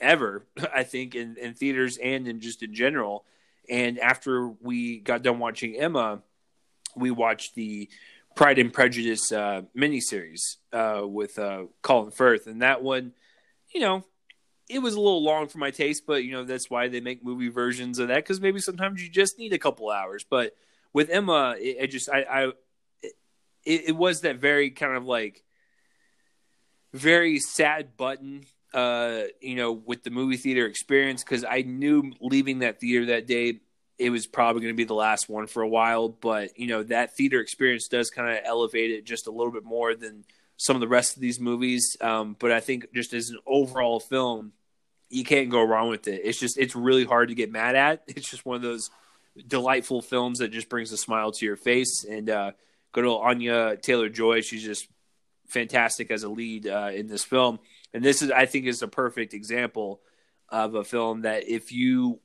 ever. 0.00 0.46
I 0.74 0.84
think 0.84 1.14
in, 1.14 1.36
in 1.36 1.54
theaters 1.54 1.98
and 1.98 2.28
in 2.28 2.40
just 2.40 2.62
in 2.62 2.74
general. 2.74 3.24
And 3.68 3.98
after 3.98 4.48
we 4.48 4.98
got 4.98 5.22
done 5.22 5.38
watching 5.38 5.76
Emma, 5.76 6.22
we 6.96 7.10
watched 7.10 7.54
the 7.54 7.88
Pride 8.34 8.58
and 8.58 8.72
Prejudice 8.72 9.30
uh, 9.30 9.62
miniseries 9.76 10.56
uh, 10.72 11.06
with 11.06 11.38
uh, 11.38 11.64
Colin 11.80 12.10
Firth, 12.10 12.46
and 12.46 12.62
that 12.62 12.82
one, 12.82 13.12
you 13.72 13.80
know, 13.80 14.04
it 14.68 14.78
was 14.80 14.94
a 14.94 15.00
little 15.00 15.22
long 15.22 15.48
for 15.48 15.58
my 15.58 15.70
taste, 15.70 16.04
but 16.06 16.24
you 16.24 16.32
know 16.32 16.44
that's 16.44 16.70
why 16.70 16.88
they 16.88 17.00
make 17.00 17.24
movie 17.24 17.48
versions 17.48 17.98
of 17.98 18.08
that 18.08 18.16
because 18.16 18.40
maybe 18.40 18.60
sometimes 18.60 19.02
you 19.02 19.08
just 19.08 19.38
need 19.38 19.52
a 19.52 19.58
couple 19.58 19.90
hours. 19.90 20.24
But 20.28 20.56
with 20.92 21.10
Emma, 21.10 21.56
it, 21.58 21.76
it 21.80 21.86
just 21.88 22.08
I, 22.08 22.22
I 22.22 22.44
it, 23.64 23.82
it, 23.88 23.96
was 23.96 24.22
that 24.22 24.36
very 24.36 24.70
kind 24.70 24.96
of 24.96 25.04
like 25.04 25.42
very 26.92 27.38
sad 27.38 27.96
button 27.96 28.44
uh 28.74 29.22
you 29.40 29.54
know 29.54 29.72
with 29.72 30.02
the 30.02 30.10
movie 30.10 30.36
theater 30.36 30.66
experience 30.66 31.22
because 31.22 31.44
i 31.44 31.60
knew 31.60 32.10
leaving 32.20 32.60
that 32.60 32.80
theater 32.80 33.06
that 33.06 33.26
day 33.26 33.60
it 34.02 34.10
was 34.10 34.26
probably 34.26 34.62
going 34.62 34.74
to 34.74 34.76
be 34.76 34.84
the 34.84 34.94
last 34.94 35.28
one 35.28 35.46
for 35.46 35.62
a 35.62 35.68
while. 35.68 36.08
But 36.08 36.58
you 36.58 36.66
know 36.66 36.82
that 36.84 37.16
theater 37.16 37.40
experience 37.40 37.88
does 37.88 38.10
kind 38.10 38.36
of 38.36 38.44
elevate 38.44 38.90
it 38.90 39.04
just 39.04 39.26
a 39.26 39.30
little 39.30 39.52
bit 39.52 39.64
more 39.64 39.94
than 39.94 40.24
some 40.62 40.76
of 40.76 40.80
the 40.80 40.86
rest 40.86 41.16
of 41.16 41.20
these 41.20 41.40
movies. 41.40 41.96
Um, 42.00 42.36
but 42.38 42.52
I 42.52 42.60
think 42.60 42.94
just 42.94 43.12
as 43.14 43.30
an 43.30 43.38
overall 43.44 43.98
film, 43.98 44.52
you 45.10 45.24
can't 45.24 45.50
go 45.50 45.60
wrong 45.60 45.88
with 45.88 46.06
it. 46.06 46.20
It's 46.24 46.38
just 46.38 46.56
it's 46.56 46.76
really 46.76 47.04
hard 47.04 47.30
to 47.30 47.34
get 47.34 47.50
mad 47.50 47.74
at. 47.74 48.04
It's 48.08 48.30
just 48.30 48.46
one 48.46 48.56
of 48.56 48.62
those 48.62 48.88
delightful 49.44 50.02
films 50.02 50.38
that 50.38 50.52
just 50.52 50.68
brings 50.68 50.92
a 50.92 50.96
smile 50.96 51.32
to 51.32 51.44
your 51.44 51.56
face. 51.56 52.04
And 52.04 52.30
uh, 52.30 52.52
good 52.92 53.04
old 53.04 53.24
Anya 53.24 53.76
Taylor 53.76 54.08
Joy, 54.08 54.40
she's 54.42 54.62
just 54.62 54.86
fantastic 55.48 56.12
as 56.12 56.22
a 56.22 56.28
lead 56.28 56.68
uh, 56.68 56.90
in 56.94 57.08
this 57.08 57.24
film. 57.24 57.58
And 57.92 58.04
this 58.04 58.22
is, 58.22 58.30
I 58.30 58.46
think, 58.46 58.66
is 58.66 58.82
a 58.82 58.88
perfect 58.88 59.34
example 59.34 60.00
of 60.48 60.76
a 60.76 60.84
film 60.84 61.22
that 61.22 61.48
if 61.48 61.72
you 61.72 62.20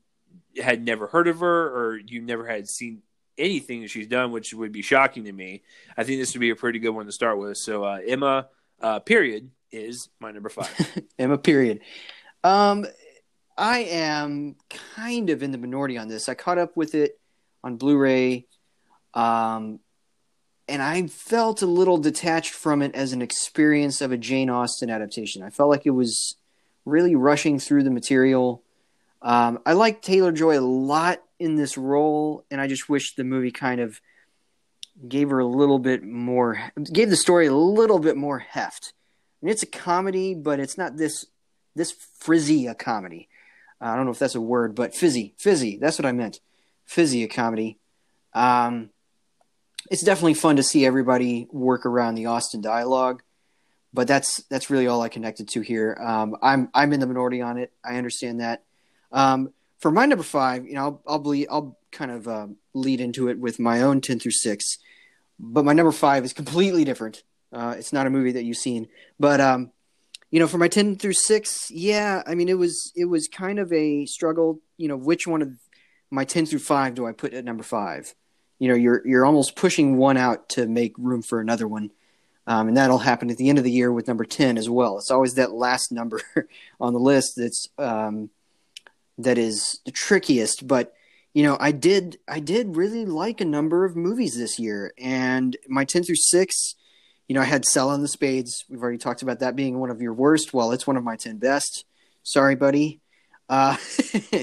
had 0.62 0.86
never 0.86 1.08
heard 1.08 1.28
of 1.28 1.40
her 1.40 1.76
or 1.76 1.98
you 1.98 2.22
never 2.22 2.46
had 2.46 2.68
seen 2.68 3.02
anything 3.38 3.82
that 3.82 3.90
she's 3.90 4.08
done, 4.08 4.32
which 4.32 4.54
would 4.54 4.72
be 4.72 4.82
shocking 4.82 5.26
to 5.26 5.32
me, 5.32 5.64
I 5.98 6.04
think 6.04 6.20
this 6.20 6.34
would 6.34 6.40
be 6.40 6.50
a 6.50 6.56
pretty 6.56 6.80
good 6.80 6.92
one 6.92 7.06
to 7.06 7.12
start 7.12 7.38
with. 7.38 7.58
So 7.58 7.84
uh, 7.84 8.00
Emma, 8.06 8.48
uh, 8.82 9.00
period, 9.00 9.52
is 9.72 10.10
my 10.20 10.32
number 10.32 10.50
five. 10.50 11.04
Emma, 11.20 11.38
period. 11.38 11.82
Um, 12.44 12.86
I 13.58 13.80
am 13.80 14.56
kind 14.96 15.30
of 15.30 15.44
in 15.44 15.52
the 15.52 15.58
minority 15.58 15.98
on 15.98 16.08
this. 16.08 16.30
I 16.30 16.34
caught 16.34 16.58
up 16.58 16.78
with 16.78 16.96
it 16.96 17.20
on 17.64 17.78
Blu-ray, 17.78 18.46
um, 19.14 19.80
and 20.70 20.82
I 20.82 21.08
felt 21.08 21.62
a 21.62 21.66
little 21.66 21.98
detached 21.98 22.54
from 22.54 22.82
it 22.82 22.94
as 22.94 23.14
an 23.14 23.22
experience 23.22 24.02
of 24.02 24.12
a 24.12 24.18
Jane 24.18 24.50
Austen 24.50 24.90
adaptation. 24.90 25.42
I 25.42 25.50
felt 25.50 25.70
like 25.70 25.86
it 25.86 25.92
was 25.92 26.36
really 26.86 27.16
rushing 27.16 27.60
through 27.60 27.84
the 27.84 27.90
material 27.90 28.64
um, 29.22 29.60
I 29.66 29.74
like 29.74 30.02
Taylor 30.02 30.32
Joy 30.32 30.60
a 30.60 30.62
lot 30.62 31.22
in 31.40 31.56
this 31.56 31.78
role, 31.78 32.46
and 32.50 32.60
I 32.60 32.68
just 32.68 32.90
wish 32.90 33.16
the 33.16 33.24
movie 33.24 33.52
kind 33.52 33.82
of 33.82 34.02
gave 35.08 35.30
her 35.30 35.40
a 35.40 35.46
little 35.46 35.80
bit 35.80 36.04
more, 36.04 36.72
gave 36.92 37.10
the 37.10 37.16
story 37.16 37.48
a 37.48 37.54
little 37.54 38.00
bit 38.00 38.18
more 38.18 38.40
heft. 38.40 38.94
Mean, 39.42 39.52
it's 39.52 39.64
a 39.64 39.68
comedy, 39.68 40.34
but 40.34 40.60
it's 40.60 40.78
not 40.78 40.98
this 40.98 41.26
this 41.76 41.94
frizzy 42.20 42.68
a 42.68 42.76
comedy. 42.76 43.30
I 43.80 43.96
don't 43.96 44.06
know 44.06 44.12
if 44.12 44.20
that's 44.20 44.36
a 44.36 44.42
word, 44.42 44.76
but 44.76 44.96
fizzy, 44.96 45.36
fizzy. 45.38 45.78
That's 45.78 46.00
what 46.00 46.06
I 46.06 46.12
meant. 46.12 46.40
fizzy 46.86 47.24
a 47.24 47.28
comedy. 47.28 47.78
Um, 48.34 48.90
it's 49.92 50.04
definitely 50.04 50.34
fun 50.34 50.56
to 50.56 50.64
see 50.64 50.86
everybody 50.86 51.48
work 51.52 51.86
around 51.86 52.16
the 52.16 52.26
Austen 52.26 52.62
dialogue, 52.62 53.22
but 53.94 54.08
that's 54.08 54.44
that's 54.50 54.70
really 54.70 54.88
all 54.88 55.02
I 55.02 55.10
connected 55.10 55.48
to 55.50 55.62
here. 55.62 55.98
Um, 56.04 56.36
I'm 56.42 56.70
I'm 56.74 56.92
in 56.92 57.00
the 57.00 57.08
minority 57.08 57.42
on 57.42 57.58
it. 57.58 57.72
I 57.86 57.98
understand 57.98 58.42
that. 58.42 58.64
Um, 59.12 59.54
for 59.80 59.92
my 59.92 60.06
number 60.06 60.24
five, 60.24 60.66
you 60.66 60.74
know, 60.74 61.02
I'll 61.08 61.24
I'll, 61.26 61.44
I'll 61.50 61.78
kind 61.92 62.12
of 62.12 62.28
uh, 62.28 62.48
lead 62.74 63.00
into 63.02 63.30
it 63.30 63.40
with 63.40 63.60
my 63.60 63.82
own 63.82 64.02
ten 64.02 64.20
through 64.20 64.32
six, 64.32 64.78
but 65.40 65.66
my 65.66 65.74
number 65.74 65.92
five 65.92 66.26
is 66.26 66.34
completely 66.34 66.84
different. 66.84 67.24
Uh, 67.52 67.76
it's 67.78 67.94
not 67.94 68.08
a 68.08 68.10
movie 68.10 68.34
that 68.34 68.44
you've 68.44 68.58
seen, 68.58 68.88
but 69.20 69.40
um, 69.40 69.72
you 70.32 70.40
know, 70.40 70.48
for 70.48 70.58
my 70.58 70.68
ten 70.68 70.96
through 70.96 71.14
six, 71.14 71.70
yeah, 71.72 72.24
I 72.26 72.36
mean, 72.36 72.50
it 72.50 72.58
was 72.58 72.92
it 72.96 73.06
was 73.06 73.28
kind 73.28 73.60
of 73.60 73.72
a 73.72 74.06
struggle. 74.06 74.60
You 74.78 74.88
know, 74.88 74.98
which 74.98 75.28
one 75.28 75.42
of 75.42 75.52
my 76.10 76.26
ten 76.26 76.46
through 76.46 76.60
five 76.60 76.96
do 76.96 77.06
I 77.06 77.12
put 77.12 77.34
at 77.34 77.46
number 77.46 77.64
five? 77.64 78.14
You 78.60 78.70
know, 78.70 78.76
you're 78.76 79.08
you're 79.08 79.26
almost 79.26 79.56
pushing 79.56 79.98
one 79.98 80.18
out 80.18 80.50
to 80.50 80.68
make 80.68 80.94
room 80.98 81.22
for 81.22 81.40
another 81.40 81.68
one. 81.68 81.92
Um, 82.50 82.70
and 82.70 82.78
that'll 82.78 82.98
happen 82.98 83.30
at 83.30 83.36
the 83.36 83.50
end 83.50 83.58
of 83.58 83.66
the 83.66 83.72
year 83.72 83.92
with 83.92 84.08
number 84.08 84.24
10 84.24 84.58
as 84.58 84.70
well. 84.70 84.98
It's 84.98 85.12
always 85.12 85.34
that 85.34 85.52
last 85.52 85.92
number 85.92 86.22
on 86.80 86.94
the 86.94 87.00
list 87.00 87.34
that's 87.36 87.68
um, 87.78 88.30
that 89.18 89.38
is 89.38 89.80
the 89.86 89.92
trickiest. 89.92 90.68
But 90.68 90.94
you 91.34 91.44
know, 91.44 91.58
I 91.60 91.72
did 91.72 92.18
I 92.28 92.40
did 92.40 92.76
really 92.76 93.06
like 93.06 93.42
a 93.42 93.46
number 93.46 93.86
of 93.86 93.96
movies 93.96 94.38
this 94.38 94.60
year, 94.60 94.94
and 94.98 95.56
my 95.68 95.86
10 95.86 96.04
through 96.04 96.16
6 96.16 96.76
you 97.28 97.34
know, 97.34 97.42
I 97.42 97.46
had 97.46 97.66
Selah 97.66 97.96
and 97.96 98.04
the 98.04 98.08
Spades. 98.08 98.64
We've 98.70 98.82
already 98.82 98.98
talked 98.98 99.22
about 99.22 99.40
that 99.40 99.56
being 99.56 99.80
one 99.80 99.90
of 99.90 100.02
your 100.02 100.14
worst. 100.14 100.54
Well, 100.54 100.72
it's 100.72 100.88
one 100.88 100.98
of 100.98 101.04
my 101.04 101.18
10 101.18 101.38
best. 101.38 101.86
Sorry, 102.24 102.56
buddy. 102.56 103.02
Uh, 103.50 103.76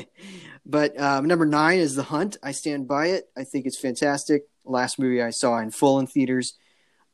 but 0.67 0.99
um, 1.01 1.27
number 1.27 1.47
nine 1.47 1.79
is 1.79 1.95
The 1.95 2.03
Hunt. 2.03 2.37
I 2.43 2.53
stand 2.53 2.87
by 2.87 3.09
it. 3.09 3.25
I 3.37 3.45
think 3.45 3.67
it's 3.67 3.81
fantastic. 3.81 4.43
Last 4.65 4.99
movie 4.99 5.23
I 5.23 5.31
saw 5.31 5.59
in 5.59 5.71
full 5.71 5.99
in 5.99 6.07
theaters. 6.07 6.55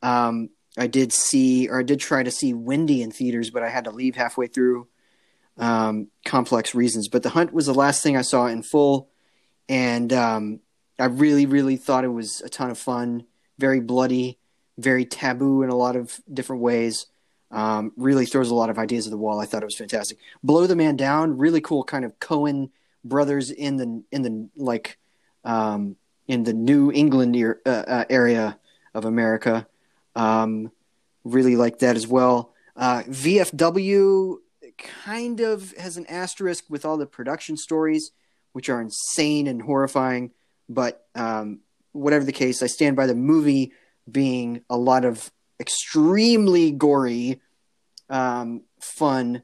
Um, 0.02 0.50
I 0.76 0.86
did 0.88 1.12
see, 1.12 1.68
or 1.68 1.80
I 1.80 1.82
did 1.82 2.00
try 2.00 2.22
to 2.22 2.30
see 2.30 2.52
Wendy 2.52 3.02
in 3.02 3.10
theaters, 3.12 3.50
but 3.50 3.62
I 3.62 3.68
had 3.68 3.84
to 3.84 3.90
leave 3.90 4.16
halfway 4.16 4.46
through. 4.48 4.88
Um, 5.58 6.08
complex 6.24 6.74
reasons. 6.74 7.08
But 7.08 7.22
The 7.22 7.30
Hunt 7.30 7.52
was 7.52 7.66
the 7.66 7.74
last 7.74 8.02
thing 8.02 8.16
I 8.16 8.22
saw 8.22 8.46
in 8.46 8.62
full. 8.62 9.10
And 9.68 10.12
um, 10.12 10.60
I 10.98 11.06
really, 11.06 11.46
really 11.46 11.76
thought 11.76 12.04
it 12.04 12.08
was 12.08 12.40
a 12.40 12.48
ton 12.48 12.70
of 12.70 12.78
fun. 12.78 13.24
Very 13.58 13.80
bloody 13.80 14.38
very 14.80 15.04
taboo 15.04 15.62
in 15.62 15.70
a 15.70 15.76
lot 15.76 15.96
of 15.96 16.20
different 16.32 16.62
ways. 16.62 17.06
Um, 17.50 17.92
really 17.96 18.26
throws 18.26 18.50
a 18.50 18.54
lot 18.54 18.70
of 18.70 18.78
ideas 18.78 19.06
at 19.06 19.10
the 19.10 19.16
wall. 19.16 19.40
I 19.40 19.46
thought 19.46 19.62
it 19.62 19.66
was 19.66 19.76
fantastic. 19.76 20.18
Blow 20.42 20.66
the 20.66 20.76
Man 20.76 20.96
Down, 20.96 21.36
really 21.36 21.60
cool 21.60 21.82
kind 21.82 22.04
of 22.04 22.18
Coen 22.20 22.70
brothers 23.04 23.50
in 23.50 23.76
the 23.76 24.02
in 24.12 24.22
the 24.22 24.48
like 24.56 24.98
um, 25.44 25.96
in 26.28 26.44
the 26.44 26.52
New 26.52 26.92
England 26.92 27.36
uh, 27.66 27.68
uh, 27.68 28.04
area 28.08 28.58
of 28.94 29.04
America. 29.04 29.66
Um, 30.14 30.70
really 31.24 31.56
like 31.56 31.80
that 31.80 31.96
as 31.96 32.06
well. 32.06 32.54
Uh, 32.76 33.02
VFW 33.02 34.36
kind 34.80 35.40
of 35.40 35.72
has 35.76 35.96
an 35.96 36.06
asterisk 36.06 36.64
with 36.68 36.84
all 36.84 36.96
the 36.96 37.06
production 37.06 37.56
stories, 37.56 38.10
which 38.52 38.68
are 38.68 38.80
insane 38.80 39.46
and 39.46 39.62
horrifying. 39.62 40.32
But 40.68 41.06
um, 41.14 41.60
whatever 41.92 42.24
the 42.24 42.32
case, 42.32 42.62
I 42.62 42.66
stand 42.66 42.96
by 42.96 43.06
the 43.06 43.14
movie 43.14 43.72
being 44.10 44.62
a 44.68 44.76
lot 44.76 45.04
of 45.04 45.30
extremely 45.58 46.70
gory, 46.70 47.40
um, 48.08 48.62
fun. 48.80 49.42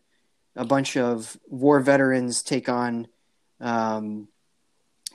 A 0.55 0.65
bunch 0.65 0.97
of 0.97 1.37
war 1.47 1.81
veterans 1.81 2.43
take 2.43 2.69
on 2.69 3.09
um, 3.61 4.29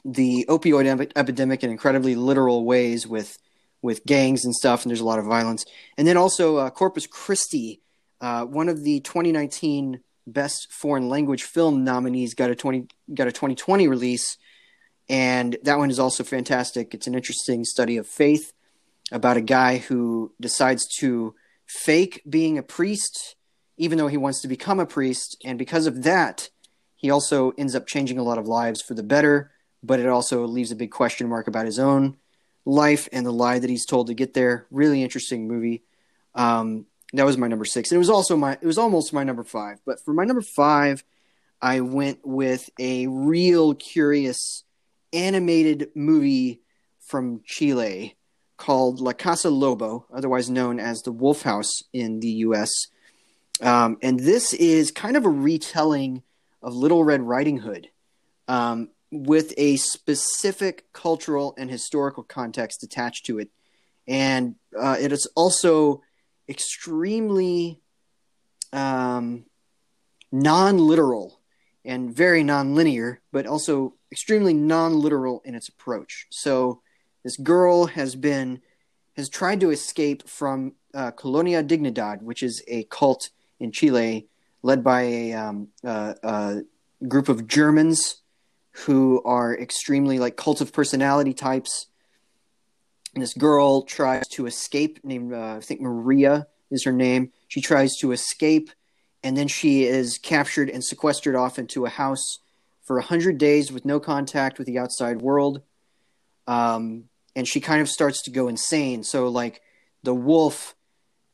the 0.05 0.45
opioid 0.47 0.85
ep- 0.85 1.11
epidemic 1.15 1.63
in 1.63 1.71
incredibly 1.71 2.15
literal 2.15 2.63
ways 2.63 3.07
with 3.07 3.37
with 3.81 4.05
gangs 4.05 4.45
and 4.45 4.53
stuff, 4.53 4.83
and 4.83 4.91
there's 4.91 4.99
a 4.99 5.05
lot 5.05 5.17
of 5.17 5.25
violence. 5.25 5.65
And 5.97 6.07
then 6.07 6.15
also 6.15 6.57
uh, 6.57 6.69
Corpus 6.69 7.07
Christi, 7.07 7.81
uh, 8.19 8.45
one 8.45 8.69
of 8.69 8.83
the 8.83 8.99
2019 8.99 10.01
Best 10.27 10.71
Foreign 10.71 11.09
Language 11.09 11.43
Film 11.43 11.83
nominees, 11.83 12.33
got 12.33 12.49
a 12.49 12.55
20 12.55 12.87
got 13.13 13.27
a 13.27 13.31
2020 13.31 13.87
release, 13.87 14.37
and 15.09 15.57
that 15.63 15.77
one 15.77 15.89
is 15.89 15.99
also 15.99 16.23
fantastic. 16.23 16.93
It's 16.93 17.07
an 17.07 17.15
interesting 17.15 17.65
study 17.65 17.97
of 17.97 18.07
faith 18.07 18.53
about 19.11 19.37
a 19.37 19.41
guy 19.41 19.77
who 19.77 20.33
decides 20.39 20.87
to 20.99 21.35
fake 21.65 22.21
being 22.29 22.57
a 22.57 22.63
priest, 22.63 23.35
even 23.77 23.97
though 23.97 24.07
he 24.07 24.17
wants 24.17 24.41
to 24.41 24.47
become 24.47 24.79
a 24.79 24.85
priest. 24.85 25.37
And 25.43 25.59
because 25.59 25.85
of 25.85 26.03
that, 26.03 26.49
he 26.95 27.09
also 27.09 27.51
ends 27.57 27.75
up 27.75 27.87
changing 27.87 28.17
a 28.17 28.23
lot 28.23 28.37
of 28.37 28.47
lives 28.47 28.81
for 28.81 28.93
the 28.93 29.03
better, 29.03 29.51
but 29.83 29.99
it 29.99 30.07
also 30.07 30.45
leaves 30.45 30.71
a 30.71 30.75
big 30.75 30.91
question 30.91 31.27
mark 31.27 31.47
about 31.47 31.65
his 31.65 31.79
own 31.79 32.17
life 32.65 33.09
and 33.11 33.25
the 33.25 33.33
lie 33.33 33.59
that 33.59 33.69
he's 33.69 33.85
told 33.85 34.07
to 34.07 34.13
get 34.13 34.33
there. 34.33 34.67
Really 34.69 35.03
interesting 35.03 35.47
movie. 35.47 35.83
Um, 36.35 36.85
that 37.13 37.25
was 37.25 37.37
my 37.37 37.47
number 37.47 37.65
six. 37.65 37.91
It 37.91 37.97
was 37.97 38.09
also 38.09 38.37
my, 38.37 38.53
it 38.53 38.65
was 38.65 38.77
almost 38.77 39.13
my 39.13 39.23
number 39.23 39.43
five. 39.43 39.79
But 39.85 40.03
for 40.03 40.13
my 40.13 40.23
number 40.23 40.41
five, 40.41 41.03
I 41.61 41.81
went 41.81 42.19
with 42.23 42.69
a 42.79 43.07
real 43.07 43.75
curious 43.75 44.63
animated 45.13 45.89
movie 45.95 46.61
from 46.99 47.41
Chile 47.45 48.15
called 48.57 48.99
La 48.99 49.13
Casa 49.13 49.49
Lobo, 49.49 50.05
otherwise 50.13 50.49
known 50.49 50.79
as 50.79 51.01
the 51.01 51.11
Wolf 51.11 51.41
House 51.41 51.83
in 51.91 52.19
the 52.19 52.29
U.S. 52.45 52.69
Um, 53.61 53.97
and 54.01 54.19
this 54.19 54.53
is 54.53 54.91
kind 54.91 55.17
of 55.17 55.25
a 55.25 55.29
retelling 55.29 56.23
of 56.61 56.73
Little 56.73 57.03
Red 57.03 57.21
Riding 57.21 57.57
Hood 57.57 57.89
um, 58.47 58.89
with 59.11 59.53
a 59.57 59.75
specific 59.77 60.85
cultural 60.93 61.53
and 61.57 61.69
historical 61.69 62.23
context 62.23 62.83
attached 62.83 63.25
to 63.25 63.39
it. 63.39 63.49
And 64.07 64.55
uh, 64.79 64.97
it 64.99 65.11
is 65.11 65.27
also 65.35 66.01
extremely 66.51 67.79
um, 68.73 69.45
non 70.31 70.77
literal 70.77 71.39
and 71.83 72.15
very 72.15 72.43
non 72.43 72.75
linear, 72.75 73.21
but 73.31 73.47
also 73.47 73.95
extremely 74.11 74.53
non 74.53 74.99
literal 74.99 75.41
in 75.45 75.55
its 75.55 75.69
approach. 75.69 76.27
So 76.29 76.81
this 77.23 77.37
girl 77.37 77.87
has 77.87 78.15
been 78.15 78.61
has 79.17 79.29
tried 79.29 79.59
to 79.61 79.71
escape 79.71 80.27
from 80.27 80.73
uh, 80.93 81.11
Colonia 81.11 81.63
Dignidad, 81.63 82.21
which 82.21 82.43
is 82.43 82.63
a 82.67 82.83
cult 82.85 83.29
in 83.59 83.71
Chile 83.71 84.27
led 84.63 84.83
by 84.83 85.01
a, 85.01 85.33
um, 85.33 85.67
uh, 85.83 86.13
a 86.23 86.61
group 87.07 87.29
of 87.29 87.47
Germans 87.47 88.21
who 88.71 89.21
are 89.25 89.57
extremely 89.57 90.19
like 90.19 90.37
cult 90.37 90.61
of 90.61 90.71
personality 90.71 91.33
types. 91.33 91.87
This 93.13 93.33
girl 93.33 93.81
tries 93.81 94.27
to 94.29 94.45
escape, 94.45 94.99
named 95.03 95.33
uh, 95.33 95.55
I 95.57 95.59
think 95.59 95.81
Maria 95.81 96.47
is 96.69 96.85
her 96.85 96.93
name. 96.93 97.31
She 97.47 97.61
tries 97.61 97.97
to 97.97 98.13
escape, 98.13 98.69
and 99.23 99.35
then 99.35 99.47
she 99.47 99.83
is 99.83 100.17
captured 100.17 100.69
and 100.69 100.83
sequestered 100.83 101.35
off 101.35 101.59
into 101.59 101.85
a 101.85 101.89
house 101.89 102.39
for 102.83 102.97
a 102.97 103.03
hundred 103.03 103.37
days 103.37 103.71
with 103.71 103.85
no 103.85 103.99
contact 103.99 104.57
with 104.57 104.67
the 104.67 104.79
outside 104.79 105.21
world. 105.21 105.61
Um, 106.47 107.05
and 107.35 107.47
she 107.47 107.59
kind 107.59 107.81
of 107.81 107.89
starts 107.89 108.23
to 108.23 108.31
go 108.31 108.47
insane. 108.47 109.03
So 109.03 109.27
like 109.27 109.61
the 110.03 110.13
wolf 110.13 110.75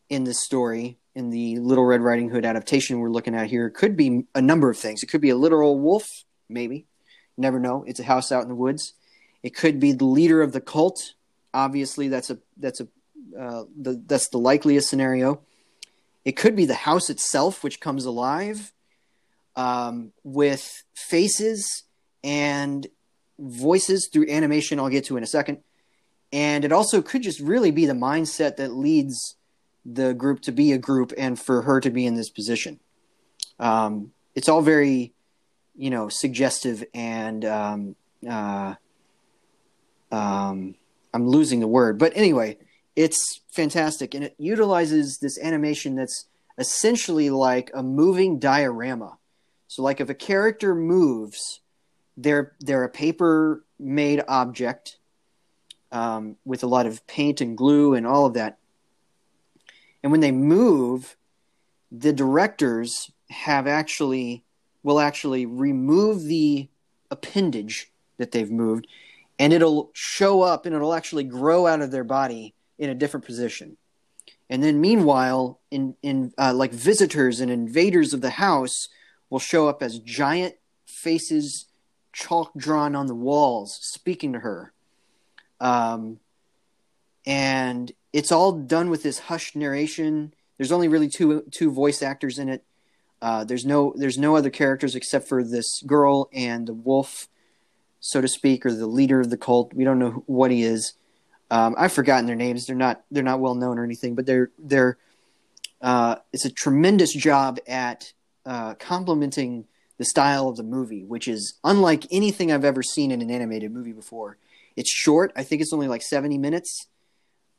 in 0.10 0.24
this 0.24 0.44
story 0.44 0.98
in 1.16 1.30
the 1.30 1.58
Little 1.58 1.86
Red 1.86 2.02
Riding 2.02 2.30
Hood 2.30 2.46
adaptation 2.46 3.00
we're 3.00 3.10
looking 3.10 3.36
at 3.36 3.48
here 3.48 3.70
could 3.70 3.98
be 3.98 4.26
a 4.36 4.42
number 4.42 4.70
of 4.70 4.78
things. 4.78 5.02
It 5.02 5.08
could 5.08 5.22
be 5.22 5.32
a 5.32 5.36
literal 5.36 5.80
wolf, 5.80 6.08
maybe. 6.50 6.86
Never 7.38 7.60
know. 7.60 7.84
It's 7.88 8.00
a 8.00 8.04
house 8.04 8.32
out 8.32 8.44
in 8.44 8.50
the 8.50 8.56
woods. 8.56 8.94
It 9.42 9.56
could 9.56 9.80
be 9.80 9.94
the 9.94 10.06
leader 10.06 10.42
of 10.42 10.52
the 10.52 10.62
cult. 10.62 11.14
Obviously, 11.54 12.08
that's 12.08 12.30
a 12.30 12.40
that's 12.58 12.82
a 12.82 12.88
uh, 13.38 13.64
the, 13.80 14.02
that's 14.06 14.30
the 14.30 14.38
likeliest 14.38 14.90
scenario. 14.90 15.42
It 16.26 16.34
could 16.34 16.56
be 16.56 16.66
the 16.66 16.74
house 16.74 17.10
itself, 17.10 17.64
which 17.64 17.80
comes 17.80 18.06
alive 18.06 18.74
um, 19.56 20.12
with 20.24 20.84
faces 20.94 21.84
and 22.24 22.86
voices 23.40 24.10
through 24.12 24.30
animation. 24.30 24.80
I'll 24.80 24.90
get 24.90 25.06
to 25.06 25.18
in 25.18 25.24
a 25.24 25.28
second 25.28 25.60
and 26.32 26.66
it 26.66 26.72
also 26.72 27.02
could 27.02 27.24
just 27.24 27.40
really 27.40 27.72
be 27.72 27.86
the 27.86 27.94
mindset 27.94 28.58
that 28.58 28.74
leads 28.74 29.36
the 29.86 30.14
group 30.14 30.42
to 30.42 30.52
be 30.52 30.74
a 30.74 30.78
group 30.78 31.14
and 31.18 31.40
for 31.40 31.62
her 31.62 31.80
to 31.80 31.90
be 31.90 32.06
in 32.06 32.16
this 32.16 32.30
position. 32.30 32.80
Um, 33.60 34.12
it's 34.36 34.50
all 34.50 34.62
very, 34.62 35.14
you 35.76 35.90
know, 35.90 36.10
suggestive 36.10 36.84
and 36.94 37.46
um, 37.46 37.96
uh, 38.30 38.76
um, 40.12 40.76
I'm 41.18 41.28
losing 41.28 41.60
the 41.62 41.68
word, 41.68 41.98
but 41.98 42.14
anyway, 42.16 42.58
it's 42.96 43.42
fantastic 43.50 44.14
and 44.14 44.24
it 44.24 44.36
utilizes 44.38 45.18
this 45.18 45.40
animation 45.40 45.96
that's 45.96 46.26
essentially 46.60 47.32
like 47.32 47.72
a 47.74 47.82
moving 47.82 48.38
diorama. 48.38 49.18
So, 49.68 49.82
like 49.82 50.00
if 50.00 50.10
a 50.10 50.14
character 50.14 50.76
moves, 50.76 51.62
they're 52.16 52.54
they're 52.60 52.84
a 52.84 52.90
paper 52.90 53.64
made 53.80 54.24
object 54.28 55.00
um, 55.92 56.36
with 56.46 56.62
a 56.62 56.68
lot 56.68 56.86
of 56.86 57.06
paint 57.08 57.42
and 57.42 57.58
glue 57.58 57.96
and 57.96 58.06
all 58.06 58.28
of 58.28 58.36
that. 58.36 58.60
And 60.04 60.12
when 60.12 60.22
they 60.22 60.32
move, 60.32 61.18
the 61.92 62.14
directors 62.14 63.12
have 63.32 63.66
actually 63.66 64.44
will 64.84 65.00
actually 65.00 65.48
remove 65.48 66.26
the 66.26 66.68
appendage 67.10 67.92
that 68.18 68.32
they've 68.32 68.52
moved 68.52 68.86
and 69.40 69.54
it'll 69.54 69.92
show 69.94 70.42
up 70.42 70.66
and 70.66 70.76
it'll 70.76 70.94
actually 70.94 71.24
grow 71.24 71.68
out 71.68 71.82
of 71.82 71.92
their 71.92 72.04
body 72.04 72.56
in 72.78 72.90
a 72.90 72.96
different 72.96 73.26
position. 73.26 73.78
And 74.50 74.64
then 74.64 74.80
meanwhile, 74.80 75.60
in 75.72 75.96
in 76.02 76.34
uh, 76.38 76.54
like 76.54 76.72
visitors 76.72 77.40
and 77.40 77.52
invaders 77.52 78.14
of 78.14 78.22
the 78.22 78.30
house 78.32 78.88
will 79.30 79.40
show 79.40 79.68
up 79.68 79.84
as 79.84 80.00
giant 80.00 80.56
faces, 80.86 81.66
chalk 82.14 82.52
drawn 82.56 82.96
on 82.96 83.08
the 83.08 83.16
walls, 83.16 83.78
speaking 83.82 84.34
to 84.34 84.40
her. 84.40 84.74
Um, 85.60 86.20
and 87.26 87.92
it's 88.14 88.32
all 88.32 88.54
done 88.54 88.90
with 88.90 89.04
this 89.04 89.20
hushed 89.20 89.56
narration. 89.56 90.34
There's 90.58 90.72
only 90.72 90.88
really 90.88 91.10
two 91.10 91.44
two 91.52 91.72
voice 91.72 92.02
actors 92.02 92.40
in 92.40 92.48
it. 92.50 92.64
Uh, 93.22 93.44
there's 93.44 93.66
no 93.66 93.94
there's 93.98 94.18
no 94.18 94.36
other 94.36 94.50
characters 94.50 94.96
except 94.96 95.28
for 95.28 95.44
this 95.44 95.82
girl 95.86 96.30
and 96.32 96.68
the 96.68 96.74
wolf, 96.74 97.28
so 98.00 98.22
to 98.22 98.28
speak, 98.28 98.66
or 98.66 98.74
the 98.74 98.88
leader 98.88 99.20
of 99.20 99.30
the 99.30 99.38
cult. 99.38 99.74
We 99.74 99.84
don't 99.84 100.00
know 100.00 100.24
what 100.26 100.52
he 100.52 100.64
is. 100.64 100.94
Um, 101.50 101.76
I've 101.78 101.94
forgotten 101.94 102.26
their 102.26 102.36
names. 102.36 102.66
They're 102.66 102.76
not 102.76 103.04
they're 103.12 103.24
not 103.24 103.40
well 103.40 103.56
known 103.56 103.80
or 103.80 103.84
anything, 103.84 104.16
but 104.16 104.26
they're 104.26 104.52
they're 104.60 104.98
uh, 105.82 106.18
it's 106.34 106.46
a 106.46 106.52
tremendous 106.52 107.14
job 107.14 107.60
at 107.68 108.14
uh, 108.46 108.74
complementing 108.76 109.66
the 109.98 110.06
style 110.06 110.48
of 110.48 110.58
the 110.58 110.64
movie, 110.64 111.04
which 111.04 111.28
is 111.28 111.58
unlike 111.64 112.06
anything 112.12 112.52
I've 112.52 112.66
ever 112.66 112.84
seen 112.84 113.12
in 113.12 113.22
an 113.22 113.32
animated 113.32 113.72
movie 113.72 113.94
before. 113.94 114.38
It's 114.76 114.92
short. 114.92 115.32
I 115.36 115.44
think 115.44 115.62
it's 115.62 115.74
only 115.74 115.88
like 115.88 116.04
70 116.04 116.38
minutes, 116.38 116.88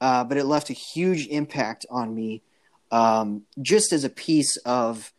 uh, 0.01 0.25
but 0.25 0.37
it 0.37 0.45
left 0.45 0.71
a 0.71 0.75
huge 0.75 1.27
impact 1.27 1.85
on 1.91 2.15
me 2.15 2.43
um, 2.93 3.43
just 3.61 3.93
as 3.93 4.05
a 4.05 4.09
piece 4.09 4.57
of 4.59 5.13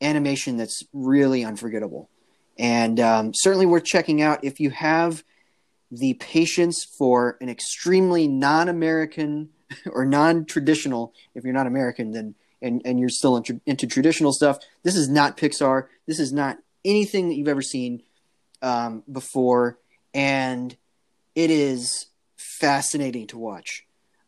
animation 0.00 0.56
that's 0.56 0.82
really 0.92 1.44
unforgettable. 1.44 2.08
And 2.62 3.00
um, 3.00 3.32
certainly 3.34 3.66
worth 3.66 3.84
checking 3.84 4.22
out 4.22 4.44
if 4.44 4.60
you 4.60 4.70
have 4.70 5.24
the 5.90 6.14
patience 6.14 6.86
for 6.96 7.36
an 7.40 7.48
extremely 7.48 8.28
non 8.28 8.68
American 8.68 9.48
or 9.90 10.06
non 10.06 10.44
traditional, 10.44 11.12
if 11.34 11.42
you're 11.42 11.52
not 11.52 11.66
American, 11.66 12.12
then 12.12 12.36
and, 12.62 12.80
and 12.84 13.00
you're 13.00 13.08
still 13.08 13.36
into, 13.36 13.60
into, 13.66 13.88
traditional 13.88 14.32
stuff. 14.32 14.60
This 14.84 14.94
is 14.94 15.08
not 15.08 15.36
Pixar. 15.36 15.88
This 16.06 16.20
is 16.20 16.32
not 16.32 16.58
anything 16.84 17.28
that 17.28 17.34
you've 17.34 17.48
ever 17.48 17.62
seen 17.62 18.04
um, 18.62 19.02
before, 19.10 19.78
and 20.14 20.76
it 21.34 21.50
is 21.50 22.06
fascinating 22.36 23.26
to 23.26 23.38
watch. 23.38 23.84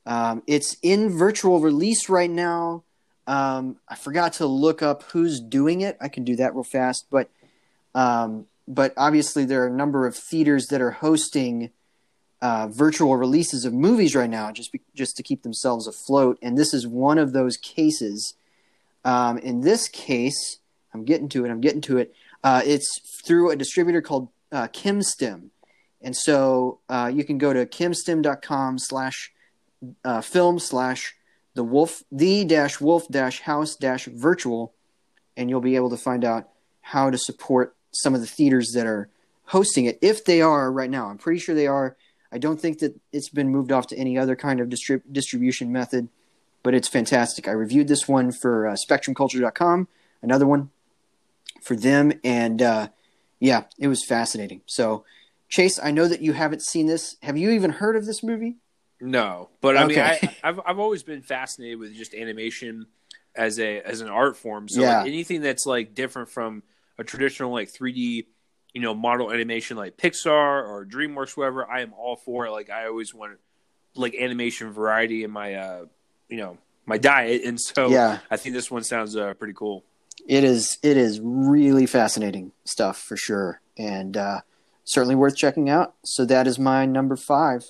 Um, 0.06 0.43
it's 0.48 0.77
in 0.82 1.16
virtual 1.16 1.61
release 1.61 2.09
right 2.09 2.31
now. 2.31 2.82
Um, 3.28 3.77
I 3.89 3.94
forgot 3.94 4.32
to 4.35 4.47
look 4.47 4.82
up 4.82 5.05
who's 5.05 5.39
doing 5.40 5.82
it. 5.82 5.97
I 6.01 6.09
can 6.09 6.24
do 6.24 6.35
that 6.36 6.55
real 6.55 6.65
fast, 6.65 7.06
but 7.12 7.31
um, 7.95 8.47
but 8.66 8.93
obviously 8.97 9.45
there 9.45 9.62
are 9.62 9.69
a 9.69 9.77
number 9.77 10.07
of 10.07 10.16
theaters 10.16 10.66
that 10.66 10.81
are 10.81 10.93
hosting 10.93 11.71
uh, 12.41 12.69
virtual 12.69 13.16
releases 13.16 13.65
of 13.65 13.73
movies 13.73 14.15
right 14.15 14.29
now, 14.29 14.53
just 14.53 14.73
be, 14.73 14.81
just 14.95 15.16
to 15.16 15.23
keep 15.23 15.43
themselves 15.43 15.87
afloat. 15.87 16.39
And 16.43 16.59
this 16.59 16.75
is 16.75 16.87
one 16.87 17.19
of 17.19 17.33
those 17.33 17.57
cases. 17.57 18.35
Um, 19.05 19.39
in 19.39 19.62
this 19.62 19.89
case, 19.89 20.59
I'm 20.93 21.05
getting 21.05 21.29
to 21.31 21.45
it. 21.45 21.51
I'm 21.51 21.61
getting 21.61 21.81
to 21.83 21.99
it. 21.99 22.15
Uh, 22.43 22.62
it's 22.65 23.01
through 23.25 23.51
a 23.51 23.57
distributor 23.57 24.03
called 24.03 24.29
uh, 24.53 24.69
KimStim, 24.69 25.49
and 26.03 26.15
so 26.15 26.81
uh, 26.89 27.11
you 27.12 27.25
can 27.25 27.39
go 27.39 27.53
to 27.55 27.65
kimstim.com 27.65 28.79
slash 28.79 29.33
uh, 30.05 30.21
film 30.21 30.59
slash 30.59 31.15
the 31.55 31.65
wolf 31.65 32.03
the 32.12 32.45
dash 32.45 32.81
wolf 32.81 33.09
dash 33.09 33.41
house 33.41 33.75
dash 33.77 34.05
virtual, 34.05 34.75
and 35.37 35.49
you'll 35.49 35.62
be 35.62 35.77
able 35.77 35.91
to 35.91 35.97
find 35.97 36.25
out 36.25 36.51
how 36.83 37.09
to 37.09 37.16
support 37.16 37.75
some 37.95 38.15
of 38.15 38.21
the 38.21 38.27
theaters 38.27 38.73
that 38.75 38.87
are 38.87 39.09
hosting 39.47 39.85
it 39.85 39.99
if 40.03 40.25
they 40.25 40.41
are 40.41 40.71
right 40.73 40.91
now. 40.91 41.07
I'm 41.07 41.19
pretty 41.19 41.41
sure 41.41 41.55
they 41.55 41.66
are 41.66 41.97
I 42.35 42.39
don't 42.39 42.61
think 42.61 42.81
that 42.81 43.01
it's 43.12 43.29
been 43.29 43.49
moved 43.49 43.71
off 43.71 43.87
to 43.89 43.97
any 43.97 44.19
other 44.19 44.35
kind 44.35 44.59
of 44.59 44.69
distrib- 44.69 45.03
distribution 45.11 45.71
method, 45.71 46.09
but 46.65 46.75
it's 46.75 46.89
fantastic. 46.89 47.47
I 47.47 47.53
reviewed 47.53 47.87
this 47.87 48.09
one 48.09 48.33
for 48.33 48.66
uh, 48.66 48.75
SpectrumCulture.com, 48.75 49.87
another 50.21 50.45
one 50.45 50.71
for 51.62 51.77
them, 51.77 52.12
and 52.25 52.61
uh, 52.61 52.89
yeah, 53.39 53.65
it 53.79 53.87
was 53.87 54.05
fascinating. 54.05 54.62
So, 54.66 55.05
Chase, 55.49 55.79
I 55.81 55.93
know 55.93 56.09
that 56.09 56.23
you 56.23 56.33
haven't 56.33 56.62
seen 56.62 56.87
this. 56.87 57.16
Have 57.23 57.39
you 57.39 57.51
even 57.51 57.71
heard 57.71 57.95
of 57.95 58.05
this 58.05 58.25
movie? 58.25 58.57
No, 59.01 59.51
but 59.61 59.77
I 59.77 59.85
okay. 59.85 60.19
mean, 60.21 60.31
I, 60.43 60.49
have 60.49 60.61
I've 60.66 60.79
always 60.81 61.05
been 61.05 61.23
fascinated 61.23 61.79
with 61.79 61.95
just 61.95 62.15
animation 62.15 62.87
as 63.37 63.61
a 63.61 63.81
as 63.83 64.01
an 64.01 64.09
art 64.09 64.37
form. 64.37 64.69
So 64.69 64.81
yeah. 64.81 64.99
like 64.99 65.07
anything 65.07 65.41
that's 65.41 65.66
like 65.66 65.95
different 65.95 66.31
from 66.31 66.65
a 66.99 67.05
traditional 67.05 67.53
like 67.53 67.73
3D 67.73 68.27
you 68.75 68.81
know, 68.81 68.93
model 68.93 69.31
animation 69.31 69.77
like 69.77 69.97
Pixar 69.97 70.27
or 70.69 70.85
DreamWorks, 70.85 71.37
whatever, 71.37 71.71
I 71.71 71.81
am 71.81 71.95
all 71.95 72.16
for 72.16 72.47
it. 72.47 72.51
Like 72.51 72.71
I 72.71 72.87
always 72.87 73.15
want 73.15 73.39
like 73.95 74.16
animation 74.16 74.73
variety 74.73 75.23
in 75.23 75.31
my, 75.31 75.55
uh, 75.55 75.85
you 76.29 76.39
know, 76.39 76.59
my 76.85 76.99
diet, 76.99 77.43
and 77.45 77.59
so 77.59 77.89
yeah, 77.89 78.19
I 78.31 78.37
think 78.37 78.55
this 78.55 78.71
one 78.71 78.83
sounds 78.83 79.16
uh, 79.16 79.33
pretty 79.35 79.55
cool. 79.55 79.85
It 80.27 80.45
is. 80.45 80.77
It 80.83 80.99
is 80.99 81.19
really 81.23 81.87
fascinating 81.87 82.53
stuff 82.65 82.99
for 82.99 83.16
sure, 83.16 83.62
and 83.79 84.16
uh, 84.16 84.41
certainly 84.85 85.15
worth 85.15 85.37
checking 85.37 85.71
out. 85.71 85.95
So 86.05 86.27
that 86.27 86.47
is 86.47 86.59
my 86.59 86.85
number 86.85 87.16
five. 87.16 87.65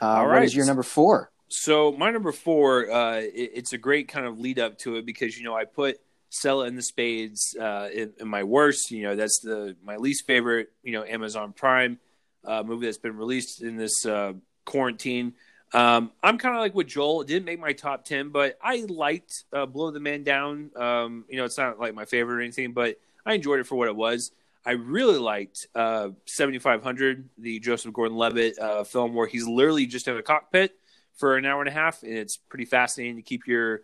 Uh, 0.00 0.06
all 0.06 0.26
right. 0.26 0.36
What 0.36 0.44
is 0.44 0.54
your 0.54 0.64
number 0.64 0.82
four? 0.82 1.30
So 1.48 1.92
my 1.92 2.10
number 2.10 2.32
four, 2.32 2.90
uh, 2.90 3.16
it, 3.16 3.50
it's 3.54 3.72
a 3.74 3.78
great 3.78 4.08
kind 4.08 4.24
of 4.24 4.38
lead 4.38 4.58
up 4.58 4.78
to 4.78 4.96
it 4.96 5.04
because 5.04 5.36
you 5.36 5.44
know 5.44 5.54
I 5.54 5.64
put 5.66 6.00
Selah 6.30 6.66
and 6.66 6.78
the 6.78 6.82
Spades 6.82 7.56
uh, 7.60 7.88
in, 7.92 8.12
in, 8.18 8.28
my 8.28 8.44
worst. 8.44 8.90
You 8.90 9.02
know, 9.02 9.16
that's 9.16 9.40
the 9.40 9.76
my 9.84 9.96
least 9.96 10.26
favorite. 10.26 10.70
You 10.82 10.92
know, 10.92 11.04
Amazon 11.04 11.52
Prime 11.52 11.98
uh, 12.44 12.62
movie 12.62 12.86
that's 12.86 12.98
been 12.98 13.16
released 13.16 13.62
in 13.62 13.76
this 13.76 14.06
uh, 14.06 14.32
quarantine. 14.64 15.34
Um, 15.72 16.10
I'm 16.22 16.38
kind 16.38 16.54
of 16.54 16.60
like 16.60 16.74
with 16.74 16.86
Joel. 16.86 17.22
It 17.22 17.28
didn't 17.28 17.44
make 17.44 17.60
my 17.60 17.72
top 17.72 18.04
ten, 18.04 18.30
but 18.30 18.56
I 18.62 18.84
liked 18.88 19.44
uh, 19.52 19.66
Blow 19.66 19.90
the 19.90 20.00
Man 20.00 20.22
Down. 20.22 20.70
Um, 20.76 21.24
you 21.28 21.36
know, 21.36 21.44
it's 21.44 21.58
not 21.58 21.78
like 21.78 21.94
my 21.94 22.04
favorite 22.04 22.36
or 22.36 22.40
anything, 22.40 22.72
but 22.72 22.96
I 23.26 23.34
enjoyed 23.34 23.60
it 23.60 23.66
for 23.66 23.76
what 23.76 23.88
it 23.88 23.96
was. 23.96 24.30
I 24.64 24.72
really 24.72 25.18
liked 25.18 25.68
uh, 25.74 26.10
7500, 26.26 27.28
the 27.38 27.60
Joseph 27.60 27.94
Gordon-Levitt 27.94 28.58
uh, 28.58 28.84
film, 28.84 29.14
where 29.14 29.26
he's 29.26 29.46
literally 29.46 29.86
just 29.86 30.06
in 30.06 30.16
a 30.16 30.22
cockpit 30.22 30.76
for 31.16 31.36
an 31.36 31.46
hour 31.46 31.60
and 31.60 31.68
a 31.68 31.72
half, 31.72 32.02
and 32.02 32.12
it's 32.12 32.36
pretty 32.36 32.66
fascinating 32.66 33.16
to 33.16 33.22
keep 33.22 33.46
your 33.46 33.82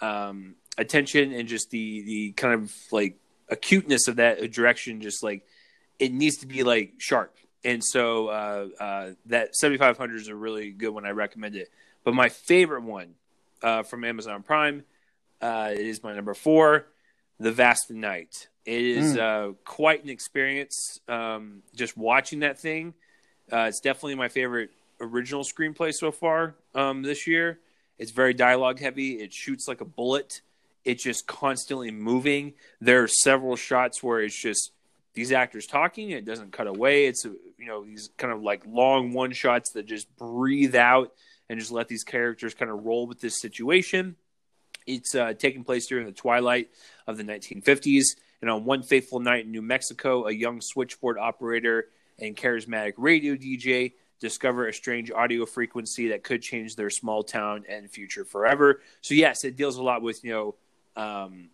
um, 0.00 0.54
attention 0.76 1.32
and 1.32 1.48
just 1.48 1.70
the 1.70 2.02
the 2.02 2.32
kind 2.32 2.54
of 2.54 2.74
like 2.92 3.18
acuteness 3.48 4.08
of 4.08 4.16
that 4.16 4.50
direction 4.52 5.00
just 5.00 5.22
like 5.22 5.44
it 5.98 6.12
needs 6.12 6.38
to 6.38 6.46
be 6.46 6.62
like 6.62 6.94
sharp. 6.98 7.34
And 7.64 7.82
so 7.84 8.28
uh, 8.28 8.68
uh, 8.78 9.10
that 9.26 9.56
7500 9.56 10.20
is 10.20 10.28
a 10.28 10.34
really 10.34 10.70
good 10.70 10.90
one. 10.90 11.04
I 11.04 11.10
recommend 11.10 11.56
it. 11.56 11.70
But 12.04 12.14
my 12.14 12.28
favorite 12.28 12.84
one 12.84 13.14
uh, 13.62 13.82
from 13.82 14.04
amazon 14.04 14.42
prime 14.42 14.84
uh, 15.40 15.70
is 15.72 16.02
my 16.02 16.14
number 16.14 16.34
four 16.34 16.86
the 17.40 17.52
vast 17.52 17.90
night. 17.90 18.48
It 18.64 18.82
is 18.82 19.16
mm. 19.16 19.56
quite 19.64 20.04
an 20.04 20.10
experience 20.10 21.00
um, 21.08 21.62
just 21.74 21.96
watching 21.96 22.40
that 22.40 22.58
thing. 22.58 22.94
Uh, 23.50 23.66
it's 23.68 23.80
definitely 23.80 24.16
my 24.16 24.28
favorite 24.28 24.70
original 25.00 25.42
screenplay 25.42 25.92
so 25.92 26.12
far 26.12 26.54
um, 26.74 27.02
this 27.02 27.26
year 27.26 27.58
it's 27.98 28.10
very 28.10 28.34
dialogue 28.34 28.78
heavy 28.78 29.20
it 29.20 29.32
shoots 29.32 29.68
like 29.68 29.80
a 29.80 29.84
bullet 29.84 30.40
it's 30.88 31.02
just 31.02 31.26
constantly 31.26 31.90
moving. 31.90 32.54
There 32.80 33.02
are 33.02 33.08
several 33.08 33.56
shots 33.56 34.02
where 34.02 34.20
it's 34.20 34.40
just 34.40 34.72
these 35.12 35.32
actors 35.32 35.66
talking. 35.66 36.10
It 36.10 36.24
doesn't 36.24 36.52
cut 36.52 36.66
away. 36.66 37.06
It's 37.06 37.24
you 37.24 37.66
know 37.66 37.84
these 37.84 38.08
kind 38.16 38.32
of 38.32 38.42
like 38.42 38.62
long 38.66 39.12
one 39.12 39.32
shots 39.32 39.72
that 39.72 39.84
just 39.84 40.14
breathe 40.16 40.74
out 40.74 41.12
and 41.50 41.60
just 41.60 41.70
let 41.70 41.88
these 41.88 42.04
characters 42.04 42.54
kind 42.54 42.70
of 42.70 42.84
roll 42.84 43.06
with 43.06 43.20
this 43.20 43.38
situation. 43.38 44.16
It's 44.86 45.14
uh, 45.14 45.34
taking 45.34 45.62
place 45.62 45.86
during 45.86 46.06
the 46.06 46.12
twilight 46.12 46.70
of 47.06 47.18
the 47.18 47.24
1950s, 47.24 48.04
and 48.40 48.50
on 48.50 48.64
one 48.64 48.82
fateful 48.82 49.20
night 49.20 49.44
in 49.44 49.50
New 49.50 49.60
Mexico, 49.60 50.26
a 50.26 50.32
young 50.32 50.62
switchboard 50.62 51.18
operator 51.18 51.88
and 52.18 52.34
charismatic 52.34 52.94
radio 52.96 53.34
DJ 53.34 53.92
discover 54.20 54.68
a 54.68 54.72
strange 54.72 55.10
audio 55.10 55.46
frequency 55.46 56.08
that 56.08 56.24
could 56.24 56.42
change 56.42 56.76
their 56.76 56.90
small 56.90 57.22
town 57.22 57.64
and 57.68 57.90
future 57.90 58.24
forever. 58.24 58.80
So 59.00 59.14
yes, 59.14 59.44
it 59.44 59.56
deals 59.56 59.76
a 59.76 59.82
lot 59.82 60.02
with 60.02 60.24
you 60.24 60.32
know 60.32 60.54
um, 60.98 61.50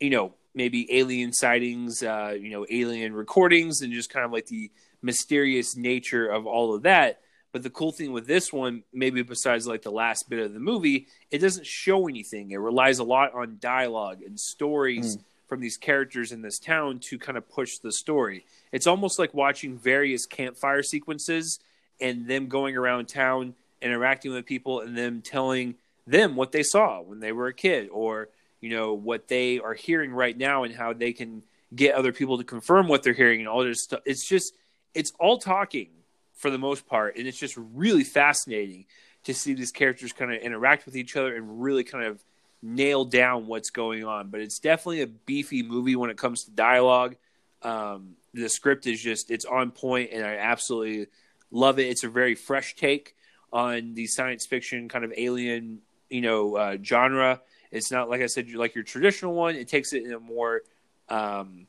you 0.00 0.10
know, 0.10 0.32
maybe 0.54 0.88
alien 0.96 1.32
sightings, 1.32 2.02
uh, 2.02 2.34
you 2.38 2.50
know, 2.50 2.64
alien 2.70 3.12
recordings, 3.12 3.82
and 3.82 3.92
just 3.92 4.10
kind 4.10 4.24
of 4.24 4.32
like 4.32 4.46
the 4.46 4.70
mysterious 5.02 5.76
nature 5.76 6.28
of 6.28 6.46
all 6.46 6.74
of 6.74 6.82
that. 6.82 7.20
But 7.50 7.62
the 7.62 7.70
cool 7.70 7.92
thing 7.92 8.12
with 8.12 8.26
this 8.26 8.52
one, 8.52 8.84
maybe 8.92 9.22
besides 9.22 9.66
like 9.66 9.82
the 9.82 9.90
last 9.90 10.28
bit 10.28 10.38
of 10.38 10.52
the 10.52 10.60
movie, 10.60 11.08
it 11.30 11.38
doesn't 11.38 11.66
show 11.66 12.06
anything. 12.06 12.50
It 12.50 12.56
relies 12.56 12.98
a 12.98 13.04
lot 13.04 13.34
on 13.34 13.56
dialogue 13.58 14.22
and 14.22 14.38
stories 14.38 15.16
mm. 15.16 15.20
from 15.48 15.60
these 15.60 15.76
characters 15.76 16.30
in 16.30 16.42
this 16.42 16.58
town 16.58 17.00
to 17.04 17.18
kind 17.18 17.38
of 17.38 17.48
push 17.48 17.78
the 17.78 17.90
story. 17.90 18.44
It's 18.70 18.86
almost 18.86 19.18
like 19.18 19.32
watching 19.32 19.78
various 19.78 20.26
campfire 20.26 20.82
sequences 20.82 21.58
and 22.00 22.26
them 22.26 22.48
going 22.48 22.76
around 22.76 23.06
town 23.08 23.54
interacting 23.80 24.32
with 24.32 24.46
people 24.46 24.80
and 24.80 24.96
them 24.96 25.22
telling 25.22 25.74
them 26.06 26.36
what 26.36 26.52
they 26.52 26.62
saw 26.62 27.00
when 27.00 27.20
they 27.20 27.32
were 27.32 27.48
a 27.48 27.54
kid 27.54 27.88
or 27.92 28.28
you 28.60 28.70
know 28.70 28.94
what 28.94 29.28
they 29.28 29.58
are 29.60 29.74
hearing 29.74 30.12
right 30.12 30.36
now 30.36 30.64
and 30.64 30.74
how 30.74 30.92
they 30.92 31.12
can 31.12 31.42
get 31.74 31.94
other 31.94 32.12
people 32.12 32.38
to 32.38 32.44
confirm 32.44 32.88
what 32.88 33.02
they're 33.02 33.12
hearing 33.12 33.40
and 33.40 33.48
all 33.48 33.62
this 33.64 33.84
stuff. 33.84 34.00
It's 34.04 34.26
just 34.26 34.54
it's 34.94 35.12
all 35.18 35.38
talking 35.38 35.88
for 36.34 36.50
the 36.50 36.58
most 36.58 36.86
part, 36.86 37.16
and 37.16 37.26
it's 37.26 37.38
just 37.38 37.56
really 37.56 38.04
fascinating 38.04 38.86
to 39.24 39.34
see 39.34 39.54
these 39.54 39.72
characters 39.72 40.12
kind 40.12 40.32
of 40.32 40.40
interact 40.40 40.86
with 40.86 40.96
each 40.96 41.16
other 41.16 41.34
and 41.34 41.62
really 41.62 41.84
kind 41.84 42.04
of 42.04 42.22
nail 42.62 43.04
down 43.04 43.46
what's 43.46 43.70
going 43.70 44.04
on. 44.04 44.30
But 44.30 44.40
it's 44.40 44.58
definitely 44.58 45.02
a 45.02 45.06
beefy 45.06 45.62
movie 45.62 45.96
when 45.96 46.10
it 46.10 46.16
comes 46.16 46.44
to 46.44 46.50
dialogue. 46.50 47.16
Um, 47.62 48.16
the 48.32 48.48
script 48.48 48.86
is 48.86 49.02
just 49.02 49.30
it's 49.30 49.44
on 49.44 49.70
point, 49.70 50.10
and 50.12 50.24
I 50.24 50.36
absolutely 50.36 51.08
love 51.50 51.78
it. 51.78 51.88
It's 51.88 52.04
a 52.04 52.08
very 52.08 52.34
fresh 52.34 52.76
take 52.76 53.14
on 53.52 53.94
the 53.94 54.06
science 54.06 54.46
fiction 54.46 54.88
kind 54.88 55.04
of 55.04 55.12
alien, 55.16 55.80
you 56.10 56.20
know, 56.20 56.56
uh, 56.56 56.76
genre. 56.82 57.40
It's 57.70 57.90
not 57.90 58.08
like 58.08 58.22
I 58.22 58.26
said, 58.26 58.50
like 58.52 58.74
your 58.74 58.84
traditional 58.84 59.34
one. 59.34 59.56
It 59.56 59.68
takes 59.68 59.92
it 59.92 60.04
in 60.04 60.12
a 60.12 60.20
more 60.20 60.62
um, 61.08 61.66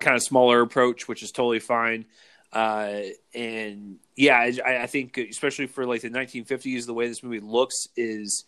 kind 0.00 0.16
of 0.16 0.22
smaller 0.22 0.60
approach, 0.60 1.08
which 1.08 1.22
is 1.22 1.30
totally 1.30 1.60
fine. 1.60 2.06
Uh, 2.52 3.00
and 3.34 3.98
yeah, 4.14 4.38
I, 4.38 4.82
I, 4.82 4.86
think 4.86 5.18
especially 5.18 5.66
for 5.66 5.84
like 5.84 6.00
the 6.00 6.10
1950s, 6.10 6.86
the 6.86 6.94
way 6.94 7.08
this 7.08 7.22
movie 7.22 7.40
looks 7.40 7.88
is 7.96 8.44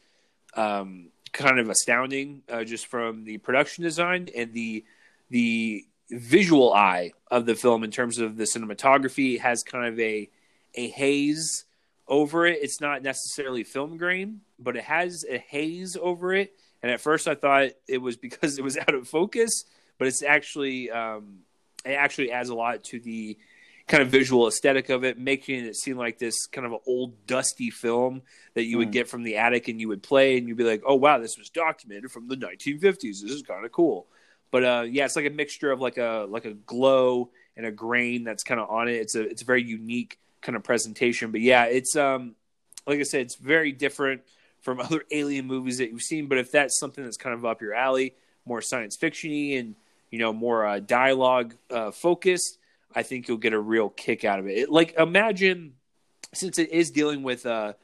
um, 0.54 1.08
kind 1.32 1.58
of 1.58 1.68
astounding, 1.68 2.42
uh, 2.48 2.64
just 2.64 2.86
from 2.86 3.24
the 3.24 3.38
production 3.38 3.84
design 3.84 4.28
and 4.34 4.52
the 4.54 4.84
the 5.30 5.84
visual 6.10 6.72
eye 6.72 7.12
of 7.30 7.44
the 7.44 7.54
film 7.54 7.84
in 7.84 7.90
terms 7.90 8.18
of 8.18 8.36
the 8.36 8.44
cinematography 8.44 9.38
has 9.38 9.62
kind 9.62 9.86
of 9.86 10.00
a 10.00 10.30
a 10.74 10.88
haze 10.88 11.64
over 12.06 12.46
it. 12.46 12.58
It's 12.62 12.80
not 12.80 13.02
necessarily 13.02 13.64
film 13.64 13.96
grain, 13.96 14.40
but 14.58 14.76
it 14.76 14.84
has 14.84 15.24
a 15.28 15.38
haze 15.38 15.96
over 16.00 16.34
it. 16.34 16.52
And 16.82 16.92
at 16.92 17.00
first, 17.00 17.28
I 17.28 17.34
thought 17.34 17.70
it 17.88 17.98
was 17.98 18.16
because 18.16 18.58
it 18.58 18.64
was 18.64 18.76
out 18.78 18.94
of 18.94 19.08
focus, 19.08 19.64
but 19.98 20.08
it's 20.08 20.22
actually 20.22 20.90
um, 20.90 21.40
it 21.84 21.92
actually 21.92 22.32
adds 22.32 22.48
a 22.48 22.54
lot 22.54 22.84
to 22.84 23.00
the 23.00 23.38
kind 23.86 24.02
of 24.02 24.10
visual 24.10 24.46
aesthetic 24.46 24.90
of 24.90 25.02
it, 25.02 25.18
making 25.18 25.64
it 25.64 25.74
seem 25.74 25.96
like 25.96 26.18
this 26.18 26.46
kind 26.46 26.66
of 26.66 26.72
an 26.72 26.78
old 26.86 27.26
dusty 27.26 27.70
film 27.70 28.22
that 28.54 28.64
you 28.64 28.76
would 28.78 28.88
mm. 28.88 28.92
get 28.92 29.08
from 29.08 29.22
the 29.22 29.36
attic 29.38 29.68
and 29.68 29.80
you 29.80 29.88
would 29.88 30.02
play 30.02 30.36
and 30.36 30.46
you'd 30.46 30.58
be 30.58 30.64
like, 30.64 30.82
oh 30.86 30.94
wow, 30.94 31.18
this 31.18 31.38
was 31.38 31.48
documented 31.48 32.10
from 32.10 32.28
the 32.28 32.36
1950s. 32.36 33.00
This 33.00 33.22
is 33.22 33.42
kind 33.42 33.64
of 33.64 33.72
cool. 33.72 34.06
But 34.50 34.64
uh, 34.64 34.84
yeah, 34.88 35.04
it's 35.04 35.16
like 35.16 35.26
a 35.26 35.30
mixture 35.30 35.70
of 35.70 35.80
like 35.80 35.98
a 35.98 36.26
like 36.28 36.44
a 36.44 36.54
glow 36.54 37.30
and 37.56 37.66
a 37.66 37.72
grain 37.72 38.24
that's 38.24 38.44
kind 38.44 38.60
of 38.60 38.70
on 38.70 38.88
it. 38.88 38.94
It's 38.94 39.14
a 39.14 39.22
it's 39.22 39.42
a 39.42 39.46
very 39.46 39.62
unique 39.62 40.18
kind 40.40 40.56
of 40.56 40.62
presentation. 40.62 41.30
But 41.32 41.40
yeah, 41.40 41.64
it's 41.64 41.96
um 41.96 42.34
like 42.86 43.00
I 43.00 43.04
said, 43.04 43.22
it's 43.22 43.36
very 43.36 43.72
different 43.72 44.22
from 44.60 44.80
other 44.80 45.02
alien 45.10 45.46
movies 45.46 45.78
that 45.78 45.90
you've 45.90 46.02
seen. 46.02 46.26
But 46.26 46.38
if 46.38 46.50
that's 46.50 46.78
something 46.78 47.04
that's 47.04 47.16
kind 47.16 47.34
of 47.34 47.44
up 47.44 47.60
your 47.60 47.74
alley, 47.74 48.14
more 48.44 48.62
science 48.62 48.96
fictiony 48.96 49.58
and 49.58 49.74
you 50.10 50.18
know 50.18 50.32
more 50.32 50.66
uh, 50.66 50.80
dialogue 50.80 51.54
uh, 51.70 51.90
focused, 51.90 52.58
I 52.94 53.02
think 53.02 53.28
you'll 53.28 53.36
get 53.38 53.52
a 53.52 53.60
real 53.60 53.88
kick 53.88 54.24
out 54.24 54.38
of 54.38 54.46
it. 54.46 54.58
it 54.58 54.70
like 54.70 54.94
imagine 54.98 55.74
since 56.34 56.58
it 56.58 56.70
is 56.70 56.90
dealing 56.90 57.22
with 57.22 57.46
uh, 57.46 57.74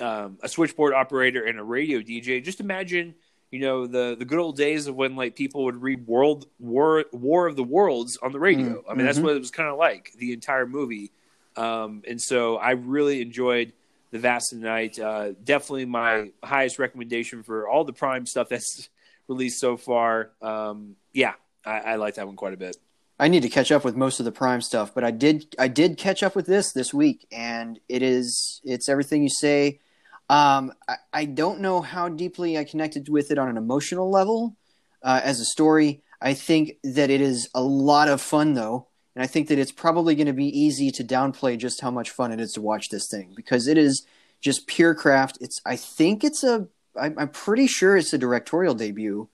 um, 0.00 0.38
a 0.42 0.48
switchboard 0.48 0.94
operator 0.94 1.44
and 1.44 1.58
a 1.58 1.62
radio 1.62 2.00
DJ, 2.00 2.42
just 2.42 2.60
imagine 2.60 3.14
you 3.50 3.60
know 3.60 3.86
the 3.86 4.16
the 4.18 4.24
good 4.24 4.38
old 4.38 4.56
days 4.56 4.86
of 4.86 4.96
when 4.96 5.16
like 5.16 5.36
people 5.36 5.64
would 5.64 5.80
read 5.80 6.06
World 6.06 6.46
War 6.58 7.04
War 7.12 7.46
of 7.46 7.56
the 7.56 7.64
Worlds 7.64 8.18
on 8.22 8.32
the 8.32 8.40
radio. 8.40 8.80
Mm-hmm. 8.80 8.90
I 8.90 8.94
mean, 8.94 9.06
that's 9.06 9.18
mm-hmm. 9.18 9.26
what 9.26 9.36
it 9.36 9.40
was 9.40 9.50
kind 9.50 9.68
of 9.68 9.78
like 9.78 10.12
the 10.18 10.32
entire 10.32 10.66
movie. 10.66 11.12
Um, 11.56 12.02
and 12.06 12.20
so 12.20 12.56
I 12.56 12.72
really 12.72 13.22
enjoyed 13.22 13.72
the 14.10 14.18
Vast 14.18 14.52
of 14.52 14.60
the 14.60 14.66
Night. 14.66 14.98
Uh, 14.98 15.32
definitely 15.42 15.86
my 15.86 16.30
highest 16.42 16.78
recommendation 16.78 17.42
for 17.42 17.68
all 17.68 17.84
the 17.84 17.92
Prime 17.92 18.26
stuff 18.26 18.48
that's 18.48 18.88
released 19.28 19.60
so 19.60 19.76
far. 19.76 20.30
Um, 20.40 20.96
yeah, 21.12 21.34
I, 21.64 21.78
I 21.78 21.94
like 21.96 22.14
that 22.16 22.26
one 22.26 22.36
quite 22.36 22.54
a 22.54 22.56
bit. 22.56 22.76
I 23.18 23.28
need 23.28 23.42
to 23.42 23.48
catch 23.48 23.70
up 23.70 23.84
with 23.84 23.96
most 23.96 24.18
of 24.18 24.24
the 24.24 24.32
Prime 24.32 24.60
stuff, 24.60 24.92
but 24.94 25.04
I 25.04 25.10
did 25.12 25.54
I 25.58 25.68
did 25.68 25.98
catch 25.98 26.22
up 26.22 26.34
with 26.34 26.46
this 26.46 26.72
this 26.72 26.92
week, 26.92 27.26
and 27.30 27.78
it 27.88 28.02
is 28.02 28.60
it's 28.64 28.88
everything 28.88 29.22
you 29.22 29.30
say. 29.30 29.80
Um, 30.28 30.72
I, 30.88 30.96
I, 31.12 31.24
don't 31.26 31.60
know 31.60 31.82
how 31.82 32.08
deeply 32.08 32.56
I 32.56 32.64
connected 32.64 33.10
with 33.10 33.30
it 33.30 33.36
on 33.36 33.50
an 33.50 33.58
emotional 33.58 34.10
level 34.10 34.56
uh, 35.02 35.20
as 35.22 35.38
a 35.38 35.44
story. 35.44 36.02
I 36.18 36.32
think 36.32 36.78
that 36.82 37.10
it 37.10 37.20
is 37.20 37.50
a 37.54 37.62
lot 37.62 38.08
of 38.08 38.22
fun 38.22 38.54
though, 38.54 38.88
and 39.14 39.22
I 39.22 39.26
think 39.26 39.48
that 39.48 39.58
it's 39.58 39.72
probably 39.72 40.14
going 40.14 40.26
to 40.26 40.32
be 40.32 40.46
easy 40.46 40.90
to 40.92 41.04
downplay 41.04 41.56
just 41.56 41.80
how 41.80 41.90
much 41.90 42.10
fun 42.10 42.32
it 42.32 42.40
is 42.40 42.52
to 42.52 42.60
watch 42.60 42.88
this 42.88 43.08
thing 43.08 43.32
because 43.36 43.68
it 43.68 43.78
is 43.78 44.06
just 44.40 44.66
pure 44.66 44.94
craft. 44.94 45.38
It's 45.40 45.60
I 45.64 45.76
think 45.76 46.24
it's 46.24 46.42
a 46.42 46.68
I'm, 47.00 47.18
I'm 47.18 47.28
pretty 47.28 47.66
sure 47.66 47.96
it's 47.96 48.12
a 48.12 48.18
directorial 48.18 48.74
debut. 48.74 49.28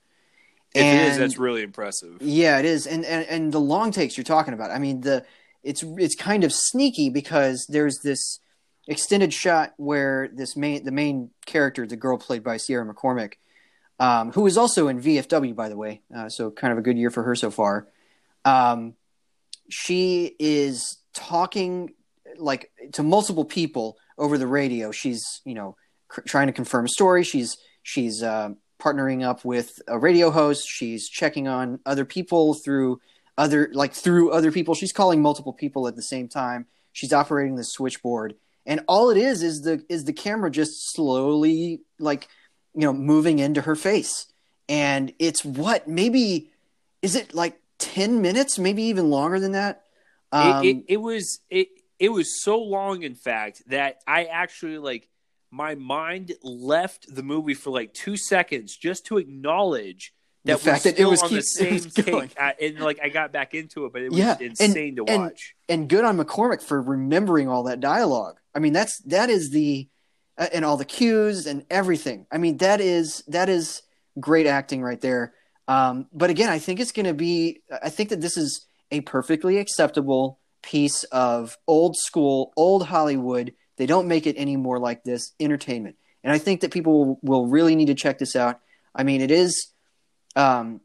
If 0.75 0.83
and, 0.83 1.01
it 1.01 1.13
is, 1.13 1.19
that's 1.19 1.39
really 1.39 1.63
impressive. 1.63 2.19
Yeah, 2.21 2.59
it 2.59 2.65
is, 2.65 2.87
and, 2.87 3.05
and 3.05 3.27
and 3.27 3.53
the 3.53 3.61
long 3.61 3.91
takes 3.91 4.17
you're 4.17 4.25
talking 4.25 4.55
about. 4.55 4.71
I 4.71 4.79
mean, 4.79 5.01
the 5.01 5.25
it's 5.63 5.83
it's 5.99 6.15
kind 6.15 6.45
of 6.45 6.53
sneaky 6.53 7.11
because 7.11 7.67
there's 7.69 7.99
this 8.05 8.39
extended 8.87 9.33
shot 9.33 9.75
where 9.79 10.29
this 10.33 10.57
main 10.57 10.85
the 10.85 10.93
main 10.93 11.31
character, 11.45 11.87
the 11.87 11.97
girl 11.97 12.19
played 12.19 12.45
by 12.45 12.57
Sierra 12.57 12.87
McCormick, 12.87 13.35
um, 13.99 14.31
who 14.33 14.47
is 14.47 14.57
also 14.57 14.89
in 14.89 15.01
VFW 15.01 15.57
by 15.57 15.69
the 15.69 15.77
way, 15.77 16.03
uh, 16.15 16.29
so 16.29 16.51
kind 16.51 16.73
of 16.73 16.79
a 16.79 16.83
good 16.83 16.97
year 16.97 17.11
for 17.11 17.25
her 17.25 17.35
so 17.35 17.51
far. 17.51 17.89
Um, 18.45 18.95
she 19.71 20.35
is 20.39 20.99
talking 21.15 21.91
like 22.39 22.71
to 22.93 23.03
multiple 23.03 23.45
people 23.45 23.97
over 24.19 24.37
the 24.37 24.47
radio. 24.47 24.91
She's 24.91 25.41
you 25.45 25.55
know 25.55 25.77
cr- 26.09 26.23
trying 26.23 26.49
to 26.49 26.53
confirm 26.53 26.85
a 26.85 26.89
story. 26.89 27.25
She's 27.25 27.57
she's 27.83 28.23
uh, 28.23 28.51
partnering 28.81 29.25
up 29.25 29.45
with 29.45 29.81
a 29.89 29.99
radio 29.99 30.31
host. 30.31 30.69
She's 30.69 31.09
checking 31.09 31.49
on 31.49 31.81
other 31.87 32.05
people 32.05 32.55
through 32.55 33.01
other 33.39 33.71
like 33.73 33.95
through 33.95 34.33
other 34.33 34.53
people. 34.53 34.75
She's 34.75 34.93
calling 34.93 35.23
multiple 35.23 35.53
people 35.53 35.89
at 35.89 35.97
the 35.97 36.03
same 36.03 36.29
time. 36.29 36.67
She's 36.93 37.13
operating 37.13 37.57
the 37.57 37.65
switchboard, 37.65 38.35
and 38.67 38.83
all 38.89 39.11
it 39.11 39.17
is 39.17 39.43
is 39.43 39.63
the 39.63 39.85
is 39.89 40.05
the 40.05 40.13
camera 40.13 40.51
just 40.51 40.93
slowly 40.93 41.83
like 41.99 42.29
you 42.75 42.83
know 42.83 42.93
moving 42.93 43.39
into 43.39 43.63
her 43.63 43.77
face, 43.77 44.27
and 44.69 45.13
it's 45.19 45.45
what 45.45 45.87
maybe 45.87 46.51
is 47.03 47.15
it 47.15 47.35
like 47.35 47.60
10 47.81 48.23
minutes, 48.23 48.59
maybe 48.59 48.85
even 48.85 49.11
longer 49.11 49.41
than 49.41 49.53
that. 49.53 49.83
Um, 50.33 50.65
it, 50.65 50.69
it, 50.69 50.85
it 50.89 50.97
was 50.99 51.41
it 51.51 51.69
it 51.99 52.11
was 52.11 52.43
so 52.43 52.59
long, 52.59 53.03
in 53.03 53.15
fact, 53.15 53.63
that 53.67 53.99
I 54.07 54.25
actually 54.25 54.79
like 54.79 55.09
my 55.51 55.75
mind 55.75 56.33
left 56.43 57.13
the 57.13 57.23
movie 57.23 57.55
for 57.55 57.71
like 57.71 57.93
two 57.93 58.17
seconds 58.17 58.77
just 58.77 59.07
to 59.07 59.19
acknowledge 59.19 60.15
that 60.45 60.59
the 60.59 60.59
fact 60.59 60.85
that 60.85 60.99
it 60.99 61.05
was 61.05 61.23
on 61.23 61.29
keep, 61.29 61.39
the 61.39 61.43
same 61.43 61.81
take, 61.91 62.37
and 62.61 62.81
like 62.81 63.01
I 63.03 63.09
got 63.09 63.33
back 63.33 63.55
into 63.55 63.85
it, 63.85 63.93
but 63.93 64.03
it 64.03 64.11
was 64.11 64.19
yeah, 64.19 64.37
insane 64.41 64.89
and, 64.89 64.97
to 64.97 65.05
watch. 65.05 65.55
And, 65.69 65.81
and, 65.81 65.89
good 65.91 66.05
on 66.05 66.17
McCormick 66.17 66.63
for 66.63 66.81
remembering 66.81 67.49
all 67.49 67.65
that 67.65 67.81
dialogue. 67.81 68.39
I 68.55 68.61
mean, 68.61 68.73
that's 68.73 68.99
that 69.07 69.29
is 69.29 69.51
the 69.51 69.89
uh, 70.39 70.49
and 70.53 70.65
all 70.65 70.77
the 70.77 70.85
cues 70.85 71.47
and 71.47 71.67
everything. 71.69 72.27
I 72.33 72.39
mean, 72.39 72.57
that 72.59 72.81
is 72.81 73.23
that 73.29 73.49
is 73.49 73.83
great 74.19 74.47
acting 74.47 74.83
right 74.83 75.01
there. 75.01 75.35
Um, 75.69 76.07
but 76.13 76.31
again, 76.31 76.49
I 76.49 76.59
think 76.59 76.81
it's 76.81 76.93
going 76.93 77.07
to 77.07 77.15
be. 77.15 77.63
I 77.83 77.91
think 77.91 78.09
that 78.09 78.21
this 78.21 78.37
is 78.37 78.67
a 78.91 79.01
perfectly 79.03 79.59
acceptable 79.59 80.39
piece 80.63 81.05
of 81.05 81.57
old 81.67 81.97
school, 81.97 82.53
old 82.57 82.87
Hollywood. 82.87 83.55
They 83.77 83.87
don't 83.87 84.09
make 84.09 84.27
it 84.27 84.35
any 84.37 84.57
more 84.57 84.79
like 84.79 85.05
this 85.05 85.33
entertainment, 85.41 85.97
and 86.25 86.33
I 86.33 86.39
think 86.39 86.61
that 86.61 86.73
people 86.73 87.19
will, 87.23 87.47
really 87.47 87.77
need 87.77 87.87
to 87.87 87.95
check 87.95 88.19
this 88.19 88.37
out. 88.37 88.61
I 88.95 89.05
mean, 89.05 89.21
it 89.21 89.31
is. 89.31 89.69
Um, 90.37 90.81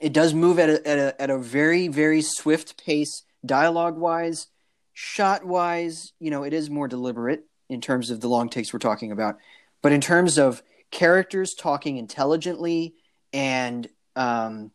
it 0.00 0.12
does 0.12 0.34
move 0.34 0.58
at 0.58 0.68
a, 0.68 0.88
at 0.88 0.98
a 0.98 1.22
at 1.22 1.30
a 1.30 1.38
very 1.38 1.88
very 1.88 2.20
swift 2.20 2.84
pace, 2.84 3.22
dialogue 3.46 3.96
wise, 3.96 4.48
shot 4.92 5.44
wise. 5.44 6.12
You 6.18 6.30
know, 6.30 6.42
it 6.42 6.52
is 6.52 6.68
more 6.68 6.88
deliberate 6.88 7.44
in 7.68 7.80
terms 7.80 8.10
of 8.10 8.20
the 8.20 8.28
long 8.28 8.48
takes 8.48 8.72
we're 8.72 8.80
talking 8.80 9.12
about, 9.12 9.36
but 9.82 9.92
in 9.92 10.00
terms 10.00 10.36
of 10.36 10.62
characters 10.90 11.54
talking 11.54 11.96
intelligently 11.96 12.94
and 13.34 13.88
um, 14.16 14.70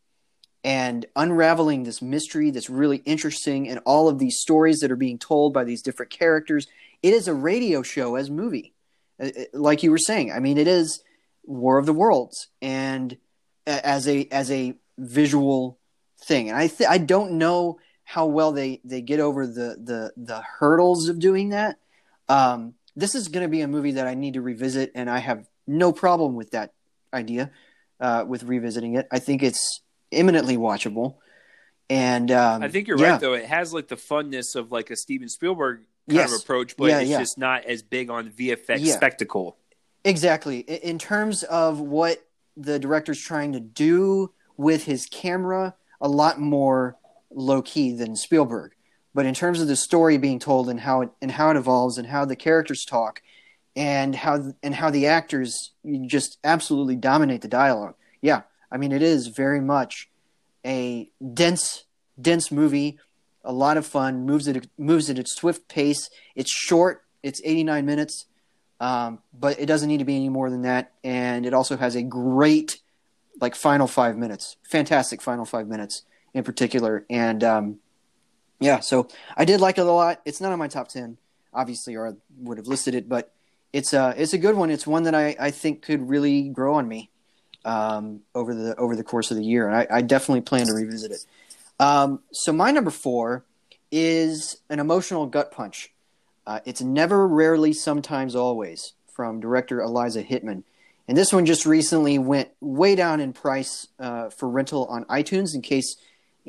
and 0.63 1.05
unraveling 1.15 1.83
this 1.83 2.01
mystery 2.01 2.51
that's 2.51 2.69
really 2.69 2.97
interesting 2.97 3.69
and 3.69 3.79
all 3.85 4.09
of 4.09 4.19
these 4.19 4.39
stories 4.39 4.79
that 4.79 4.91
are 4.91 4.97
being 4.97 5.17
told 5.17 5.53
by 5.53 5.63
these 5.63 5.81
different 5.81 6.11
characters. 6.11 6.67
It 7.01 7.13
is 7.13 7.29
a 7.29 7.33
radio 7.33 7.81
show 7.81 8.15
as 8.15 8.29
movie, 8.29 8.73
uh, 9.19 9.27
uh, 9.27 9.43
like 9.53 9.81
you 9.81 9.89
were 9.89 9.97
saying. 9.97 10.33
I 10.33 10.39
mean, 10.39 10.57
it 10.57 10.67
is 10.67 11.01
War 11.45 11.77
of 11.77 11.85
the 11.85 11.93
Worlds 11.93 12.49
and 12.61 13.17
as 13.65 14.07
a 14.07 14.27
as 14.31 14.51
a 14.51 14.75
visual 14.97 15.79
thing. 16.21 16.49
And 16.49 16.57
I 16.57 16.67
th- 16.67 16.89
I 16.89 16.97
don't 16.97 17.33
know 17.33 17.79
how 18.03 18.25
well 18.25 18.51
they 18.51 18.81
they 18.83 19.01
get 19.01 19.21
over 19.21 19.47
the 19.47 19.77
the 19.81 20.11
the 20.17 20.41
hurdles 20.41 21.07
of 21.07 21.19
doing 21.19 21.49
that. 21.49 21.77
Um, 22.27 22.73
this 22.97 23.15
is 23.15 23.29
going 23.29 23.43
to 23.43 23.49
be 23.49 23.61
a 23.61 23.67
movie 23.67 23.93
that 23.93 24.07
I 24.07 24.15
need 24.15 24.33
to 24.33 24.41
revisit, 24.41 24.91
and 24.93 25.09
I 25.09 25.19
have 25.19 25.47
no 25.65 25.93
problem 25.93 26.35
with 26.35 26.51
that 26.51 26.73
idea 27.13 27.51
uh, 27.99 28.25
with 28.27 28.43
revisiting 28.43 28.95
it. 28.95 29.07
I 29.11 29.19
think 29.19 29.43
it's 29.43 29.81
eminently 30.11 30.57
watchable. 30.57 31.15
And 31.89 32.31
um, 32.31 32.61
I 32.61 32.67
think 32.67 32.87
you're 32.87 32.99
yeah. 32.99 33.11
right, 33.11 33.19
though. 33.21 33.33
It 33.33 33.45
has 33.45 33.73
like 33.73 33.87
the 33.87 33.95
funness 33.95 34.55
of 34.55 34.71
like 34.71 34.91
a 34.91 34.95
Steven 34.95 35.27
Spielberg 35.27 35.79
kind 36.07 36.19
yes. 36.19 36.33
of 36.33 36.41
approach, 36.41 36.77
but 36.77 36.85
yeah, 36.85 36.99
it's 36.99 37.09
yeah. 37.09 37.19
just 37.19 37.37
not 37.37 37.65
as 37.65 37.81
big 37.81 38.09
on 38.09 38.29
VFX 38.29 38.85
spectacle. 38.87 39.57
Exactly. 40.03 40.59
In 40.59 40.99
terms 40.99 41.43
of 41.43 41.79
what 41.79 42.23
the 42.55 42.79
director's 42.79 43.19
trying 43.19 43.53
to 43.53 43.59
do 43.59 44.31
with 44.57 44.85
his 44.85 45.07
camera, 45.07 45.75
a 45.99 46.07
lot 46.07 46.39
more 46.39 46.97
low 47.31 47.61
key 47.61 47.91
than 47.93 48.15
Spielberg. 48.15 48.73
but 49.13 49.25
in 49.25 49.33
terms 49.33 49.59
of 49.59 49.67
the 49.67 49.75
story 49.75 50.17
being 50.17 50.39
told 50.39 50.69
and 50.69 50.79
how 50.79 51.01
it 51.01 51.09
and 51.21 51.31
how 51.31 51.49
it 51.49 51.57
evolves 51.57 51.97
and 51.97 52.07
how 52.07 52.25
the 52.25 52.35
characters 52.35 52.85
talk 52.85 53.21
and 53.79 54.13
how 54.13 54.51
and 54.61 54.75
how 54.75 54.89
the 54.89 55.07
actors 55.07 55.71
just 56.05 56.37
absolutely 56.43 56.97
dominate 56.97 57.41
the 57.41 57.47
dialogue. 57.47 57.95
Yeah, 58.21 58.41
I 58.69 58.75
mean 58.75 58.91
it 58.91 59.01
is 59.01 59.27
very 59.27 59.61
much 59.61 60.09
a 60.65 61.09
dense 61.33 61.85
dense 62.21 62.51
movie, 62.51 62.99
a 63.41 63.53
lot 63.53 63.77
of 63.77 63.85
fun, 63.87 64.25
moves 64.25 64.49
at 64.49 64.67
moves 64.77 65.09
at 65.09 65.17
a 65.17 65.23
swift 65.25 65.69
pace. 65.69 66.09
It's 66.35 66.51
short, 66.51 67.03
it's 67.23 67.41
89 67.43 67.85
minutes. 67.85 68.25
Um, 68.81 69.19
but 69.33 69.59
it 69.59 69.65
doesn't 69.65 69.89
need 69.89 69.97
to 69.97 70.05
be 70.05 70.15
any 70.15 70.29
more 70.29 70.49
than 70.49 70.61
that 70.61 70.93
and 71.03 71.45
it 71.45 71.53
also 71.53 71.75
has 71.75 71.95
a 71.95 72.01
great 72.01 72.79
like 73.41 73.53
final 73.55 73.87
5 73.87 74.17
minutes. 74.17 74.55
Fantastic 74.69 75.21
final 75.21 75.43
5 75.43 75.67
minutes 75.67 76.03
in 76.33 76.45
particular 76.45 77.05
and 77.09 77.43
um, 77.43 77.79
yeah, 78.59 78.79
so 78.79 79.07
I 79.37 79.45
did 79.45 79.61
like 79.61 79.77
it 79.77 79.85
a 79.85 79.91
lot. 79.91 80.21
It's 80.25 80.41
not 80.41 80.51
on 80.51 80.59
my 80.59 80.67
top 80.67 80.89
ten, 80.89 81.17
obviously, 81.53 81.95
or 81.95 82.09
I 82.09 82.11
would 82.39 82.57
have 82.57 82.67
listed 82.67 82.93
it, 82.93 83.07
but 83.07 83.33
it's 83.73 83.93
a 83.93 84.13
it's 84.17 84.33
a 84.33 84.37
good 84.37 84.55
one. 84.55 84.69
It's 84.69 84.87
one 84.87 85.03
that 85.03 85.15
I, 85.15 85.35
I 85.39 85.51
think 85.51 85.81
could 85.81 86.09
really 86.09 86.49
grow 86.49 86.75
on 86.75 86.87
me 86.87 87.09
um, 87.65 88.21
over 88.33 88.53
the 88.53 88.75
over 88.75 88.95
the 88.95 89.03
course 89.03 89.31
of 89.31 89.37
the 89.37 89.43
year, 89.43 89.67
and 89.67 89.75
I, 89.75 89.87
I 89.89 90.01
definitely 90.01 90.41
plan 90.41 90.67
to 90.67 90.73
revisit 90.73 91.11
it. 91.11 91.25
Um, 91.79 92.21
so 92.31 92.51
my 92.51 92.71
number 92.71 92.91
four 92.91 93.45
is 93.91 94.57
an 94.69 94.79
emotional 94.79 95.25
gut 95.25 95.51
punch. 95.51 95.91
Uh, 96.45 96.59
it's 96.65 96.81
never, 96.81 97.27
rarely, 97.27 97.73
sometimes, 97.73 98.35
always 98.35 98.93
from 99.13 99.39
director 99.39 99.81
Eliza 99.81 100.23
Hittman. 100.23 100.63
And 101.07 101.17
this 101.17 101.31
one 101.31 101.45
just 101.45 101.65
recently 101.65 102.17
went 102.17 102.49
way 102.59 102.95
down 102.95 103.19
in 103.19 103.33
price 103.33 103.87
uh, 103.99 104.29
for 104.29 104.49
rental 104.49 104.85
on 104.85 105.05
iTunes. 105.05 105.53
In 105.53 105.61
case 105.61 105.95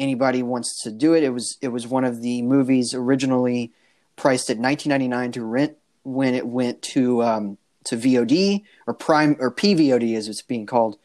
anybody 0.00 0.42
wants 0.42 0.82
to 0.82 0.90
do 0.90 1.14
it. 1.14 1.22
It 1.22 1.30
was 1.30 1.58
it 1.60 1.68
was 1.68 1.86
one 1.86 2.04
of 2.04 2.22
the 2.22 2.42
movies 2.42 2.94
originally 2.94 3.72
priced 4.16 4.50
at 4.50 4.58
19.99 4.58 5.32
to 5.34 5.44
rent 5.44 5.76
when 6.02 6.34
it 6.34 6.46
went 6.46 6.82
to 6.82 7.22
um, 7.22 7.58
to 7.84 7.96
VOD 7.96 8.64
or 8.86 8.94
Prime 8.94 9.36
or 9.38 9.52
PVOD 9.52 10.16
as 10.16 10.28
it's 10.28 10.42
being 10.42 10.66
called, 10.66 10.98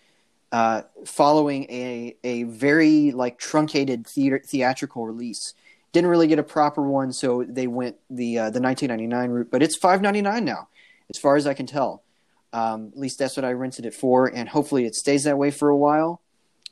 uh, 0.51 0.83
following 1.05 1.63
a 1.69 2.15
a 2.23 2.43
very 2.43 3.11
like 3.11 3.37
truncated 3.37 4.07
theater, 4.07 4.41
theatrical 4.45 5.05
release. 5.05 5.53
Didn't 5.91 6.09
really 6.09 6.27
get 6.27 6.39
a 6.39 6.43
proper 6.43 6.81
one, 6.81 7.13
so 7.13 7.43
they 7.47 7.67
went 7.67 7.95
the 8.09 8.39
uh, 8.39 8.49
the 8.49 8.59
19.99 8.59 9.29
route. 9.29 9.51
But 9.51 9.63
it's 9.63 9.79
5.99 9.79 10.43
now, 10.43 10.67
as 11.09 11.17
far 11.17 11.35
as 11.35 11.47
I 11.47 11.53
can 11.53 11.65
tell. 11.65 12.03
Um, 12.51 12.91
at 12.93 12.99
least 12.99 13.19
that's 13.19 13.35
what 13.35 13.45
I 13.45 13.51
rented 13.51 13.85
it 13.85 13.93
for, 13.93 14.27
and 14.27 14.47
hopefully 14.47 14.85
it 14.85 14.95
stays 14.95 15.23
that 15.25 15.37
way 15.37 15.51
for 15.51 15.69
a 15.69 15.75
while, 15.75 16.21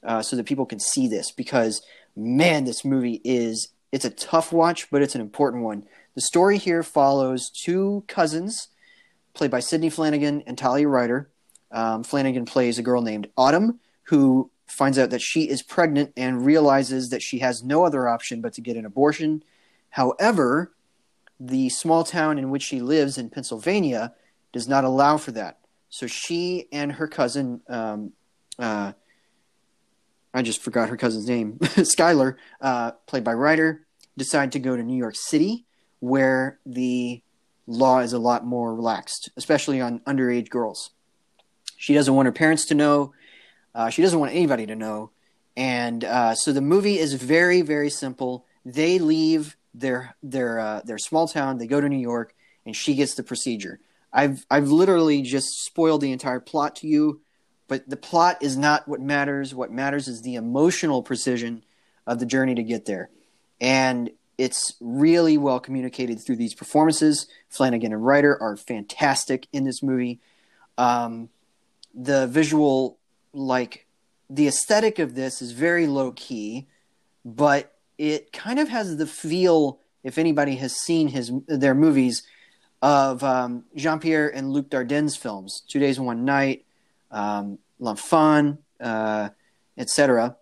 uh, 0.04 0.22
so 0.22 0.36
that 0.36 0.46
people 0.46 0.66
can 0.66 0.80
see 0.80 1.08
this 1.08 1.32
because 1.32 1.82
man, 2.16 2.66
this 2.66 2.86
movie 2.86 3.22
is 3.24 3.70
it's 3.92 4.06
a 4.06 4.10
tough 4.10 4.52
watch, 4.52 4.90
but 4.90 5.02
it's 5.02 5.16
an 5.16 5.22
important 5.22 5.64
one. 5.64 5.86
The 6.16 6.22
story 6.22 6.58
here 6.58 6.84
follows 6.84 7.50
two 7.50 8.04
cousins, 8.08 8.68
played 9.34 9.52
by 9.52 9.60
Sidney 9.60 9.90
Flanigan 9.90 10.44
and 10.46 10.58
Talia 10.58 10.88
Ryder. 10.88 11.30
Um, 11.72 12.04
Flanigan 12.04 12.46
plays 12.46 12.78
a 12.78 12.84
girl 12.84 13.02
named 13.02 13.30
Autumn, 13.36 13.80
who 14.04 14.52
finds 14.68 15.00
out 15.00 15.10
that 15.10 15.22
she 15.22 15.50
is 15.50 15.64
pregnant 15.64 16.14
and 16.16 16.46
realizes 16.46 17.10
that 17.10 17.22
she 17.22 17.40
has 17.40 17.64
no 17.64 17.84
other 17.84 18.08
option 18.08 18.42
but 18.42 18.54
to 18.54 18.62
get 18.62 18.78
an 18.78 18.86
abortion. 18.86 19.44
However, 19.90 20.74
the 21.40 21.70
small 21.70 22.04
town 22.04 22.38
in 22.38 22.50
which 22.52 22.64
she 22.64 22.80
lives 22.80 23.18
in 23.18 23.30
Pennsylvania 23.30 24.14
does 24.52 24.68
not 24.68 24.84
allow 24.84 25.18
for 25.18 25.32
that. 25.32 25.60
So 25.90 26.08
she 26.08 26.68
and 26.72 26.94
her 26.94 27.08
cousin, 27.08 27.62
um, 27.68 28.14
uh, 28.58 28.94
I 30.34 30.42
just 30.42 30.62
forgot 30.62 30.90
her 30.90 30.98
cousin's 30.98 31.28
name, 31.28 31.58
Skylar, 31.62 32.36
uh, 32.62 32.92
played 33.08 33.24
by 33.24 33.34
Ryder, 33.34 33.86
decide 34.18 34.52
to 34.54 34.60
go 34.60 34.76
to 34.76 34.84
New 34.84 34.98
York 34.98 35.16
City, 35.16 35.66
where 36.04 36.60
the 36.66 37.22
law 37.66 38.00
is 38.00 38.12
a 38.12 38.20
lot 38.20 38.46
more 38.46 38.76
relaxed, 38.76 39.30
especially 39.38 39.80
on 39.80 40.02
underage 40.02 40.50
girls. 40.50 40.90
She 41.78 41.94
doesn't 41.94 42.14
want 42.14 42.26
her 42.26 42.34
parents 42.34 42.66
to 42.66 42.76
know. 42.76 43.14
Uh, 43.74 43.90
she 43.90 44.02
doesn't 44.02 44.20
want 44.20 44.34
anybody 44.34 44.66
to 44.66 44.76
know. 44.76 45.12
And 45.56 46.04
uh, 46.04 46.36
so 46.36 46.52
the 46.52 46.62
movie 46.62 47.00
is 47.00 47.14
very, 47.14 47.62
very 47.62 47.90
simple. 47.90 48.46
They 48.66 49.00
leave 49.00 49.56
their 49.74 50.16
their 50.22 50.60
uh, 50.60 50.82
their 50.84 50.98
small 50.98 51.28
town. 51.28 51.58
They 51.58 51.68
go 51.68 51.80
to 51.80 51.88
New 51.88 51.96
York, 51.96 52.36
and 52.66 52.76
she 52.76 52.96
gets 52.96 53.16
the 53.16 53.24
procedure. 53.24 53.80
I've 54.12 54.46
I've 54.52 54.70
literally 54.70 55.22
just 55.22 55.64
spoiled 55.64 56.02
the 56.02 56.12
entire 56.12 56.40
plot 56.40 56.76
to 56.78 56.88
you 56.88 57.22
but 57.68 57.90
the 57.90 57.98
plot 57.98 58.44
is 58.44 58.58
not 58.58 58.88
what 58.88 59.02
matters. 59.02 59.56
What 59.56 59.72
matters 59.72 60.08
is 60.08 60.22
the 60.22 60.36
emotional 60.36 61.02
precision 61.02 61.64
of 62.06 62.20
the 62.20 62.26
journey 62.26 62.56
to 62.56 62.64
get 62.64 62.86
there. 62.86 63.10
And 63.62 64.12
it's 64.44 64.76
really 64.82 65.38
well 65.38 65.62
communicated 65.62 66.20
through 66.20 66.36
these 66.36 66.54
performances. 66.54 67.28
Flanigan 67.50 67.94
and 67.94 68.06
Ryder 68.06 68.38
are 68.42 68.58
fantastic 68.58 69.48
in 69.54 69.64
this 69.64 69.82
movie. 69.82 70.20
Um, 70.78 71.30
the 71.94 72.28
visual, 72.28 72.98
like, 73.32 73.86
the 74.30 74.48
aesthetic 74.48 75.00
of 75.00 75.16
this 75.16 75.42
is 75.42 75.54
very 75.54 75.88
low 75.88 76.12
key, 76.12 76.68
but 77.24 77.74
it 77.98 78.34
kind 78.34 78.60
of 78.60 78.68
has 78.68 78.98
the 78.98 79.08
feel, 79.08 79.80
if 80.04 80.18
anybody 80.18 80.58
has 80.58 80.76
seen 80.76 81.08
his 81.08 81.32
their 81.48 81.76
movies, 81.76 82.24
of 82.82 83.24
um, 83.24 83.64
Jean 83.78 84.00
Pierre 84.00 84.28
and 84.28 84.52
Luc 84.52 84.68
Dardenne 84.70 85.18
films, 85.18 85.64
Two 85.70 85.80
Days 85.80 85.98
and 85.98 86.06
One 86.06 86.26
Night, 86.26 86.66
um, 87.12 87.60
L'Enfant, 87.80 88.58
uh, 88.82 89.30
etc. 89.78 90.36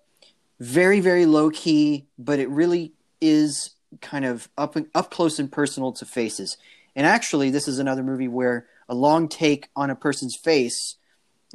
Very, 0.60 1.02
very 1.02 1.28
low 1.28 1.52
key, 1.52 2.07
but 2.18 2.40
it 2.40 2.49
really 2.49 2.94
is 3.19 3.76
kind 4.00 4.26
of 4.26 4.50
up 4.58 4.78
up 4.96 5.12
close 5.12 5.40
and 5.40 5.52
personal 5.52 5.92
to 5.94 6.06
faces. 6.06 6.58
And 6.96 7.08
actually, 7.08 7.50
this 7.50 7.68
is 7.68 7.80
another 7.80 8.04
movie 8.04 8.28
where 8.28 8.68
a 8.88 8.96
long 8.96 9.28
take 9.28 9.70
on 9.76 9.90
a 9.90 9.96
person's 9.96 10.36
face, 10.36 10.96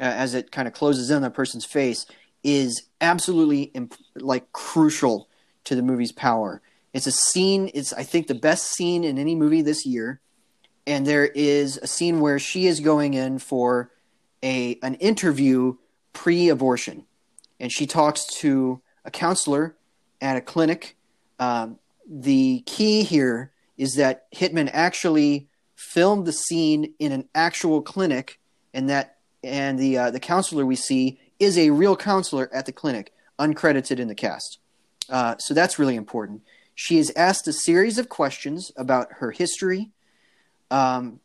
uh, 0.00 0.04
as 0.04 0.34
it 0.34 0.50
kind 0.50 0.66
of 0.66 0.74
closes 0.74 1.10
in 1.10 1.18
on 1.18 1.24
a 1.24 1.30
person's 1.30 1.64
face, 1.64 2.06
is 2.42 2.82
absolutely 3.00 3.62
imp- 3.62 3.96
like 4.14 4.52
crucial 4.52 5.28
to 5.64 5.74
the 5.74 5.82
movie's 5.82 6.12
power. 6.12 6.62
It's 6.92 7.06
a 7.06 7.12
scene. 7.12 7.70
It's 7.74 7.92
I 7.92 8.02
think 8.02 8.26
the 8.26 8.34
best 8.34 8.72
scene 8.72 9.04
in 9.04 9.18
any 9.18 9.34
movie 9.34 9.62
this 9.62 9.84
year, 9.84 10.20
and 10.86 11.06
there 11.06 11.26
is 11.26 11.76
a 11.76 11.86
scene 11.86 12.20
where 12.20 12.38
she 12.38 12.66
is 12.66 12.80
going 12.80 13.14
in 13.14 13.38
for 13.38 13.90
a 14.42 14.78
an 14.82 14.94
interview 14.94 15.76
pre-abortion, 16.12 17.04
and 17.60 17.70
she 17.70 17.86
talks 17.86 18.24
to 18.38 18.80
a 19.04 19.10
counselor 19.10 19.76
at 20.20 20.36
a 20.36 20.40
clinic. 20.40 20.96
Um, 21.38 21.78
the 22.08 22.62
key 22.66 23.02
here 23.02 23.52
is 23.76 23.94
that 23.94 24.30
Hittman 24.32 24.70
actually 24.72 25.48
filmed 25.74 26.26
the 26.26 26.32
scene 26.32 26.94
in 26.98 27.12
an 27.12 27.28
actual 27.34 27.82
clinic, 27.82 28.40
and 28.72 28.88
that 28.88 29.16
and 29.42 29.78
the 29.78 29.98
uh, 29.98 30.10
the 30.10 30.20
counselor 30.20 30.64
we 30.64 30.76
see 30.76 31.20
is 31.38 31.58
a 31.58 31.70
real 31.70 31.96
counselor 31.96 32.48
at 32.52 32.66
the 32.66 32.72
clinic, 32.72 33.12
uncredited 33.38 33.98
in 33.98 34.08
the 34.08 34.14
cast. 34.14 34.58
Uh, 35.10 35.36
so 35.38 35.54
that's 35.54 35.78
really 35.78 35.96
important. 35.96 36.42
She 36.74 36.98
is 36.98 37.12
asked 37.16 37.46
a 37.48 37.52
series 37.52 37.98
of 37.98 38.08
questions 38.08 38.72
about 38.76 39.12
her 39.14 39.30
history, 39.30 39.90
um, 40.70 41.20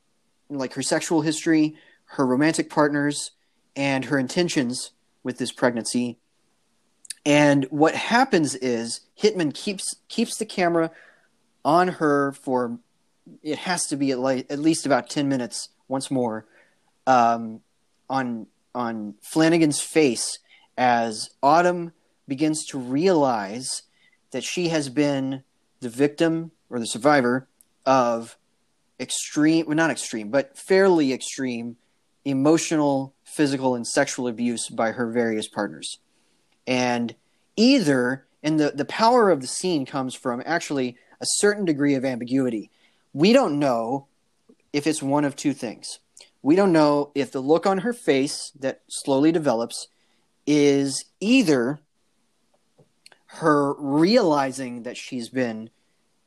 like 0.49 0.73
her 0.73 0.81
sexual 0.81 1.21
history, 1.21 1.75
her 2.05 2.25
romantic 2.25 2.69
partners, 2.69 3.31
and 3.75 4.05
her 4.05 4.19
intentions 4.19 4.91
with 5.23 5.37
this 5.37 5.51
pregnancy. 5.51 6.17
And 7.25 7.65
what 7.69 7.95
happens 7.95 8.55
is 8.55 9.01
Hittman 9.21 9.53
keeps 9.53 9.95
keeps 10.07 10.37
the 10.37 10.45
camera 10.45 10.91
on 11.63 11.87
her 11.87 12.31
for 12.31 12.79
it 13.43 13.59
has 13.59 13.85
to 13.87 13.95
be 13.95 14.11
at, 14.11 14.19
le- 14.19 14.43
at 14.49 14.59
least 14.59 14.85
about 14.85 15.09
ten 15.09 15.29
minutes 15.29 15.69
once 15.87 16.09
more 16.09 16.45
um, 17.05 17.61
on 18.09 18.47
on 18.73 19.15
Flanigan's 19.21 19.81
face 19.81 20.39
as 20.77 21.29
Autumn 21.43 21.91
begins 22.27 22.65
to 22.67 22.79
realize 22.79 23.83
that 24.31 24.43
she 24.43 24.69
has 24.69 24.89
been 24.89 25.43
the 25.81 25.89
victim 25.89 26.51
or 26.69 26.79
the 26.79 26.87
survivor 26.87 27.47
of 27.85 28.37
extreme 28.99 29.65
well 29.67 29.75
not 29.75 29.91
extreme 29.91 30.29
but 30.29 30.57
fairly 30.57 31.13
extreme 31.13 31.75
emotional, 32.25 33.13
physical, 33.23 33.75
and 33.75 33.87
sexual 33.87 34.27
abuse 34.27 34.69
by 34.69 34.91
her 34.91 35.09
various 35.11 35.47
partners. 35.47 35.99
And 36.67 37.15
either, 37.55 38.25
and 38.43 38.59
the, 38.59 38.71
the 38.71 38.85
power 38.85 39.29
of 39.29 39.41
the 39.41 39.47
scene 39.47 39.85
comes 39.85 40.15
from 40.15 40.41
actually 40.45 40.97
a 41.19 41.25
certain 41.25 41.65
degree 41.65 41.95
of 41.95 42.05
ambiguity. 42.05 42.69
We 43.13 43.33
don't 43.33 43.59
know 43.59 44.07
if 44.73 44.87
it's 44.87 45.03
one 45.03 45.25
of 45.25 45.35
two 45.35 45.53
things. 45.53 45.99
We 46.41 46.55
don't 46.55 46.71
know 46.71 47.11
if 47.13 47.31
the 47.31 47.41
look 47.41 47.65
on 47.65 47.79
her 47.79 47.93
face 47.93 48.51
that 48.59 48.81
slowly 48.89 49.31
develops 49.31 49.87
is 50.47 51.05
either 51.19 51.79
her 53.25 53.73
realizing 53.73 54.83
that 54.83 54.97
she's 54.97 55.29
been 55.29 55.69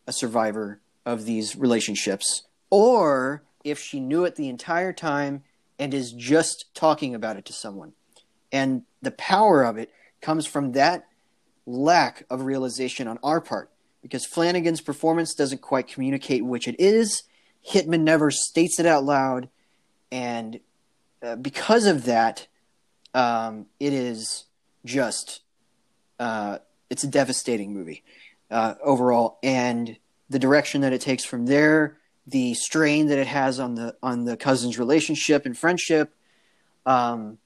a 0.06 0.12
survivor 0.12 0.80
of 1.04 1.24
these 1.24 1.56
relationships, 1.56 2.44
or 2.70 3.42
if 3.64 3.78
she 3.78 4.00
knew 4.00 4.24
it 4.24 4.36
the 4.36 4.48
entire 4.48 4.92
time 4.92 5.42
and 5.78 5.92
is 5.92 6.12
just 6.12 6.66
talking 6.74 7.14
about 7.14 7.36
it 7.36 7.44
to 7.46 7.52
someone. 7.52 7.92
And 8.52 8.82
the 9.02 9.10
power 9.10 9.62
of 9.62 9.76
it 9.76 9.90
comes 10.24 10.46
from 10.46 10.72
that 10.72 11.06
lack 11.66 12.24
of 12.30 12.42
realization 12.42 13.06
on 13.06 13.18
our 13.22 13.40
part. 13.40 13.70
because 14.02 14.26
Flanigan's 14.26 14.82
performance 14.82 15.32
doesn't 15.34 15.62
quite 15.62 15.88
communicate 15.88 16.44
which 16.44 16.68
it 16.68 16.76
is. 16.78 17.22
Hittman 17.66 18.02
never 18.02 18.30
states 18.30 18.78
it 18.78 18.84
out 18.84 19.02
loud, 19.02 19.48
and 20.12 20.60
uh, 21.22 21.36
because 21.36 21.86
of 21.86 22.04
that, 22.04 22.46
um, 23.14 23.64
it 23.80 23.94
is 23.94 24.44
just 24.84 25.40
uh, 26.18 26.58
it's 26.90 27.02
a 27.02 27.06
devastating 27.06 27.72
movie 27.72 28.04
uh, 28.50 28.74
overall, 28.84 29.38
and 29.42 29.96
the 30.28 30.38
direction 30.38 30.82
that 30.82 30.92
it 30.92 31.00
takes 31.00 31.24
from 31.24 31.46
there, 31.46 31.96
the 32.26 32.52
strain 32.52 33.06
that 33.06 33.16
it 33.18 33.26
has 33.26 33.58
on 33.58 33.74
the 33.74 33.96
on 34.02 34.26
the 34.26 34.36
cousins' 34.36 34.78
relationship 34.78 35.46
and 35.46 35.56
friendship, 35.56 36.14
um, 36.84 37.38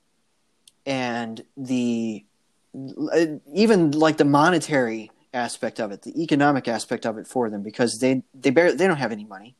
and 0.84 1.44
the 1.56 2.24
even 2.74 3.92
like 3.92 4.16
the 4.16 4.24
monetary 4.24 5.10
aspect 5.32 5.80
of 5.80 5.90
it, 5.92 6.02
the 6.02 6.22
economic 6.22 6.68
aspect 6.68 7.06
of 7.06 7.18
it 7.18 7.26
for 7.26 7.50
them, 7.50 7.62
because 7.62 7.98
they 7.98 8.22
they 8.34 8.50
barely 8.50 8.76
they 8.76 8.86
don't 8.86 8.98
have 8.98 9.12
any 9.12 9.24
money, 9.24 9.56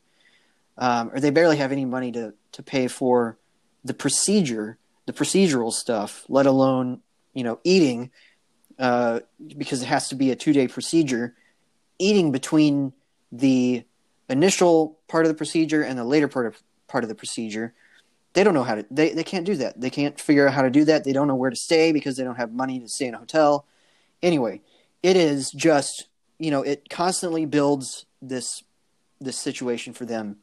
um, 0.77 1.11
or 1.13 1.21
they 1.21 1.31
barely 1.31 1.57
have 1.57 1.73
any 1.73 1.85
money 1.85 2.13
to 2.13 2.35
to 2.53 2.63
pay 2.63 2.89
for 2.89 3.39
the 3.85 3.95
procedure, 3.95 4.79
the 5.07 5.13
procedural 5.13 5.73
stuff, 5.73 6.25
let 6.29 6.47
alone 6.47 7.01
you 7.35 7.45
know 7.45 7.59
eating, 7.65 8.11
uh, 8.79 9.21
because 9.57 9.83
it 9.83 9.87
has 9.87 10.09
to 10.09 10.15
be 10.15 10.31
a 10.31 10.37
two 10.37 10.53
day 10.53 10.69
procedure, 10.69 11.35
eating 11.99 12.33
between 12.33 12.93
the 13.33 13.85
initial 14.29 14.99
part 15.09 15.25
of 15.25 15.29
the 15.29 15.35
procedure 15.37 15.83
and 15.83 15.99
the 15.99 16.05
later 16.05 16.29
part 16.29 16.47
of 16.47 16.63
part 16.87 17.05
of 17.05 17.09
the 17.09 17.15
procedure 17.15 17.75
they 18.35 18.45
don't 18.45 18.55
know 18.55 18.65
how 18.65 18.77
to 18.77 18.87
they, 18.91 19.11
they 19.11 19.25
can't 19.25 19.47
do 19.47 19.57
that. 19.57 19.81
They 19.81 19.91
can't 19.91 20.21
figure 20.21 20.47
out 20.47 20.55
how 20.55 20.63
to 20.63 20.71
do 20.71 20.85
that. 20.85 21.05
They 21.05 21.13
don't 21.13 21.29
know 21.29 21.35
where 21.35 21.51
to 21.51 21.57
stay 21.57 21.93
because 21.93 22.17
they 22.17 22.25
don't 22.25 22.37
have 22.37 22.53
money 22.53 22.79
to 22.81 22.89
stay 22.89 23.07
in 23.07 23.15
a 23.15 23.19
hotel. 23.19 23.67
Anyway 24.23 24.61
it 25.03 25.17
is 25.17 25.51
just 25.51 26.07
you 26.39 26.51
know 26.51 26.63
it 26.63 26.89
constantly 26.89 27.47
builds 27.47 28.07
this 28.21 28.63
this 29.21 29.37
situation 29.37 29.93
for 29.93 30.05
them. 30.05 30.37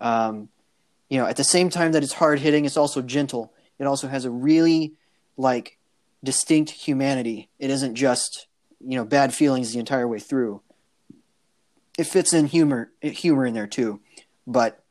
Um, 0.00 0.48
you 1.08 1.18
know 1.18 1.26
at 1.26 1.36
the 1.36 1.44
same 1.44 1.70
time 1.70 1.92
that 1.92 2.02
it's 2.02 2.14
hard 2.14 2.40
hitting 2.40 2.64
it's 2.64 2.76
also 2.76 3.02
gentle. 3.02 3.52
It 3.78 3.84
also 3.84 4.08
has 4.08 4.24
a 4.24 4.30
really 4.30 4.94
like 5.36 5.78
distinct 6.24 6.70
humanity. 6.70 7.48
It 7.58 7.70
isn't 7.70 7.94
just 7.94 8.46
you 8.80 8.96
know 8.96 9.04
bad 9.04 9.34
feelings 9.34 9.72
the 9.72 9.78
entire 9.78 10.08
way 10.08 10.18
through. 10.18 10.62
It 11.98 12.04
fits 12.04 12.32
in 12.32 12.46
humor 12.46 12.90
humor 13.00 13.46
in 13.46 13.54
there 13.54 13.66
too. 13.66 14.00
But 14.46 14.82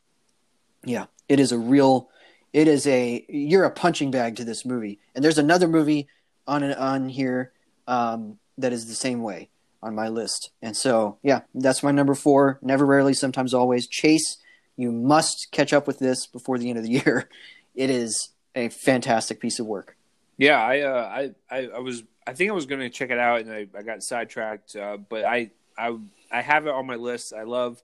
yeah 0.84 1.06
it 1.28 1.40
is 1.40 1.52
a 1.52 1.58
real 1.58 2.08
it 2.52 2.68
is 2.68 2.86
a 2.86 3.24
you're 3.28 3.64
a 3.64 3.70
punching 3.70 4.10
bag 4.10 4.36
to 4.36 4.44
this 4.44 4.64
movie. 4.64 4.98
And 5.14 5.24
there's 5.24 5.38
another 5.38 5.68
movie 5.68 6.08
on 6.46 6.64
on 6.64 7.08
here 7.08 7.52
um, 7.86 8.38
that 8.56 8.72
is 8.72 8.86
the 8.86 8.94
same 8.94 9.22
way 9.22 9.50
on 9.82 9.94
my 9.94 10.08
list. 10.08 10.50
And 10.62 10.76
so 10.76 11.18
yeah, 11.22 11.42
that's 11.54 11.82
my 11.82 11.92
number 11.92 12.14
four. 12.14 12.58
Never, 12.62 12.84
rarely, 12.84 13.14
sometimes, 13.14 13.54
always. 13.54 13.86
Chase. 13.86 14.38
You 14.76 14.92
must 14.92 15.48
catch 15.50 15.72
up 15.72 15.88
with 15.88 15.98
this 15.98 16.26
before 16.26 16.56
the 16.58 16.70
end 16.70 16.78
of 16.78 16.84
the 16.84 16.90
year. 17.04 17.28
It 17.74 17.90
is 17.90 18.30
a 18.54 18.68
fantastic 18.68 19.40
piece 19.40 19.58
of 19.58 19.66
work. 19.66 19.96
Yeah, 20.36 20.62
I 20.62 20.80
uh, 20.80 21.30
I, 21.50 21.56
I, 21.56 21.66
I 21.68 21.78
was 21.80 22.02
I 22.26 22.32
think 22.32 22.50
I 22.50 22.54
was 22.54 22.66
going 22.66 22.80
to 22.80 22.90
check 22.90 23.10
it 23.10 23.18
out 23.18 23.40
and 23.40 23.52
I, 23.52 23.66
I 23.76 23.82
got 23.82 24.02
sidetracked. 24.02 24.76
Uh, 24.76 24.96
but 24.96 25.24
I 25.24 25.50
I 25.76 25.96
I 26.30 26.42
have 26.42 26.66
it 26.66 26.70
on 26.70 26.86
my 26.86 26.96
list. 26.96 27.32
I 27.32 27.42
love 27.42 27.82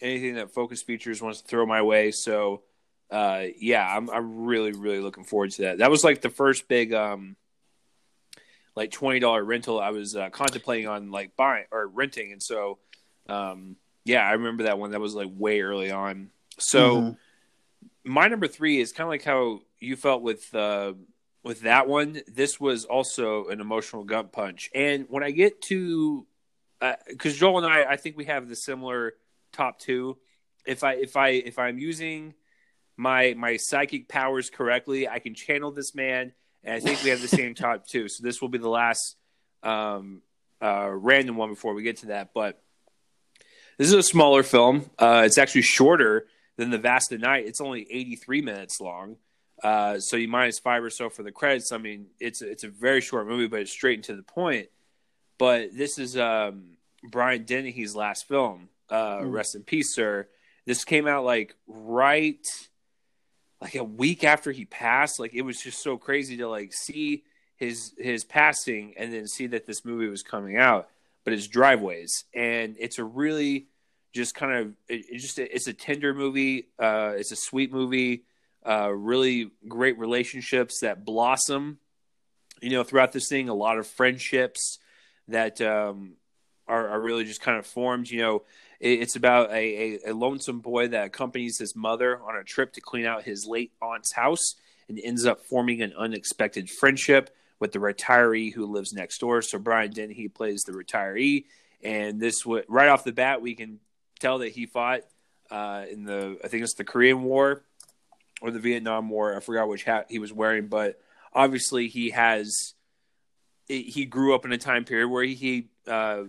anything 0.00 0.34
that 0.34 0.52
Focus 0.52 0.82
Features 0.82 1.22
wants 1.22 1.42
to 1.42 1.46
throw 1.48 1.66
my 1.66 1.82
way. 1.82 2.10
So 2.10 2.62
uh, 3.10 3.44
yeah, 3.58 3.86
I'm 3.86 4.10
I'm 4.10 4.44
really 4.44 4.72
really 4.72 5.00
looking 5.00 5.24
forward 5.24 5.52
to 5.52 5.62
that. 5.62 5.78
That 5.78 5.90
was 5.90 6.04
like 6.04 6.20
the 6.20 6.30
first 6.30 6.68
big 6.68 6.92
um, 6.92 7.36
like 8.74 8.90
twenty 8.90 9.20
dollar 9.20 9.44
rental 9.44 9.80
I 9.80 9.90
was 9.90 10.16
uh, 10.16 10.30
contemplating 10.30 10.88
on 10.88 11.10
like 11.10 11.36
buying 11.36 11.66
or 11.70 11.86
renting, 11.86 12.32
and 12.32 12.42
so 12.42 12.78
um, 13.28 13.76
yeah, 14.04 14.26
I 14.26 14.32
remember 14.32 14.64
that 14.64 14.78
one. 14.78 14.90
That 14.92 15.00
was 15.00 15.14
like 15.14 15.28
way 15.32 15.60
early 15.60 15.90
on. 15.90 16.30
So 16.58 16.96
mm-hmm. 16.96 17.10
my 18.04 18.28
number 18.28 18.48
three 18.48 18.80
is 18.80 18.92
kind 18.92 19.06
of 19.06 19.10
like 19.10 19.24
how 19.24 19.60
you 19.78 19.96
felt 19.96 20.22
with 20.22 20.54
uh, 20.54 20.94
with 21.42 21.62
that 21.62 21.88
one. 21.88 22.20
This 22.26 22.58
was 22.58 22.84
also 22.84 23.46
an 23.46 23.60
emotional 23.60 24.04
gut 24.04 24.32
punch, 24.32 24.70
and 24.74 25.06
when 25.08 25.22
I 25.22 25.30
get 25.30 25.60
to 25.62 26.26
because 27.08 27.34
uh, 27.34 27.36
Joel 27.36 27.58
and 27.58 27.66
I, 27.66 27.92
I 27.92 27.96
think 27.96 28.16
we 28.16 28.24
have 28.26 28.48
the 28.48 28.56
similar 28.56 29.14
top 29.52 29.78
two. 29.78 30.18
If 30.66 30.82
I 30.82 30.94
if 30.94 31.16
I 31.16 31.28
if 31.28 31.58
I'm 31.58 31.78
using 31.78 32.34
my 32.96 33.34
my 33.36 33.56
psychic 33.56 34.08
powers 34.08 34.50
correctly, 34.50 35.08
I 35.08 35.18
can 35.18 35.34
channel 35.34 35.70
this 35.70 35.94
man, 35.94 36.32
and 36.62 36.74
I 36.74 36.80
think 36.80 37.02
we 37.02 37.10
have 37.10 37.20
the 37.20 37.28
same 37.28 37.54
top 37.54 37.86
two. 37.86 38.08
So 38.08 38.22
this 38.22 38.40
will 38.40 38.48
be 38.48 38.58
the 38.58 38.68
last 38.68 39.16
um, 39.62 40.22
uh, 40.62 40.88
random 40.90 41.36
one 41.36 41.50
before 41.50 41.74
we 41.74 41.82
get 41.82 41.98
to 41.98 42.06
that. 42.06 42.30
But 42.34 42.62
this 43.78 43.88
is 43.88 43.94
a 43.94 44.02
smaller 44.02 44.42
film. 44.42 44.90
Uh, 44.98 45.22
it's 45.24 45.38
actually 45.38 45.62
shorter 45.62 46.26
than 46.56 46.70
the 46.70 46.78
Vast 46.78 47.12
of 47.12 47.20
Night. 47.20 47.46
It's 47.46 47.60
only 47.60 47.86
83 47.90 48.42
minutes 48.42 48.80
long. 48.80 49.16
Uh, 49.62 49.98
so 49.98 50.16
you 50.16 50.28
minus 50.28 50.58
five 50.58 50.82
or 50.82 50.90
so 50.90 51.08
for 51.08 51.22
the 51.22 51.32
credits. 51.32 51.72
I 51.72 51.78
mean, 51.78 52.06
it's 52.20 52.42
it's 52.42 52.64
a 52.64 52.68
very 52.68 53.00
short 53.00 53.26
movie, 53.26 53.46
but 53.46 53.60
it's 53.60 53.70
straight 53.70 53.98
and 53.98 54.04
to 54.04 54.16
the 54.16 54.22
point. 54.22 54.68
But 55.38 55.70
this 55.74 55.98
is 55.98 56.16
um, 56.16 56.76
Brian 57.02 57.44
Dennehy's 57.44 57.94
last 57.94 58.28
film. 58.28 58.68
Uh, 58.90 59.18
mm. 59.18 59.32
Rest 59.32 59.54
in 59.54 59.62
peace, 59.62 59.94
sir. 59.94 60.28
This 60.66 60.84
came 60.84 61.06
out 61.06 61.24
like 61.24 61.54
right 61.66 62.46
like 63.60 63.74
a 63.74 63.84
week 63.84 64.24
after 64.24 64.52
he 64.52 64.64
passed 64.64 65.18
like 65.18 65.34
it 65.34 65.42
was 65.42 65.60
just 65.60 65.82
so 65.82 65.96
crazy 65.96 66.36
to 66.36 66.48
like 66.48 66.72
see 66.72 67.24
his 67.56 67.92
his 67.98 68.24
passing 68.24 68.94
and 68.96 69.12
then 69.12 69.26
see 69.26 69.46
that 69.46 69.66
this 69.66 69.84
movie 69.84 70.08
was 70.08 70.22
coming 70.22 70.56
out 70.56 70.88
but 71.24 71.32
it's 71.32 71.48
driveways. 71.48 72.24
And 72.34 72.76
it's 72.78 72.98
a 72.98 73.04
really 73.04 73.66
just 74.12 74.34
kind 74.34 74.52
of 74.52 74.66
it, 74.88 75.06
it 75.10 75.18
just 75.18 75.38
it's 75.38 75.66
a 75.66 75.72
tender 75.72 76.14
movie. 76.14 76.68
Uh 76.78 77.14
it's 77.16 77.32
a 77.32 77.36
sweet 77.36 77.72
movie. 77.72 78.24
Uh 78.64 78.90
really 78.90 79.50
great 79.66 79.98
relationships 79.98 80.80
that 80.80 81.04
blossom 81.04 81.78
you 82.60 82.70
know 82.70 82.84
throughout 82.84 83.12
this 83.12 83.28
thing. 83.28 83.48
A 83.48 83.54
lot 83.54 83.78
of 83.78 83.86
friendships 83.86 84.78
that 85.28 85.60
um 85.60 86.12
are, 86.68 86.88
are 86.88 87.00
really 87.00 87.24
just 87.24 87.40
kind 87.40 87.58
of 87.58 87.66
formed 87.66 88.08
you 88.08 88.20
know 88.20 88.42
it's 88.84 89.16
about 89.16 89.50
a, 89.50 89.54
a, 90.06 90.10
a, 90.10 90.14
lonesome 90.14 90.60
boy 90.60 90.88
that 90.88 91.06
accompanies 91.06 91.58
his 91.58 91.74
mother 91.74 92.20
on 92.20 92.36
a 92.36 92.44
trip 92.44 92.74
to 92.74 92.80
clean 92.82 93.06
out 93.06 93.22
his 93.22 93.46
late 93.46 93.72
aunt's 93.80 94.12
house 94.12 94.56
and 94.88 95.00
ends 95.02 95.24
up 95.24 95.46
forming 95.46 95.80
an 95.80 95.94
unexpected 95.96 96.68
friendship 96.68 97.34
with 97.58 97.72
the 97.72 97.78
retiree 97.78 98.52
who 98.52 98.66
lives 98.66 98.92
next 98.92 99.18
door. 99.18 99.40
So 99.40 99.58
Brian 99.58 99.90
Dennehy 99.90 100.28
plays 100.28 100.64
the 100.64 100.72
retiree, 100.72 101.44
and 101.82 102.20
this 102.20 102.44
right 102.46 102.88
off 102.88 103.04
the 103.04 103.12
bat 103.12 103.40
we 103.40 103.54
can 103.54 103.80
tell 104.20 104.38
that 104.38 104.52
he 104.52 104.66
fought 104.66 105.00
uh, 105.50 105.84
in 105.90 106.04
the 106.04 106.38
I 106.44 106.48
think 106.48 106.62
it's 106.62 106.74
the 106.74 106.84
Korean 106.84 107.22
War 107.22 107.62
or 108.42 108.50
the 108.50 108.58
Vietnam 108.58 109.08
War. 109.08 109.34
I 109.34 109.40
forgot 109.40 109.68
which 109.68 109.84
hat 109.84 110.06
he 110.10 110.18
was 110.18 110.32
wearing, 110.32 110.66
but 110.66 111.00
obviously 111.32 111.88
he 111.88 112.10
has 112.10 112.74
he 113.66 114.04
grew 114.04 114.34
up 114.34 114.44
in 114.44 114.52
a 114.52 114.58
time 114.58 114.84
period 114.84 115.08
where 115.08 115.24
he 115.24 115.68
uh, 115.86 116.24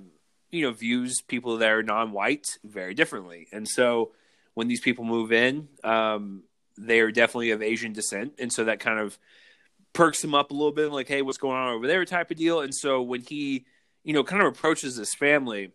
you 0.56 0.66
know 0.66 0.74
views 0.74 1.22
people 1.22 1.58
that 1.58 1.70
are 1.72 1.84
non-white 1.84 2.46
very 2.64 2.94
differently, 2.94 3.48
and 3.52 3.68
so 3.68 4.12
when 4.54 4.68
these 4.68 4.82
people 4.82 5.04
move 5.04 5.32
in, 5.32 5.68
um, 5.84 6.44
they 6.78 7.00
are 7.02 7.12
definitely 7.12 7.52
of 7.52 7.62
Asian 7.62 7.94
descent, 7.94 8.34
and 8.40 8.52
so 8.52 8.64
that 8.66 8.80
kind 8.80 9.00
of 9.00 9.18
perks 9.94 10.24
him 10.24 10.36
up 10.36 10.52
a 10.52 10.54
little 10.54 10.72
bit, 10.72 10.92
like, 10.92 11.08
hey, 11.08 11.22
what's 11.22 11.38
going 11.38 11.58
on 11.58 11.74
over 11.74 11.88
there, 11.88 12.04
type 12.06 12.30
of 12.30 12.38
deal. 12.38 12.60
And 12.62 12.76
so 12.76 13.02
when 13.02 13.22
he, 13.22 13.66
you 14.04 14.14
know, 14.14 14.24
kind 14.24 14.42
of 14.42 14.50
approaches 14.50 14.98
his 14.98 15.16
family, 15.16 15.72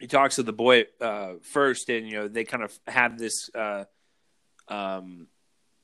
he 0.00 0.06
talks 0.06 0.36
to 0.36 0.42
the 0.42 0.52
boy 0.52 0.86
uh, 1.00 1.34
first, 1.42 1.88
and 1.88 2.06
you 2.06 2.14
know, 2.14 2.28
they 2.28 2.44
kind 2.44 2.62
of 2.62 2.78
have 2.86 3.18
this, 3.18 3.48
uh, 3.54 3.84
um, 4.68 5.28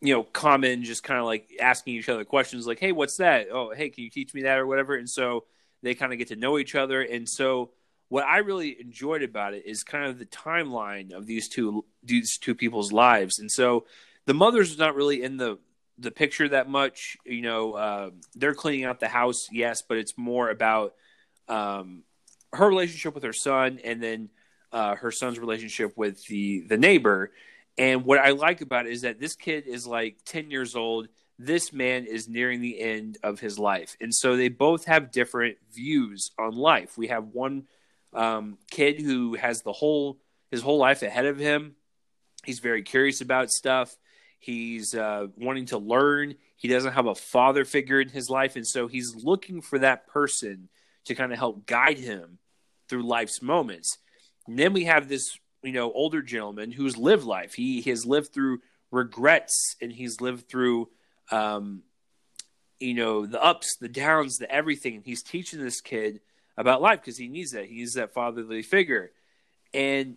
you 0.01 0.12
know, 0.12 0.24
common, 0.24 0.82
just 0.82 1.05
kind 1.05 1.20
of 1.20 1.27
like 1.27 1.49
asking 1.61 1.94
each 1.94 2.09
other 2.09 2.24
questions, 2.24 2.66
like, 2.66 2.81
hey, 2.81 2.93
what's 2.93 3.16
that? 3.19 3.47
Oh, 3.51 3.70
hey, 3.70 3.90
can 3.90 4.05
you 4.05 4.11
teach 4.11 4.35
me 4.35 4.43
that 4.43 4.59
or 4.59 4.66
whatever? 4.66 4.97
And 4.97 5.09
so 5.09 5.44
they 5.82 5.94
kind 5.94 6.12
of 6.12 6.19
get 6.19 6.28
to 6.28 6.36
know 6.36 6.59
each 6.59 6.74
other, 6.74 7.01
and 7.01 7.28
so 7.28 7.70
what 8.12 8.26
I 8.26 8.40
really 8.40 8.78
enjoyed 8.78 9.22
about 9.22 9.55
it 9.55 9.64
is 9.64 9.84
kind 9.84 10.05
of 10.05 10.18
the 10.18 10.26
timeline 10.26 11.14
of 11.14 11.24
these 11.24 11.48
two 11.48 11.86
these 12.02 12.36
two 12.36 12.55
people's 12.55 12.93
lives, 12.93 13.39
and 13.39 13.51
so 13.51 13.86
the 14.26 14.34
mother's 14.34 14.76
not 14.76 14.94
really 14.94 15.22
in 15.22 15.39
the 15.39 15.59
the 15.97 16.10
picture 16.10 16.47
that 16.47 16.68
much. 16.68 17.16
You 17.24 17.40
know, 17.40 17.72
uh, 17.72 18.10
they're 18.34 18.52
cleaning 18.52 18.84
out 18.84 19.01
the 19.01 19.09
house, 19.09 19.48
yes, 19.51 19.80
but 19.80 19.97
it's 19.97 20.12
more 20.18 20.51
about 20.51 20.93
um, 21.48 22.02
her 22.52 22.68
relationship 22.68 23.14
with 23.14 23.24
her 23.24 23.32
son, 23.32 23.80
and 23.82 24.02
then 24.02 24.28
uh, 24.72 24.94
her 24.97 25.10
son's 25.10 25.39
relationship 25.39 25.97
with 25.97 26.22
the 26.26 26.66
the 26.68 26.76
neighbor. 26.76 27.32
And 27.78 28.05
what 28.05 28.18
I 28.18 28.32
like 28.32 28.60
about 28.60 28.84
it 28.84 28.93
is 28.93 29.01
that 29.02 29.20
this 29.20 29.36
kid 29.36 29.66
is 29.66 29.86
like 29.86 30.18
ten 30.26 30.51
years 30.51 30.76
old. 30.76 31.09
This 31.39 31.72
man 31.72 32.05
is 32.05 32.28
nearing 32.28 32.60
the 32.60 32.78
end 32.78 33.16
of 33.22 33.40
his 33.40 33.59
life, 33.59 33.97
and 34.02 34.14
so 34.14 34.36
they 34.36 34.51
both 34.51 34.84
have 34.84 35.10
different 35.10 35.56
views 35.72 36.30
on 36.39 36.55
life. 36.55 36.98
We 36.98 37.06
have 37.06 37.28
one 37.28 37.64
um, 38.12 38.59
kid 38.70 39.01
who 39.01 39.34
has 39.34 39.62
the 39.62 39.72
whole 39.72 40.18
his 40.51 40.62
whole 40.62 40.78
life 40.78 41.02
ahead 41.02 41.26
of 41.26 41.39
him. 41.39 41.76
He's 42.44 42.59
very 42.59 42.82
curious 42.82 43.20
about 43.20 43.51
stuff. 43.51 43.97
He's 44.39 44.94
uh, 44.94 45.28
wanting 45.36 45.66
to 45.66 45.78
learn. 45.78 46.34
He 46.56 46.68
doesn't 46.68 46.93
have 46.93 47.06
a 47.06 47.14
father 47.14 47.64
figure 47.64 48.01
in 48.01 48.09
his 48.09 48.28
life, 48.28 48.56
and 48.56 48.66
so 48.66 48.89
he's 48.89 49.14
looking 49.14 49.62
for 49.62 49.78
that 49.78 50.06
person 50.09 50.68
to 51.05 51.14
kind 51.14 51.32
of 51.32 51.39
help 51.39 51.66
guide 51.66 51.98
him 51.98 52.39
through 52.89 53.02
life's 53.02 53.40
moments. 53.40 53.98
And 54.47 54.59
then 54.59 54.72
we 54.72 54.84
have 54.84 55.09
this, 55.09 55.39
you 55.62 55.72
know, 55.72 55.93
older 55.93 56.22
gentleman 56.22 56.72
who's 56.72 56.97
lived 56.97 57.24
life. 57.24 57.55
He 57.55 57.80
has 57.82 58.05
lived 58.05 58.32
through 58.32 58.60
regrets 58.90 59.76
and 59.80 59.93
he's 59.93 60.20
lived 60.20 60.48
through, 60.48 60.89
um, 61.30 61.82
you 62.78 62.94
know, 62.94 63.26
the 63.26 63.43
ups, 63.43 63.76
the 63.80 63.89
downs, 63.89 64.36
the 64.36 64.51
everything. 64.51 64.97
And 64.97 65.05
he's 65.05 65.22
teaching 65.22 65.62
this 65.62 65.80
kid 65.80 66.20
about 66.62 66.80
life 66.80 67.01
because 67.01 67.18
he 67.18 67.28
needs 67.28 67.51
that. 67.51 67.66
He 67.66 67.76
needs 67.76 67.94
that 67.94 68.14
fatherly 68.14 68.62
figure. 68.62 69.10
And 69.74 70.16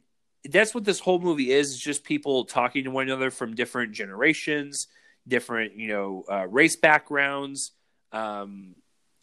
that's 0.50 0.74
what 0.74 0.86
this 0.86 1.00
whole 1.00 1.20
movie 1.20 1.52
is. 1.52 1.74
It's 1.74 1.82
just 1.82 2.06
people 2.06 2.46
talking 2.46 2.86
to 2.86 2.92
one 2.92 3.08
another 3.08 3.32
from 3.32 3.56
different 3.56 3.92
generations, 3.92 4.88
different, 5.28 5.76
you 5.76 5.90
know, 5.90 6.24
uh, 6.32 6.48
race 6.48 6.78
backgrounds. 6.78 7.72
Um, 8.14 8.76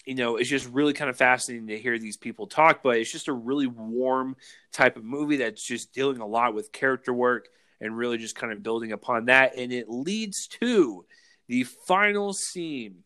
you 0.05 0.17
know, 0.17 0.37
it's 0.37 0.49
just 0.49 0.69
really 0.69 0.93
kind 0.93 1.09
of 1.09 1.17
fascinating 1.17 1.69
to 1.69 1.79
hear 1.79 1.99
these 1.99 2.17
people 2.17 2.47
talk, 2.47 2.83
but 2.83 2.97
it's 2.97 3.13
just 3.13 3.29
a 3.29 3.33
really 3.33 3.69
warm 3.69 4.37
type 4.73 4.97
of 4.97 5.05
movie 5.05 5.37
that's 5.39 5.65
just 5.65 5.93
dealing 5.93 6.21
a 6.21 6.27
lot 6.27 6.55
with 6.55 6.73
character 6.73 7.13
work 7.13 7.49
and 7.81 7.97
really 7.97 8.19
just 8.19 8.35
kind 8.35 8.53
of 8.53 8.63
building 8.63 8.93
upon 8.93 9.27
that. 9.27 9.57
And 9.57 9.73
it 9.73 9.89
leads 9.89 10.49
to 10.61 11.05
the 11.47 11.65
final 11.65 12.33
scene 12.33 13.05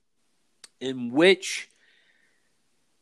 in 0.81 1.11
which 1.11 1.69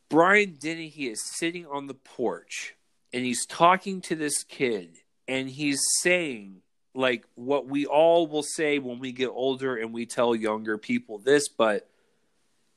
Brian 0.08 0.56
Dennehy 0.58 1.08
is 1.08 1.24
sitting 1.24 1.66
on 1.66 1.86
the 1.86 1.94
porch 1.94 2.74
and 3.12 3.24
he's 3.24 3.46
talking 3.46 4.00
to 4.02 4.14
this 4.14 4.44
kid 4.44 4.98
and 5.26 5.48
he's 5.48 5.80
saying 6.00 6.62
like 6.94 7.24
what 7.34 7.66
we 7.66 7.86
all 7.86 8.26
will 8.26 8.42
say 8.42 8.78
when 8.78 8.98
we 9.00 9.12
get 9.12 9.28
older 9.28 9.76
and 9.76 9.92
we 9.92 10.06
tell 10.06 10.34
younger 10.34 10.78
people 10.78 11.18
this, 11.18 11.48
but 11.48 11.88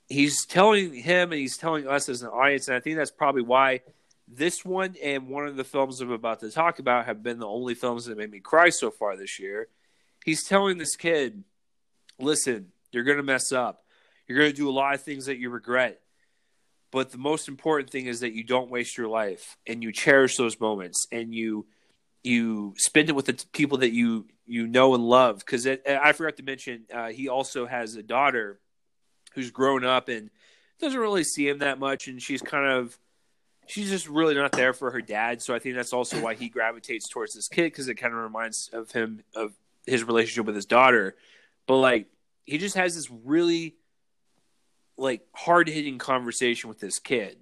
he's 0.10 0.46
telling 0.46 0.94
him 0.94 1.32
and 1.32 1.40
he's 1.40 1.58
telling 1.58 1.88
us 1.88 2.10
as 2.10 2.24
an 2.24 2.30
audience, 2.30 2.68
and 2.68 2.76
I 2.76 2.80
think 2.80 2.98
that's 2.98 3.12
probably 3.12 3.44
why 3.44 3.82
this 4.28 4.66
one 4.66 4.96
and 5.02 5.28
one 5.28 5.48
of 5.48 5.56
the 5.56 5.64
films 5.64 6.02
I'm 6.02 6.12
about 6.12 6.42
to 6.42 6.52
talk 6.52 6.80
about 6.80 7.06
have 7.06 7.24
been 7.24 7.40
the 7.40 7.48
only 7.48 7.76
films 7.76 8.06
that 8.06 8.18
made 8.18 8.32
me 8.32 8.40
cry 8.40 8.70
so 8.70 8.92
far 8.92 9.16
this 9.16 9.40
year. 9.40 9.68
He's 10.26 10.44
telling 10.44 10.78
this 10.78 10.96
kid, 10.96 11.44
listen, 12.20 12.72
you're 12.92 13.06
going 13.06 13.18
to 13.18 13.24
mess 13.24 13.52
up. 13.52 13.84
You're 14.28 14.40
going 14.40 14.52
to 14.52 14.58
do 14.58 14.70
a 14.70 14.72
lot 14.72 14.96
of 14.96 15.02
things 15.02 15.28
that 15.28 15.38
you 15.38 15.50
regret. 15.50 16.02
But 16.92 17.12
the 17.12 17.18
most 17.18 17.48
important 17.48 17.90
thing 17.90 18.06
is 18.06 18.22
that 18.22 18.34
you 18.34 18.44
don't 18.44 18.70
waste 18.70 18.98
your 18.98 19.08
life 19.10 19.58
and 19.68 19.84
you 19.84 19.92
cherish 19.92 20.38
those 20.38 20.60
moments 20.60 21.06
and 21.12 21.34
you 21.34 21.66
you 22.24 22.74
spend 22.78 23.10
it 23.10 23.16
with 23.16 23.26
the 23.26 23.46
people 23.54 23.80
that 23.80 23.92
you 23.92 24.26
you 24.46 24.68
know 24.68 24.96
and 24.96 25.04
love. 25.04 25.40
Because 25.40 25.68
I 25.68 26.14
forgot 26.14 26.38
to 26.38 26.44
mention, 26.44 26.86
uh, 26.94 27.10
he 27.10 27.28
also 27.28 27.66
has 27.66 27.96
a 27.96 28.04
daughter 28.04 28.60
who's 29.34 29.52
grown 29.52 29.84
up 29.84 30.10
and 30.10 30.30
doesn't 30.80 31.00
really 31.00 31.24
see 31.24 31.48
him 31.48 31.60
that 31.60 31.80
much, 31.80 32.08
and 32.08 32.22
she's 32.22 32.42
kind 32.42 32.66
of 32.66 32.98
she's 33.68 33.90
just 33.90 34.08
really 34.08 34.34
not 34.34 34.54
there 34.54 34.74
for 34.74 34.92
her 34.92 35.02
dad. 35.02 35.42
So 35.42 35.54
I 35.54 35.60
think 35.60 35.76
that's 35.76 35.94
also 35.94 36.22
why 36.22 36.36
he 36.36 36.50
gravitates 36.50 37.10
towards 37.10 37.34
this 37.34 37.48
kid 37.48 37.66
because 37.66 37.88
it 37.88 37.96
kind 37.96 38.14
of 38.14 38.22
reminds 38.22 38.70
of 38.74 38.92
him 38.92 39.24
of 39.36 39.54
his 39.86 40.04
relationship 40.04 40.46
with 40.46 40.56
his 40.56 40.66
daughter. 40.66 41.16
But 41.66 41.78
like 41.78 42.08
he 42.46 42.58
just 42.58 42.76
has 42.76 42.96
this 42.96 43.10
really 43.12 43.76
like 44.98 45.22
hard 45.34 45.70
hitting 45.70 45.98
conversation 45.98 46.70
with 46.70 46.80
this 46.80 47.00
kid 47.00 47.38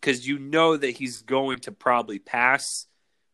because 0.00 0.26
you 0.26 0.38
know 0.38 0.76
that 0.76 0.90
he's 0.90 1.22
going 1.22 1.58
to 1.60 1.72
probably 1.72 2.18
pass 2.18 2.86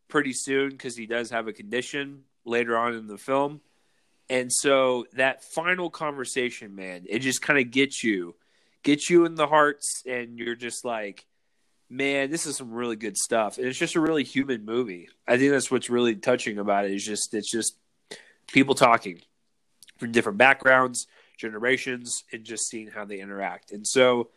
pretty 0.09 0.33
soon 0.33 0.71
because 0.71 0.97
he 0.97 1.07
does 1.07 1.31
have 1.31 1.49
a 1.49 1.53
condition 1.53 2.25
later 2.45 2.77
on 2.77 2.95
in 2.95 3.07
the 3.07 3.19
film. 3.19 3.61
And 4.31 4.53
so 4.53 5.07
that 5.15 5.43
final 5.43 5.89
conversation, 5.91 6.75
man, 6.75 7.07
it 7.09 7.21
just 7.21 7.41
kind 7.41 7.59
of 7.59 7.71
gets 7.71 8.05
you, 8.05 8.35
gets 8.83 9.09
you 9.09 9.25
in 9.25 9.35
the 9.35 9.47
hearts, 9.47 10.03
and 10.07 10.39
you're 10.39 10.55
just 10.55 10.85
like, 10.85 11.27
man, 11.89 12.31
this 12.31 12.45
is 12.45 12.57
some 12.57 12.73
really 12.73 12.97
good 12.97 13.17
stuff. 13.17 13.57
And 13.57 13.67
it's 13.67 13.79
just 13.79 13.97
a 13.97 14.01
really 14.01 14.25
human 14.25 14.65
movie. 14.65 15.09
I 15.27 15.39
think 15.39 15.53
that's 15.53 15.71
what's 15.71 15.89
really 15.89 16.17
touching 16.17 16.59
about 16.59 16.85
it. 16.85 16.93
Is 16.93 17.05
just 17.05 17.33
it's 17.33 17.51
just 17.51 17.77
people 18.47 18.75
talking 18.75 19.23
from 19.97 20.13
different 20.13 20.39
backgrounds, 20.39 21.07
generations, 21.39 22.25
and 22.33 22.45
just 22.45 22.69
seeing 22.69 22.89
how 22.89 23.07
they 23.07 23.21
interact. 23.21 23.73
And 23.73 23.87
so, 23.87 24.29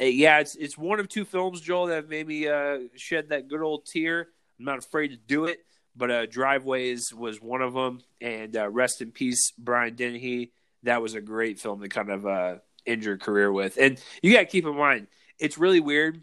uh, 0.00 0.04
yeah, 0.04 0.38
it's 0.38 0.54
it's 0.56 0.78
one 0.78 1.00
of 1.00 1.08
two 1.08 1.26
films, 1.26 1.60
Joel, 1.60 1.88
that 1.88 2.08
made 2.08 2.26
me 2.26 2.48
uh, 2.48 2.78
shed 2.96 3.28
that 3.28 3.48
good 3.48 3.60
old 3.60 3.84
tear. 3.84 4.28
I'm 4.58 4.64
not 4.64 4.78
afraid 4.78 5.08
to 5.08 5.16
do 5.16 5.44
it 5.44 5.60
but 5.98 6.10
uh, 6.10 6.26
Driveways 6.26 7.12
was 7.12 7.42
one 7.42 7.60
of 7.60 7.74
them. 7.74 8.00
And 8.20 8.56
uh, 8.56 8.70
rest 8.70 9.02
in 9.02 9.10
peace, 9.10 9.52
Brian 9.58 9.96
Dennehy. 9.96 10.52
That 10.84 11.02
was 11.02 11.14
a 11.14 11.20
great 11.20 11.58
film 11.58 11.82
to 11.82 11.88
kind 11.88 12.10
of 12.10 12.24
uh, 12.24 12.54
end 12.86 13.04
your 13.04 13.18
career 13.18 13.52
with. 13.52 13.76
And 13.78 14.00
you 14.22 14.32
got 14.32 14.40
to 14.40 14.46
keep 14.46 14.64
in 14.64 14.76
mind, 14.76 15.08
it's 15.38 15.58
really 15.58 15.80
weird 15.80 16.22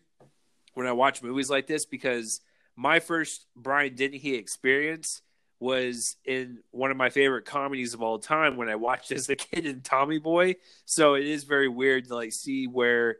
when 0.74 0.88
I 0.88 0.94
watch 0.94 1.22
movies 1.22 1.50
like 1.50 1.68
this 1.68 1.86
because 1.86 2.40
my 2.76 3.00
first 3.00 3.46
Brian 3.56 3.96
Dennehy 3.96 4.36
experience 4.36 5.22
was 5.66 6.16
in 6.24 6.60
one 6.70 6.92
of 6.92 6.98
my 6.98 7.10
favorite 7.10 7.46
comedies 7.46 7.96
of 7.96 8.04
all 8.04 8.20
time 8.20 8.56
when 8.56 8.70
I 8.70 8.76
watched 8.76 9.12
as 9.12 9.28
a 9.30 9.36
kid 9.36 9.66
in 9.66 9.82
Tommy 9.82 10.20
Boy. 10.20 10.56
So 10.86 11.16
it 11.16 11.26
is 11.26 11.44
very 11.44 11.68
weird 11.68 12.08
to 12.08 12.16
like 12.16 12.32
see 12.32 12.68
where 12.68 13.18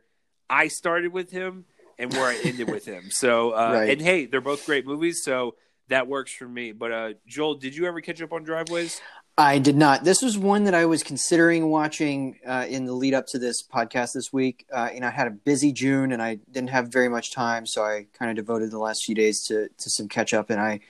I 0.48 0.68
started 0.68 1.12
with 1.12 1.30
him 1.30 1.64
and 1.98 2.12
where 2.12 2.24
I 2.24 2.38
ended 2.44 2.70
with 2.70 2.84
him. 2.84 3.06
So 3.10 3.50
uh, 3.50 3.72
right. 3.74 3.90
and 3.90 4.00
hey, 4.00 4.26
they're 4.26 4.40
both 4.40 4.64
great 4.64 4.86
movies. 4.86 5.22
So 5.24 5.56
that 5.88 6.06
works 6.06 6.32
for 6.32 6.48
me. 6.48 6.70
But 6.70 6.92
uh, 6.92 7.12
Joel, 7.26 7.56
did 7.56 7.74
you 7.74 7.86
ever 7.86 8.00
catch 8.00 8.22
up 8.22 8.32
on 8.32 8.44
Driveways? 8.44 9.00
I 9.38 9.58
did 9.58 9.76
not. 9.76 10.02
This 10.02 10.22
was 10.22 10.38
one 10.38 10.64
that 10.64 10.74
I 10.74 10.86
was 10.86 11.02
considering 11.02 11.68
watching 11.68 12.38
uh, 12.46 12.64
in 12.68 12.86
the 12.86 12.94
lead 12.94 13.12
up 13.12 13.26
to 13.28 13.38
this 13.38 13.62
podcast 13.62 14.14
this 14.14 14.32
week. 14.32 14.66
Uh, 14.72 14.88
and 14.94 15.04
I 15.04 15.10
had 15.10 15.26
a 15.26 15.30
busy 15.30 15.72
June, 15.72 16.12
and 16.12 16.22
I 16.22 16.36
didn't 16.50 16.70
have 16.70 16.88
very 16.88 17.10
much 17.10 17.32
time, 17.32 17.66
so 17.66 17.82
I 17.82 18.06
kind 18.18 18.30
of 18.30 18.36
devoted 18.36 18.70
the 18.70 18.78
last 18.78 19.04
few 19.04 19.14
days 19.14 19.44
to 19.48 19.68
to 19.68 19.90
some 19.90 20.08
catch 20.08 20.32
up. 20.32 20.48
And 20.48 20.58
I, 20.58 20.80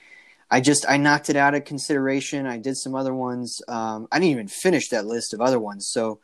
I 0.49 0.61
just 0.61 0.85
I 0.87 0.97
knocked 0.97 1.29
it 1.29 1.35
out 1.35 1.55
of 1.55 1.65
consideration. 1.65 2.45
I 2.45 2.57
did 2.57 2.77
some 2.77 2.95
other 2.95 3.13
ones. 3.13 3.61
Um, 3.67 4.07
I 4.11 4.19
didn't 4.19 4.31
even 4.31 4.47
finish 4.47 4.89
that 4.89 5.05
list 5.05 5.33
of 5.33 5.41
other 5.41 5.59
ones. 5.59 5.89
So, 5.91 6.19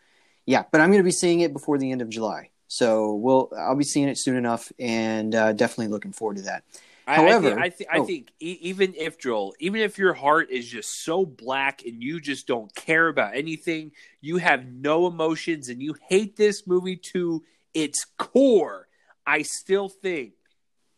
yeah. 0.46 0.64
But 0.72 0.82
I'm 0.82 0.90
going 0.90 1.00
to 1.00 1.04
be 1.04 1.12
seeing 1.12 1.42
it 1.42 1.54
before 1.54 1.78
the 1.78 1.92
end 1.92 2.02
of 2.02 2.10
July. 2.10 2.50
So 2.68 3.16
we'll 3.16 3.52
I'll 3.58 3.76
be 3.76 3.84
seeing 3.84 4.08
it 4.08 4.18
soon 4.18 4.36
enough, 4.36 4.72
and 4.80 5.36
uh, 5.36 5.54
definitely 5.54 5.90
looking 5.90 6.14
forward 6.14 6.38
to 6.38 6.44
that. 6.44 6.64
However, 7.06 7.60
I, 7.60 7.66
I, 7.66 7.70
th- 7.70 7.70
I, 7.70 7.70
th- 7.70 7.90
oh. 7.94 8.04
I 8.04 8.06
think 8.06 8.32
even 8.40 8.94
if 8.98 9.20
Joel, 9.20 9.54
even 9.60 9.82
if 9.82 9.98
your 9.98 10.14
heart 10.14 10.50
is 10.50 10.68
just 10.68 11.04
so 11.04 11.26
black 11.26 11.84
and 11.86 12.02
you 12.02 12.22
just 12.22 12.48
don't 12.48 12.74
care 12.74 13.10
about 13.10 13.36
anything, 13.36 13.92
you 14.22 14.38
have 14.38 14.66
no 14.66 15.06
emotions 15.08 15.68
and 15.68 15.82
you 15.82 15.96
hate 16.08 16.38
this 16.38 16.66
movie 16.66 16.96
to 17.12 17.44
its 17.74 18.06
core, 18.18 18.88
I 19.26 19.42
still 19.42 19.90
think 19.90 20.34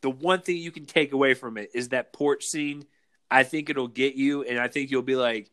the 0.01 0.11
one 0.11 0.41
thing 0.41 0.57
you 0.57 0.71
can 0.71 0.85
take 0.85 1.11
away 1.11 1.33
from 1.33 1.57
it 1.57 1.71
is 1.73 1.89
that 1.89 2.13
porch 2.13 2.43
scene. 2.43 2.85
I 3.29 3.43
think 3.43 3.69
it'll 3.69 3.87
get 3.87 4.15
you, 4.15 4.43
and 4.43 4.59
I 4.59 4.67
think 4.67 4.91
you'll 4.91 5.01
be 5.01 5.15
like, 5.15 5.49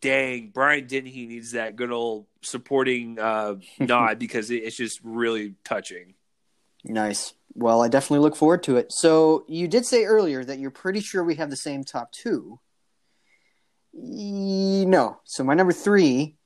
"Dang, 0.00 0.50
Brian 0.52 0.86
Dennehy 0.86 1.26
needs 1.26 1.52
that 1.52 1.76
good 1.76 1.90
old 1.92 2.26
supporting 2.42 3.18
uh, 3.18 3.56
nod 3.78 4.18
because 4.18 4.50
it's 4.50 4.76
just 4.76 5.00
really 5.02 5.54
touching." 5.64 6.14
Nice. 6.84 7.34
Well, 7.54 7.82
I 7.82 7.88
definitely 7.88 8.20
look 8.20 8.36
forward 8.36 8.62
to 8.64 8.76
it. 8.76 8.92
So 8.92 9.44
you 9.48 9.68
did 9.68 9.84
say 9.84 10.04
earlier 10.04 10.44
that 10.44 10.58
you're 10.58 10.70
pretty 10.70 11.00
sure 11.00 11.22
we 11.22 11.34
have 11.34 11.50
the 11.50 11.56
same 11.56 11.84
top 11.84 12.12
two. 12.12 12.60
No. 13.92 15.20
So 15.24 15.44
my 15.44 15.54
number 15.54 15.72
three 15.72 16.36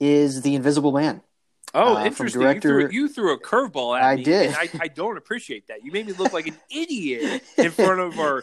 is 0.00 0.42
The 0.42 0.54
Invisible 0.54 0.92
Man. 0.92 1.22
Oh, 1.74 1.96
uh, 1.96 2.04
interesting. 2.04 2.42
Director... 2.42 2.80
You, 2.80 2.86
threw, 2.88 2.94
you 2.94 3.08
threw 3.08 3.32
a 3.32 3.40
curveball 3.40 3.98
at 3.98 4.04
I 4.04 4.16
me. 4.16 4.24
did. 4.24 4.54
I, 4.54 4.68
I 4.80 4.88
don't 4.88 5.16
appreciate 5.16 5.68
that. 5.68 5.84
You 5.84 5.90
made 5.90 6.06
me 6.06 6.12
look 6.12 6.32
like 6.32 6.46
an 6.46 6.56
idiot 6.70 7.42
in 7.56 7.70
front 7.72 8.00
of 8.00 8.18
our 8.18 8.42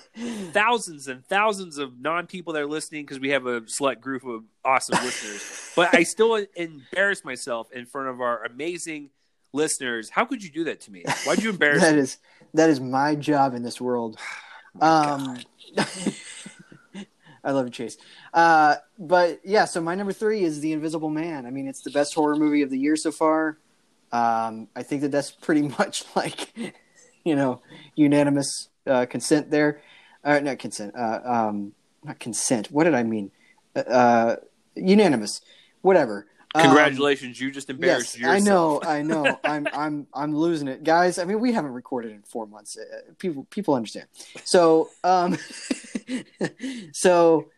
thousands 0.51 1.07
and 1.07 1.23
thousands 1.25 1.77
of 1.77 1.99
non 1.99 2.25
people 2.27 2.53
that 2.53 2.63
are 2.63 2.67
listening 2.67 3.03
because 3.03 3.19
we 3.19 3.29
have 3.29 3.45
a 3.45 3.67
select 3.67 4.01
group 4.01 4.25
of 4.25 4.43
awesome 4.65 5.03
listeners. 5.03 5.71
But 5.75 5.93
I 5.93 6.03
still 6.03 6.43
embarrass 6.55 7.23
myself 7.23 7.71
in 7.71 7.85
front 7.85 8.09
of 8.09 8.19
our 8.19 8.43
amazing 8.45 9.11
listeners, 9.53 10.09
how 10.09 10.25
could 10.25 10.43
you 10.43 10.49
do 10.49 10.65
that 10.65 10.81
to 10.81 10.91
me? 10.91 11.03
Why'd 11.25 11.41
you 11.41 11.49
embarrass 11.51 11.81
that 11.81 11.95
me? 11.95 12.01
is 12.01 12.17
that 12.53 12.69
is 12.69 12.79
my 12.79 13.15
job 13.15 13.53
in 13.53 13.63
this 13.63 13.79
world. 13.79 14.17
Oh 14.81 15.15
um, 15.15 15.39
I 17.43 17.51
love 17.51 17.65
you, 17.65 17.71
Chase. 17.71 17.97
Uh, 18.33 18.75
but 18.97 19.39
yeah, 19.43 19.65
so 19.65 19.81
my 19.81 19.95
number 19.95 20.13
three 20.13 20.43
is 20.43 20.59
The 20.59 20.73
Invisible 20.73 21.09
Man. 21.09 21.45
I 21.45 21.51
mean, 21.51 21.67
it's 21.67 21.81
the 21.83 21.91
best 21.91 22.13
horror 22.13 22.35
movie 22.35 22.61
of 22.61 22.69
the 22.69 22.77
year 22.77 22.95
so 22.95 23.11
far. 23.11 23.57
Um, 24.11 24.67
I 24.75 24.83
think 24.83 25.01
that 25.01 25.11
that's 25.11 25.31
pretty 25.31 25.61
much 25.79 26.03
like, 26.15 26.53
you 27.23 27.35
know, 27.35 27.61
unanimous 27.95 28.69
uh, 28.87 29.05
consent 29.05 29.51
there. 29.51 29.81
Uh, 30.23 30.39
not 30.39 30.59
consent. 30.59 30.93
Uh, 30.97 31.19
um, 31.23 31.73
not 32.03 32.19
consent. 32.19 32.67
What 32.71 32.83
did 32.83 32.95
I 32.95 33.03
mean? 33.03 33.31
Uh, 33.75 33.79
uh 33.79 34.35
unanimous. 34.75 35.41
Whatever. 35.81 36.27
Um, 36.55 36.63
Congratulations, 36.63 37.39
um, 37.39 37.45
you 37.45 37.51
just 37.51 37.69
embarrassed 37.69 38.17
yes, 38.19 38.39
yourself. 38.39 38.83
I 38.87 39.01
know, 39.01 39.23
I 39.23 39.27
know. 39.29 39.39
I'm 39.43 39.67
I'm 39.71 40.07
I'm 40.13 40.35
losing 40.35 40.67
it. 40.67 40.83
Guys, 40.83 41.19
I 41.19 41.25
mean 41.25 41.39
we 41.39 41.53
haven't 41.53 41.73
recorded 41.73 42.11
in 42.11 42.23
4 42.23 42.47
months. 42.47 42.77
Uh, 42.77 43.11
people 43.19 43.45
people 43.51 43.75
understand. 43.75 44.07
So, 44.43 44.89
um 45.03 45.37
so 46.93 47.49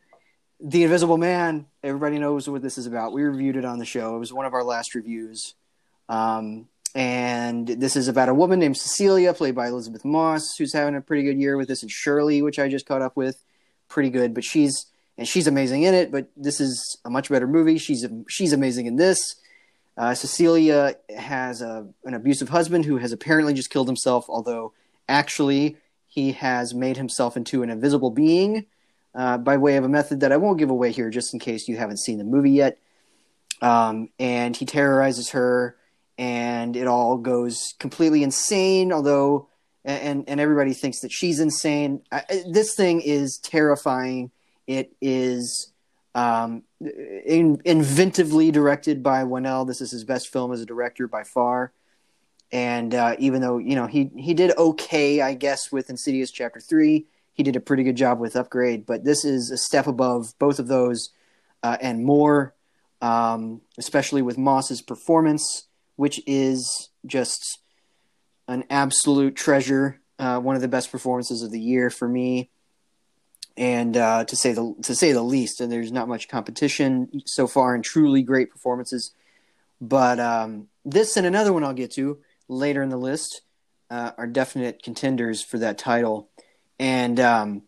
The 0.59 0.83
Invisible 0.83 1.17
Man, 1.17 1.67
everybody 1.83 2.19
knows 2.19 2.49
what 2.49 2.61
this 2.61 2.77
is 2.77 2.85
about. 2.85 3.13
We 3.13 3.23
reviewed 3.23 3.55
it 3.55 3.63
on 3.63 3.79
the 3.79 3.85
show. 3.85 4.15
It 4.15 4.19
was 4.19 4.33
one 4.33 4.45
of 4.45 4.53
our 4.53 4.63
last 4.63 4.93
reviews. 4.93 5.55
Um 6.09 6.67
and 6.93 7.65
this 7.65 7.95
is 7.95 8.09
about 8.09 8.27
a 8.27 8.33
woman 8.33 8.59
named 8.59 8.75
Cecilia, 8.75 9.33
played 9.33 9.55
by 9.55 9.67
Elisabeth 9.67 10.03
Moss, 10.03 10.57
who's 10.57 10.73
having 10.73 10.95
a 10.95 11.01
pretty 11.01 11.23
good 11.23 11.37
year 11.37 11.55
with 11.55 11.69
this, 11.69 11.83
and 11.83 11.89
Shirley, 11.89 12.41
which 12.41 12.59
I 12.59 12.67
just 12.67 12.85
caught 12.85 13.01
up 13.01 13.15
with, 13.15 13.41
pretty 13.87 14.09
good. 14.09 14.33
But 14.33 14.43
she's 14.43 14.87
and 15.21 15.27
she's 15.27 15.45
amazing 15.45 15.83
in 15.83 15.93
it. 15.93 16.11
But 16.11 16.29
this 16.35 16.59
is 16.59 16.97
a 17.05 17.09
much 17.11 17.29
better 17.29 17.47
movie. 17.47 17.77
She's 17.77 18.03
she's 18.27 18.53
amazing 18.53 18.87
in 18.87 18.95
this. 18.95 19.35
Uh, 19.95 20.15
Cecilia 20.15 20.95
has 21.15 21.61
a, 21.61 21.87
an 22.05 22.15
abusive 22.15 22.49
husband 22.49 22.85
who 22.85 22.97
has 22.97 23.11
apparently 23.11 23.53
just 23.53 23.69
killed 23.69 23.87
himself, 23.87 24.25
although 24.29 24.73
actually 25.07 25.77
he 26.07 26.31
has 26.31 26.73
made 26.73 26.97
himself 26.97 27.37
into 27.37 27.61
an 27.61 27.69
invisible 27.69 28.09
being 28.09 28.65
uh, 29.13 29.37
by 29.37 29.57
way 29.57 29.75
of 29.75 29.83
a 29.83 29.89
method 29.89 30.21
that 30.21 30.31
I 30.31 30.37
won't 30.37 30.57
give 30.57 30.71
away 30.71 30.91
here, 30.91 31.11
just 31.11 31.35
in 31.35 31.39
case 31.39 31.67
you 31.67 31.77
haven't 31.77 31.99
seen 31.99 32.17
the 32.17 32.23
movie 32.23 32.51
yet. 32.51 32.79
Um, 33.61 34.09
and 34.17 34.57
he 34.57 34.65
terrorizes 34.65 35.29
her, 35.31 35.77
and 36.17 36.75
it 36.75 36.87
all 36.87 37.17
goes 37.17 37.75
completely 37.77 38.23
insane. 38.23 38.91
Although, 38.91 39.49
and 39.85 40.27
and 40.27 40.39
everybody 40.39 40.73
thinks 40.73 41.01
that 41.01 41.11
she's 41.11 41.39
insane. 41.39 42.01
I, 42.11 42.23
this 42.49 42.73
thing 42.73 43.01
is 43.01 43.37
terrifying. 43.37 44.31
It 44.71 44.93
is 45.01 45.73
um, 46.15 46.63
in, 46.79 47.57
inventively 47.57 48.53
directed 48.53 49.03
by 49.03 49.23
Whannell. 49.23 49.67
This 49.67 49.81
is 49.81 49.91
his 49.91 50.05
best 50.05 50.31
film 50.31 50.53
as 50.53 50.61
a 50.61 50.65
director 50.65 51.09
by 51.09 51.23
far. 51.25 51.73
And 52.53 52.95
uh, 52.95 53.17
even 53.19 53.41
though 53.41 53.57
you 53.57 53.75
know 53.75 53.87
he 53.87 54.11
he 54.15 54.33
did 54.33 54.57
okay, 54.57 55.19
I 55.19 55.33
guess, 55.33 55.73
with 55.73 55.89
Insidious 55.89 56.31
Chapter 56.31 56.61
Three, 56.61 57.05
he 57.33 57.43
did 57.43 57.57
a 57.57 57.59
pretty 57.59 57.83
good 57.83 57.97
job 57.97 58.19
with 58.19 58.37
Upgrade. 58.37 58.85
But 58.85 59.03
this 59.03 59.25
is 59.25 59.51
a 59.51 59.57
step 59.57 59.87
above 59.87 60.33
both 60.39 60.59
of 60.59 60.67
those 60.67 61.09
uh, 61.63 61.77
and 61.81 62.05
more, 62.05 62.53
um, 63.01 63.59
especially 63.77 64.21
with 64.21 64.37
Moss's 64.37 64.81
performance, 64.81 65.67
which 65.97 66.21
is 66.25 66.91
just 67.05 67.59
an 68.47 68.63
absolute 68.69 69.35
treasure. 69.35 69.99
Uh, 70.17 70.39
one 70.39 70.55
of 70.55 70.61
the 70.61 70.67
best 70.69 70.91
performances 70.91 71.41
of 71.41 71.51
the 71.51 71.59
year 71.59 71.89
for 71.89 72.07
me 72.07 72.49
and 73.57 73.95
uh, 73.97 74.25
to 74.25 74.35
say 74.35 74.53
the 74.53 74.75
to 74.83 74.95
say 74.95 75.11
the 75.11 75.21
least. 75.21 75.61
And 75.61 75.71
there's 75.71 75.91
not 75.91 76.07
much 76.07 76.27
competition 76.27 77.21
so 77.25 77.47
far, 77.47 77.75
in 77.75 77.81
truly 77.81 78.21
great 78.21 78.49
performances. 78.49 79.11
But 79.79 80.19
um, 80.19 80.67
this 80.85 81.17
and 81.17 81.25
another 81.25 81.53
one 81.53 81.63
I'll 81.63 81.73
get 81.73 81.91
to 81.93 82.19
later 82.47 82.81
in 82.83 82.89
the 82.89 82.97
list 82.97 83.41
uh, 83.89 84.11
are 84.17 84.27
definite 84.27 84.83
contenders 84.83 85.43
for 85.43 85.57
that 85.59 85.77
title. 85.77 86.29
And 86.79 87.19
um, 87.19 87.63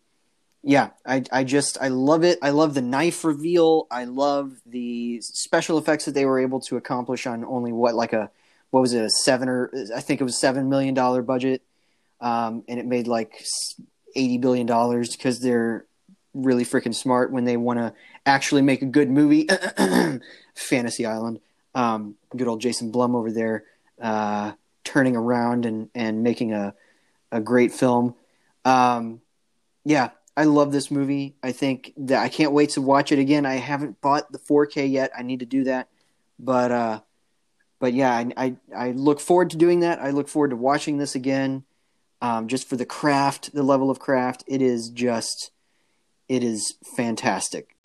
yeah, 0.64 0.92
I 1.06 1.24
I 1.32 1.44
just 1.44 1.78
I 1.82 1.90
love 1.90 2.24
it. 2.24 2.40
I 2.42 2.52
love 2.52 2.74
the 2.74 2.82
knife 2.82 3.26
reveal. 3.26 3.88
I 3.92 4.06
love 4.06 4.54
the 4.66 5.20
special 5.22 5.78
effects 5.78 6.06
that 6.06 6.14
they 6.14 6.26
were 6.26 6.40
able 6.40 6.62
to 6.62 6.78
accomplish 6.78 7.28
on 7.28 7.44
only 7.44 7.74
what 7.74 7.96
like 7.96 8.14
a 8.14 8.32
what 8.70 8.80
was 8.80 8.94
it 8.94 9.04
a 9.04 9.10
seven 9.10 9.50
or 9.50 9.72
I 9.94 10.00
think 10.00 10.22
it 10.22 10.24
was 10.24 10.40
seven 10.40 10.70
million 10.70 10.94
dollar 10.94 11.22
budget, 11.22 11.62
um, 12.22 12.64
and 12.70 12.80
it 12.80 12.86
made 12.86 13.08
like 13.08 13.46
eighty 14.16 14.38
billion 14.38 14.66
dollars 14.66 15.16
because 15.16 15.40
they're 15.40 15.86
really 16.34 16.66
freaking 16.66 16.96
smart 16.96 17.32
when 17.32 17.46
they 17.46 17.58
want 17.58 17.80
to 17.80 17.94
actually 18.26 18.62
make 18.62 18.82
a 18.82 18.88
good 18.88 19.10
movie. 19.10 19.48
Fantasy 20.56 21.06
Island, 21.06 21.40
um, 21.76 22.16
good 22.36 22.48
old 22.48 22.62
Jason 22.62 22.92
Blum 22.92 23.16
over 23.16 23.32
there, 23.32 23.66
uh, 24.02 24.54
turning 24.84 25.16
around 25.16 25.66
and 25.66 25.90
and 25.96 26.24
making 26.24 26.54
a 26.54 26.74
a 27.32 27.40
great 27.40 27.72
film. 27.72 28.16
Um, 28.66 29.22
yeah, 29.84 30.12
I 30.38 30.46
love 30.46 30.72
this 30.72 30.90
movie. 30.90 31.36
I 31.44 31.52
think 31.52 31.94
that 31.98 32.22
I 32.22 32.30
can't 32.30 32.52
wait 32.52 32.72
to 32.72 32.82
watch 32.82 33.12
it 33.12 33.20
again. 33.20 33.46
I 33.46 33.56
haven't 33.56 34.02
bought 34.02 34.32
the 34.32 34.40
4K 34.40 34.90
yet. 34.90 35.12
I 35.18 35.24
need 35.24 35.40
to 35.40 35.46
do 35.46 35.66
that, 35.66 35.90
but 36.40 36.72
uh, 36.72 37.02
but 37.80 37.94
yeah, 37.94 38.12
I, 38.12 38.32
I 38.38 38.56
I 38.76 38.92
look 38.92 39.20
forward 39.20 39.50
to 39.52 39.58
doing 39.58 39.82
that. 39.82 40.00
I 40.00 40.12
look 40.12 40.28
forward 40.28 40.52
to 40.52 40.56
watching 40.56 40.98
this 40.98 41.16
again 41.16 41.64
um, 42.24 42.48
just 42.48 42.68
for 42.68 42.78
the 42.78 42.86
craft, 42.86 43.54
the 43.54 43.62
level 43.62 43.92
of 43.92 44.00
craft, 44.00 44.44
it 44.48 44.62
is 44.62 44.90
just, 44.90 45.52
it 46.30 46.44
is 46.44 46.76
fantastic. 46.96 47.76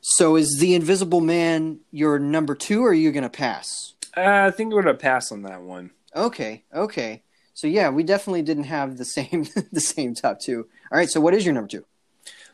So, 0.00 0.36
is 0.36 0.58
the 0.60 0.74
Invisible 0.74 1.20
Man 1.20 1.80
your 1.90 2.18
number 2.18 2.54
two, 2.54 2.84
or 2.84 2.90
are 2.90 2.94
you 2.94 3.10
going 3.10 3.24
to 3.24 3.30
pass? 3.30 3.94
Uh, 4.16 4.46
I 4.46 4.50
think 4.50 4.72
we're 4.72 4.82
going 4.82 4.94
to 4.94 5.00
pass 5.00 5.32
on 5.32 5.42
that 5.42 5.62
one. 5.62 5.90
Okay, 6.14 6.64
okay. 6.72 7.22
So 7.54 7.66
yeah, 7.66 7.88
we 7.88 8.04
definitely 8.04 8.42
didn't 8.42 8.64
have 8.64 8.98
the 8.98 9.04
same 9.16 9.46
the 9.72 9.80
same 9.80 10.14
top 10.14 10.38
two. 10.40 10.68
All 10.92 10.98
right, 10.98 11.08
so 11.08 11.20
what 11.20 11.34
is 11.34 11.44
your 11.44 11.54
number 11.54 11.68
two? 11.68 11.84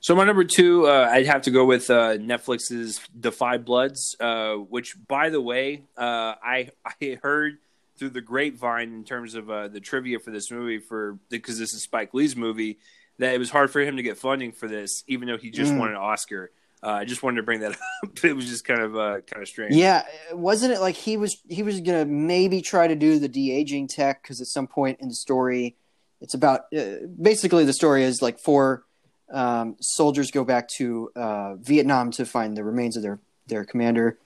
So 0.01 0.15
my 0.15 0.25
number 0.25 0.45
two, 0.45 0.87
uh, 0.87 1.09
I'd 1.11 1.27
have 1.27 1.43
to 1.43 1.51
go 1.51 1.65
with 1.65 1.89
uh, 1.89 2.19
Netflix's 2.19 3.01
5 3.23 3.65
Bloods, 3.65 4.15
uh, 4.21 4.53
which, 4.53 4.95
by 5.09 5.31
the 5.31 5.41
way, 5.41 5.85
uh, 5.97 6.35
I 6.43 6.71
I 6.85 7.19
heard 7.23 7.59
through 7.97 8.11
the 8.11 8.21
grapevine 8.21 8.93
in 8.93 9.05
terms 9.05 9.35
of 9.35 9.51
uh, 9.51 9.69
the 9.69 9.81
trivia 9.81 10.19
for 10.19 10.31
this 10.31 10.51
movie 10.51 10.79
for 10.79 11.19
because 11.31 11.59
this 11.59 11.73
is 11.73 11.83
Spike 11.83 12.15
Lee's 12.15 12.37
movie 12.37 12.79
that 13.19 13.35
it 13.35 13.39
was 13.39 13.51
hard 13.51 13.71
for 13.71 13.81
him 13.81 13.97
to 13.97 14.03
get 14.03 14.19
funding 14.19 14.53
for 14.53 14.69
this, 14.69 15.05
even 15.07 15.29
though 15.29 15.37
he 15.37 15.51
just 15.51 15.73
mm. 15.73 15.79
won 15.79 15.91
an 15.91 15.97
Oscar. 15.97 16.51
Uh, 16.83 16.91
I 16.91 17.05
just 17.05 17.23
wanted 17.23 17.37
to 17.37 17.43
bring 17.45 17.61
that 17.61 17.73
up. 18.05 18.25
It 18.25 18.35
was 18.35 18.47
just 18.47 18.65
kind 18.65 18.81
of 18.81 18.97
uh, 18.97 19.21
kind 19.23 19.43
of 19.43 19.49
strange. 19.49 19.75
Yeah, 19.75 20.05
wasn't 20.33 20.73
it 20.73 20.81
like 20.81 20.97
he 20.97 21.17
was 21.17 21.37
he 21.49 21.63
was 21.63 21.81
gonna 21.81 22.05
maybe 22.05 22.61
try 22.61 22.87
to 22.87 22.95
do 22.95 23.19
the 23.19 23.29
de 23.29 23.53
aging 23.53 23.89
tech 23.89 24.23
because 24.23 24.41
at 24.41 24.47
some 24.49 24.67
point 24.67 24.99
in 25.01 25.09
the 25.09 25.15
story, 25.15 25.77
it's 26.21 26.35
about 26.35 26.63
uh, 26.77 27.07
basically 27.21 27.65
the 27.65 27.73
story 27.73 28.05
is 28.05 28.21
like 28.21 28.39
four 28.39 28.85
um, 29.33 29.77
soldiers 29.81 30.31
go 30.31 30.45
back 30.45 30.69
to 30.77 31.11
uh, 31.17 31.55
Vietnam 31.57 32.11
to 32.13 32.27
find 32.27 32.57
the 32.57 32.65
remains 32.65 32.97
of 32.97 33.03
their 33.03 33.19
their 33.47 33.65
commander, 33.65 34.19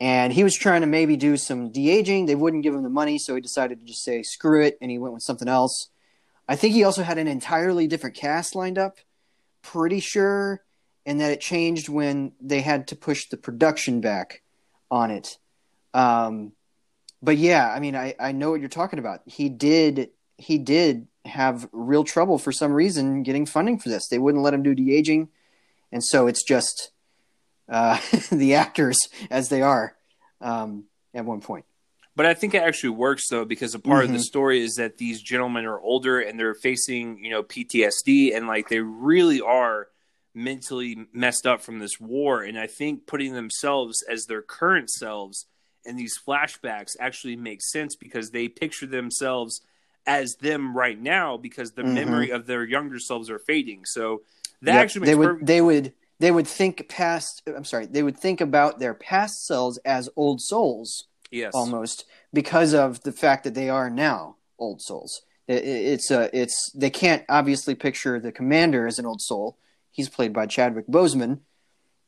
and 0.00 0.32
he 0.32 0.42
was 0.42 0.56
trying 0.56 0.80
to 0.80 0.86
maybe 0.86 1.16
do 1.16 1.36
some 1.36 1.70
de 1.70 1.90
aging. 1.90 2.26
They 2.26 2.34
wouldn't 2.34 2.62
give 2.62 2.74
him 2.74 2.82
the 2.82 2.88
money, 2.88 3.18
so 3.18 3.34
he 3.34 3.40
decided 3.40 3.80
to 3.80 3.86
just 3.86 4.02
say 4.02 4.22
screw 4.22 4.64
it, 4.64 4.78
and 4.80 4.90
he 4.90 4.98
went 4.98 5.12
with 5.14 5.22
something 5.22 5.48
else. 5.48 5.88
I 6.48 6.56
think 6.56 6.74
he 6.74 6.84
also 6.84 7.02
had 7.02 7.18
an 7.18 7.28
entirely 7.28 7.86
different 7.86 8.16
cast 8.16 8.54
lined 8.56 8.78
up, 8.78 8.96
pretty 9.62 10.00
sure, 10.00 10.62
and 11.04 11.20
that 11.20 11.32
it 11.32 11.40
changed 11.40 11.88
when 11.88 12.32
they 12.40 12.62
had 12.62 12.88
to 12.88 12.96
push 12.96 13.28
the 13.28 13.36
production 13.36 14.00
back 14.00 14.42
on 14.90 15.10
it. 15.10 15.38
Um, 15.92 16.52
but 17.22 17.36
yeah, 17.36 17.70
I 17.70 17.78
mean, 17.78 17.94
I, 17.94 18.14
I 18.18 18.32
know 18.32 18.50
what 18.50 18.60
you're 18.60 18.68
talking 18.68 18.98
about. 18.98 19.20
He 19.26 19.48
did 19.48 20.10
he 20.38 20.56
did 20.56 21.06
have 21.26 21.68
real 21.70 22.02
trouble 22.02 22.38
for 22.38 22.50
some 22.50 22.72
reason 22.72 23.22
getting 23.22 23.44
funding 23.44 23.78
for 23.78 23.90
this. 23.90 24.08
They 24.08 24.18
wouldn't 24.18 24.42
let 24.42 24.54
him 24.54 24.62
do 24.62 24.74
de 24.74 24.96
aging, 24.96 25.28
and 25.92 26.02
so 26.02 26.26
it's 26.26 26.42
just 26.42 26.92
uh, 27.70 27.98
the 28.32 28.54
actors 28.54 28.98
as 29.30 29.48
they 29.48 29.62
are 29.62 29.94
um, 30.40 30.84
at 31.14 31.24
one 31.24 31.40
point. 31.40 31.64
But 32.16 32.26
I 32.26 32.34
think 32.34 32.54
it 32.54 32.62
actually 32.62 32.90
works 32.90 33.28
though 33.30 33.44
because 33.44 33.74
a 33.74 33.78
part 33.78 33.98
mm-hmm. 33.98 34.04
of 34.04 34.08
the 34.10 34.18
mm-hmm. 34.18 34.22
story 34.24 34.62
is 34.62 34.74
that 34.74 34.98
these 34.98 35.22
gentlemen 35.22 35.64
are 35.64 35.80
older 35.80 36.20
and 36.20 36.38
they're 36.38 36.54
facing 36.54 37.24
you 37.24 37.30
know 37.30 37.42
PTSD 37.42 38.36
and 38.36 38.46
like 38.46 38.68
they 38.68 38.80
really 38.80 39.40
are 39.40 39.88
mentally 40.34 41.06
messed 41.12 41.46
up 41.46 41.60
from 41.62 41.78
this 41.78 41.98
war 41.98 42.42
and 42.42 42.58
I 42.58 42.66
think 42.66 43.06
putting 43.06 43.32
themselves 43.32 44.04
as 44.08 44.26
their 44.26 44.42
current 44.42 44.90
selves 44.90 45.46
in 45.84 45.96
these 45.96 46.18
flashbacks 46.18 46.90
actually 47.00 47.36
makes 47.36 47.70
sense 47.72 47.96
because 47.96 48.30
they 48.30 48.48
picture 48.48 48.86
themselves 48.86 49.62
as 50.06 50.34
them 50.36 50.76
right 50.76 51.00
now 51.00 51.36
because 51.36 51.72
the 51.72 51.82
mm-hmm. 51.82 51.94
memory 51.94 52.30
of 52.30 52.46
their 52.46 52.64
younger 52.64 52.98
selves 52.98 53.30
are 53.30 53.38
fading. 53.38 53.84
So 53.84 54.22
that 54.62 54.74
yep. 54.74 54.82
actually 54.82 55.06
they 55.06 55.14
would 55.14 55.46
they 55.46 55.60
would 55.60 55.92
they 56.20 56.30
would 56.30 56.46
think 56.46 56.88
past 56.88 57.42
i'm 57.56 57.64
sorry 57.64 57.86
they 57.86 58.02
would 58.02 58.16
think 58.16 58.40
about 58.40 58.78
their 58.78 58.94
past 58.94 59.44
selves 59.46 59.78
as 59.78 60.08
old 60.16 60.40
souls 60.40 61.08
yes. 61.30 61.52
almost 61.54 62.04
because 62.32 62.74
of 62.74 63.02
the 63.02 63.12
fact 63.12 63.44
that 63.44 63.54
they 63.54 63.68
are 63.68 63.90
now 63.90 64.36
old 64.60 64.82
souls. 64.82 65.22
It's 65.48 66.12
a 66.12 66.30
it's 66.32 66.70
they 66.72 66.90
can't 66.90 67.24
obviously 67.28 67.74
picture 67.74 68.20
the 68.20 68.30
commander 68.30 68.86
as 68.86 69.00
an 69.00 69.06
old 69.06 69.20
soul. 69.20 69.58
He's 69.90 70.08
played 70.08 70.32
by 70.32 70.46
chadwick 70.46 70.86
boseman 70.86 71.40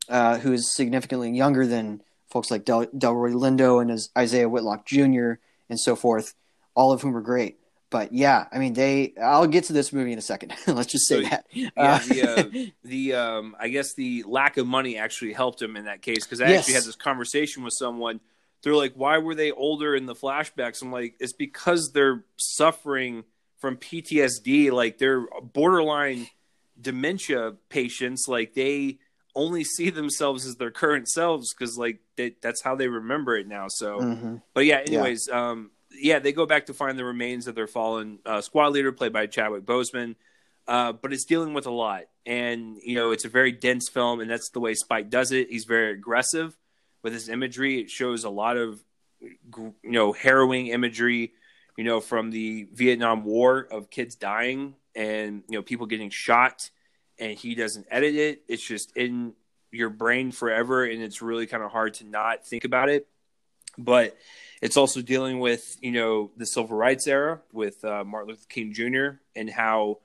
uh, 0.08 0.38
who 0.38 0.52
is 0.52 0.72
significantly 0.72 1.32
younger 1.32 1.66
than 1.66 2.02
folks 2.30 2.52
like 2.52 2.64
Del- 2.64 2.86
delroy 2.86 3.34
lindo 3.34 3.82
and 3.82 3.90
isaiah 4.16 4.48
whitlock 4.48 4.86
jr 4.86 5.32
and 5.68 5.78
so 5.78 5.94
forth 5.94 6.34
all 6.74 6.92
of 6.92 7.02
whom 7.02 7.14
are 7.14 7.20
great 7.20 7.58
but 7.92 8.10
yeah, 8.10 8.46
I 8.50 8.58
mean, 8.58 8.72
they. 8.72 9.12
I'll 9.22 9.46
get 9.46 9.64
to 9.64 9.74
this 9.74 9.92
movie 9.92 10.12
in 10.12 10.18
a 10.18 10.22
second. 10.22 10.54
Let's 10.66 10.90
just 10.90 11.06
say 11.06 11.22
so, 11.22 11.28
that. 11.28 11.46
Yeah, 11.52 11.68
uh, 11.76 11.98
the, 11.98 12.22
uh, 12.22 12.70
the 12.82 13.14
um, 13.14 13.56
I 13.60 13.68
guess 13.68 13.92
the 13.94 14.24
lack 14.26 14.56
of 14.56 14.66
money 14.66 14.96
actually 14.96 15.34
helped 15.34 15.60
him 15.60 15.76
in 15.76 15.84
that 15.84 16.00
case 16.00 16.24
because 16.24 16.40
I 16.40 16.48
yes. 16.48 16.60
actually 16.60 16.74
had 16.74 16.84
this 16.84 16.96
conversation 16.96 17.62
with 17.62 17.74
someone. 17.78 18.20
They're 18.62 18.74
like, 18.74 18.94
"Why 18.94 19.18
were 19.18 19.34
they 19.34 19.52
older 19.52 19.94
in 19.94 20.06
the 20.06 20.14
flashbacks?" 20.14 20.80
I'm 20.80 20.90
like, 20.90 21.16
"It's 21.20 21.34
because 21.34 21.90
they're 21.92 22.24
suffering 22.38 23.24
from 23.58 23.76
PTSD. 23.76 24.72
Like 24.72 24.96
they're 24.96 25.26
borderline 25.42 26.28
dementia 26.80 27.54
patients. 27.68 28.26
Like 28.26 28.54
they." 28.54 28.98
only 29.34 29.64
see 29.64 29.88
themselves 29.88 30.44
as 30.44 30.56
their 30.56 30.70
current 30.70 31.08
selves 31.08 31.54
because 31.54 31.78
like 31.78 32.00
they, 32.16 32.36
that's 32.42 32.62
how 32.62 32.76
they 32.76 32.86
remember 32.86 33.34
it 33.34 33.48
now 33.48 33.64
so 33.66 33.98
mm-hmm. 33.98 34.36
but 34.52 34.66
yeah 34.66 34.82
anyways 34.86 35.26
yeah. 35.26 35.52
um 35.52 35.70
yeah, 35.98 36.18
they 36.18 36.32
go 36.32 36.46
back 36.46 36.66
to 36.66 36.74
find 36.74 36.98
the 36.98 37.04
remains 37.04 37.46
of 37.46 37.54
their 37.54 37.66
fallen 37.66 38.18
uh, 38.24 38.40
squad 38.40 38.68
leader, 38.68 38.92
played 38.92 39.12
by 39.12 39.26
Chadwick 39.26 39.64
Boseman. 39.64 40.16
Uh, 40.66 40.92
but 40.92 41.12
it's 41.12 41.24
dealing 41.24 41.54
with 41.54 41.66
a 41.66 41.70
lot, 41.70 42.04
and 42.24 42.76
you 42.84 42.94
know 42.94 43.10
it's 43.10 43.24
a 43.24 43.28
very 43.28 43.50
dense 43.50 43.88
film, 43.88 44.20
and 44.20 44.30
that's 44.30 44.50
the 44.50 44.60
way 44.60 44.74
Spike 44.74 45.10
does 45.10 45.32
it. 45.32 45.50
He's 45.50 45.64
very 45.64 45.92
aggressive 45.92 46.56
with 47.02 47.12
his 47.12 47.28
imagery. 47.28 47.80
It 47.80 47.90
shows 47.90 48.24
a 48.24 48.30
lot 48.30 48.56
of 48.56 48.82
you 49.20 49.74
know 49.82 50.12
harrowing 50.12 50.68
imagery, 50.68 51.32
you 51.76 51.84
know, 51.84 52.00
from 52.00 52.30
the 52.30 52.68
Vietnam 52.72 53.24
War 53.24 53.66
of 53.70 53.90
kids 53.90 54.14
dying 54.14 54.76
and 54.94 55.42
you 55.48 55.58
know 55.58 55.62
people 55.62 55.86
getting 55.86 56.10
shot, 56.10 56.70
and 57.18 57.36
he 57.36 57.54
doesn't 57.54 57.86
edit 57.90 58.14
it. 58.14 58.42
It's 58.48 58.62
just 58.62 58.96
in 58.96 59.34
your 59.70 59.90
brain 59.90 60.30
forever, 60.30 60.84
and 60.84 61.02
it's 61.02 61.22
really 61.22 61.46
kind 61.46 61.62
of 61.62 61.70
hard 61.70 61.94
to 61.94 62.04
not 62.04 62.46
think 62.46 62.64
about 62.64 62.88
it. 62.88 63.08
But 63.78 64.16
it's 64.62 64.76
also 64.78 65.02
dealing 65.02 65.40
with 65.40 65.76
you 65.82 65.90
know 65.92 66.30
the 66.36 66.46
civil 66.46 66.76
rights 66.76 67.06
era 67.06 67.40
with 67.52 67.84
uh, 67.84 68.04
Martin 68.04 68.30
Luther 68.30 68.46
King 68.48 68.72
Jr. 68.72 69.18
and 69.36 69.50
how 69.50 69.98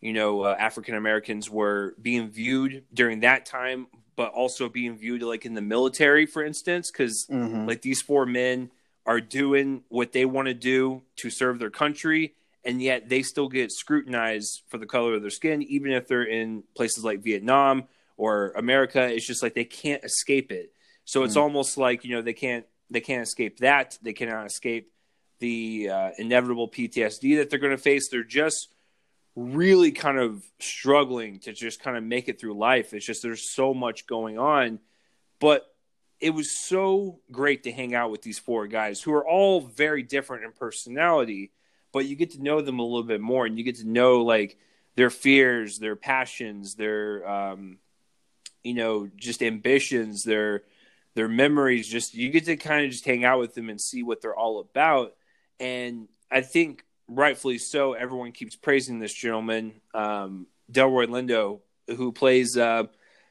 you 0.00 0.12
know 0.14 0.42
uh, 0.42 0.56
African 0.58 0.94
Americans 0.94 1.50
were 1.50 1.94
being 2.00 2.28
viewed 2.30 2.84
during 2.94 3.20
that 3.20 3.44
time, 3.44 3.88
but 4.14 4.32
also 4.32 4.68
being 4.68 4.96
viewed 4.96 5.22
like 5.22 5.44
in 5.44 5.54
the 5.54 5.60
military, 5.60 6.24
for 6.24 6.42
instance, 6.44 6.90
because 6.90 7.26
Mhm. 7.30 7.66
like 7.66 7.82
these 7.82 8.00
four 8.00 8.24
men 8.24 8.70
are 9.04 9.20
doing 9.20 9.84
what 9.88 10.12
they 10.12 10.24
want 10.24 10.46
to 10.48 10.54
do 10.54 11.02
to 11.16 11.30
serve 11.30 11.58
their 11.58 11.70
country, 11.70 12.34
and 12.64 12.80
yet 12.82 13.08
they 13.08 13.22
still 13.22 13.48
get 13.48 13.70
scrutinized 13.72 14.62
for 14.68 14.78
the 14.78 14.86
color 14.86 15.14
of 15.14 15.22
their 15.22 15.30
skin, 15.30 15.62
even 15.62 15.92
if 15.92 16.06
they're 16.08 16.24
in 16.24 16.62
places 16.74 17.04
like 17.04 17.20
Vietnam 17.22 17.84
or 18.16 18.52
America. 18.56 19.02
It's 19.08 19.26
just 19.26 19.42
like 19.42 19.54
they 19.54 19.64
can't 19.64 20.02
escape 20.04 20.50
it. 20.52 20.72
So 21.04 21.22
it's 21.24 21.36
Mm. 21.36 21.42
almost 21.42 21.76
like 21.78 22.04
you 22.04 22.10
know 22.14 22.22
they 22.22 22.32
can't 22.32 22.66
they 22.90 23.00
can't 23.00 23.22
escape 23.22 23.58
that. 23.58 23.98
They 24.02 24.12
cannot 24.12 24.46
escape 24.46 24.92
the 25.38 25.90
uh, 25.90 26.10
inevitable 26.18 26.68
PTSD 26.68 27.36
that 27.38 27.50
they're 27.50 27.58
going 27.58 27.76
to 27.76 27.82
face. 27.82 28.08
They're 28.08 28.24
just 28.24 28.68
really 29.34 29.92
kind 29.92 30.18
of 30.18 30.42
struggling 30.58 31.40
to 31.40 31.52
just 31.52 31.80
kind 31.80 31.96
of 31.96 32.02
make 32.02 32.28
it 32.28 32.40
through 32.40 32.56
life. 32.56 32.94
It's 32.94 33.04
just 33.04 33.22
there's 33.22 33.52
so 33.54 33.74
much 33.74 34.06
going 34.06 34.38
on, 34.38 34.78
but 35.40 35.66
it 36.20 36.30
was 36.30 36.58
so 36.58 37.20
great 37.30 37.64
to 37.64 37.72
hang 37.72 37.94
out 37.94 38.10
with 38.10 38.22
these 38.22 38.38
four 38.38 38.66
guys 38.66 39.02
who 39.02 39.12
are 39.12 39.26
all 39.26 39.60
very 39.60 40.02
different 40.02 40.44
in 40.44 40.52
personality, 40.52 41.52
but 41.92 42.06
you 42.06 42.16
get 42.16 42.30
to 42.30 42.42
know 42.42 42.62
them 42.62 42.78
a 42.78 42.82
little 42.82 43.02
bit 43.02 43.20
more 43.20 43.44
and 43.44 43.58
you 43.58 43.64
get 43.64 43.76
to 43.76 43.88
know 43.88 44.22
like 44.22 44.56
their 44.94 45.10
fears, 45.10 45.78
their 45.78 45.96
passions, 45.96 46.74
their 46.74 47.28
um 47.28 47.78
you 48.64 48.74
know, 48.74 49.08
just 49.14 49.42
ambitions, 49.42 50.24
their 50.24 50.64
their 51.16 51.28
memories, 51.28 51.88
just 51.88 52.14
you 52.14 52.28
get 52.28 52.44
to 52.44 52.56
kind 52.56 52.84
of 52.84 52.92
just 52.92 53.04
hang 53.06 53.24
out 53.24 53.40
with 53.40 53.54
them 53.54 53.70
and 53.70 53.80
see 53.80 54.02
what 54.02 54.20
they're 54.20 54.36
all 54.36 54.60
about. 54.60 55.14
And 55.58 56.08
I 56.30 56.42
think 56.42 56.84
rightfully 57.08 57.56
so, 57.56 57.94
everyone 57.94 58.32
keeps 58.32 58.54
praising 58.54 58.98
this 58.98 59.14
gentleman, 59.14 59.80
um, 59.94 60.46
Delroy 60.70 61.06
Lindo, 61.06 61.60
who 61.96 62.12
plays, 62.12 62.56
uh, 62.58 62.84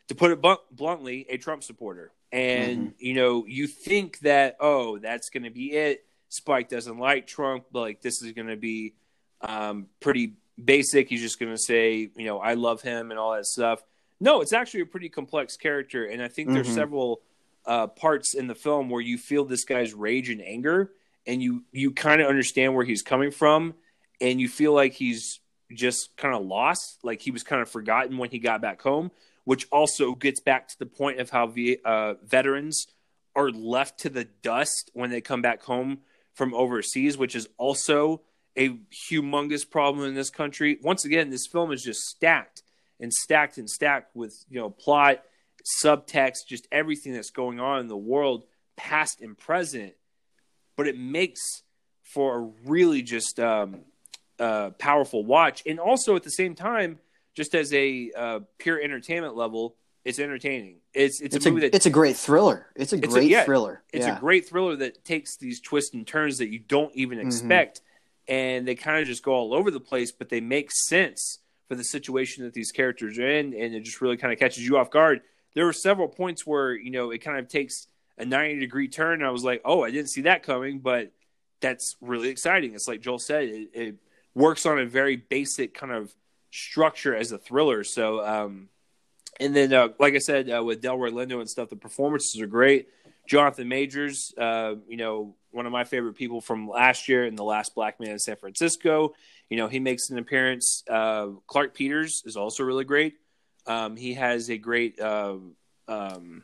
to 0.08 0.16
put 0.16 0.32
it 0.32 0.42
blunt- 0.42 0.62
bluntly, 0.72 1.28
a 1.30 1.38
Trump 1.38 1.64
supporter. 1.64 2.12
And 2.32 2.96
you 2.98 3.14
know, 3.14 3.46
you 3.46 3.68
think 3.68 4.20
that 4.20 4.58
oh, 4.60 4.98
that's 4.98 5.30
going 5.30 5.44
to 5.44 5.52
be 5.52 5.72
it. 5.72 6.06
Spike 6.30 6.68
doesn't 6.70 6.98
like 6.98 7.28
Trump, 7.28 7.66
but 7.72 7.82
like 7.82 8.02
this 8.02 8.22
is 8.24 8.32
going 8.34 8.48
to 8.48 8.58
be 8.58 8.96
um, 9.42 9.86
pretty 10.00 10.34
basic. 10.62 11.08
He's 11.08 11.22
just 11.22 11.40
going 11.40 11.52
to 11.52 11.58
say, 11.58 12.10
you 12.16 12.26
know, 12.26 12.40
I 12.40 12.56
love 12.56 12.82
him 12.82 13.12
and 13.12 13.20
all 13.20 13.34
that 13.34 13.46
stuff. 13.46 13.84
No, 14.20 14.42
it's 14.42 14.54
actually 14.54 14.82
a 14.82 14.86
pretty 14.88 15.08
complex 15.10 15.56
character, 15.56 16.06
and 16.06 16.22
I 16.22 16.28
think 16.30 16.50
there's 16.52 16.68
Mhm. 16.70 16.76
several 16.76 17.22
uh, 17.66 17.88
parts 17.88 18.34
in 18.34 18.48
the 18.48 18.56
film 18.56 18.90
where 18.90 19.02
you 19.02 19.18
feel 19.18 19.46
this 19.46 19.66
guy's 19.66 19.94
rage 19.94 20.30
and 20.30 20.42
anger, 20.42 20.92
and 21.26 21.42
you 21.42 21.64
you 21.72 21.92
kind 21.92 22.22
of 22.22 22.28
understand 22.28 22.76
where 22.76 22.86
he's 22.86 23.02
coming 23.02 23.32
from, 23.32 23.74
and 24.22 24.40
you 24.40 24.48
feel 24.48 24.74
like 24.74 24.94
he's 24.94 25.40
just 25.72 26.16
kind 26.18 26.36
of 26.36 26.46
lost, 26.46 27.00
like 27.04 27.22
he 27.22 27.32
was 27.32 27.44
kind 27.44 27.62
of 27.62 27.70
forgotten 27.70 28.18
when 28.18 28.30
he 28.30 28.40
got 28.40 28.62
back 28.62 28.82
home, 28.82 29.12
which 29.44 29.68
also 29.72 30.14
gets 30.14 30.40
back 30.40 30.68
to 30.68 30.80
the 30.80 30.86
point 30.86 31.20
of 31.20 31.30
how 31.30 31.48
v- 31.48 31.78
uh, 31.84 32.14
veterans 32.24 32.88
are 33.36 33.50
left 33.50 34.00
to 34.02 34.10
the 34.10 34.24
dust 34.24 34.92
when 34.94 35.10
they 35.10 35.22
come 35.22 35.42
back 35.42 35.64
home 35.64 36.00
from 36.34 36.54
overseas, 36.54 37.18
which 37.18 37.36
is 37.36 37.48
also 37.58 38.22
a 38.58 38.70
humongous 39.10 39.70
problem 39.70 40.06
in 40.06 40.16
this 40.16 40.30
country. 40.30 40.78
Once 40.82 41.06
again, 41.06 41.30
this 41.30 41.48
film 41.48 41.72
is 41.72 41.84
just 41.84 42.02
stacked 42.02 42.64
and 43.00 43.14
stacked 43.14 43.58
and 43.58 43.70
stacked 43.70 44.16
with 44.16 44.46
you 44.50 44.60
know 44.60 44.70
plot, 44.70 45.24
subtext, 45.84 46.48
just 46.48 46.68
everything 46.72 47.14
that's 47.14 47.30
going 47.32 47.60
on 47.60 47.80
in 47.80 47.88
the 47.88 47.98
world, 47.98 48.46
past 48.76 49.22
and 49.22 49.38
present. 49.38 49.94
But 50.76 50.88
it 50.88 50.98
makes 50.98 51.64
for 52.04 52.38
a 52.38 52.42
really 52.70 53.02
just 53.02 53.40
um, 53.40 53.80
uh, 54.40 54.72
powerful 54.72 55.24
watch, 55.26 55.64
and 55.66 55.80
also 55.80 56.16
at 56.16 56.24
the 56.24 56.30
same 56.32 56.56
time, 56.56 57.00
just 57.34 57.56
as 57.56 57.74
a 57.74 58.12
uh, 58.16 58.40
pure 58.58 58.80
entertainment 58.82 59.36
level, 59.36 59.76
it's 60.04 60.20
entertaining. 60.20 60.76
It's 60.94 61.20
it's, 61.22 61.36
It's 61.36 61.46
a 61.46 61.50
a, 61.50 61.52
movie 61.52 61.68
that 61.68 61.76
it's 61.76 61.86
a 61.88 61.90
great 61.90 62.16
thriller. 62.16 62.68
It's 62.76 62.94
a 62.94 62.98
It's 62.98 63.08
a- 63.08 63.10
great 63.20 63.30
yeah, 63.30 63.44
thriller. 63.44 63.82
it's 63.92 64.06
yeah. 64.06 64.18
a 64.18 64.20
great 64.20 64.48
thriller 64.48 64.76
that 64.78 65.04
takes 65.04 65.36
these 65.38 65.60
twists 65.60 65.94
and 65.96 66.06
turns 66.06 66.38
that 66.38 66.50
you 66.50 66.60
don't 66.60 66.94
even 66.96 67.18
Mhm. 67.18 67.26
expect 67.26 67.82
and 68.28 68.68
they 68.68 68.74
kind 68.76 69.00
of 69.00 69.06
just 69.08 69.22
go 69.24 69.34
all 69.34 69.54
over 69.54 69.70
the 69.72 69.80
place 69.80 70.12
but 70.12 70.30
they 70.30 70.42
make 70.42 70.72
sense 70.72 71.40
for 71.68 71.76
the 71.76 71.84
situation 71.84 72.44
that 72.44 72.54
these 72.54 72.72
characters 72.72 73.18
are 73.20 73.28
in 73.30 73.54
and 73.54 73.76
it 73.76 73.82
just 73.82 74.02
really 74.02 74.18
kind 74.18 74.34
of 74.34 74.40
catches 74.40 74.66
you 74.66 74.78
off 74.78 74.90
guard 74.90 75.22
there 75.56 75.66
were 75.66 75.74
several 75.74 76.08
points 76.08 76.46
where 76.46 76.74
you 76.74 76.92
know 76.92 77.12
it 77.12 77.20
kind 77.20 77.40
of 77.40 77.48
takes 77.48 77.88
a 78.18 78.26
90 78.26 78.60
degree 78.60 78.88
turn 78.88 79.24
i 79.24 79.30
was 79.30 79.44
like 79.44 79.62
oh 79.66 79.84
i 79.84 79.92
didn't 79.92 80.10
see 80.10 80.22
that 80.22 80.44
coming 80.44 80.80
but 80.80 81.12
that's 81.62 81.96
really 82.02 82.30
exciting 82.30 82.76
it's 82.76 82.88
like 82.88 83.02
joel 83.02 83.20
said 83.20 83.44
it, 83.46 83.70
it 83.74 83.96
works 84.34 84.66
on 84.66 84.80
a 84.80 84.86
very 84.86 85.16
basic 85.16 85.74
kind 85.74 85.92
of 85.92 86.14
structure 86.52 87.16
as 87.16 87.32
a 87.32 87.38
thriller 87.38 87.84
so 87.84 88.26
um 88.26 88.70
and 89.40 89.56
then 89.56 89.74
uh, 89.74 89.90
like 90.00 90.14
i 90.14 90.20
said 90.20 90.50
uh, 90.50 90.64
with 90.64 90.82
delroy 90.82 91.12
lindo 91.12 91.40
and 91.40 91.50
stuff 91.50 91.70
the 91.70 91.76
performances 91.76 92.40
are 92.40 92.48
great 92.48 92.88
Jonathan 93.28 93.68
Majors, 93.68 94.34
uh, 94.38 94.76
you 94.88 94.98
know, 94.98 95.36
one 95.52 95.66
of 95.66 95.72
my 95.72 95.84
favorite 95.84 96.14
people 96.14 96.42
from 96.42 96.70
last 96.70 97.08
year 97.08 97.26
in 97.26 97.36
The 97.36 97.44
Last 97.44 97.76
Black 97.76 98.00
Man 98.00 98.12
in 98.12 98.20
San 98.20 98.36
Francisco. 98.36 99.14
You 99.50 99.58
know, 99.58 99.68
he 99.68 99.80
makes 99.80 100.10
an 100.10 100.18
appearance. 100.18 100.84
Uh, 100.90 101.28
Clarke 101.48 101.74
Peters 101.74 102.24
is 102.26 102.36
also 102.36 102.64
really 102.64 102.84
great. 102.84 103.16
Um, 103.68 103.96
he 103.96 104.14
has 104.14 104.50
a 104.50 104.58
great, 104.58 105.00
uh, 105.00 105.38
um, 105.88 106.44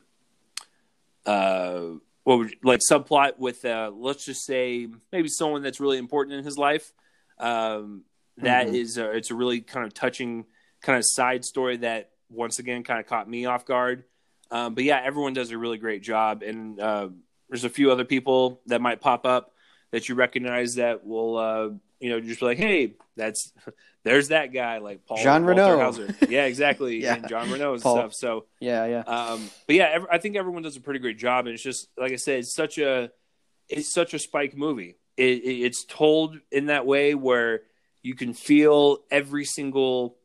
uh, 1.26 1.81
what 2.23 2.38
would, 2.38 2.56
like 2.64 2.80
subplot 2.89 3.38
with, 3.38 3.64
uh, 3.65 3.91
let's 3.93 4.26
just 4.26 4.45
say, 4.45 4.88
maybe 5.11 5.27
someone 5.27 5.61
that's 5.61 5.80
really 5.80 5.98
important 5.98 6.38
in 6.38 6.43
his 6.43 6.57
life. 6.57 6.93
Um, 7.38 8.03
that 8.38 8.68
Mhm. 8.68 8.76
is, 8.76 8.98
a, 8.98 9.11
it's 9.11 9.31
a 9.31 9.35
really 9.35 9.61
kind 9.61 9.85
of 9.85 9.93
touching 9.93 10.45
kind 10.81 10.98
of 10.98 11.03
side 11.06 11.45
story 11.45 11.77
that 11.77 12.11
once 12.30 12.60
again 12.60 12.84
kind 12.84 12.99
of 12.99 13.06
caught 13.06 13.30
me 13.30 13.45
off 13.45 13.65
guard. 13.65 14.03
Um, 14.49 14.73
but 14.73 14.84
yeah, 14.84 15.02
everyone 15.03 15.34
does 15.34 15.52
a 15.52 15.57
really 15.57 15.77
great 15.77 16.02
job, 16.02 16.43
and 16.43 16.80
uh, 16.80 17.10
there's 17.49 17.64
a 17.64 17.69
few 17.69 17.91
other 17.91 18.06
people 18.06 18.61
that 18.65 18.81
might 18.81 18.99
pop 18.99 19.26
up 19.26 19.53
that 19.91 20.10
you 20.10 20.15
recognize 20.15 20.76
that 20.76 21.06
will, 21.06 21.38
uh, 21.38 21.69
you 22.02 22.10
know, 22.10 22.19
just 22.19 22.40
be 22.40 22.45
like, 22.45 22.57
hey, 22.57 22.95
that's 23.15 23.53
there's 24.03 24.30
that 24.30 24.48
guy, 24.53 24.80
like 24.80 25.06
Paul 25.06 25.18
Reno. 25.44 25.78
Hauser. 25.78 26.14
Yeah, 26.28 26.45
exactly, 26.45 26.98
Yeah. 27.03 27.15
and 27.15 27.28
John 27.30 27.52
Reno 27.52 27.73
and 27.73 27.82
Paul. 27.82 27.95
stuff. 27.95 28.14
So, 28.15 28.45
yeah, 28.60 28.86
yeah. 28.86 28.99
um, 29.02 29.49
but 29.68 29.76
yeah, 29.76 29.90
ev- 29.94 30.07
I 30.11 30.18
think 30.18 30.36
everyone 30.36 30.64
does 30.64 30.76
a 30.76 30.82
pretty 30.82 30.99
great 30.99 31.18
job, 31.18 31.45
and 31.45 31.53
it's 31.53 31.64
just 31.64 31.88
like 31.98 32.11
I 32.11 32.15
said, 32.18 32.40
it's 32.40 32.56
such 32.56 32.78
a 32.78 33.11
it's 33.69 33.94
such 33.94 34.14
a 34.14 34.19
Spike 34.19 34.57
movie. 34.57 34.98
It, 35.18 35.44
it, 35.44 35.61
it's 35.65 35.86
told 35.86 36.38
in 36.52 36.65
that 36.68 36.86
way 36.86 37.14
where 37.15 37.61
you 38.02 38.15
can 38.15 38.34
feel 38.34 38.99
every 39.11 39.45
single 39.45 40.18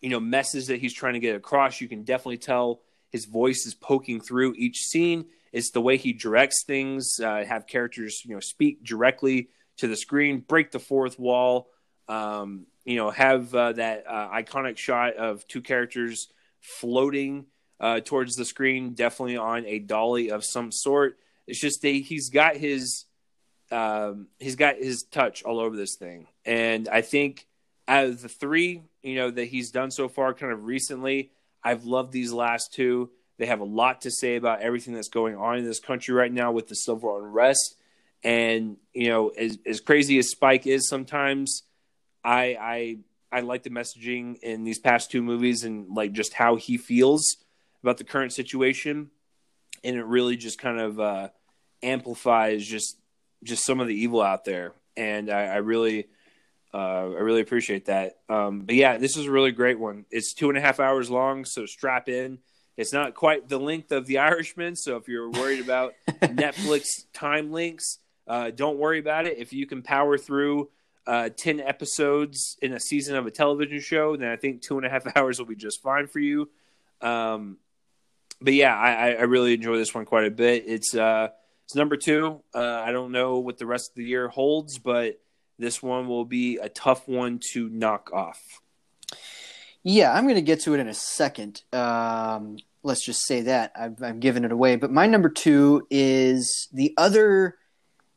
you 0.00 0.10
know 0.10 0.18
message 0.20 0.66
that 0.66 0.80
he's 0.80 0.92
trying 0.94 1.14
to 1.14 1.20
get 1.20 1.36
across. 1.36 1.80
You 1.80 1.88
can 1.88 2.02
definitely 2.02 2.38
tell 2.38 2.80
his 3.10 3.24
voice 3.26 3.66
is 3.66 3.74
poking 3.74 4.20
through 4.20 4.54
each 4.56 4.78
scene. 4.78 5.26
It's 5.52 5.70
the 5.70 5.80
way 5.80 5.96
he 5.96 6.12
directs 6.12 6.64
things. 6.64 7.20
Uh, 7.22 7.44
have 7.44 7.66
characters 7.66 8.22
you 8.24 8.34
know 8.34 8.40
speak 8.40 8.82
directly 8.84 9.50
to 9.80 9.88
the 9.88 9.96
screen, 9.96 10.40
break 10.40 10.70
the 10.70 10.78
fourth 10.78 11.18
wall. 11.18 11.68
Um, 12.08 12.66
you 12.84 12.96
know, 12.96 13.10
have 13.10 13.54
uh, 13.54 13.72
that 13.72 14.04
uh, 14.08 14.30
iconic 14.30 14.76
shot 14.78 15.14
of 15.14 15.46
two 15.46 15.60
characters 15.60 16.28
floating 16.60 17.46
uh, 17.78 18.00
towards 18.00 18.36
the 18.36 18.44
screen, 18.44 18.94
definitely 18.94 19.36
on 19.36 19.66
a 19.66 19.78
dolly 19.78 20.30
of 20.30 20.44
some 20.44 20.72
sort. 20.72 21.18
It's 21.46 21.60
just 21.60 21.82
they, 21.82 22.00
he's 22.00 22.30
got 22.30 22.56
his 22.56 23.04
um, 23.70 24.28
he's 24.38 24.56
got 24.56 24.76
his 24.76 25.04
touch 25.04 25.44
all 25.44 25.60
over 25.60 25.76
this 25.76 25.96
thing, 25.96 26.26
and 26.44 26.88
I 26.88 27.02
think 27.02 27.46
out 27.86 28.06
of 28.06 28.22
the 28.22 28.28
three, 28.28 28.82
you 29.02 29.16
know, 29.16 29.30
that 29.30 29.46
he's 29.46 29.70
done 29.70 29.90
so 29.90 30.08
far, 30.08 30.32
kind 30.32 30.52
of 30.52 30.64
recently, 30.64 31.32
I've 31.62 31.84
loved 31.84 32.12
these 32.12 32.32
last 32.32 32.72
two. 32.72 33.10
They 33.38 33.46
have 33.46 33.60
a 33.60 33.64
lot 33.64 34.02
to 34.02 34.10
say 34.10 34.36
about 34.36 34.60
everything 34.60 34.94
that's 34.94 35.08
going 35.08 35.36
on 35.36 35.58
in 35.58 35.64
this 35.64 35.80
country 35.80 36.14
right 36.14 36.32
now 36.32 36.52
with 36.52 36.68
the 36.68 36.74
civil 36.74 37.16
unrest, 37.18 37.76
and 38.22 38.76
you 38.92 39.08
know, 39.08 39.28
as 39.28 39.58
as 39.66 39.80
crazy 39.80 40.18
as 40.18 40.30
Spike 40.30 40.66
is 40.66 40.88
sometimes, 40.88 41.62
I 42.24 42.56
I 42.60 42.98
I 43.32 43.40
like 43.40 43.62
the 43.62 43.70
messaging 43.70 44.38
in 44.40 44.64
these 44.64 44.78
past 44.78 45.10
two 45.10 45.22
movies 45.22 45.64
and 45.64 45.88
like 45.94 46.12
just 46.12 46.34
how 46.34 46.56
he 46.56 46.76
feels 46.76 47.36
about 47.82 47.98
the 47.98 48.04
current 48.04 48.32
situation, 48.32 49.10
and 49.82 49.96
it 49.96 50.04
really 50.04 50.36
just 50.36 50.58
kind 50.58 50.80
of 50.80 51.00
uh, 51.00 51.28
amplifies 51.82 52.66
just 52.66 52.98
just 53.42 53.64
some 53.64 53.80
of 53.80 53.88
the 53.88 53.94
evil 53.94 54.20
out 54.20 54.44
there, 54.44 54.74
and 54.96 55.30
I, 55.30 55.44
I 55.44 55.56
really. 55.56 56.08
Uh, 56.72 57.10
I 57.10 57.22
really 57.22 57.40
appreciate 57.40 57.86
that. 57.86 58.18
Um, 58.28 58.60
but 58.60 58.76
yeah, 58.76 58.96
this 58.96 59.16
is 59.16 59.26
a 59.26 59.30
really 59.32 59.50
great 59.50 59.80
one. 59.80 60.04
It's 60.08 60.32
two 60.32 60.50
and 60.50 60.56
a 60.56 60.60
half 60.60 60.78
hours 60.78 61.10
long, 61.10 61.44
so 61.44 61.66
strap 61.66 62.08
in. 62.08 62.38
It's 62.76 62.92
not 62.92 63.14
quite 63.14 63.48
the 63.48 63.58
length 63.58 63.90
of 63.90 64.06
The 64.06 64.18
Irishman, 64.18 64.76
so 64.76 64.96
if 64.96 65.08
you're 65.08 65.28
worried 65.28 65.58
about 65.58 65.94
Netflix 66.08 66.84
time 67.12 67.50
links, 67.50 67.98
Uh, 68.30 68.50
don't 68.52 68.78
worry 68.78 69.00
about 69.00 69.26
it. 69.26 69.38
If 69.38 69.52
you 69.52 69.66
can 69.66 69.82
power 69.82 70.16
through 70.16 70.70
uh, 71.04 71.30
10 71.36 71.58
episodes 71.58 72.56
in 72.62 72.72
a 72.72 72.78
season 72.78 73.16
of 73.16 73.26
a 73.26 73.30
television 73.32 73.80
show, 73.80 74.16
then 74.16 74.28
I 74.28 74.36
think 74.36 74.62
two 74.62 74.76
and 74.76 74.86
a 74.86 74.88
half 74.88 75.04
hours 75.16 75.40
will 75.40 75.46
be 75.46 75.56
just 75.56 75.82
fine 75.82 76.06
for 76.06 76.20
you. 76.20 76.48
Um, 77.00 77.58
but 78.40 78.54
yeah, 78.54 78.76
I, 78.76 79.14
I 79.14 79.22
really 79.22 79.52
enjoy 79.54 79.76
this 79.78 79.92
one 79.92 80.04
quite 80.04 80.26
a 80.26 80.30
bit. 80.30 80.62
It's 80.68 80.94
uh, 80.94 81.30
it's 81.64 81.74
number 81.74 81.96
two. 81.96 82.40
Uh, 82.54 82.82
I 82.86 82.92
don't 82.92 83.10
know 83.10 83.40
what 83.40 83.58
the 83.58 83.66
rest 83.66 83.90
of 83.90 83.96
the 83.96 84.04
year 84.04 84.28
holds, 84.28 84.78
but 84.78 85.20
this 85.58 85.82
one 85.82 86.06
will 86.06 86.24
be 86.24 86.58
a 86.58 86.68
tough 86.68 87.08
one 87.08 87.40
to 87.52 87.68
knock 87.68 88.10
off. 88.12 88.40
Yeah, 89.82 90.12
I'm 90.12 90.24
going 90.24 90.36
to 90.36 90.42
get 90.42 90.60
to 90.60 90.74
it 90.74 90.78
in 90.78 90.86
a 90.86 90.94
second. 90.94 91.62
Um, 91.72 92.58
let's 92.84 93.04
just 93.04 93.26
say 93.26 93.42
that 93.42 93.72
I've, 93.74 94.00
I've 94.02 94.20
given 94.20 94.44
it 94.44 94.52
away. 94.52 94.76
But 94.76 94.92
my 94.92 95.06
number 95.06 95.28
two 95.28 95.86
is 95.90 96.68
the 96.72 96.94
other, 96.96 97.56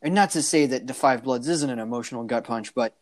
and 0.04 0.14
not 0.14 0.32
to 0.32 0.42
say 0.44 0.66
that 0.66 0.86
the 0.86 0.94
Five 0.94 1.24
Bloods 1.24 1.48
isn't 1.48 1.70
an 1.70 1.80
emotional 1.80 2.26
gut 2.26 2.44
punch, 2.44 2.76
but 2.76 2.96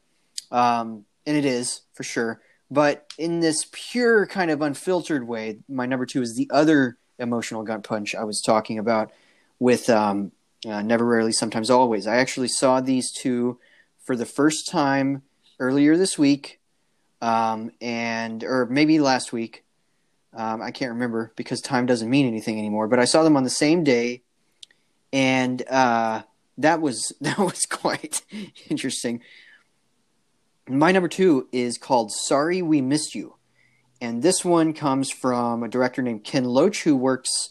um, 0.52 1.06
and 1.26 1.36
it 1.36 1.46
is 1.46 1.82
for 1.94 2.04
sure. 2.04 2.40
But 2.70 3.12
in 3.18 3.42
this 3.42 3.68
pure 3.72 4.26
kind 4.28 4.52
of 4.52 4.62
unfiltered 4.62 5.28
way, 5.28 5.58
my 5.68 5.86
number 5.86 6.06
two 6.06 6.22
is 6.22 6.36
the 6.36 6.50
other 6.54 6.98
emotional 7.20 7.64
gut 7.64 7.84
punch 7.84 8.16
I 8.16 8.24
was 8.24 8.40
talking 8.40 8.80
about 8.80 9.12
with 9.60 9.90
um, 9.90 10.32
uh, 10.66 10.82
Never, 10.82 11.06
Rarely, 11.06 11.34
Sometimes, 11.34 11.70
Always. 11.70 12.08
I 12.08 12.18
actually 12.18 12.48
saw 12.48 12.80
these 12.80 13.12
two 13.12 13.60
for 14.04 14.16
the 14.16 14.26
first 14.26 14.70
time 14.70 15.24
earlier 15.60 15.98
this 15.98 16.18
week, 16.18 16.60
um, 17.22 17.72
and 17.82 18.44
or 18.44 18.68
maybe 18.68 19.00
last 19.00 19.34
week. 19.34 19.64
Um, 20.34 20.62
I 20.62 20.72
can't 20.72 20.94
remember 20.94 21.34
because 21.36 21.60
time 21.60 21.86
doesn't 21.88 22.10
mean 22.10 22.26
anything 22.26 22.58
anymore. 22.58 22.88
But 22.88 23.00
I 23.00 23.06
saw 23.06 23.24
them 23.24 23.36
on 23.36 23.44
the 23.44 23.50
same 23.50 23.84
day, 23.84 24.22
and 25.12 25.62
uh, 25.68 26.22
that 26.64 26.82
was 26.82 27.14
that 27.22 27.38
was 27.38 27.66
quite 27.66 28.22
interesting. 28.70 29.22
My 30.68 30.92
number 30.92 31.10
two 31.10 31.48
is 31.52 31.78
called 31.78 32.12
"Sorry 32.12 32.62
We 32.62 32.82
Missed 32.82 33.16
You," 33.16 33.36
and 34.00 34.22
this 34.22 34.46
one 34.46 34.74
comes 34.74 35.12
from 35.12 35.64
a 35.64 35.68
director 35.68 36.02
named 36.02 36.24
Ken 36.24 36.46
Loach 36.46 36.84
who 36.84 36.96
works 36.96 37.50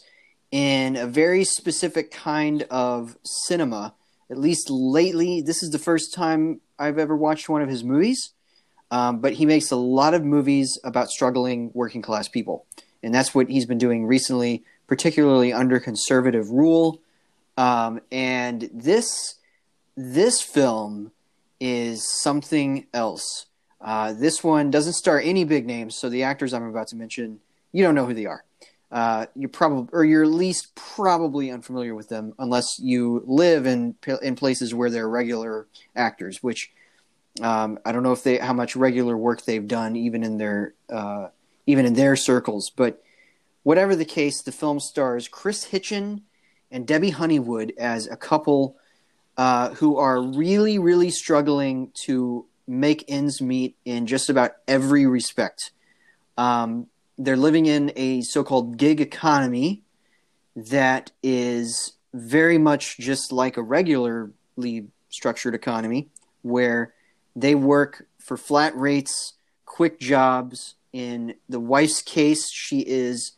in 0.51 0.95
a 0.95 1.07
very 1.07 1.43
specific 1.43 2.11
kind 2.11 2.63
of 2.69 3.17
cinema. 3.23 3.95
At 4.29 4.37
least 4.37 4.69
lately, 4.69 5.41
this 5.41 5.61
is 5.61 5.71
the 5.71 5.79
first 5.79 6.13
time 6.13 6.61
I've 6.79 6.97
ever 6.97 7.15
watched 7.15 7.49
one 7.49 7.61
of 7.61 7.69
his 7.69 7.83
movies. 7.83 8.31
Um, 8.91 9.19
but 9.19 9.33
he 9.33 9.45
makes 9.45 9.71
a 9.71 9.77
lot 9.77 10.13
of 10.13 10.25
movies 10.25 10.77
about 10.83 11.09
struggling 11.09 11.71
working 11.73 12.01
class 12.01 12.27
people, 12.27 12.65
and 13.01 13.15
that's 13.15 13.33
what 13.33 13.49
he's 13.49 13.65
been 13.65 13.77
doing 13.77 14.05
recently, 14.05 14.65
particularly 14.85 15.53
under 15.53 15.79
conservative 15.79 16.49
rule. 16.49 17.01
Um, 17.61 18.01
and 18.11 18.71
this 18.73 19.35
this 19.95 20.41
film 20.41 21.11
is 21.59 22.03
something 22.23 22.87
else. 22.91 23.45
Uh, 23.79 24.13
this 24.13 24.43
one 24.43 24.71
doesn't 24.71 24.93
star 24.93 25.19
any 25.19 25.43
big 25.43 25.67
names, 25.67 25.95
so 25.95 26.09
the 26.09 26.23
actors 26.23 26.55
I'm 26.55 26.67
about 26.67 26.87
to 26.87 26.95
mention, 26.95 27.39
you 27.71 27.83
don't 27.83 27.93
know 27.93 28.07
who 28.07 28.15
they 28.15 28.25
are. 28.25 28.43
Uh, 28.91 29.27
you're 29.35 29.49
probably, 29.49 29.89
or 29.93 30.03
you're 30.03 30.23
at 30.23 30.29
least 30.29 30.73
probably 30.73 31.51
unfamiliar 31.51 31.93
with 31.93 32.09
them, 32.09 32.33
unless 32.39 32.79
you 32.79 33.23
live 33.27 33.67
in 33.67 33.93
in 34.23 34.35
places 34.35 34.73
where 34.73 34.89
they're 34.89 35.07
regular 35.07 35.67
actors. 35.95 36.41
Which 36.41 36.71
um, 37.43 37.77
I 37.85 37.91
don't 37.91 38.01
know 38.01 38.11
if 38.11 38.23
they 38.23 38.39
how 38.39 38.53
much 38.53 38.75
regular 38.75 39.15
work 39.15 39.45
they've 39.45 39.67
done, 39.67 39.95
even 39.95 40.23
in 40.23 40.39
their 40.39 40.73
uh, 40.89 41.27
even 41.67 41.85
in 41.85 41.93
their 41.93 42.15
circles. 42.15 42.71
But 42.75 43.03
whatever 43.61 43.95
the 43.95 44.03
case, 44.03 44.41
the 44.41 44.51
film 44.51 44.79
stars 44.79 45.27
Chris 45.27 45.67
Hitchen 45.69 46.21
and 46.71 46.87
Debbie 46.87 47.09
Honeywood 47.09 47.73
as 47.77 48.07
a 48.07 48.15
couple 48.15 48.75
uh, 49.37 49.69
who 49.75 49.97
are 49.97 50.21
really, 50.21 50.79
really 50.79 51.09
struggling 51.09 51.91
to 52.05 52.45
make 52.67 53.05
ends 53.07 53.41
meet 53.41 53.75
in 53.85 54.07
just 54.07 54.29
about 54.29 54.51
every 54.67 55.05
respect. 55.05 55.71
Um, 56.37 56.87
they're 57.17 57.37
living 57.37 57.65
in 57.65 57.91
a 57.95 58.21
so-called 58.21 58.77
gig 58.77 59.01
economy 59.01 59.83
that 60.55 61.11
is 61.21 61.93
very 62.13 62.57
much 62.57 62.97
just 62.97 63.31
like 63.31 63.57
a 63.57 63.61
regularly 63.61 64.87
structured 65.09 65.55
economy 65.55 66.09
where 66.41 66.93
they 67.35 67.55
work 67.55 68.05
for 68.19 68.37
flat 68.37 68.75
rates, 68.75 69.33
quick 69.65 69.99
jobs. 69.99 70.75
In 70.93 71.35
the 71.47 71.59
wife's 71.59 72.01
case, 72.01 72.51
she 72.51 72.81
is 72.81 73.33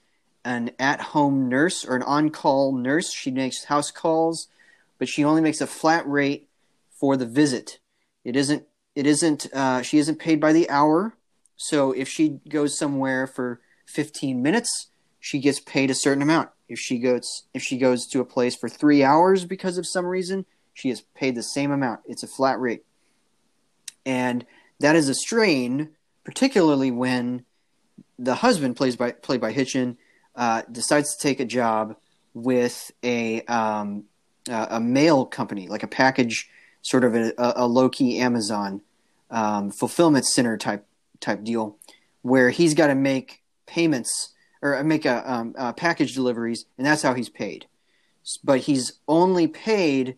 an 0.45 0.71
at-home 0.79 1.49
nurse 1.49 1.85
or 1.85 1.95
an 1.95 2.03
on-call 2.03 2.73
nurse. 2.73 3.11
She 3.11 3.31
makes 3.31 3.65
house 3.65 3.91
calls, 3.91 4.47
but 4.99 5.07
she 5.07 5.23
only 5.23 5.41
makes 5.41 5.61
a 5.61 5.67
flat 5.67 6.07
rate 6.07 6.49
for 6.99 7.17
the 7.17 7.25
visit. 7.25 7.79
It 8.23 8.35
isn't. 8.35 8.63
It 8.95 9.05
isn't. 9.05 9.47
Uh, 9.53 9.81
she 9.81 9.97
isn't 9.97 10.19
paid 10.19 10.39
by 10.39 10.53
the 10.53 10.69
hour. 10.69 11.15
So 11.55 11.91
if 11.91 12.07
she 12.07 12.39
goes 12.49 12.77
somewhere 12.77 13.27
for 13.27 13.61
15 13.87 14.41
minutes, 14.41 14.87
she 15.19 15.39
gets 15.39 15.59
paid 15.59 15.89
a 15.89 15.95
certain 15.95 16.21
amount. 16.21 16.49
If 16.67 16.79
she 16.79 16.99
goes 16.99 17.43
if 17.53 17.61
she 17.61 17.77
goes 17.77 18.07
to 18.07 18.19
a 18.19 18.25
place 18.25 18.55
for 18.55 18.67
3 18.67 19.03
hours 19.03 19.45
because 19.45 19.77
of 19.77 19.87
some 19.87 20.05
reason, 20.05 20.45
she 20.73 20.89
is 20.89 21.01
paid 21.01 21.35
the 21.35 21.43
same 21.43 21.71
amount. 21.71 22.01
It's 22.05 22.23
a 22.23 22.27
flat 22.27 22.59
rate. 22.59 22.83
And 24.05 24.45
that 24.79 24.95
is 24.95 25.07
a 25.07 25.15
strain, 25.15 25.89
particularly 26.23 26.91
when 26.91 27.45
the 28.17 28.35
husband 28.35 28.75
plays 28.75 28.95
by 28.95 29.11
played 29.11 29.41
by 29.41 29.53
Hitchen 29.53 29.97
uh, 30.35 30.63
decides 30.71 31.15
to 31.15 31.21
take 31.21 31.39
a 31.39 31.45
job 31.45 31.95
with 32.33 32.91
a 33.03 33.41
um, 33.43 34.05
uh, 34.49 34.67
a 34.71 34.79
mail 34.79 35.25
company, 35.25 35.67
like 35.67 35.83
a 35.83 35.87
package, 35.87 36.49
sort 36.81 37.03
of 37.03 37.15
a, 37.15 37.33
a 37.37 37.67
low 37.67 37.89
key 37.89 38.19
Amazon 38.19 38.81
um, 39.31 39.71
fulfillment 39.71 40.25
center 40.25 40.57
type 40.57 40.85
type 41.19 41.43
deal, 41.43 41.77
where 42.21 42.49
he's 42.49 42.73
got 42.73 42.87
to 42.87 42.95
make 42.95 43.41
payments 43.65 44.33
or 44.61 44.81
make 44.83 45.05
a, 45.05 45.29
um, 45.31 45.53
uh, 45.57 45.73
package 45.73 46.13
deliveries, 46.13 46.65
and 46.77 46.87
that's 46.87 47.01
how 47.01 47.13
he's 47.13 47.29
paid. 47.29 47.67
But 48.43 48.61
he's 48.61 48.93
only 49.07 49.47
paid 49.47 50.17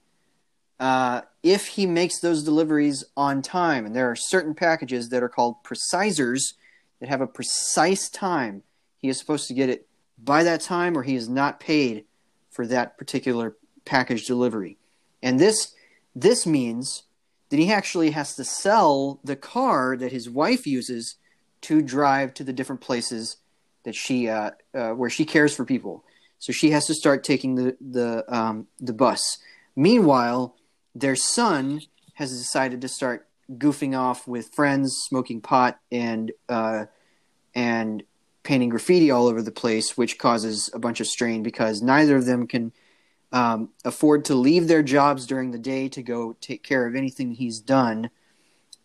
uh, 0.79 1.21
if 1.41 1.67
he 1.67 1.85
makes 1.85 2.19
those 2.19 2.43
deliveries 2.43 3.03
on 3.17 3.41
time. 3.41 3.85
And 3.85 3.95
there 3.95 4.09
are 4.11 4.15
certain 4.15 4.53
packages 4.53 5.09
that 5.09 5.23
are 5.23 5.29
called 5.29 5.63
precisers 5.63 6.53
that 6.99 7.09
have 7.09 7.21
a 7.21 7.27
precise 7.27 8.09
time. 8.09 8.63
He 9.01 9.09
is 9.09 9.17
supposed 9.17 9.47
to 9.47 9.53
get 9.53 9.69
it 9.69 9.87
by 10.25 10.43
that 10.43 10.61
time, 10.61 10.97
or 10.97 11.03
he 11.03 11.15
is 11.15 11.29
not 11.29 11.59
paid 11.59 12.05
for 12.49 12.65
that 12.67 12.97
particular 12.97 13.55
package 13.85 14.25
delivery. 14.25 14.77
And 15.21 15.39
this 15.39 15.73
this 16.15 16.45
means 16.45 17.03
that 17.49 17.57
he 17.57 17.71
actually 17.71 18.11
has 18.11 18.35
to 18.35 18.43
sell 18.43 19.19
the 19.23 19.35
car 19.35 19.95
that 19.97 20.11
his 20.11 20.29
wife 20.29 20.65
uses 20.65 21.15
to 21.61 21.81
drive 21.81 22.33
to 22.33 22.43
the 22.43 22.53
different 22.53 22.81
places 22.81 23.37
that 23.83 23.95
she 23.95 24.27
uh, 24.27 24.51
uh, 24.73 24.91
where 24.91 25.09
she 25.09 25.25
cares 25.25 25.55
for 25.55 25.65
people. 25.65 26.03
So 26.39 26.51
she 26.51 26.71
has 26.71 26.85
to 26.87 26.93
start 26.93 27.23
taking 27.23 27.55
the 27.55 27.77
the 27.79 28.25
um, 28.27 28.67
the 28.79 28.93
bus. 28.93 29.37
Meanwhile, 29.75 30.55
their 30.93 31.15
son 31.15 31.81
has 32.15 32.31
decided 32.31 32.81
to 32.81 32.87
start 32.87 33.27
goofing 33.51 33.97
off 33.97 34.27
with 34.27 34.53
friends, 34.55 34.95
smoking 35.07 35.41
pot, 35.41 35.79
and 35.91 36.31
uh, 36.49 36.85
and 37.53 38.03
painting 38.45 38.69
graffiti 38.69 39.11
all 39.11 39.27
over 39.27 39.41
the 39.41 39.51
place, 39.51 39.97
which 39.97 40.17
causes 40.17 40.69
a 40.73 40.79
bunch 40.79 41.01
of 41.01 41.07
strain 41.07 41.43
because 41.43 41.81
neither 41.81 42.15
of 42.15 42.25
them 42.25 42.47
can 42.47 42.71
um, 43.33 43.69
afford 43.83 44.23
to 44.25 44.35
leave 44.35 44.67
their 44.67 44.83
jobs 44.83 45.25
during 45.25 45.51
the 45.51 45.59
day 45.59 45.89
to 45.89 46.01
go 46.01 46.37
take 46.39 46.63
care 46.63 46.87
of 46.87 46.95
anything 46.95 47.31
he's 47.31 47.59
done. 47.59 48.09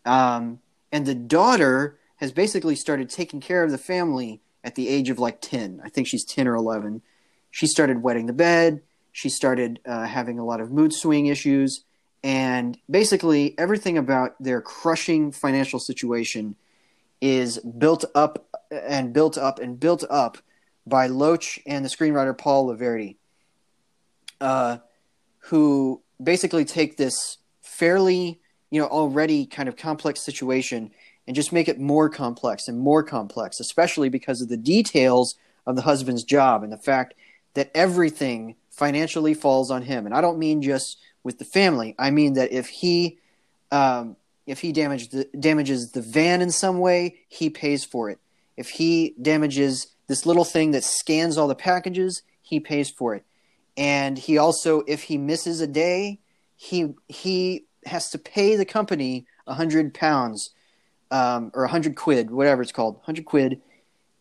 Um, 0.04 0.58
and 0.90 1.06
the 1.06 1.14
daughter 1.14 1.98
has 2.16 2.32
basically 2.32 2.74
started 2.74 3.08
taking 3.08 3.40
care 3.40 3.62
of 3.62 3.70
the 3.70 3.78
family 3.78 4.40
at 4.64 4.74
the 4.74 4.88
age 4.88 5.08
of 5.08 5.18
like 5.18 5.40
10. 5.40 5.80
I 5.84 5.88
think 5.88 6.08
she's 6.08 6.24
10 6.24 6.48
or 6.48 6.56
11. 6.56 7.02
She 7.50 7.66
started 7.66 8.02
wetting 8.02 8.26
the 8.26 8.32
bed. 8.32 8.82
She 9.12 9.28
started 9.28 9.80
uh, 9.86 10.06
having 10.06 10.38
a 10.38 10.44
lot 10.44 10.60
of 10.60 10.72
mood 10.72 10.92
swing 10.92 11.26
issues. 11.26 11.84
And 12.22 12.76
basically, 12.90 13.58
everything 13.58 13.96
about 13.96 14.34
their 14.42 14.60
crushing 14.60 15.32
financial 15.32 15.78
situation 15.78 16.56
is 17.20 17.58
built 17.58 18.04
up 18.14 18.46
and 18.70 19.12
built 19.12 19.36
up 19.36 19.58
and 19.58 19.78
built 19.78 20.04
up 20.08 20.38
by 20.86 21.06
Loach 21.06 21.60
and 21.66 21.84
the 21.84 21.88
screenwriter 21.88 22.36
Paul 22.36 22.68
Laverty, 22.68 23.16
uh, 24.40 24.78
who 25.38 26.02
basically 26.22 26.64
take 26.64 26.96
this 26.96 27.38
fairly, 27.62 28.40
you 28.70 28.80
know, 28.80 28.88
already 28.88 29.46
kind 29.46 29.68
of 29.68 29.76
complex 29.76 30.24
situation 30.24 30.90
and 31.26 31.36
just 31.36 31.52
make 31.52 31.68
it 31.68 31.78
more 31.78 32.08
complex 32.08 32.68
and 32.68 32.78
more 32.78 33.02
complex, 33.02 33.60
especially 33.60 34.08
because 34.08 34.40
of 34.40 34.48
the 34.48 34.56
details 34.56 35.36
of 35.66 35.76
the 35.76 35.82
husband's 35.82 36.24
job 36.24 36.62
and 36.62 36.72
the 36.72 36.78
fact 36.78 37.14
that 37.54 37.70
everything 37.74 38.56
financially 38.70 39.34
falls 39.34 39.70
on 39.70 39.82
him. 39.82 40.06
And 40.06 40.14
I 40.14 40.20
don't 40.20 40.38
mean 40.38 40.62
just 40.62 40.98
with 41.22 41.38
the 41.38 41.44
family. 41.44 41.94
I 41.98 42.10
mean 42.10 42.34
that 42.34 42.52
if 42.52 42.68
he 42.68 43.18
um, 43.70 44.16
if 44.46 44.60
he 44.60 44.72
damaged 44.72 45.12
the, 45.12 45.28
damages 45.38 45.92
the 45.92 46.02
van 46.02 46.40
in 46.40 46.50
some 46.50 46.80
way, 46.80 47.20
he 47.28 47.50
pays 47.50 47.84
for 47.84 48.10
it. 48.10 48.18
If 48.60 48.68
he 48.68 49.14
damages 49.22 49.86
this 50.06 50.26
little 50.26 50.44
thing 50.44 50.72
that 50.72 50.84
scans 50.84 51.38
all 51.38 51.48
the 51.48 51.54
packages, 51.54 52.20
he 52.42 52.60
pays 52.60 52.90
for 52.90 53.14
it. 53.14 53.24
And 53.74 54.18
he 54.18 54.36
also, 54.36 54.82
if 54.86 55.04
he 55.04 55.16
misses 55.16 55.62
a 55.62 55.66
day, 55.66 56.18
he 56.56 56.92
he 57.08 57.64
has 57.86 58.10
to 58.10 58.18
pay 58.18 58.56
the 58.56 58.66
company 58.66 59.24
a 59.46 59.54
hundred 59.54 59.94
pounds 59.94 60.50
um, 61.10 61.50
or 61.54 61.64
a 61.64 61.70
hundred 61.70 61.96
quid, 61.96 62.30
whatever 62.30 62.60
it's 62.60 62.70
called, 62.70 63.00
hundred 63.04 63.24
quid 63.24 63.62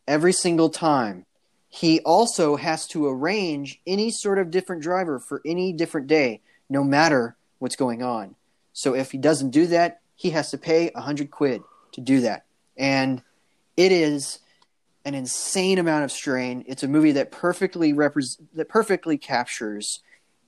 every 0.07 0.31
single 0.31 0.69
time. 0.69 1.25
He 1.67 1.99
also 1.99 2.55
has 2.55 2.87
to 2.87 3.07
arrange 3.07 3.81
any 3.85 4.09
sort 4.09 4.39
of 4.39 4.51
different 4.51 4.81
driver 4.81 5.19
for 5.19 5.41
any 5.45 5.73
different 5.73 6.07
day, 6.07 6.39
no 6.69 6.81
matter 6.81 7.35
what's 7.57 7.75
going 7.75 8.01
on. 8.01 8.35
So 8.71 8.95
if 8.95 9.11
he 9.11 9.17
doesn't 9.17 9.49
do 9.49 9.67
that, 9.67 9.99
he 10.15 10.29
has 10.29 10.49
to 10.51 10.57
pay 10.57 10.91
a 10.95 11.01
hundred 11.01 11.29
quid 11.29 11.61
to 11.91 11.99
do 11.99 12.21
that, 12.21 12.45
and 12.77 13.21
it 13.79 13.93
is 13.93 14.39
an 15.05 15.13
insane 15.13 15.77
amount 15.77 16.03
of 16.03 16.11
strain. 16.11 16.65
It's 16.67 16.83
a 16.83 16.87
movie 16.89 17.13
that 17.13 17.31
perfectly 17.31 17.93
repres- 17.93 18.37
that 18.53 18.67
perfectly 18.67 19.17
captures 19.17 20.03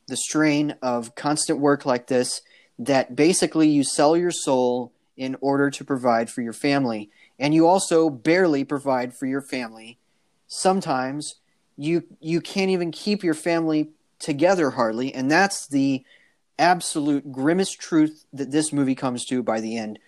the 0.09 0.17
strain 0.17 0.75
of 0.81 1.15
constant 1.15 1.57
work 1.57 1.85
like 1.85 2.07
this 2.07 2.41
that 2.77 3.15
basically 3.15 3.69
you 3.69 3.85
sell 3.85 4.17
your 4.17 4.31
soul 4.31 4.91
in 5.15 5.37
order 5.39 5.69
to 5.69 5.85
provide 5.85 6.29
for 6.29 6.41
your 6.41 6.51
family. 6.51 7.09
And 7.39 7.53
you 7.53 7.67
also 7.67 8.09
barely 8.09 8.65
provide 8.65 9.13
for 9.15 9.27
your 9.27 9.41
family. 9.41 9.97
Sometimes 10.47 11.35
you 11.77 12.03
you 12.19 12.41
can't 12.41 12.69
even 12.69 12.91
keep 12.91 13.23
your 13.23 13.33
family 13.33 13.91
together 14.19 14.71
hardly. 14.71 15.13
And 15.13 15.31
that's 15.31 15.65
the 15.67 16.03
absolute 16.59 17.31
grimmest 17.31 17.79
truth 17.79 18.25
that 18.33 18.51
this 18.51 18.73
movie 18.73 18.93
comes 18.93 19.23
to 19.27 19.41
by 19.41 19.61
the 19.61 19.77
end 19.77 19.99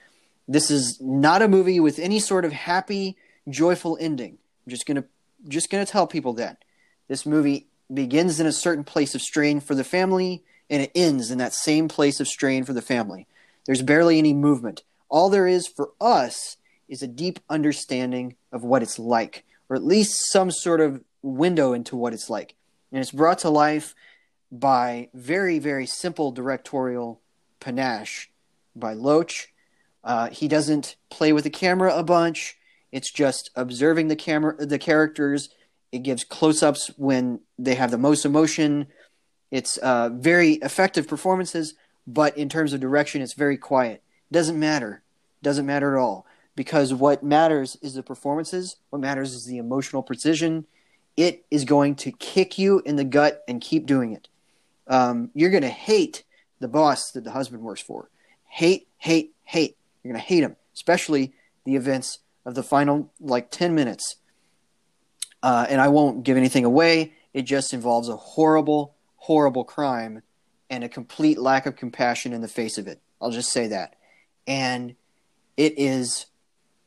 this 0.48 0.70
is 0.70 1.00
not 1.02 1.42
a 1.42 1.48
movie 1.48 1.80
with 1.80 2.00
any 2.00 2.20
sort 2.20 2.46
of 2.46 2.52
happy 2.52 3.16
joyful 3.50 3.98
ending 4.00 4.38
i'm 4.66 4.72
just 4.72 4.86
to 4.88 5.04
just 5.48 5.70
to 5.86 5.92
tell 5.92 6.08
people 6.08 6.34
that 6.34 6.64
this 7.08 7.26
movie 7.26 7.68
begins 7.94 8.40
in 8.40 8.48
a 8.48 8.52
certain 8.52 8.84
place 8.84 9.14
of 9.16 9.22
strain 9.22 9.60
for 9.60 9.76
the 9.76 9.84
family 9.84 10.44
and 10.70 10.82
it 10.82 10.92
ends 10.96 11.32
in 11.32 11.38
that 11.38 11.54
same 11.54 11.88
place 11.88 12.20
of 12.20 12.28
strain 12.28 12.64
for 12.64 12.74
the 12.74 12.82
family. 12.82 13.28
There's 13.66 13.82
barely 13.82 14.18
any 14.18 14.34
movement. 14.34 14.84
All 15.10 15.30
there 15.30 15.48
is 15.48 15.68
for 15.68 15.92
us 16.02 16.58
is 16.88 17.02
a 17.02 17.08
deep 17.08 17.40
understanding 17.50 18.36
of 18.52 18.64
what 18.64 18.82
it's 18.82 19.00
like, 19.00 19.46
or 19.70 19.76
at 19.76 19.84
least 19.84 20.32
some 20.32 20.52
sort 20.52 20.82
of 20.82 21.04
window 21.22 21.74
into 21.74 21.96
what 21.96 22.14
it's 22.14 22.30
like. 22.30 22.56
And 22.92 23.02
it's 23.02 23.12
brought 23.12 23.40
to 23.40 23.50
life 23.50 23.96
by 24.52 25.10
very, 25.14 25.60
very 25.60 25.86
simple 25.86 26.32
directorial 26.32 27.22
panache 27.60 28.30
by 28.76 28.94
Loach. 28.94 29.53
Uh, 30.04 30.30
he 30.30 30.48
doesn't 30.48 30.96
play 31.10 31.34
with 31.34 31.44
the 31.44 31.50
camera 31.50 31.96
a 31.96 32.04
bunch. 32.04 32.58
It's 32.92 33.12
just 33.12 33.50
observing 33.56 34.08
the 34.08 34.16
camera, 34.16 34.66
the 34.66 34.80
characters, 34.80 35.50
it 35.94 36.02
gives 36.02 36.24
close-ups 36.24 36.92
when 36.98 37.40
they 37.60 37.76
have 37.76 37.92
the 37.92 38.00
most 38.00 38.26
emotion. 38.26 38.88
It's 39.52 39.78
uh, 39.78 40.10
very 40.10 40.54
effective 40.54 41.08
performances, 41.08 41.76
but 42.08 42.36
in 42.36 42.50
terms 42.50 42.74
of 42.74 42.80
direction, 42.80 43.22
it's 43.22 43.34
very 43.34 43.58
quiet. 43.58 44.02
Doesn't 44.32 44.60
matter. 44.60 45.04
Doesn't 45.44 45.68
matter 45.68 45.96
at 45.96 46.02
all 46.02 46.26
because 46.56 46.94
what 46.94 47.24
matters 47.24 47.78
is 47.84 47.94
the 47.94 48.02
performances. 48.02 48.78
What 48.90 49.02
matters 49.02 49.34
is 49.34 49.46
the 49.46 49.60
emotional 49.60 50.02
precision. 50.02 50.66
It 51.16 51.46
is 51.52 51.64
going 51.64 51.96
to 51.98 52.12
kick 52.12 52.58
you 52.58 52.82
in 52.86 52.96
the 52.96 53.04
gut 53.04 53.44
and 53.48 53.62
keep 53.62 53.86
doing 53.86 54.14
it. 54.14 54.28
Um, 54.88 55.30
you're 55.36 55.52
going 55.52 55.62
to 55.62 55.70
hate 55.70 56.24
the 56.60 56.68
boss 56.68 57.12
that 57.12 57.24
the 57.24 57.32
husband 57.32 57.62
works 57.62 57.82
for. 57.82 58.10
Hate, 58.48 58.88
hate, 58.98 59.34
hate. 59.44 59.78
You're 60.04 60.14
going 60.14 60.22
to 60.22 60.28
hate 60.28 60.44
him, 60.44 60.56
especially 60.74 61.34
the 61.66 61.76
events 61.76 62.20
of 62.46 62.56
the 62.56 62.64
final 62.64 63.12
like 63.20 63.52
10 63.52 63.74
minutes 63.74 64.18
uh, 65.44 65.68
and 65.70 65.82
I 65.82 65.90
won't 65.90 66.24
give 66.24 66.38
anything 66.38 66.64
away. 66.64 67.14
It 67.34 67.42
just 67.42 67.74
involves 67.74 68.08
a 68.08 68.16
horrible, 68.16 68.96
horrible 69.18 69.66
crime 69.66 70.24
and 70.70 70.84
a 70.84 70.90
complete 70.90 71.38
lack 71.38 71.66
of 71.66 71.76
compassion 71.76 72.32
in 72.32 72.42
the 72.42 72.48
face 72.48 72.78
of 72.78 72.88
it. 72.88 73.02
I'll 73.22 73.30
just 73.30 73.52
say 73.52 73.68
that. 73.68 73.96
And 74.48 74.96
it 75.58 75.78
is 75.78 76.28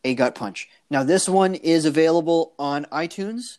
a 0.02 0.14
gut 0.14 0.34
punch. 0.34 0.68
Now, 0.88 1.02
this 1.02 1.28
one 1.28 1.54
is 1.54 1.84
available 1.84 2.54
on 2.58 2.86
iTunes. 2.86 3.58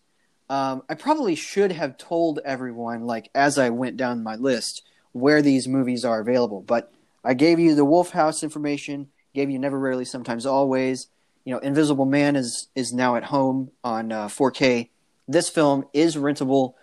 Um, 0.50 0.82
I 0.90 0.96
probably 0.96 1.36
should 1.36 1.72
have 1.74 1.98
told 1.98 2.40
everyone, 2.44 3.06
like, 3.06 3.30
as 3.36 3.60
I 3.60 3.70
went 3.70 3.98
down 3.98 4.24
my 4.24 4.36
list, 4.36 4.82
where 5.12 5.42
these 5.42 5.68
movies 5.68 6.04
are 6.04 6.20
available. 6.20 6.62
But 6.62 6.92
I 7.24 7.34
gave 7.36 7.60
you 7.60 7.76
the 7.76 7.86
Wolf 7.86 8.12
House 8.12 8.44
information, 8.44 9.10
gave 9.38 9.50
you 9.50 9.60
Never 9.60 9.80
Rarely, 9.80 10.04
Sometimes 10.04 10.46
Always, 10.46 11.08
you 11.46 11.54
know, 11.54 11.60
Invisible 11.60 12.06
Man 12.06 12.36
is 12.36 12.68
is 12.76 12.92
now 12.92 13.16
at 13.16 13.24
home 13.24 13.72
on 13.84 14.12
uh, 14.12 14.28
4K. 14.28 14.90
This 15.30 15.48
film 15.48 15.86
is 15.94 16.18
rentable 16.18 16.74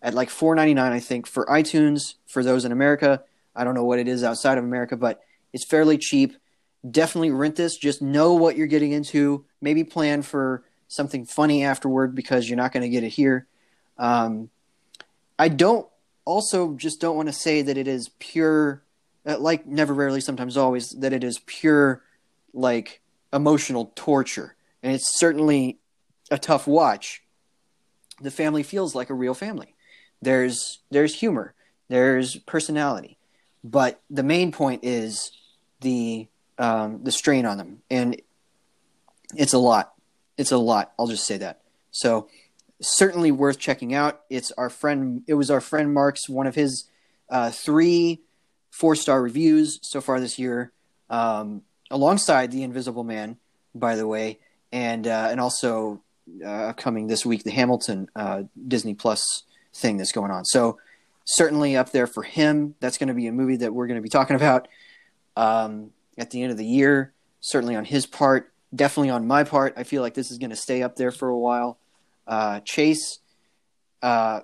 at 0.00 0.14
like 0.14 0.30
4.99, 0.30 0.78
I 0.78 1.00
think, 1.00 1.26
for 1.26 1.44
iTunes 1.46 2.14
for 2.26 2.42
those 2.42 2.64
in 2.64 2.72
America. 2.72 3.22
I 3.54 3.64
don't 3.64 3.74
know 3.74 3.84
what 3.84 3.98
it 3.98 4.08
is 4.08 4.24
outside 4.24 4.58
of 4.58 4.64
America, 4.64 4.96
but 4.96 5.20
it's 5.52 5.64
fairly 5.64 5.98
cheap. 5.98 6.36
Definitely 6.88 7.32
rent 7.32 7.56
this. 7.56 7.76
Just 7.76 8.00
know 8.00 8.34
what 8.34 8.56
you're 8.56 8.66
getting 8.66 8.92
into. 8.92 9.44
Maybe 9.60 9.84
plan 9.84 10.22
for 10.22 10.64
something 10.88 11.26
funny 11.26 11.64
afterward 11.64 12.14
because 12.14 12.48
you're 12.48 12.56
not 12.56 12.72
going 12.72 12.82
to 12.82 12.88
get 12.88 13.02
it 13.02 13.10
here. 13.10 13.46
Um, 13.98 14.50
I 15.38 15.48
don't 15.48 15.86
also 16.24 16.74
just 16.74 17.00
don't 17.00 17.16
want 17.16 17.28
to 17.28 17.32
say 17.32 17.62
that 17.62 17.76
it 17.76 17.88
is 17.88 18.10
pure, 18.18 18.82
uh, 19.26 19.38
like 19.38 19.66
never, 19.66 19.92
rarely, 19.92 20.20
sometimes, 20.20 20.56
always, 20.56 20.90
that 20.90 21.12
it 21.12 21.24
is 21.24 21.40
pure, 21.46 22.03
like 22.54 23.02
emotional 23.32 23.92
torture. 23.94 24.54
And 24.82 24.94
it's 24.94 25.18
certainly 25.18 25.78
a 26.30 26.38
tough 26.38 26.66
watch. 26.66 27.22
The 28.20 28.30
family 28.30 28.62
feels 28.62 28.94
like 28.94 29.10
a 29.10 29.14
real 29.14 29.34
family. 29.34 29.74
There's 30.22 30.80
there's 30.90 31.14
humor, 31.16 31.54
there's 31.88 32.36
personality, 32.36 33.18
but 33.62 34.00
the 34.08 34.22
main 34.22 34.52
point 34.52 34.84
is 34.84 35.32
the 35.80 36.28
um, 36.58 37.02
the 37.02 37.12
strain 37.12 37.44
on 37.44 37.58
them, 37.58 37.82
and 37.90 38.20
it's 39.36 39.52
a 39.52 39.58
lot. 39.58 39.92
It's 40.38 40.52
a 40.52 40.56
lot. 40.56 40.92
I'll 40.98 41.08
just 41.08 41.26
say 41.26 41.38
that. 41.38 41.60
So 41.90 42.28
certainly 42.80 43.32
worth 43.32 43.58
checking 43.58 43.94
out. 43.94 44.22
It's 44.30 44.52
our 44.52 44.70
friend. 44.70 45.22
It 45.26 45.34
was 45.34 45.50
our 45.50 45.60
friend 45.60 45.92
Mark's 45.92 46.28
one 46.28 46.46
of 46.46 46.54
his 46.54 46.84
uh, 47.28 47.50
three 47.50 48.22
four 48.70 48.96
star 48.96 49.22
reviews 49.22 49.78
so 49.82 50.00
far 50.00 50.20
this 50.20 50.38
year. 50.38 50.72
Um, 51.10 51.62
alongside 51.90 52.50
The 52.50 52.62
Invisible 52.62 53.04
Man, 53.04 53.36
by 53.74 53.96
the 53.96 54.06
way, 54.06 54.38
and 54.72 55.06
uh, 55.06 55.28
and 55.30 55.40
also 55.40 56.02
uh, 56.44 56.72
coming 56.74 57.06
this 57.06 57.24
week 57.24 57.44
the 57.44 57.50
Hamilton 57.50 58.08
uh, 58.16 58.44
Disney 58.66 58.94
Plus 58.94 59.44
thing 59.72 59.96
that's 59.96 60.12
going 60.12 60.30
on. 60.30 60.44
So 60.44 60.78
certainly 61.24 61.76
up 61.76 61.90
there 61.90 62.06
for 62.06 62.22
him. 62.22 62.74
That's 62.80 62.98
going 62.98 63.08
to 63.08 63.14
be 63.14 63.26
a 63.26 63.32
movie 63.32 63.56
that 63.56 63.72
we're 63.72 63.86
going 63.86 63.98
to 63.98 64.02
be 64.02 64.08
talking 64.08 64.36
about 64.36 64.68
um, 65.36 65.90
at 66.16 66.30
the 66.30 66.42
end 66.42 66.52
of 66.52 66.58
the 66.58 66.66
year. 66.66 67.12
Certainly 67.40 67.76
on 67.76 67.84
his 67.84 68.06
part, 68.06 68.52
definitely 68.74 69.10
on 69.10 69.26
my 69.26 69.44
part. 69.44 69.74
I 69.76 69.84
feel 69.84 70.02
like 70.02 70.14
this 70.14 70.30
is 70.30 70.38
going 70.38 70.50
to 70.50 70.56
stay 70.56 70.82
up 70.82 70.96
there 70.96 71.10
for 71.10 71.28
a 71.28 71.38
while. 71.38 71.78
Uh, 72.26 72.60
Chase, 72.60 73.18
uh, 74.02 74.40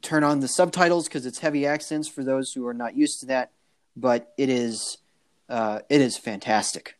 turn 0.00 0.24
on 0.24 0.40
the 0.40 0.48
subtitles 0.48 1.08
because 1.08 1.26
it's 1.26 1.38
heavy 1.38 1.66
accents 1.66 2.08
for 2.08 2.24
those 2.24 2.52
who 2.52 2.66
are 2.66 2.74
not 2.74 2.96
used 2.96 3.20
to 3.20 3.26
that. 3.26 3.50
But 3.96 4.32
it 4.38 4.48
is 4.48 4.98
uh, 5.48 5.80
it 5.88 6.00
is 6.00 6.16
fantastic. 6.16 6.96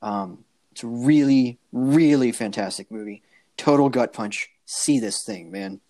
Um, 0.00 0.44
it's 0.72 0.82
a 0.82 0.86
really, 0.86 1.58
really 1.72 2.32
fantastic 2.32 2.90
movie. 2.90 3.22
Total 3.56 3.88
gut 3.88 4.12
punch. 4.12 4.50
See 4.64 4.98
this 4.98 5.22
thing, 5.24 5.50
man. 5.50 5.80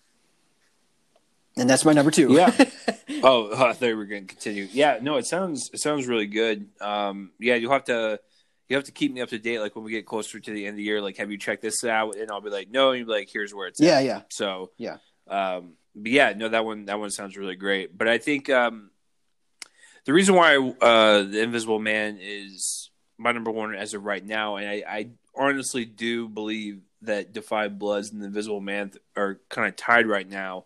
And 1.55 1.69
that's 1.69 1.85
my 1.85 1.93
number 1.93 2.11
two. 2.11 2.33
yeah. 2.33 2.51
Oh, 3.21 3.49
oh, 3.51 3.65
I 3.67 3.73
thought 3.73 3.81
we 3.81 3.93
were 3.93 4.05
going 4.05 4.27
to 4.27 4.33
continue. 4.33 4.67
Yeah. 4.71 4.99
No, 5.01 5.17
it 5.17 5.25
sounds 5.25 5.69
it 5.73 5.79
sounds 5.79 6.07
really 6.07 6.25
good. 6.25 6.67
Um, 6.81 7.31
yeah, 7.39 7.55
you'll 7.55 7.71
have 7.71 7.85
to 7.85 8.19
you 8.67 8.75
have 8.75 8.85
to 8.85 8.91
keep 8.91 9.13
me 9.13 9.21
up 9.21 9.29
to 9.29 9.39
date. 9.39 9.59
Like 9.59 9.75
when 9.75 9.85
we 9.85 9.91
get 9.91 10.05
closer 10.05 10.39
to 10.39 10.51
the 10.51 10.65
end 10.65 10.73
of 10.73 10.77
the 10.77 10.83
year, 10.83 11.01
like 11.01 11.17
have 11.17 11.31
you 11.31 11.37
checked 11.37 11.61
this 11.61 11.83
out? 11.83 12.17
And 12.17 12.31
I'll 12.31 12.41
be 12.41 12.49
like, 12.49 12.69
no. 12.69 12.89
And 12.89 12.99
you'll 12.99 13.07
be 13.07 13.13
like, 13.13 13.29
here's 13.31 13.53
where 13.53 13.67
it's. 13.67 13.79
Yeah, 13.79 13.99
at. 13.99 14.05
yeah. 14.05 14.21
So 14.29 14.71
yeah. 14.77 14.97
Um, 15.27 15.73
but 15.95 16.11
yeah, 16.11 16.33
no, 16.35 16.49
that 16.49 16.65
one 16.65 16.85
that 16.85 16.99
one 16.99 17.11
sounds 17.11 17.37
really 17.37 17.55
great. 17.55 17.97
But 17.97 18.07
I 18.07 18.17
think 18.17 18.49
um, 18.49 18.89
the 20.05 20.13
reason 20.13 20.35
why 20.35 20.57
uh, 20.57 21.23
the 21.23 21.41
Invisible 21.41 21.79
Man 21.79 22.17
is 22.21 22.89
my 23.17 23.31
number 23.31 23.51
one 23.51 23.75
as 23.75 23.93
of 23.93 24.03
right 24.03 24.25
now, 24.25 24.57
and 24.57 24.67
I, 24.67 24.83
I 24.87 25.09
honestly 25.35 25.85
do 25.85 26.27
believe 26.27 26.81
that 27.03 27.43
5 27.43 27.79
Bloods 27.79 28.11
and 28.11 28.21
the 28.21 28.27
Invisible 28.27 28.61
Man 28.61 28.91
are 29.15 29.39
kind 29.49 29.67
of 29.67 29.75
tied 29.75 30.07
right 30.07 30.27
now. 30.27 30.65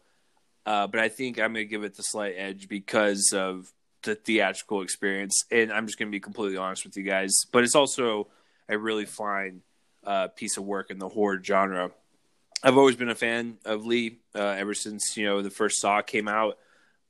Uh, 0.66 0.86
but 0.88 1.00
I 1.00 1.10
think 1.10 1.40
I'm 1.40 1.54
going 1.54 1.66
to 1.66 1.70
give 1.70 1.84
it 1.84 1.96
the 1.96 2.04
slight 2.04 2.36
edge 2.38 2.68
because 2.68 3.32
of 3.34 3.72
the 4.04 4.16
theatrical 4.16 4.82
experience, 4.82 5.44
and 5.52 5.72
I'm 5.72 5.86
just 5.86 5.98
going 5.98 6.10
to 6.10 6.16
be 6.16 6.20
completely 6.20 6.58
honest 6.58 6.86
with 6.86 6.98
you 6.98 7.04
guys. 7.04 7.34
But 7.52 7.64
it's 7.64 7.76
also 7.76 8.28
a 8.68 8.78
really 8.78 9.06
fine 9.06 9.62
uh, 10.04 10.28
piece 10.30 10.58
of 10.58 10.66
work 10.66 10.92
in 10.92 11.00
the 11.00 11.10
horror 11.10 11.42
genre. 11.42 11.92
I've 12.64 12.78
always 12.78 12.96
been 12.96 13.10
a 13.10 13.16
fan 13.16 13.58
of 13.66 13.86
Leigh 13.86 14.18
uh, 14.36 14.40
ever 14.40 14.74
since 14.74 15.16
you 15.16 15.26
know 15.26 15.42
the 15.42 15.50
first 15.50 15.80
Saw 15.80 16.02
came 16.02 16.28
out 16.28 16.58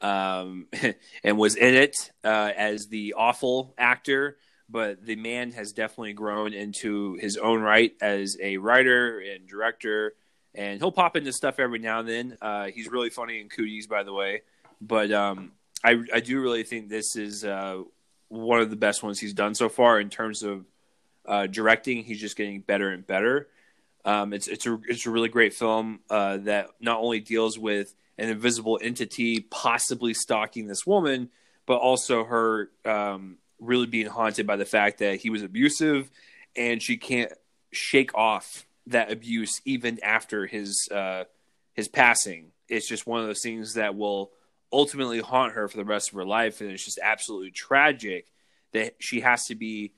um, 0.01 0.67
and 1.23 1.37
was 1.37 1.55
in 1.55 1.75
it 1.75 1.95
uh, 2.23 2.51
as 2.55 2.87
the 2.87 3.13
awful 3.17 3.73
actor. 3.77 4.37
But 4.69 5.05
the 5.05 5.15
man 5.15 5.51
has 5.51 5.71
definitely 5.71 6.13
grown 6.13 6.53
into 6.53 7.15
his 7.15 7.37
own 7.37 7.61
right 7.61 7.93
as 8.01 8.37
a 8.41 8.57
writer 8.57 9.19
and 9.19 9.47
director, 9.47 10.13
and 10.53 10.79
he'll 10.79 10.91
pop 10.91 11.15
into 11.15 11.31
stuff 11.31 11.59
every 11.59 11.79
now 11.79 11.99
and 11.99 12.09
then. 12.09 12.37
Uh, 12.41 12.65
he's 12.65 12.89
really 12.89 13.09
funny 13.09 13.39
in 13.39 13.47
Cooties, 13.47 13.87
by 13.87 14.03
the 14.03 14.11
way. 14.11 14.41
But 14.81 15.11
um, 15.11 15.53
I, 15.83 16.03
I 16.13 16.19
do 16.19 16.41
really 16.41 16.63
think 16.63 16.89
this 16.89 17.15
is 17.15 17.45
uh, 17.45 17.83
one 18.27 18.59
of 18.59 18.69
the 18.69 18.75
best 18.75 19.03
ones 19.03 19.19
he's 19.19 19.33
done 19.33 19.55
so 19.55 19.69
far 19.69 19.99
in 19.99 20.09
terms 20.09 20.43
of 20.43 20.65
uh, 21.25 21.47
directing. 21.47 22.03
He's 22.03 22.19
just 22.19 22.35
getting 22.35 22.61
better 22.61 22.89
and 22.89 23.05
better. 23.05 23.47
Um, 24.05 24.33
it's 24.33 24.47
it's 24.47 24.65
a 24.65 24.79
it's 24.87 25.05
a 25.05 25.11
really 25.11 25.29
great 25.29 25.53
film 25.53 25.99
uh, 26.09 26.37
that 26.37 26.69
not 26.79 26.99
only 26.99 27.19
deals 27.19 27.59
with 27.59 27.93
an 28.17 28.29
invisible 28.29 28.79
entity 28.81 29.41
possibly 29.41 30.13
stalking 30.13 30.67
this 30.67 30.85
woman, 30.85 31.29
but 31.65 31.77
also 31.77 32.23
her 32.23 32.69
um, 32.85 33.37
really 33.59 33.85
being 33.85 34.07
haunted 34.07 34.47
by 34.47 34.55
the 34.55 34.65
fact 34.65 34.99
that 34.99 35.17
he 35.17 35.29
was 35.29 35.43
abusive, 35.43 36.09
and 36.55 36.81
she 36.81 36.97
can't 36.97 37.31
shake 37.71 38.15
off 38.15 38.65
that 38.87 39.11
abuse 39.11 39.61
even 39.65 39.99
after 40.03 40.45
his 40.47 40.89
uh, 40.91 41.25
his 41.73 41.87
passing. 41.87 42.51
It's 42.67 42.87
just 42.87 43.07
one 43.07 43.21
of 43.21 43.27
those 43.27 43.41
things 43.41 43.75
that 43.75 43.95
will 43.95 44.31
ultimately 44.71 45.19
haunt 45.19 45.53
her 45.53 45.67
for 45.67 45.77
the 45.77 45.85
rest 45.85 46.09
of 46.09 46.15
her 46.15 46.25
life, 46.25 46.61
and 46.61 46.71
it's 46.71 46.85
just 46.85 46.99
absolutely 47.01 47.51
tragic 47.51 48.27
that 48.73 48.95
she 48.99 49.21
has 49.21 49.45
to 49.45 49.55
be 49.55 49.93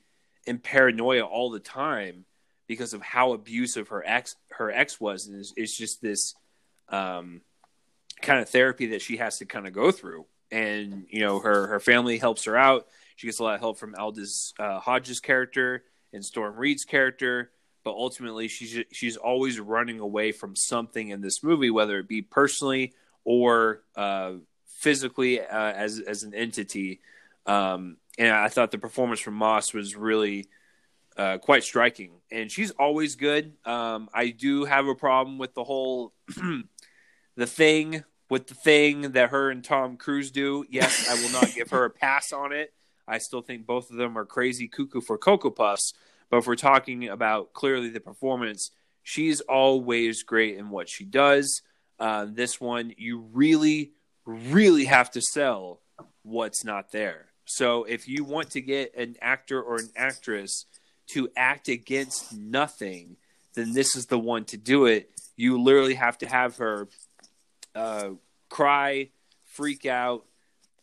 in 0.45 0.59
paranoia 0.59 1.23
all 1.23 1.49
the 1.49 1.59
time 1.59 2.25
because 2.67 2.93
of 2.93 3.01
how 3.01 3.33
abusive 3.33 3.87
her 3.89 4.03
ex 4.05 4.35
her 4.49 4.71
ex 4.71 4.99
was, 4.99 5.27
and 5.27 5.39
it's, 5.39 5.53
it's 5.55 5.77
just 5.77 6.01
this 6.01 6.35
um, 6.89 7.41
kind 8.21 8.41
of 8.41 8.49
therapy 8.49 8.87
that 8.87 9.01
she 9.01 9.17
has 9.17 9.39
to 9.39 9.45
kind 9.45 9.67
of 9.67 9.73
go 9.73 9.91
through. 9.91 10.25
And 10.51 11.05
you 11.09 11.21
know, 11.21 11.39
her 11.39 11.67
her 11.67 11.79
family 11.79 12.17
helps 12.17 12.45
her 12.45 12.57
out. 12.57 12.87
She 13.15 13.27
gets 13.27 13.39
a 13.39 13.43
lot 13.43 13.55
of 13.55 13.59
help 13.59 13.77
from 13.77 13.95
Aldis 13.95 14.53
uh, 14.59 14.79
Hodge's 14.79 15.19
character 15.19 15.83
and 16.13 16.23
Storm 16.25 16.55
Reid's 16.55 16.85
character 16.85 17.51
but 17.83 17.91
ultimately 17.91 18.47
she's 18.47 18.83
she's 18.91 19.17
always 19.17 19.59
running 19.59 19.99
away 19.99 20.31
from 20.31 20.55
something 20.55 21.09
in 21.09 21.21
this 21.21 21.43
movie, 21.43 21.69
whether 21.69 21.99
it 21.99 22.07
be 22.07 22.21
personally 22.21 22.93
or 23.23 23.81
uh, 23.95 24.33
physically 24.67 25.41
uh, 25.41 25.71
as 25.71 25.99
as 25.99 26.23
an 26.23 26.33
entity. 26.33 27.01
Um, 27.45 27.97
and 28.17 28.31
I 28.31 28.49
thought 28.49 28.71
the 28.71 28.77
performance 28.77 29.19
from 29.19 29.35
Moss 29.35 29.73
was 29.73 29.95
really 29.95 30.47
uh, 31.17 31.37
quite 31.37 31.63
striking, 31.63 32.11
and 32.31 32.51
she's 32.51 32.71
always 32.71 33.15
good. 33.15 33.53
Um, 33.65 34.09
I 34.13 34.29
do 34.29 34.65
have 34.65 34.87
a 34.87 34.95
problem 34.95 35.37
with 35.37 35.53
the 35.53 35.63
whole 35.63 36.13
the 37.39 37.47
thing 37.47 38.03
with 38.29 38.47
the 38.47 38.53
thing 38.53 39.13
that 39.13 39.29
her 39.29 39.49
and 39.49 39.63
Tom 39.63 39.95
Cruise 39.95 40.29
do. 40.29 40.65
Yes, 40.69 41.09
I 41.09 41.15
will 41.15 41.31
not 41.31 41.55
give 41.55 41.69
her 41.71 41.85
a 41.85 41.89
pass 41.89 42.33
on 42.33 42.51
it. 42.51 42.73
I 43.07 43.17
still 43.17 43.41
think 43.41 43.65
both 43.65 43.89
of 43.89 43.95
them 43.95 44.17
are 44.17 44.25
crazy 44.25 44.67
cuckoo 44.67 44.99
for 44.99 45.17
cocoa 45.17 45.49
puffs. 45.49 45.93
But 46.29 46.37
if 46.37 46.47
we're 46.47 46.55
talking 46.55 47.07
about 47.07 47.53
clearly 47.53 47.89
the 47.89 48.01
performance, 48.01 48.71
she's 49.03 49.39
always 49.39 50.21
great 50.21 50.57
in 50.57 50.69
what 50.69 50.89
she 50.89 51.05
does. 51.05 51.61
Uh, 51.97 52.27
this 52.29 52.59
one, 52.59 52.93
you 52.97 53.19
really, 53.31 53.93
really 54.25 54.85
have 54.85 55.09
to 55.11 55.21
sell 55.21 55.79
what's 56.23 56.65
not 56.65 56.91
there. 56.91 57.27
So 57.45 57.85
if 57.85 58.07
you 58.07 58.25
want 58.25 58.51
to 58.51 58.61
get 58.61 58.95
an 58.95 59.15
actor 59.21 59.61
or 59.61 59.77
an 59.77 59.89
actress 59.95 60.65
to 61.11 61.29
act 61.37 61.69
against 61.69 62.37
nothing, 62.37 63.15
then 63.55 63.73
this 63.73 63.95
is 63.95 64.07
the 64.07 64.19
one 64.19 64.43
to 64.45 64.57
do 64.57 64.85
it. 64.85 65.09
You 65.37 65.59
literally 65.59 65.95
have 65.95 66.17
to 66.19 66.27
have 66.27 66.57
her 66.57 66.89
uh, 67.75 68.09
cry, 68.49 69.09
freak 69.45 69.85
out, 69.85 70.25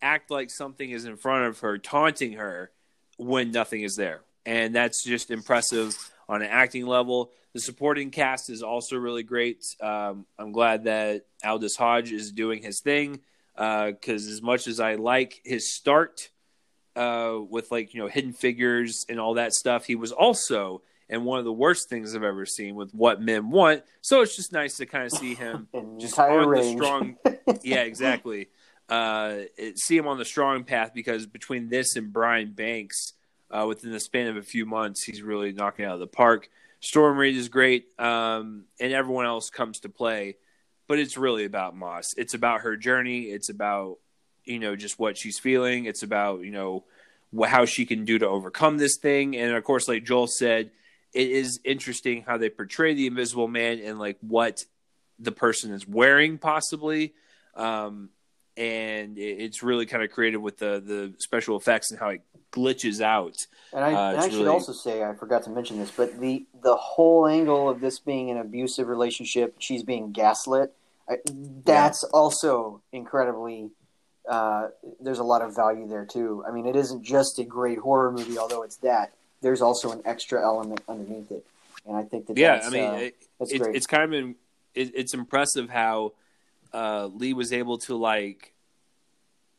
act 0.03 0.31
like 0.31 0.51
something 0.51 0.91
is 0.91 1.05
in 1.05 1.17
front 1.17 1.47
of 1.47 1.61
her, 1.61 1.79
taunting 1.79 2.35
her 2.35 2.71
when 3.17 3.51
nothing 3.51 3.83
is 3.83 3.97
there 3.97 4.23
and 4.47 4.75
that's 4.75 5.05
just 5.05 5.31
impressive 5.31 5.95
on 6.29 6.41
an 6.41 6.49
acting 6.49 6.87
level. 6.87 7.33
The 7.53 7.61
supporting 7.61 8.11
cast 8.11 8.49
is 8.49 8.63
also 8.63 8.97
really 8.97 9.25
great. 9.25 9.65
Um, 9.83 10.25
I'm 10.39 10.53
glad 10.53 10.85
that 10.85 11.27
Aldis 11.45 11.77
Hodge 11.77 12.13
is 12.13 12.31
doing 12.31 12.63
his 12.63 12.81
thing 12.81 13.21
because 13.55 14.27
uh, 14.27 14.31
as 14.31 14.41
much 14.41 14.69
as 14.69 14.79
I 14.81 14.95
like 14.95 15.41
his 15.45 15.75
start 15.75 16.31
uh, 16.95 17.37
with 17.51 17.71
like 17.71 17.93
you 17.93 18.01
know 18.01 18.09
Hidden 18.09 18.35
Figures 18.35 19.05
and 19.09 19.19
all 19.19 19.35
that 19.35 19.53
stuff, 19.53 19.85
he 19.85 19.97
was 19.97 20.13
also 20.13 20.83
in 21.09 21.25
one 21.25 21.39
of 21.39 21.45
the 21.45 21.53
worst 21.53 21.89
things 21.89 22.15
I've 22.15 22.23
ever 22.23 22.47
seen 22.47 22.75
with 22.75 22.93
What 22.93 23.21
Men 23.21 23.51
Want. 23.51 23.83
So 24.01 24.23
it's 24.23 24.37
just 24.37 24.53
nice 24.53 24.77
to 24.79 24.87
kind 24.87 25.05
of 25.05 25.13
see 25.13 25.35
him 25.35 25.69
just 25.99 26.19
on 26.19 26.47
range. 26.47 26.79
the 26.79 26.85
strong. 26.85 27.17
yeah, 27.63 27.83
exactly. 27.83 28.49
Uh, 28.89 29.39
see 29.75 29.97
him 29.97 30.07
on 30.07 30.19
the 30.19 30.25
strong 30.25 30.65
path 30.65 30.93
because 30.95 31.27
between 31.27 31.69
this 31.69 31.97
and 31.97 32.13
Brian 32.13 32.53
Banks 32.53 33.13
uh, 33.51 33.65
within 33.67 33.93
the 33.93 34.01
span 34.01 34.29
of 34.29 34.37
a 34.37 34.43
few 34.43 34.67
months, 34.67 35.03
he's 35.03 35.23
really 35.23 35.53
knocking 35.53 35.85
out 35.85 35.95
of 35.95 36.01
the 36.01 36.07
park. 36.07 36.49
Storm 36.81 37.17
Reid 37.17 37.37
is 37.37 37.49
great, 37.49 37.87
um, 37.99 38.65
and 38.79 38.93
everyone 38.93 39.27
else 39.27 39.51
comes 39.51 39.81
to 39.81 39.89
play. 39.89 40.37
But 40.89 41.01
it's 41.01 41.17
really 41.17 41.45
about 41.45 41.77
Moss. 41.77 42.15
It's 42.17 42.35
about 42.35 42.61
her 42.61 42.77
journey. 42.77 43.23
It's 43.23 43.49
about 43.49 43.99
you 44.45 44.61
know 44.61 44.77
just 44.77 44.99
what 44.99 45.19
she's 45.19 45.39
feeling. 45.39 45.87
It's 45.87 46.05
about 46.05 46.43
you 46.43 46.53
know 46.53 46.85
how 47.45 47.65
she 47.65 47.87
can 47.87 48.05
do 48.05 48.19
to 48.19 48.29
overcome 48.29 48.79
this 48.79 48.97
thing. 48.97 49.37
And 49.37 49.55
of 49.55 49.65
course, 49.65 49.89
like 49.89 50.05
Joel 50.05 50.29
said, 50.29 50.71
it 51.17 51.31
is 51.31 51.61
interesting 51.65 52.23
how 52.23 52.37
they 52.37 52.51
portray 52.51 52.93
the 52.93 53.07
Invisible 53.07 53.49
Man 53.49 53.81
and 53.81 53.99
like 53.99 54.19
what 54.21 54.65
the 55.19 55.33
person 55.33 55.73
is 55.73 55.89
wearing, 55.89 56.37
possibly. 56.37 57.15
Um, 57.55 58.11
and 58.59 59.19
it's 59.19 59.63
really 59.63 59.87
kind 59.87 60.03
of 60.03 60.11
creative 60.11 60.41
with 60.41 60.59
the 60.59 60.83
the 60.85 61.15
special 61.19 61.57
effects 61.57 61.91
and 61.91 62.01
how 62.01 62.11
it 62.11 62.23
glitches 62.53 63.01
out. 63.01 63.47
And 63.73 63.85
I, 63.85 63.93
uh, 63.93 64.11
and 64.11 64.19
I 64.19 64.29
should 64.29 64.35
really... 64.35 64.49
also 64.49 64.73
say 64.73 65.03
I 65.03 65.15
forgot 65.15 65.43
to 65.45 65.51
mention 65.51 65.79
this, 65.79 65.91
but 65.91 66.21
the 66.21 66.47
the 66.63 66.77
whole 66.77 67.27
angle 67.27 67.69
of 67.69 67.81
this 67.81 67.99
being 67.99 68.31
an 68.31 68.37
abusive 68.39 68.89
relationship, 68.89 69.57
she's 69.59 69.83
being 69.83 70.13
gaslit. 70.13 70.73
I, 71.09 71.17
that's 71.65 72.05
yeah. 72.05 72.19
also 72.19 72.83
incredibly. 72.93 73.71
Uh, 74.29 74.69
there's 75.01 75.21
a 75.21 75.25
lot 75.25 75.41
of 75.41 75.55
value 75.55 75.87
there 75.87 76.05
too. 76.05 76.45
I 76.47 76.51
mean, 76.51 76.67
it 76.67 76.77
isn't 76.77 77.05
just 77.05 77.39
a 77.39 77.45
great 77.45 77.79
horror 77.79 78.11
movie, 78.11 78.39
although 78.39 78.63
it's 78.63 78.77
that. 78.79 79.13
There's 79.41 79.63
also 79.63 79.93
an 79.93 80.03
extra 80.05 80.43
element 80.43 80.81
underneath 80.89 81.31
it, 81.31 81.47
and 81.87 81.97
I 81.97 82.03
think 82.03 82.27
that 82.27 82.39
yeah, 82.39 82.61
I 82.65 82.71
mean, 82.71 82.85
uh, 82.85 82.93
it, 82.95 83.17
it's, 83.41 83.53
it's, 83.53 83.87
kind 83.87 84.05
of 84.05 84.13
in, 84.13 84.35
it, 84.75 84.93
it's 84.95 85.15
impressive 85.15 85.69
how 85.69 86.13
uh, 86.73 87.07
Leigh 87.07 87.33
was 87.33 87.53
able 87.53 87.79
to 87.79 87.97
like, 87.97 88.53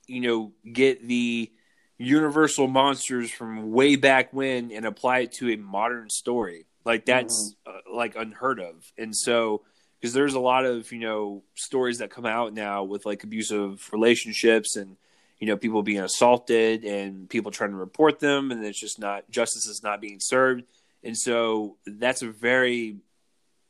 you 0.08 0.22
know, 0.22 0.52
get 0.72 1.08
the 1.08 1.52
universal 1.98 2.68
monsters 2.68 3.32
from 3.32 3.72
way 3.72 3.96
back 3.96 4.32
when 4.32 4.72
and 4.72 4.86
apply 4.86 5.20
it 5.20 5.32
to 5.34 5.50
a 5.50 5.58
modern 5.58 6.10
story. 6.10 6.66
Like 6.86 7.06
that's 7.06 7.56
mm-hmm. 7.68 7.92
uh, 7.92 7.96
like 7.96 8.16
unheard 8.16 8.60
of. 8.60 8.92
And 8.98 9.16
so 9.16 9.64
because 10.00 10.14
there's 10.14 10.36
a 10.36 10.40
lot 10.40 10.66
of, 10.66 10.92
you 10.92 11.00
know, 11.00 11.44
stories 11.56 12.00
that 12.00 12.12
come 12.12 12.26
out 12.26 12.54
now 12.54 12.84
with 12.84 13.06
like 13.06 13.24
abusive 13.24 13.90
relationships 13.92 14.76
and 14.76 14.96
you 15.40 15.48
know, 15.48 15.58
people 15.58 15.84
being 15.84 16.00
assaulted 16.00 16.84
and 16.84 17.30
people 17.30 17.52
trying 17.52 17.72
to 17.72 17.78
report 17.78 18.20
them 18.20 18.52
and 18.52 18.64
it's 18.66 18.80
just 18.80 19.00
not 19.00 19.30
justice 19.30 19.68
is 19.68 19.82
not 19.84 20.02
being 20.02 20.18
served. 20.20 20.64
And 21.04 21.18
so 21.18 21.78
that's 21.86 22.22
a 22.22 22.30
very 22.30 22.98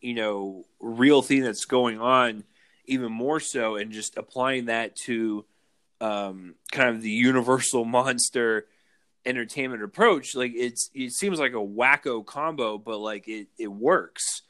you 0.02 0.14
know, 0.14 0.65
real 0.80 1.22
thing 1.22 1.41
that's 1.41 1.65
going 1.65 1.99
on 1.99 2.44
even 2.85 3.11
more 3.11 3.39
so 3.39 3.76
and 3.76 3.91
just 3.91 4.18
applying 4.18 4.65
that 4.65 4.95
to 4.95 5.44
um, 5.99 6.56
kind 6.72 6.89
of 6.89 7.02
the 7.02 7.10
universal 7.10 7.84
monster 7.98 8.68
entertainment 9.26 9.84
approach. 9.84 10.35
Like 10.35 10.53
it's 10.56 10.89
it 10.94 11.11
seems 11.11 11.39
like 11.39 11.52
a 11.52 11.56
wacko 11.56 12.26
combo 12.26 12.77
but 12.77 12.99
like 12.99 13.27
it 13.27 13.48
it 13.57 13.68
works. 13.68 14.44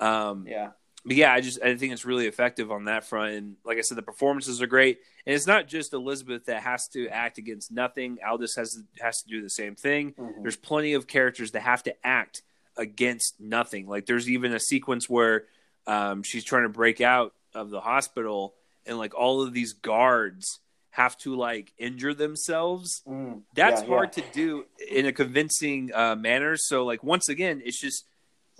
Um 0.00 0.46
yeah 0.48 0.70
but 1.04 1.16
yeah 1.16 1.32
i 1.32 1.40
just 1.40 1.62
i 1.62 1.74
think 1.74 1.92
it's 1.92 2.04
really 2.04 2.26
effective 2.26 2.70
on 2.70 2.84
that 2.84 3.04
front 3.04 3.32
and 3.34 3.56
like 3.64 3.78
i 3.78 3.80
said 3.80 3.96
the 3.96 4.02
performances 4.02 4.60
are 4.62 4.66
great 4.66 4.98
and 5.26 5.34
it's 5.34 5.46
not 5.46 5.66
just 5.66 5.92
elizabeth 5.92 6.46
that 6.46 6.62
has 6.62 6.88
to 6.88 7.08
act 7.08 7.38
against 7.38 7.70
nothing 7.70 8.18
Aldis 8.26 8.56
has 8.56 8.82
has 9.00 9.22
to 9.22 9.28
do 9.28 9.42
the 9.42 9.50
same 9.50 9.74
thing 9.74 10.12
mm-hmm. 10.12 10.42
there's 10.42 10.56
plenty 10.56 10.94
of 10.94 11.06
characters 11.06 11.52
that 11.52 11.62
have 11.62 11.82
to 11.84 11.94
act 12.06 12.42
against 12.76 13.40
nothing 13.40 13.86
like 13.86 14.06
there's 14.06 14.28
even 14.28 14.52
a 14.52 14.60
sequence 14.60 15.08
where 15.08 15.44
um, 15.86 16.22
she's 16.22 16.44
trying 16.44 16.62
to 16.62 16.68
break 16.68 17.00
out 17.00 17.34
of 17.54 17.70
the 17.70 17.80
hospital 17.80 18.54
and 18.86 18.98
like 18.98 19.14
all 19.14 19.42
of 19.42 19.52
these 19.52 19.72
guards 19.72 20.60
have 20.90 21.16
to 21.18 21.34
like 21.34 21.72
injure 21.76 22.14
themselves. 22.14 23.02
Mm, 23.08 23.42
That's 23.54 23.82
yeah, 23.82 23.88
hard 23.88 24.16
yeah. 24.16 24.22
to 24.22 24.32
do 24.32 24.64
in 24.90 25.06
a 25.06 25.12
convincing 25.12 25.90
uh, 25.92 26.14
manner. 26.14 26.56
So 26.56 26.84
like 26.84 27.02
once 27.02 27.28
again, 27.28 27.62
it's 27.64 27.80
just 27.80 28.04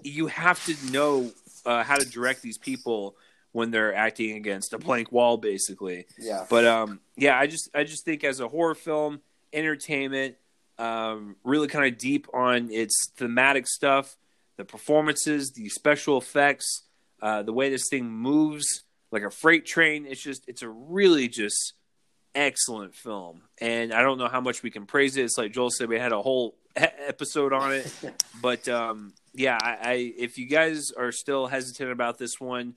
you 0.03 0.27
have 0.27 0.65
to 0.67 0.75
know 0.91 1.31
uh, 1.65 1.83
how 1.83 1.97
to 1.97 2.09
direct 2.09 2.43
these 2.43 2.59
people 2.59 3.17
when 3.53 3.71
they're 3.71 3.95
acting 3.95 4.37
against 4.37 4.73
a 4.73 4.79
blank 4.79 5.13
wall, 5.13 5.37
basically. 5.37 6.07
Yeah. 6.19 6.45
But 6.51 6.65
um, 6.65 7.01
yeah, 7.17 7.39
I 7.39 7.47
just 7.47 7.71
I 7.75 7.85
just 7.85 8.05
think 8.05 8.25
as 8.25 8.41
a 8.41 8.49
horror 8.49 8.75
film, 8.75 9.21
entertainment, 9.53 10.35
um, 10.79 11.37
really 11.45 11.69
kind 11.69 11.87
of 11.87 11.99
deep 11.99 12.27
on 12.35 12.71
its 12.71 13.11
thematic 13.17 13.69
stuff, 13.69 14.17
the 14.57 14.65
performances, 14.65 15.53
the 15.53 15.69
special 15.69 16.19
effects, 16.19 16.83
uh, 17.23 17.43
the 17.43 17.53
way 17.53 17.71
this 17.71 17.89
thing 17.89 18.11
moves 18.11 18.85
like 19.11 19.23
a 19.23 19.31
freight 19.31 19.65
train. 19.65 20.05
It's 20.07 20.21
just 20.21 20.45
it's 20.49 20.63
a 20.63 20.69
really 20.69 21.29
just 21.29 21.75
excellent 22.35 22.95
film, 22.95 23.43
and 23.61 23.95
I 23.95 24.03
don't 24.03 24.19
know 24.19 24.29
how 24.29 24.41
much 24.41 24.63
we 24.63 24.71
can 24.71 24.85
praise 24.85 25.17
it. 25.17 25.23
It's 25.23 25.39
like 25.39 25.53
Joel 25.53 25.71
said, 25.71 25.89
we 25.89 25.99
had 25.99 26.13
a 26.13 26.21
whole 26.21 26.57
episode 26.77 27.53
on 27.53 27.73
it, 27.73 27.93
but 28.43 28.69
um, 28.69 29.15
yeah, 29.35 29.59
I, 29.61 29.77
I, 29.83 30.13
if 30.17 30.39
you 30.39 30.47
guys 30.47 30.93
are 30.93 31.13
still 31.13 31.47
hesitant 31.47 31.91
about 31.91 32.19
this 32.19 32.41
one, 32.41 32.75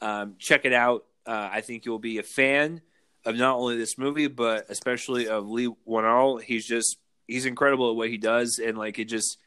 um, 0.00 0.36
check 0.38 0.64
it 0.64 0.72
out. 0.72 1.04
Uh, 1.26 1.48
I 1.50 1.62
think 1.62 1.84
you'll 1.84 1.98
be 1.98 2.18
a 2.18 2.22
fan 2.22 2.82
of 3.24 3.36
not 3.36 3.56
only 3.56 3.78
this 3.78 3.96
movie, 3.96 4.26
but 4.26 4.66
especially 4.68 5.28
of 5.28 5.48
Leigh 5.48 5.74
Whannell. 5.86 6.42
He's 6.42 6.66
just 6.66 6.98
he's 7.26 7.46
incredible 7.46 7.90
at 7.90 7.96
what 7.96 8.10
he 8.10 8.18
does, 8.18 8.60
and 8.64 8.76
like 8.76 8.98
it 8.98 9.06
just 9.06 9.38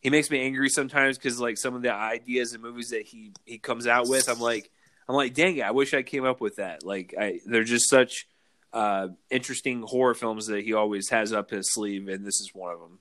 he 0.00 0.10
makes 0.10 0.30
me 0.30 0.40
angry 0.40 0.68
sometimes 0.68 1.18
because 1.18 1.40
like 1.40 1.58
some 1.58 1.74
of 1.74 1.82
the 1.82 1.92
ideas 1.92 2.52
and 2.52 2.62
movies 2.62 2.90
that 2.90 3.02
he 3.02 3.32
he 3.44 3.58
comes 3.58 3.88
out 3.88 4.08
with, 4.08 4.28
I'm 4.28 4.40
like 4.40 4.70
I'm 5.08 5.16
like, 5.16 5.34
dang 5.34 5.56
it, 5.56 5.64
I 5.64 5.72
wish 5.72 5.92
I 5.92 6.02
came 6.02 6.24
up 6.24 6.40
with 6.40 6.56
that. 6.56 6.84
Like 6.84 7.14
I, 7.18 7.40
they're 7.44 7.64
just 7.64 7.90
such 7.90 8.28
uh, 8.72 9.08
interesting 9.30 9.82
horror 9.82 10.14
films 10.14 10.46
that 10.46 10.64
he 10.64 10.72
always 10.72 11.08
has 11.10 11.32
up 11.32 11.50
his 11.50 11.72
sleeve, 11.72 12.08
and 12.08 12.24
this 12.24 12.40
is 12.40 12.50
one 12.54 12.72
of 12.72 12.80
them. 12.80 13.00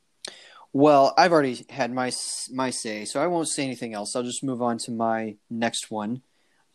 Well, 0.75 1.13
I've 1.17 1.31
already 1.31 1.65
had 1.69 1.93
my 1.93 2.11
my 2.51 2.69
say, 2.69 3.05
so 3.05 3.23
I 3.23 3.27
won't 3.27 3.47
say 3.47 3.63
anything 3.63 3.93
else. 3.93 4.13
I'll 4.13 4.23
just 4.23 4.43
move 4.43 4.61
on 4.61 4.77
to 4.79 4.91
my 4.91 5.37
next 5.49 5.89
one. 5.89 6.21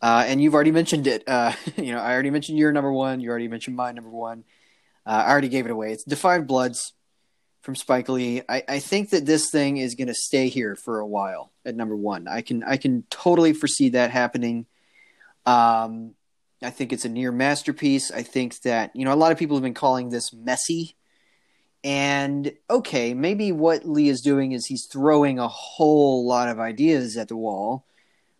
Uh, 0.01 0.23
and 0.25 0.41
you've 0.41 0.55
already 0.55 0.71
mentioned 0.71 1.05
it. 1.05 1.23
Uh, 1.27 1.53
you 1.77 1.93
know, 1.93 1.99
I 1.99 2.11
already 2.11 2.31
mentioned 2.31 2.57
your 2.57 2.71
number 2.71 2.91
one. 2.91 3.19
You 3.19 3.29
already 3.29 3.47
mentioned 3.47 3.75
my 3.75 3.91
number 3.91 4.09
one. 4.09 4.43
Uh, 5.05 5.23
I 5.27 5.29
already 5.29 5.49
gave 5.49 5.65
it 5.65 5.71
away. 5.71 5.91
It's 5.91 6.19
5 6.19 6.47
Bloods 6.47 6.93
from 7.61 7.75
Spike 7.75 8.09
Lee. 8.09 8.41
I, 8.49 8.63
I 8.67 8.79
think 8.79 9.11
that 9.11 9.27
this 9.27 9.51
thing 9.51 9.77
is 9.77 9.93
going 9.93 10.07
to 10.07 10.15
stay 10.15 10.47
here 10.47 10.75
for 10.75 10.97
a 10.97 11.05
while 11.05 11.51
at 11.63 11.75
number 11.75 11.95
one. 11.95 12.27
I 12.27 12.41
can 12.41 12.63
I 12.63 12.77
can 12.77 13.03
totally 13.11 13.53
foresee 13.53 13.89
that 13.89 14.09
happening. 14.09 14.65
Um, 15.45 16.15
I 16.63 16.71
think 16.71 16.91
it's 16.91 17.05
a 17.05 17.09
near 17.09 17.31
masterpiece. 17.31 18.09
I 18.09 18.23
think 18.23 18.61
that 18.61 18.95
you 18.95 19.05
know 19.05 19.13
a 19.13 19.21
lot 19.21 19.31
of 19.31 19.37
people 19.37 19.57
have 19.57 19.63
been 19.63 19.75
calling 19.75 20.09
this 20.09 20.33
messy, 20.33 20.95
and 21.83 22.53
okay, 22.69 23.13
maybe 23.13 23.51
what 23.51 23.87
Lee 23.87 24.09
is 24.09 24.21
doing 24.21 24.51
is 24.51 24.67
he's 24.67 24.85
throwing 24.85 25.39
a 25.39 25.47
whole 25.47 26.27
lot 26.27 26.47
of 26.47 26.59
ideas 26.59 27.17
at 27.17 27.27
the 27.27 27.35
wall, 27.35 27.85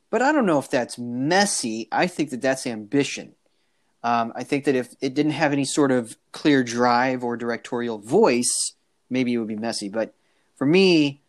but 0.10 0.22
I 0.22 0.32
don't 0.32 0.46
know 0.46 0.60
if 0.60 0.70
that's 0.70 0.98
messy. 1.00 1.88
I 1.92 2.08
think 2.08 2.30
that 2.30 2.42
that's 2.42 2.68
ambition. 2.68 3.34
Um, 4.04 4.34
I 4.36 4.44
think 4.44 4.66
that 4.66 4.76
if 4.76 4.94
it 5.02 5.14
didn't 5.14 5.34
have 5.34 5.54
any 5.54 5.66
sort 5.66 5.92
of 5.92 6.18
clear 6.32 6.64
drive 6.64 7.24
or 7.24 7.38
directorial 7.38 7.98
voice, 7.98 8.74
maybe 9.10 9.34
it 9.34 9.38
would 9.38 9.48
be 9.48 9.56
messy. 9.56 9.90
But 9.90 10.14
for 10.56 10.66
me, 10.66 11.22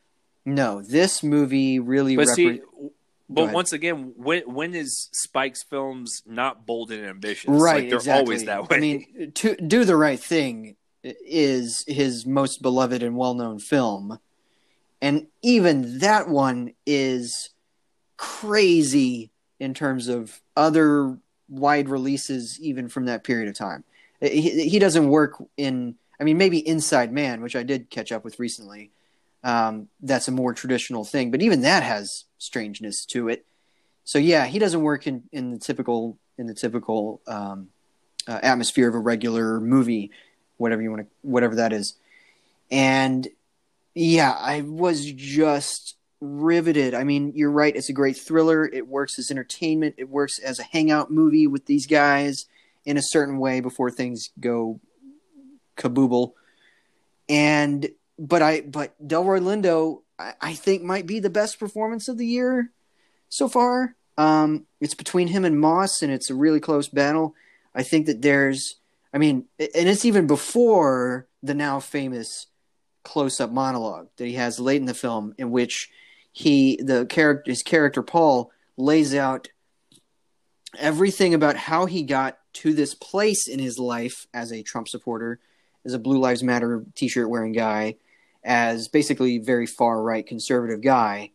no, 0.44 0.82
this 0.82 1.22
movie 1.22 1.78
really. 1.78 2.16
But 2.16 2.28
repre- 2.28 2.34
see, 2.34 2.60
but 3.30 3.52
once 3.52 3.72
again, 3.72 4.12
when 4.16 4.43
when 4.43 4.74
is 4.74 5.09
Spike's 5.12 5.62
films 5.62 6.22
not 6.26 6.66
bold 6.66 6.90
and 6.90 7.06
ambitious? 7.06 7.48
Right, 7.48 7.82
like 7.82 7.89
they're 7.89 7.98
exactly. 7.98 8.24
always 8.24 8.44
that 8.44 8.68
way. 8.68 8.76
I 8.76 8.80
mean, 8.80 9.32
to 9.36 9.56
do 9.56 9.84
the 9.84 9.97
right 9.97 10.20
thing 10.20 10.76
is 11.03 11.85
his 11.87 12.27
most 12.27 12.62
beloved 12.62 13.03
and 13.03 13.16
well 13.16 13.35
known 13.35 13.59
film, 13.59 14.19
and 15.01 15.27
even 15.43 15.99
that 15.99 16.29
one 16.29 16.73
is 16.87 17.51
crazy 18.16 19.31
in 19.59 19.74
terms 19.74 20.09
of 20.09 20.41
other 20.57 21.19
wide 21.49 21.89
releases, 21.89 22.61
even 22.61 22.89
from 22.89 23.07
that 23.07 23.24
period 23.24 23.49
of 23.49 23.55
time. 23.55 23.85
He, 24.20 24.69
he 24.69 24.79
doesn't 24.79 25.09
work 25.09 25.43
in. 25.57 25.97
I 26.20 26.24
mean, 26.24 26.39
maybe 26.39 26.66
Inside 26.66 27.12
Man, 27.12 27.41
which 27.41 27.57
I 27.57 27.65
did 27.65 27.91
catch 27.91 28.12
up 28.12 28.23
with 28.24 28.39
recently. 28.39 28.91
Um, 29.43 29.89
that's 30.01 30.29
a 30.29 30.33
more 30.33 30.55
traditional 30.55 31.05
thing, 31.05 31.33
but 31.33 31.43
even 31.43 31.62
that 31.62 31.83
has 31.83 32.24
strangeness 32.39 33.05
to 33.07 33.29
it. 33.29 33.45
So 34.05 34.19
yeah, 34.19 34.47
he 34.47 34.59
doesn't 34.59 34.83
work 34.83 35.07
in, 35.07 35.24
in 35.33 35.51
the 35.51 35.59
typical 35.59 36.19
in 36.39 36.47
the 36.47 36.55
typical 36.55 37.20
um, 37.27 37.69
uh, 38.27 38.39
atmosphere 38.43 38.89
of 38.89 38.95
a 38.95 38.99
regular 38.99 39.61
movie, 39.61 40.11
whatever 40.62 40.80
you 40.82 40.90
want 40.90 41.02
to, 41.02 41.09
whatever 41.22 41.56
that 41.56 41.72
is. 41.72 41.94
And 42.70 43.28
yeah, 43.94 44.32
I 44.32 44.62
was 44.62 45.05
just 45.12 45.97
riveted. 46.20 46.94
I 46.94 47.05
mean, 47.05 47.32
you're 47.34 47.51
right; 47.51 47.76
it's 47.76 47.90
a 47.90 47.93
great 47.93 48.16
thriller. 48.16 48.64
It 48.64 48.89
works 48.89 49.18
as 49.18 49.30
entertainment. 49.30 49.97
It 49.98 50.09
works 50.09 50.39
as 50.39 50.59
a 50.59 50.64
hangout 50.64 51.10
movie 51.10 51.47
with 51.47 51.66
these 51.66 51.86
guys 51.86 52.47
in 52.84 52.97
a 52.97 53.02
certain 53.02 53.39
way 53.39 53.60
before 53.60 53.90
things 53.90 54.30
go 54.40 54.80
kabooble. 55.76 56.32
And 57.28 57.90
but 58.18 58.40
I 58.40 58.62
but 58.62 58.94
Delroy 59.06 59.40
Lindo 59.40 60.02
I, 60.18 60.34
I 60.40 60.55
think 60.55 60.82
might 60.82 61.06
be 61.06 61.20
the 61.20 61.30
best 61.30 61.59
performance 61.59 62.09
of 62.09 62.18
the 62.18 62.26
year 62.26 62.70
so 63.28 63.48
far. 63.48 63.97
Um, 64.18 64.66
it's 64.80 64.94
between 64.94 65.28
him 65.28 65.44
and 65.44 65.59
Moss, 65.59 66.02
and 66.02 66.12
it's 66.12 66.30
a 66.30 66.34
really 66.34 66.60
close 66.60 66.89
battle. 66.89 67.34
I 67.74 67.82
think 67.82 68.06
that 68.06 68.22
there's, 68.22 68.76
I 69.12 69.18
mean, 69.18 69.44
and 69.59 69.89
it's 69.89 70.05
even 70.05 70.26
before 70.26 71.28
the 71.43 71.55
now 71.55 71.80
famous 71.80 72.47
close-up 73.05 73.51
monologue 73.51 74.09
that 74.16 74.26
he 74.26 74.34
has 74.34 74.60
late 74.60 74.80
in 74.80 74.86
the 74.86 74.94
film, 74.94 75.34
in 75.39 75.51
which 75.51 75.90
he, 76.32 76.80
the 76.82 77.05
character, 77.06 77.51
his 77.51 77.62
character 77.62 78.02
Paul, 78.02 78.51
lays 78.76 79.14
out 79.14 79.48
everything 80.78 81.34
about 81.34 81.56
how 81.56 81.86
he 81.86 82.02
got 82.02 82.39
to 82.55 82.72
this 82.72 82.94
place 82.94 83.48
in 83.48 83.59
his 83.59 83.78
life 83.78 84.26
as 84.32 84.52
a 84.52 84.62
Trump 84.62 84.89
supporter, 84.89 85.40
as 85.84 85.94
a 85.94 85.98
Blue 85.98 86.18
Lives 86.18 86.43
Matter 86.43 86.84
T-shirt 86.94 87.28
wearing 87.28 87.52
guy, 87.52 87.97
as 88.44 88.89
basically 88.89 89.39
very 89.39 89.66
far 89.66 90.02
right 90.02 90.26
conservative 90.26 90.80
guy, 90.80 91.32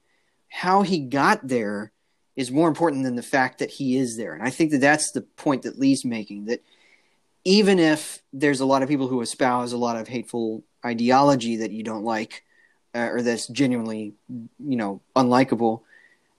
how 0.50 0.82
he 0.82 1.00
got 1.00 1.48
there 1.48 1.92
is 2.36 2.52
more 2.52 2.68
important 2.68 3.04
than 3.04 3.16
the 3.16 3.22
fact 3.22 3.60
that 3.60 3.72
he 3.72 3.98
is 3.98 4.16
there. 4.16 4.34
And 4.34 4.44
I 4.44 4.50
think 4.50 4.72
that 4.72 4.82
that's 4.82 5.12
the 5.12 5.22
point 5.22 5.64
that 5.64 5.80
Lee's 5.80 6.06
making 6.06 6.46
that 6.46 6.64
even 7.48 7.80
if 7.80 8.22
there's 8.34 8.60
a 8.60 8.66
lot 8.66 8.84
of 8.84 8.90
people 8.90 9.08
who 9.08 9.22
espouse 9.22 9.72
a 9.72 9.78
lot 9.78 9.96
of 9.96 10.06
hateful 10.06 10.66
ideology 10.86 11.56
that 11.56 11.72
you 11.72 11.82
don't 11.82 12.04
like 12.04 12.44
uh, 12.94 13.08
or 13.10 13.22
that's 13.22 13.48
genuinely, 13.48 14.16
you 14.60 14.76
know, 14.76 15.00
unlikable, 15.16 15.80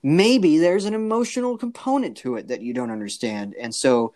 maybe 0.03 0.59
there's 0.59 0.85
an 0.85 0.93
emotional 0.93 1.57
component 1.57 2.15
to 2.15 2.35
it 2.35 2.49
that 2.49 2.61
you 2.61 2.75
don't 2.75 2.91
understand. 2.91 3.55
And 3.59 3.73
so 3.73 4.13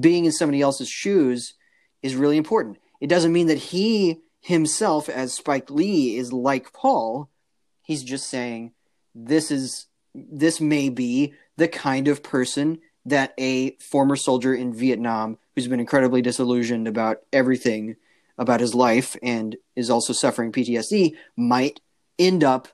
being 0.00 0.24
in 0.24 0.32
somebody 0.32 0.60
else's 0.60 0.88
shoes 0.88 1.54
is 2.02 2.16
really 2.16 2.38
important. 2.38 2.78
It 3.00 3.06
doesn't 3.06 3.32
mean 3.32 3.46
that 3.46 3.58
he 3.58 4.18
himself 4.40 5.08
as 5.08 5.32
Spike 5.32 5.70
Lee 5.70 6.16
is 6.16 6.32
like 6.32 6.72
Paul. 6.72 7.30
He's 7.82 8.02
just 8.02 8.28
saying 8.28 8.72
this 9.14 9.52
is 9.52 9.86
this 10.12 10.60
may 10.60 10.88
be 10.88 11.34
the 11.56 11.68
kind 11.68 12.08
of 12.08 12.24
person 12.24 12.80
that 13.06 13.32
a 13.38 13.76
former 13.76 14.16
soldier 14.16 14.52
in 14.52 14.74
Vietnam 14.74 15.38
who's 15.54 15.68
been 15.68 15.80
incredibly 15.80 16.22
disillusioned 16.22 16.88
about 16.88 17.18
everything 17.32 17.96
about 18.38 18.60
his 18.60 18.74
life 18.74 19.16
and 19.22 19.56
is 19.76 19.90
also 19.90 20.12
suffering 20.12 20.52
PTSD 20.52 21.14
might 21.36 21.80
end 22.18 22.42
up 22.42 22.68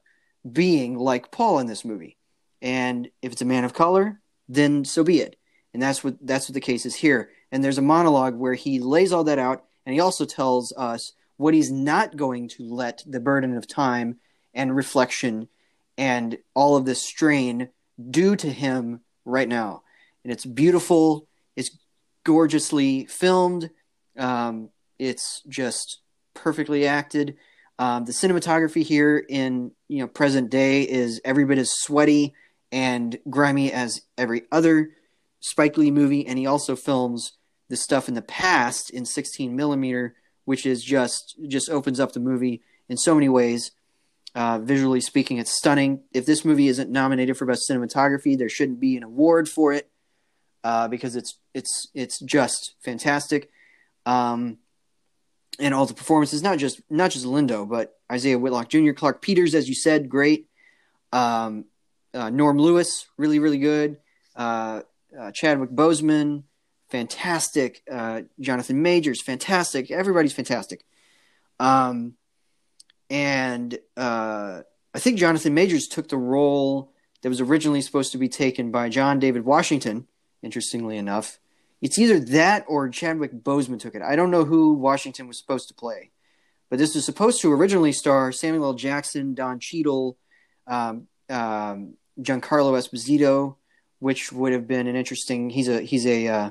being 0.50 0.96
like 0.96 1.30
Paul 1.30 1.58
in 1.58 1.66
this 1.66 1.84
movie. 1.84 2.16
And 2.62 3.08
if 3.22 3.32
it's 3.32 3.42
a 3.42 3.46
man 3.46 3.64
of 3.64 3.74
color, 3.74 4.20
then 4.48 4.84
so 4.84 5.04
be 5.04 5.20
it. 5.20 5.36
And 5.74 5.82
that's 5.82 6.02
what 6.02 6.16
that's 6.20 6.48
what 6.48 6.54
the 6.54 6.60
case 6.60 6.86
is 6.86 6.94
here. 6.94 7.30
And 7.52 7.62
there's 7.62 7.78
a 7.78 7.82
monologue 7.82 8.34
where 8.34 8.54
he 8.54 8.80
lays 8.80 9.12
all 9.12 9.24
that 9.24 9.38
out 9.38 9.64
and 9.84 9.94
he 9.94 10.00
also 10.00 10.24
tells 10.24 10.72
us 10.76 11.12
what 11.36 11.54
he's 11.54 11.70
not 11.70 12.16
going 12.16 12.48
to 12.48 12.64
let 12.64 13.02
the 13.06 13.20
burden 13.20 13.56
of 13.56 13.66
time 13.66 14.16
and 14.54 14.74
reflection 14.74 15.48
and 15.96 16.38
all 16.54 16.76
of 16.76 16.84
this 16.84 17.02
strain 17.02 17.68
do 18.10 18.36
to 18.36 18.50
him 18.50 19.00
right 19.24 19.48
now. 19.48 19.82
And 20.24 20.32
it's 20.32 20.44
beautiful. 20.44 21.28
It's 21.56 21.76
gorgeously 22.28 23.06
filmed. 23.06 23.70
Um, 24.18 24.68
it's 24.98 25.40
just 25.48 26.02
perfectly 26.34 26.86
acted. 26.86 27.38
Um, 27.78 28.04
the 28.04 28.12
cinematography 28.12 28.82
here 28.82 29.24
in 29.30 29.70
you 29.88 30.00
know 30.00 30.08
present 30.08 30.50
day 30.50 30.82
is 30.82 31.22
every 31.24 31.46
bit 31.46 31.56
as 31.56 31.72
sweaty 31.72 32.34
and 32.70 33.18
grimy 33.30 33.72
as 33.72 34.02
every 34.18 34.42
other 34.52 34.90
Spike 35.40 35.78
Lee 35.78 35.90
movie, 35.90 36.26
and 36.26 36.38
he 36.38 36.44
also 36.44 36.76
films 36.76 37.32
the 37.70 37.76
stuff 37.76 38.08
in 38.08 38.14
the 38.14 38.20
past 38.20 38.90
in 38.90 39.06
16 39.06 39.56
millimeter 39.56 40.14
which 40.44 40.66
is 40.66 40.84
just 40.84 41.38
just 41.46 41.70
opens 41.70 41.98
up 41.98 42.12
the 42.12 42.20
movie 42.20 42.62
in 42.90 42.98
so 42.98 43.14
many 43.14 43.30
ways. 43.30 43.70
Uh, 44.34 44.58
visually 44.58 45.00
speaking, 45.00 45.38
it's 45.38 45.56
stunning. 45.56 46.02
If 46.12 46.26
this 46.26 46.44
movie 46.44 46.68
isn't 46.68 46.90
nominated 46.90 47.38
for 47.38 47.46
best 47.46 47.68
cinematography, 47.70 48.36
there 48.36 48.50
shouldn't 48.50 48.80
be 48.80 48.98
an 48.98 49.02
award 49.02 49.48
for 49.48 49.72
it 49.72 49.90
uh, 50.68 50.86
because 50.86 51.16
it's 51.16 51.38
it's 51.54 51.88
it's 51.94 52.20
just 52.20 52.74
fantastic. 52.84 53.50
Um, 54.04 54.58
and 55.58 55.72
all 55.72 55.86
the 55.86 55.94
performances, 55.94 56.42
not 56.42 56.58
just 56.58 56.82
not 56.90 57.10
just 57.10 57.24
Lindo, 57.24 57.66
but 57.66 57.96
Isaiah 58.12 58.38
Whitlock 58.38 58.68
Jr., 58.68 58.92
Clarke 58.92 59.22
Peters, 59.22 59.54
as 59.54 59.66
you 59.66 59.74
said, 59.74 60.10
great. 60.10 60.46
Um, 61.10 61.64
uh, 62.12 62.28
Norm 62.28 62.58
Lewis, 62.58 63.06
really 63.16 63.38
really 63.38 63.56
good. 63.56 63.96
Uh, 64.36 64.82
uh, 65.18 65.30
Chadwick 65.30 65.70
Boseman, 65.70 66.42
fantastic. 66.90 67.82
Uh, 67.90 68.22
Jonathan 68.38 68.82
Majors, 68.82 69.22
fantastic. 69.22 69.90
Everybody's 69.90 70.34
fantastic. 70.34 70.84
Um, 71.58 72.12
and 73.08 73.78
I 73.96 74.64
think 74.96 75.18
Jonathan 75.18 75.54
Majors 75.54 75.88
took 75.88 76.08
the 76.08 76.18
role 76.18 76.92
that 77.22 77.30
was 77.30 77.40
originally 77.40 77.80
supposed 77.80 78.12
to 78.12 78.18
be 78.18 78.28
taken 78.28 78.70
by 78.70 78.90
John 78.90 79.18
David 79.18 79.46
Washington. 79.46 80.06
Interestingly 80.42 80.96
enough, 80.96 81.38
it's 81.80 81.98
either 81.98 82.20
that 82.20 82.64
or 82.68 82.88
Chadwick 82.88 83.32
Boseman 83.32 83.80
took 83.80 83.94
it. 83.94 84.02
I 84.02 84.16
don't 84.16 84.30
know 84.30 84.44
who 84.44 84.74
Washington 84.74 85.26
was 85.26 85.38
supposed 85.38 85.68
to 85.68 85.74
play, 85.74 86.10
but 86.70 86.78
this 86.78 86.94
was 86.94 87.04
supposed 87.04 87.40
to 87.42 87.52
originally 87.52 87.92
star 87.92 88.32
Samuel 88.32 88.66
L. 88.66 88.74
Jackson, 88.74 89.34
Don 89.34 89.58
Cheadle, 89.58 90.16
um, 90.66 91.08
um, 91.28 91.94
Giancarlo 92.20 92.76
Esposito, 92.76 93.56
which 93.98 94.32
would 94.32 94.52
have 94.52 94.66
been 94.68 94.86
an 94.86 94.96
interesting. 94.96 95.50
He's 95.50 95.68
a 95.68 95.80
he's 95.80 96.06
a 96.06 96.28
uh, 96.28 96.50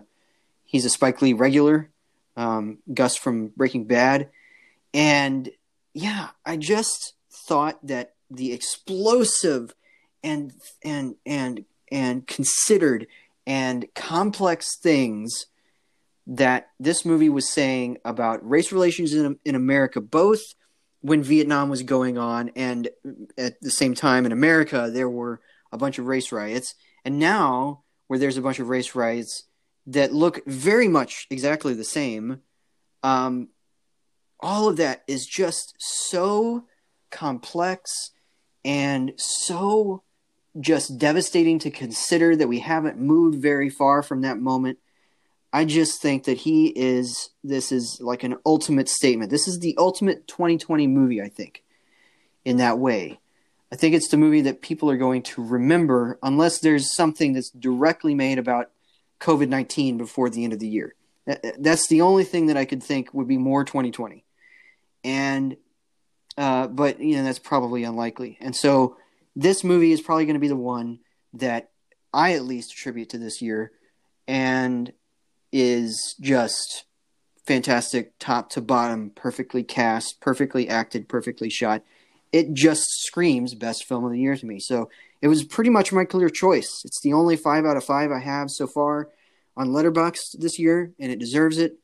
He's 0.68 0.84
a 0.84 0.89
Spike 0.89 1.22
Lee 1.22 1.31
regular, 1.31 1.89
um, 2.35 2.80
Gus 2.93 3.15
from 3.15 3.47
Breaking 3.47 3.85
Bad, 3.85 4.30
and 4.93 5.49
yeah, 5.93 6.27
I 6.45 6.57
just 6.57 7.14
thought 7.47 7.80
that 7.88 8.15
the 8.30 8.51
explosive 8.51 9.73
and 10.23 10.51
and 10.84 11.15
and 11.26 11.64
and 11.89 12.27
considered 12.27 13.07
and 13.47 13.87
complex 13.95 14.77
things 14.77 15.47
that 16.27 16.67
this 16.81 17.05
movie 17.05 17.29
was 17.29 17.49
saying 17.49 17.97
about 18.03 18.47
race 18.47 18.73
relations 18.73 19.13
in, 19.13 19.39
in 19.45 19.55
America, 19.55 20.01
both 20.01 20.41
when 20.99 21.23
Vietnam 21.23 21.69
was 21.69 21.81
going 21.83 22.17
on 22.17 22.51
and 22.57 22.89
at 23.37 23.59
the 23.61 23.71
same 23.71 23.93
time 23.93 24.25
in 24.25 24.33
America, 24.33 24.89
there 24.91 25.09
were 25.09 25.39
a 25.71 25.77
bunch 25.77 25.97
of 25.97 26.05
race 26.05 26.33
riots. 26.33 26.75
And 27.05 27.17
now, 27.19 27.83
where 28.07 28.19
there's 28.19 28.37
a 28.37 28.41
bunch 28.41 28.59
of 28.59 28.67
race 28.67 28.93
riots 28.93 29.45
that 29.85 30.13
look 30.13 30.45
very 30.45 30.89
much 30.89 31.25
exactly 31.29 31.73
the 31.73 31.85
same, 31.85 32.41
um, 33.03 33.47
all 34.41 34.67
of 34.67 34.77
that 34.77 35.03
is 35.07 35.25
just 35.25 35.73
so 35.77 36.65
complex 37.11 38.11
and 38.65 39.13
so 39.17 40.03
just 40.59 40.97
devastating 40.97 41.59
to 41.59 41.71
consider 41.71 42.35
that 42.35 42.47
we 42.47 42.59
haven't 42.59 42.99
moved 42.99 43.41
very 43.41 43.69
far 43.69 44.01
from 44.01 44.21
that 44.21 44.39
moment. 44.39 44.79
I 45.53 45.65
just 45.65 46.01
think 46.01 46.25
that 46.25 46.37
he 46.37 46.67
is 46.67 47.29
this 47.43 47.71
is 47.71 47.99
like 48.01 48.23
an 48.23 48.37
ultimate 48.45 48.89
statement. 48.89 49.31
This 49.31 49.47
is 49.47 49.59
the 49.59 49.75
ultimate 49.77 50.27
2020 50.27 50.87
movie, 50.87 51.21
I 51.21 51.29
think, 51.29 51.63
in 52.43 52.57
that 52.57 52.79
way. 52.79 53.19
I 53.71 53.75
think 53.75 53.95
it's 53.95 54.09
the 54.09 54.17
movie 54.17 54.41
that 54.41 54.61
people 54.61 54.89
are 54.89 54.97
going 54.97 55.23
to 55.23 55.43
remember 55.43 56.19
unless 56.23 56.59
there's 56.59 56.95
something 56.95 57.33
that's 57.33 57.49
directly 57.49 58.15
made 58.15 58.39
about 58.39 58.71
COVID 59.19 59.49
19 59.49 59.97
before 59.97 60.29
the 60.29 60.43
end 60.43 60.53
of 60.53 60.59
the 60.59 60.67
year. 60.67 60.95
That's 61.57 61.87
the 61.87 62.01
only 62.01 62.23
thing 62.23 62.47
that 62.47 62.57
I 62.57 62.65
could 62.65 62.81
think 62.81 63.13
would 63.13 63.27
be 63.27 63.37
more 63.37 63.65
2020. 63.65 64.23
And, 65.03 65.57
uh, 66.37 66.67
but, 66.67 67.01
you 67.01 67.17
know, 67.17 67.23
that's 67.23 67.39
probably 67.39 67.83
unlikely. 67.83 68.37
And 68.39 68.55
so 68.55 68.97
this 69.38 69.64
movie 69.64 69.91
is 69.91 70.01
probably 70.01 70.26
going 70.26 70.34
to 70.34 70.39
be 70.39 70.47
the 70.47 70.55
one 70.55 70.97
that 71.34 71.69
I 72.11 72.34
at 72.34 72.43
least 72.43 72.72
attribute 72.72 73.09
to 73.09 73.19
this 73.19 73.39
year 73.39 73.72
and 74.27 74.91
is 75.51 76.15
just 76.19 76.85
fantastic 77.45 78.18
top 78.18 78.49
to 78.49 78.61
bottom, 78.61 79.11
perfectly 79.11 79.64
cast, 79.64 80.19
perfectly 80.22 80.68
acted, 80.68 81.07
perfectly 81.07 81.51
shot. 81.51 81.84
It 82.34 82.53
just 82.53 82.84
screams 83.03 83.53
best 83.53 83.85
film 83.85 84.03
of 84.03 84.11
the 84.11 84.19
year 84.19 84.35
to 84.35 84.45
me. 84.45 84.59
So 84.59 84.89
it 85.22 85.27
was 85.27 85.43
pretty 85.43 85.69
much 85.69 85.93
my 85.93 86.03
clear 86.03 86.30
choice. 86.30 86.81
It's 86.84 86.99
the 87.01 87.14
only 87.14 87.35
five 87.35 87.64
out 87.64 87.77
of 87.77 87.84
five 87.84 88.11
I 88.11 88.19
have 88.19 88.49
so 88.49 88.65
far 88.65 89.09
on 89.55 89.69
Letterboxd 89.69 90.39
this 90.39 90.57
year, 90.57 90.93
and 90.99 91.11
it 91.11 91.19
deserves 91.19 91.59
it. 91.59 91.77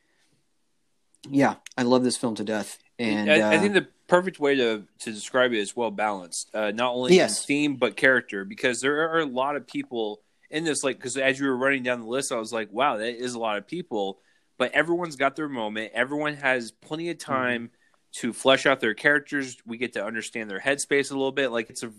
Yeah, 1.30 1.56
I 1.78 1.84
love 1.84 2.04
this 2.04 2.18
film 2.18 2.34
to 2.36 2.44
death. 2.44 2.80
And 2.98 3.32
I, 3.32 3.42
uh, 3.42 3.50
I 3.52 3.60
think 3.60 3.74
the 3.74 3.88
perfect 4.08 4.40
way 4.40 4.56
to, 4.56 4.84
to 5.00 5.12
describe 5.12 5.54
it 5.54 5.60
is 5.60 5.76
well 5.76 5.92
balanced, 5.92 6.54
uh, 6.54 6.72
not 6.72 6.94
only 6.94 7.16
Yes. 7.16 7.42
in 7.42 7.48
theme 7.48 7.76
but 7.76 7.96
character, 7.96 8.46
because 8.46 8.82
there 8.82 9.10
are 9.12 9.20
a 9.20 9.26
lot 9.26 9.56
of 9.56 9.66
people 9.68 10.22
in 10.50 10.64
this. 10.64 10.84
Like, 10.84 10.98
because 10.98 11.18
as 11.18 11.40
you 11.40 11.48
were 11.48 11.58
running 11.58 11.84
down 11.84 12.02
the 12.02 12.08
list, 12.08 12.32
I 12.32 12.38
was 12.38 12.54
like, 12.54 12.72
wow, 12.72 12.98
that 12.98 13.16
is 13.22 13.34
a 13.34 13.40
lot 13.40 13.58
of 13.58 13.68
people. 13.68 14.20
But 14.58 14.72
everyone's 14.74 15.16
got 15.16 15.36
their 15.36 15.50
moment. 15.50 15.92
Everyone 15.96 16.36
has 16.36 16.72
plenty 16.72 17.10
of 17.10 17.18
time 17.18 17.72
to 18.14 18.32
flesh 18.32 18.66
out 18.68 18.80
their 18.80 18.94
characters. 18.94 19.58
We 19.66 19.78
get 19.78 19.94
to 19.94 20.06
understand 20.06 20.50
their 20.50 20.60
headspace 20.60 21.10
a 21.10 21.16
little 21.16 21.32
bit. 21.32 21.50
Like, 21.50 21.70
it's 21.72 21.82
a 21.84 21.92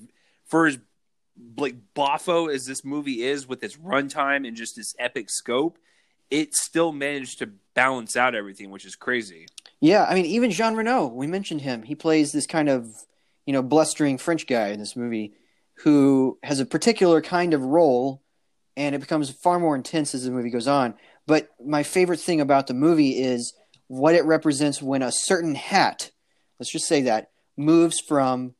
for 0.47 0.67
as 0.67 0.79
like 1.57 1.75
boffo 1.97 2.53
as 2.55 2.65
this 2.65 2.85
movie 2.85 3.23
is 3.23 3.49
with 3.49 3.65
its 3.65 3.77
runtime 3.77 4.47
and 4.47 4.57
just 4.57 4.79
its 4.79 4.95
epic 5.01 5.29
scope, 5.31 5.79
it 6.31 6.55
still 6.55 6.93
managed 6.93 7.39
to 7.39 7.51
balance 7.75 8.17
out 8.17 8.35
everything, 8.35 8.71
which 8.71 8.85
is 8.85 8.97
crazy. 8.97 9.47
Yeah, 9.81 10.05
I 10.09 10.15
mean, 10.15 10.27
even 10.27 10.51
Jean 10.51 10.75
Reno, 10.75 11.07
we 11.07 11.27
mentioned 11.27 11.61
him. 11.61 11.83
He 11.83 11.95
plays 11.95 12.33
this 12.33 12.47
kind 12.47 12.69
of, 12.69 12.89
you 13.47 13.53
know, 13.53 13.63
blustering 13.63 14.19
French 14.19 14.47
guy 14.47 14.69
in 14.69 14.79
this 14.79 14.97
movie 14.97 15.35
who 15.79 16.39
has 16.43 16.61
a 16.61 16.67
particular 16.67 17.21
kind 17.21 17.53
of 17.53 17.63
role, 17.63 18.23
and 18.77 18.95
it 18.95 19.01
becomes 19.01 19.31
far 19.31 19.59
more 19.59 19.77
intense 19.77 20.15
as 20.15 20.25
the 20.25 20.31
movie 20.31 20.51
goes 20.51 20.69
on. 20.69 20.95
But 21.27 21.49
my 21.65 21.83
favorite 21.83 22.21
thing 22.21 22.41
about 22.41 22.67
the 22.67 22.75
movie 22.75 23.19
is 23.19 23.55
what 23.89 24.15
it 24.15 24.25
represents 24.25 24.81
when 24.81 25.03
a 25.03 25.13
certain 25.13 25.55
hat, 25.55 26.11
let's 26.59 26.73
just 26.73 26.87
say 26.87 27.03
that, 27.03 27.31
moves 27.57 28.01
from 28.01 28.55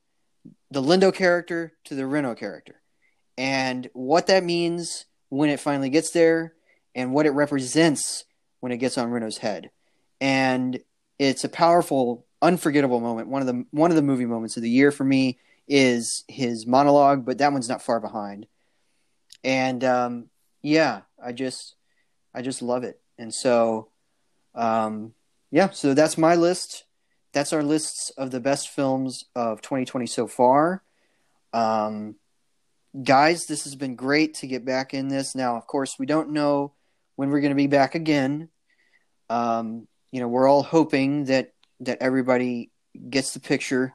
the 0.71 0.83
Lindo 0.83 1.15
character 1.15 1.73
to 1.85 1.95
the 1.95 2.07
Reno 2.07 2.35
character. 2.35 2.81
And 3.39 3.89
what 3.93 4.27
that 4.27 4.45
means 4.45 5.07
when 5.29 5.51
it 5.51 5.61
finally 5.61 5.89
gets 5.89 6.11
there, 6.11 6.55
and 6.95 7.13
what 7.13 7.27
it 7.27 7.31
represents 7.31 8.25
when 8.61 8.73
it 8.73 8.79
gets 8.79 8.97
on 8.99 9.11
Reno's 9.11 9.39
head. 9.39 9.71
And 10.21 10.81
it's 11.19 11.45
a 11.45 11.49
powerful, 11.49 12.27
unforgettable 12.41 13.01
moment. 13.01 13.29
One 13.29 13.43
of 13.43 13.47
the 13.47 13.65
one 13.71 13.91
of 13.91 13.97
the 13.97 14.03
movie 14.03 14.27
moments 14.27 14.57
of 14.57 14.63
the 14.63 14.71
year 14.71 14.91
for 14.91 15.05
me 15.05 15.39
is 15.67 16.25
his 16.29 16.67
monologue, 16.67 17.25
but 17.25 17.39
that 17.39 17.53
one's 17.53 17.69
not 17.69 17.83
far 17.83 18.01
behind. 18.01 18.47
And 19.43 19.83
um, 19.85 20.31
yeah, 20.63 21.03
I 21.23 21.33
just 21.33 21.77
I 22.35 22.43
just 22.43 22.63
love 22.63 22.85
it. 22.85 23.01
And 23.19 23.33
so 23.33 23.89
um, 24.55 25.15
yeah, 25.51 25.71
so 25.71 25.95
that's 25.95 26.19
my 26.19 26.35
list. 26.35 26.85
That's 27.33 27.53
our 27.53 27.63
lists 27.63 28.11
of 28.11 28.31
the 28.31 28.41
best 28.41 28.69
films 28.69 29.25
of 29.35 29.61
2020 29.61 30.07
so 30.07 30.27
far. 30.27 30.83
Um, 31.53 32.17
guys, 33.03 33.47
this 33.47 33.65
has 33.65 33.75
been 33.75 33.97
great 33.97 34.35
to 34.35 34.47
get 34.47 34.65
back 34.65 34.95
in 34.95 35.09
this. 35.09 35.35
Now, 35.35 35.57
of 35.57 35.67
course, 35.67 35.97
we 35.99 36.07
don't 36.07 36.31
know 36.31 36.73
when 37.17 37.31
we're 37.31 37.41
going 37.41 37.51
to 37.51 37.57
be 37.57 37.67
back 37.67 37.95
again. 37.95 38.49
Um, 39.31 39.87
you 40.11 40.21
know, 40.21 40.29
we're 40.29 40.49
all 40.49 40.63
hoping 40.63 41.25
that 41.25 41.53
that 41.81 41.99
everybody 42.01 42.71
gets 43.11 43.35
the 43.35 43.41
picture 43.41 43.93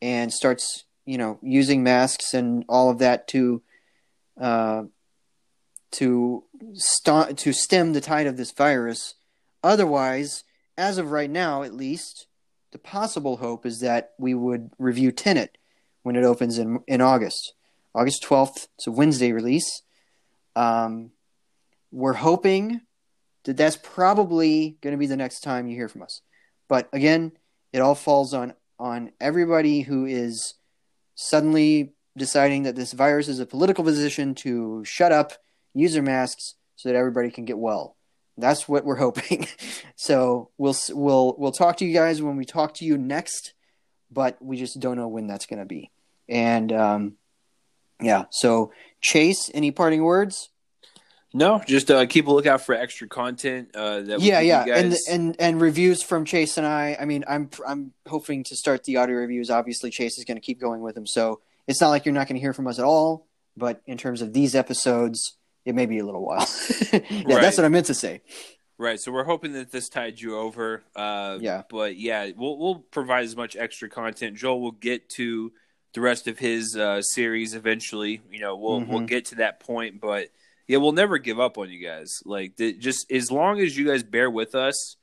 and 0.00 0.32
starts, 0.32 0.84
you 1.06 1.16
know, 1.16 1.38
using 1.42 1.82
masks 1.82 2.34
and 2.34 2.64
all 2.68 2.90
of 2.90 2.98
that 2.98 3.28
to 3.28 3.62
uh, 4.40 4.82
to 5.92 6.44
st- 6.74 7.38
to 7.38 7.52
stem 7.52 7.92
the 7.92 8.00
tide 8.00 8.26
of 8.26 8.36
this 8.36 8.52
virus. 8.52 9.14
Otherwise, 9.62 10.44
as 10.76 10.98
of 10.98 11.10
right 11.10 11.30
now, 11.30 11.62
at 11.62 11.74
least, 11.74 12.26
the 12.72 12.78
possible 12.78 13.36
hope 13.36 13.64
is 13.64 13.80
that 13.80 14.12
we 14.18 14.34
would 14.34 14.70
review 14.78 15.12
Tenet 15.12 15.56
when 16.02 16.16
it 16.16 16.24
opens 16.24 16.58
in 16.58 16.80
in 16.86 17.00
August, 17.00 17.54
August 17.94 18.22
twelfth. 18.22 18.68
It's 18.76 18.86
a 18.86 18.92
Wednesday 18.92 19.32
release. 19.32 19.82
Um, 20.56 21.12
we're 21.92 22.14
hoping 22.14 22.80
that 23.44 23.56
that's 23.56 23.76
probably 23.76 24.78
going 24.80 24.92
to 24.92 24.98
be 24.98 25.06
the 25.06 25.16
next 25.16 25.40
time 25.40 25.68
you 25.68 25.76
hear 25.76 25.88
from 25.88 26.02
us. 26.02 26.22
But 26.68 26.88
again, 26.92 27.32
it 27.72 27.80
all 27.80 27.94
falls 27.94 28.34
on 28.34 28.54
on 28.78 29.12
everybody 29.20 29.82
who 29.82 30.06
is 30.06 30.54
suddenly 31.14 31.92
deciding 32.16 32.64
that 32.64 32.74
this 32.74 32.92
virus 32.92 33.28
is 33.28 33.38
a 33.38 33.46
political 33.46 33.84
position 33.84 34.34
to 34.34 34.84
shut 34.84 35.12
up, 35.12 35.32
use 35.74 35.92
their 35.92 36.02
masks, 36.02 36.54
so 36.76 36.88
that 36.88 36.96
everybody 36.96 37.30
can 37.30 37.44
get 37.44 37.58
well. 37.58 37.96
That's 38.36 38.68
what 38.68 38.84
we're 38.84 38.96
hoping. 39.06 39.46
so 39.96 40.50
we'll 40.58 40.76
we'll 40.90 41.34
we'll 41.38 41.52
talk 41.52 41.76
to 41.78 41.84
you 41.84 41.94
guys 41.94 42.22
when 42.22 42.36
we 42.36 42.44
talk 42.44 42.74
to 42.74 42.84
you 42.84 42.98
next, 42.98 43.54
but 44.10 44.36
we 44.40 44.56
just 44.56 44.80
don't 44.80 44.96
know 44.96 45.08
when 45.08 45.26
that's 45.26 45.46
going 45.46 45.60
to 45.60 45.66
be. 45.66 45.90
And 46.28 46.72
um, 46.72 47.16
yeah, 48.00 48.24
so 48.30 48.72
Chase, 49.00 49.50
any 49.52 49.70
parting 49.70 50.02
words? 50.02 50.48
No, 51.34 51.62
just 51.66 51.90
uh, 51.90 52.04
keep 52.06 52.26
a 52.26 52.30
lookout 52.32 52.60
for 52.60 52.74
extra 52.74 53.08
content. 53.08 53.74
Uh, 53.74 54.00
that 54.02 54.20
yeah 54.20 54.40
yeah 54.40 54.64
and 54.66 54.94
and 55.10 55.36
and 55.40 55.60
reviews 55.60 56.02
from 56.02 56.24
chase 56.24 56.58
and 56.58 56.66
i 56.66 56.96
i 57.00 57.04
mean 57.04 57.24
i'm 57.28 57.48
i'm 57.66 57.92
hoping 58.06 58.44
to 58.44 58.56
start 58.56 58.84
the 58.84 58.96
audio 58.98 59.16
reviews 59.16 59.50
obviously 59.50 59.90
chase 59.90 60.18
is 60.18 60.24
going 60.24 60.36
to 60.36 60.40
keep 60.42 60.60
going 60.60 60.80
with 60.82 60.94
them 60.94 61.06
so 61.06 61.40
it's 61.66 61.80
not 61.80 61.88
like 61.88 62.04
you're 62.04 62.14
not 62.14 62.26
going 62.28 62.36
to 62.36 62.40
hear 62.40 62.52
from 62.52 62.66
us 62.66 62.78
at 62.78 62.84
all 62.84 63.26
but 63.56 63.80
in 63.86 63.96
terms 63.96 64.20
of 64.22 64.32
these 64.32 64.54
episodes 64.54 65.36
it 65.64 65.74
may 65.74 65.86
be 65.86 65.98
a 65.98 66.04
little 66.04 66.24
while 66.24 66.46
yeah 66.92 67.00
Right. 67.24 67.40
that's 67.40 67.56
what 67.56 67.64
i 67.64 67.68
meant 67.68 67.86
to 67.86 67.94
say 67.94 68.20
Right, 68.78 68.98
so 68.98 69.12
we're 69.12 69.24
hoping 69.24 69.52
that 69.52 69.70
this 69.70 69.88
tide 69.88 70.20
you 70.20 70.36
over. 70.36 70.82
Uh, 70.96 71.38
Yeah. 71.40 71.62
but 71.70 71.96
yeah, 71.96 72.30
we'll 72.36 72.58
we'll 72.58 72.76
provide 72.90 73.22
as 73.22 73.36
much 73.36 73.54
extra 73.54 73.88
content. 73.88 74.36
Joel 74.36 74.60
will 74.60 74.72
get 74.72 75.08
to 75.10 75.52
the 75.94 76.00
rest 76.00 76.26
of 76.26 76.36
his 76.40 76.76
uh, 76.76 77.00
series 77.02 77.54
eventually. 77.54 78.22
You 78.32 78.40
know, 78.40 78.56
we'll 78.56 78.80
we'll 78.80 79.00
Mhm. 79.02 79.06
get 79.06 79.26
to 79.26 79.34
that 79.36 79.60
point, 79.60 80.00
but 80.00 80.28
yeah, 80.72 80.78
we'll 80.78 80.92
never 80.92 81.18
give 81.18 81.38
up 81.38 81.58
on 81.58 81.70
you 81.70 81.78
guys. 81.86 82.20
Like, 82.24 82.56
the, 82.56 82.72
just 82.72 83.10
as 83.12 83.30
long 83.30 83.60
as 83.60 83.76
you 83.76 83.86
guys 83.86 84.02
bear 84.02 84.30
with 84.30 84.54
us, 84.54 84.96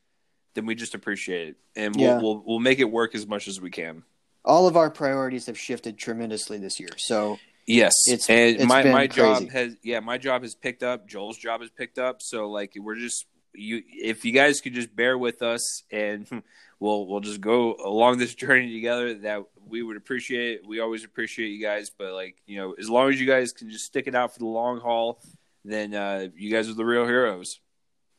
then 0.56 0.66
we 0.66 0.74
just 0.76 0.96
appreciate 0.96 1.50
it, 1.50 1.56
and 1.76 1.96
we'll 1.96 2.06
Yeah. 2.06 2.20
we'll, 2.22 2.44
we'll 2.46 2.60
make 2.60 2.80
it 2.80 2.92
work 2.92 3.14
as 3.16 3.28
much 3.28 3.48
as 3.48 3.62
we 3.62 3.70
can. 3.70 4.04
all 4.46 4.68
of 4.68 4.76
our 4.76 4.90
priorities 4.90 5.46
have 5.46 5.58
shifted 5.60 5.98
tremendously 5.98 6.58
this 6.58 6.80
year 6.80 6.90
so 6.98 7.38
Yes, 7.68 7.94
It's- 8.08 8.28
and 8.30 8.56
it's 8.56 8.66
my 8.66 8.84
my 8.86 9.06
job 9.06 9.38
crazy. 9.38 9.52
has 9.52 9.76
yeah 9.84 10.00
my 10.00 10.18
job 10.18 10.42
has 10.42 10.56
picked 10.56 10.82
up. 10.82 11.08
Joel's 11.08 11.38
job 11.38 11.62
has 11.62 11.70
picked 11.70 12.00
up. 12.00 12.22
So 12.22 12.50
like 12.50 12.72
we're 12.76 12.96
just 12.96 13.26
you 13.54 13.84
if 13.88 14.26
you 14.26 14.32
guys 14.32 14.60
could 14.62 14.74
just 14.74 14.96
bear 14.96 15.18
with 15.20 15.44
us 15.44 15.84
and 15.92 16.26
we'll 16.80 17.06
we'll 17.06 17.20
just 17.20 17.42
go 17.42 17.76
along 17.76 18.18
this 18.18 18.34
journey 18.44 18.74
together. 18.74 19.14
That 19.20 19.44
we 19.68 19.84
would 19.84 19.98
appreciate. 19.98 20.62
it. 20.62 20.68
We 20.68 20.80
always 20.80 21.04
appreciate 21.04 21.50
you 21.50 21.62
guys, 21.62 21.92
but 21.96 22.14
like 22.14 22.38
you 22.48 22.58
know 22.58 22.74
as 22.74 22.90
long 22.90 23.10
as 23.12 23.20
you 23.22 23.28
guys 23.28 23.52
can 23.52 23.70
just 23.70 23.86
stick 23.86 24.08
it 24.08 24.16
out 24.16 24.34
for 24.34 24.40
the 24.40 24.48
long 24.48 24.80
haul, 24.80 25.22
then 25.64 25.94
uh, 25.94 26.28
you 26.36 26.52
guys 26.52 26.70
are 26.70 26.74
the 26.74 26.86
real 26.86 27.06
heroes. 27.06 27.60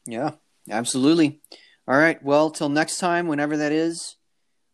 yeah 0.07 0.33
absolutely 0.71 1.41
all 1.89 1.97
right 1.99 2.23
well 2.23 2.51
till 2.51 2.69
next 2.69 2.99
time 2.99 3.27
whenever 3.27 3.57
that 3.57 3.73
is 3.73 4.17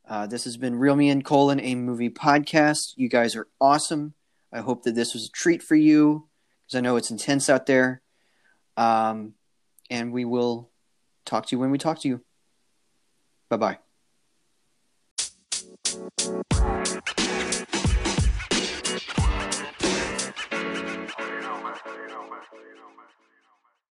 Uh, 0.09 0.25
this 0.27 0.45
has 0.45 0.57
been 0.57 0.77
Real 0.79 0.95
Me 0.95 1.11
and 1.11 1.25
Colon, 1.25 1.59
a 1.61 1.75
movie 1.75 2.11
podcast. 2.11 2.95
You 2.97 3.09
guys 3.09 3.35
are 3.35 3.49
awesome. 3.61 4.15
I 4.53 4.61
hope 4.61 4.85
that 4.85 4.95
this 4.95 5.13
was 5.15 5.27
a 5.27 5.31
treat 5.35 5.63
for 5.65 5.75
you 5.75 6.29
because 6.63 6.79
I 6.79 6.81
know 6.81 6.95
it's 6.97 7.11
intense 7.11 7.51
out 7.51 7.67
there. 7.67 8.03
Um, 8.77 9.35
and 9.91 10.13
we 10.13 10.25
will 10.25 10.71
talk 11.25 11.47
to 11.47 11.57
you 11.57 11.61
when 11.61 11.73
we 11.73 11.79
talk 11.79 11.99
to 12.03 12.09
you. 12.09 12.21
Bye 13.51 13.79
bye. 17.17 17.26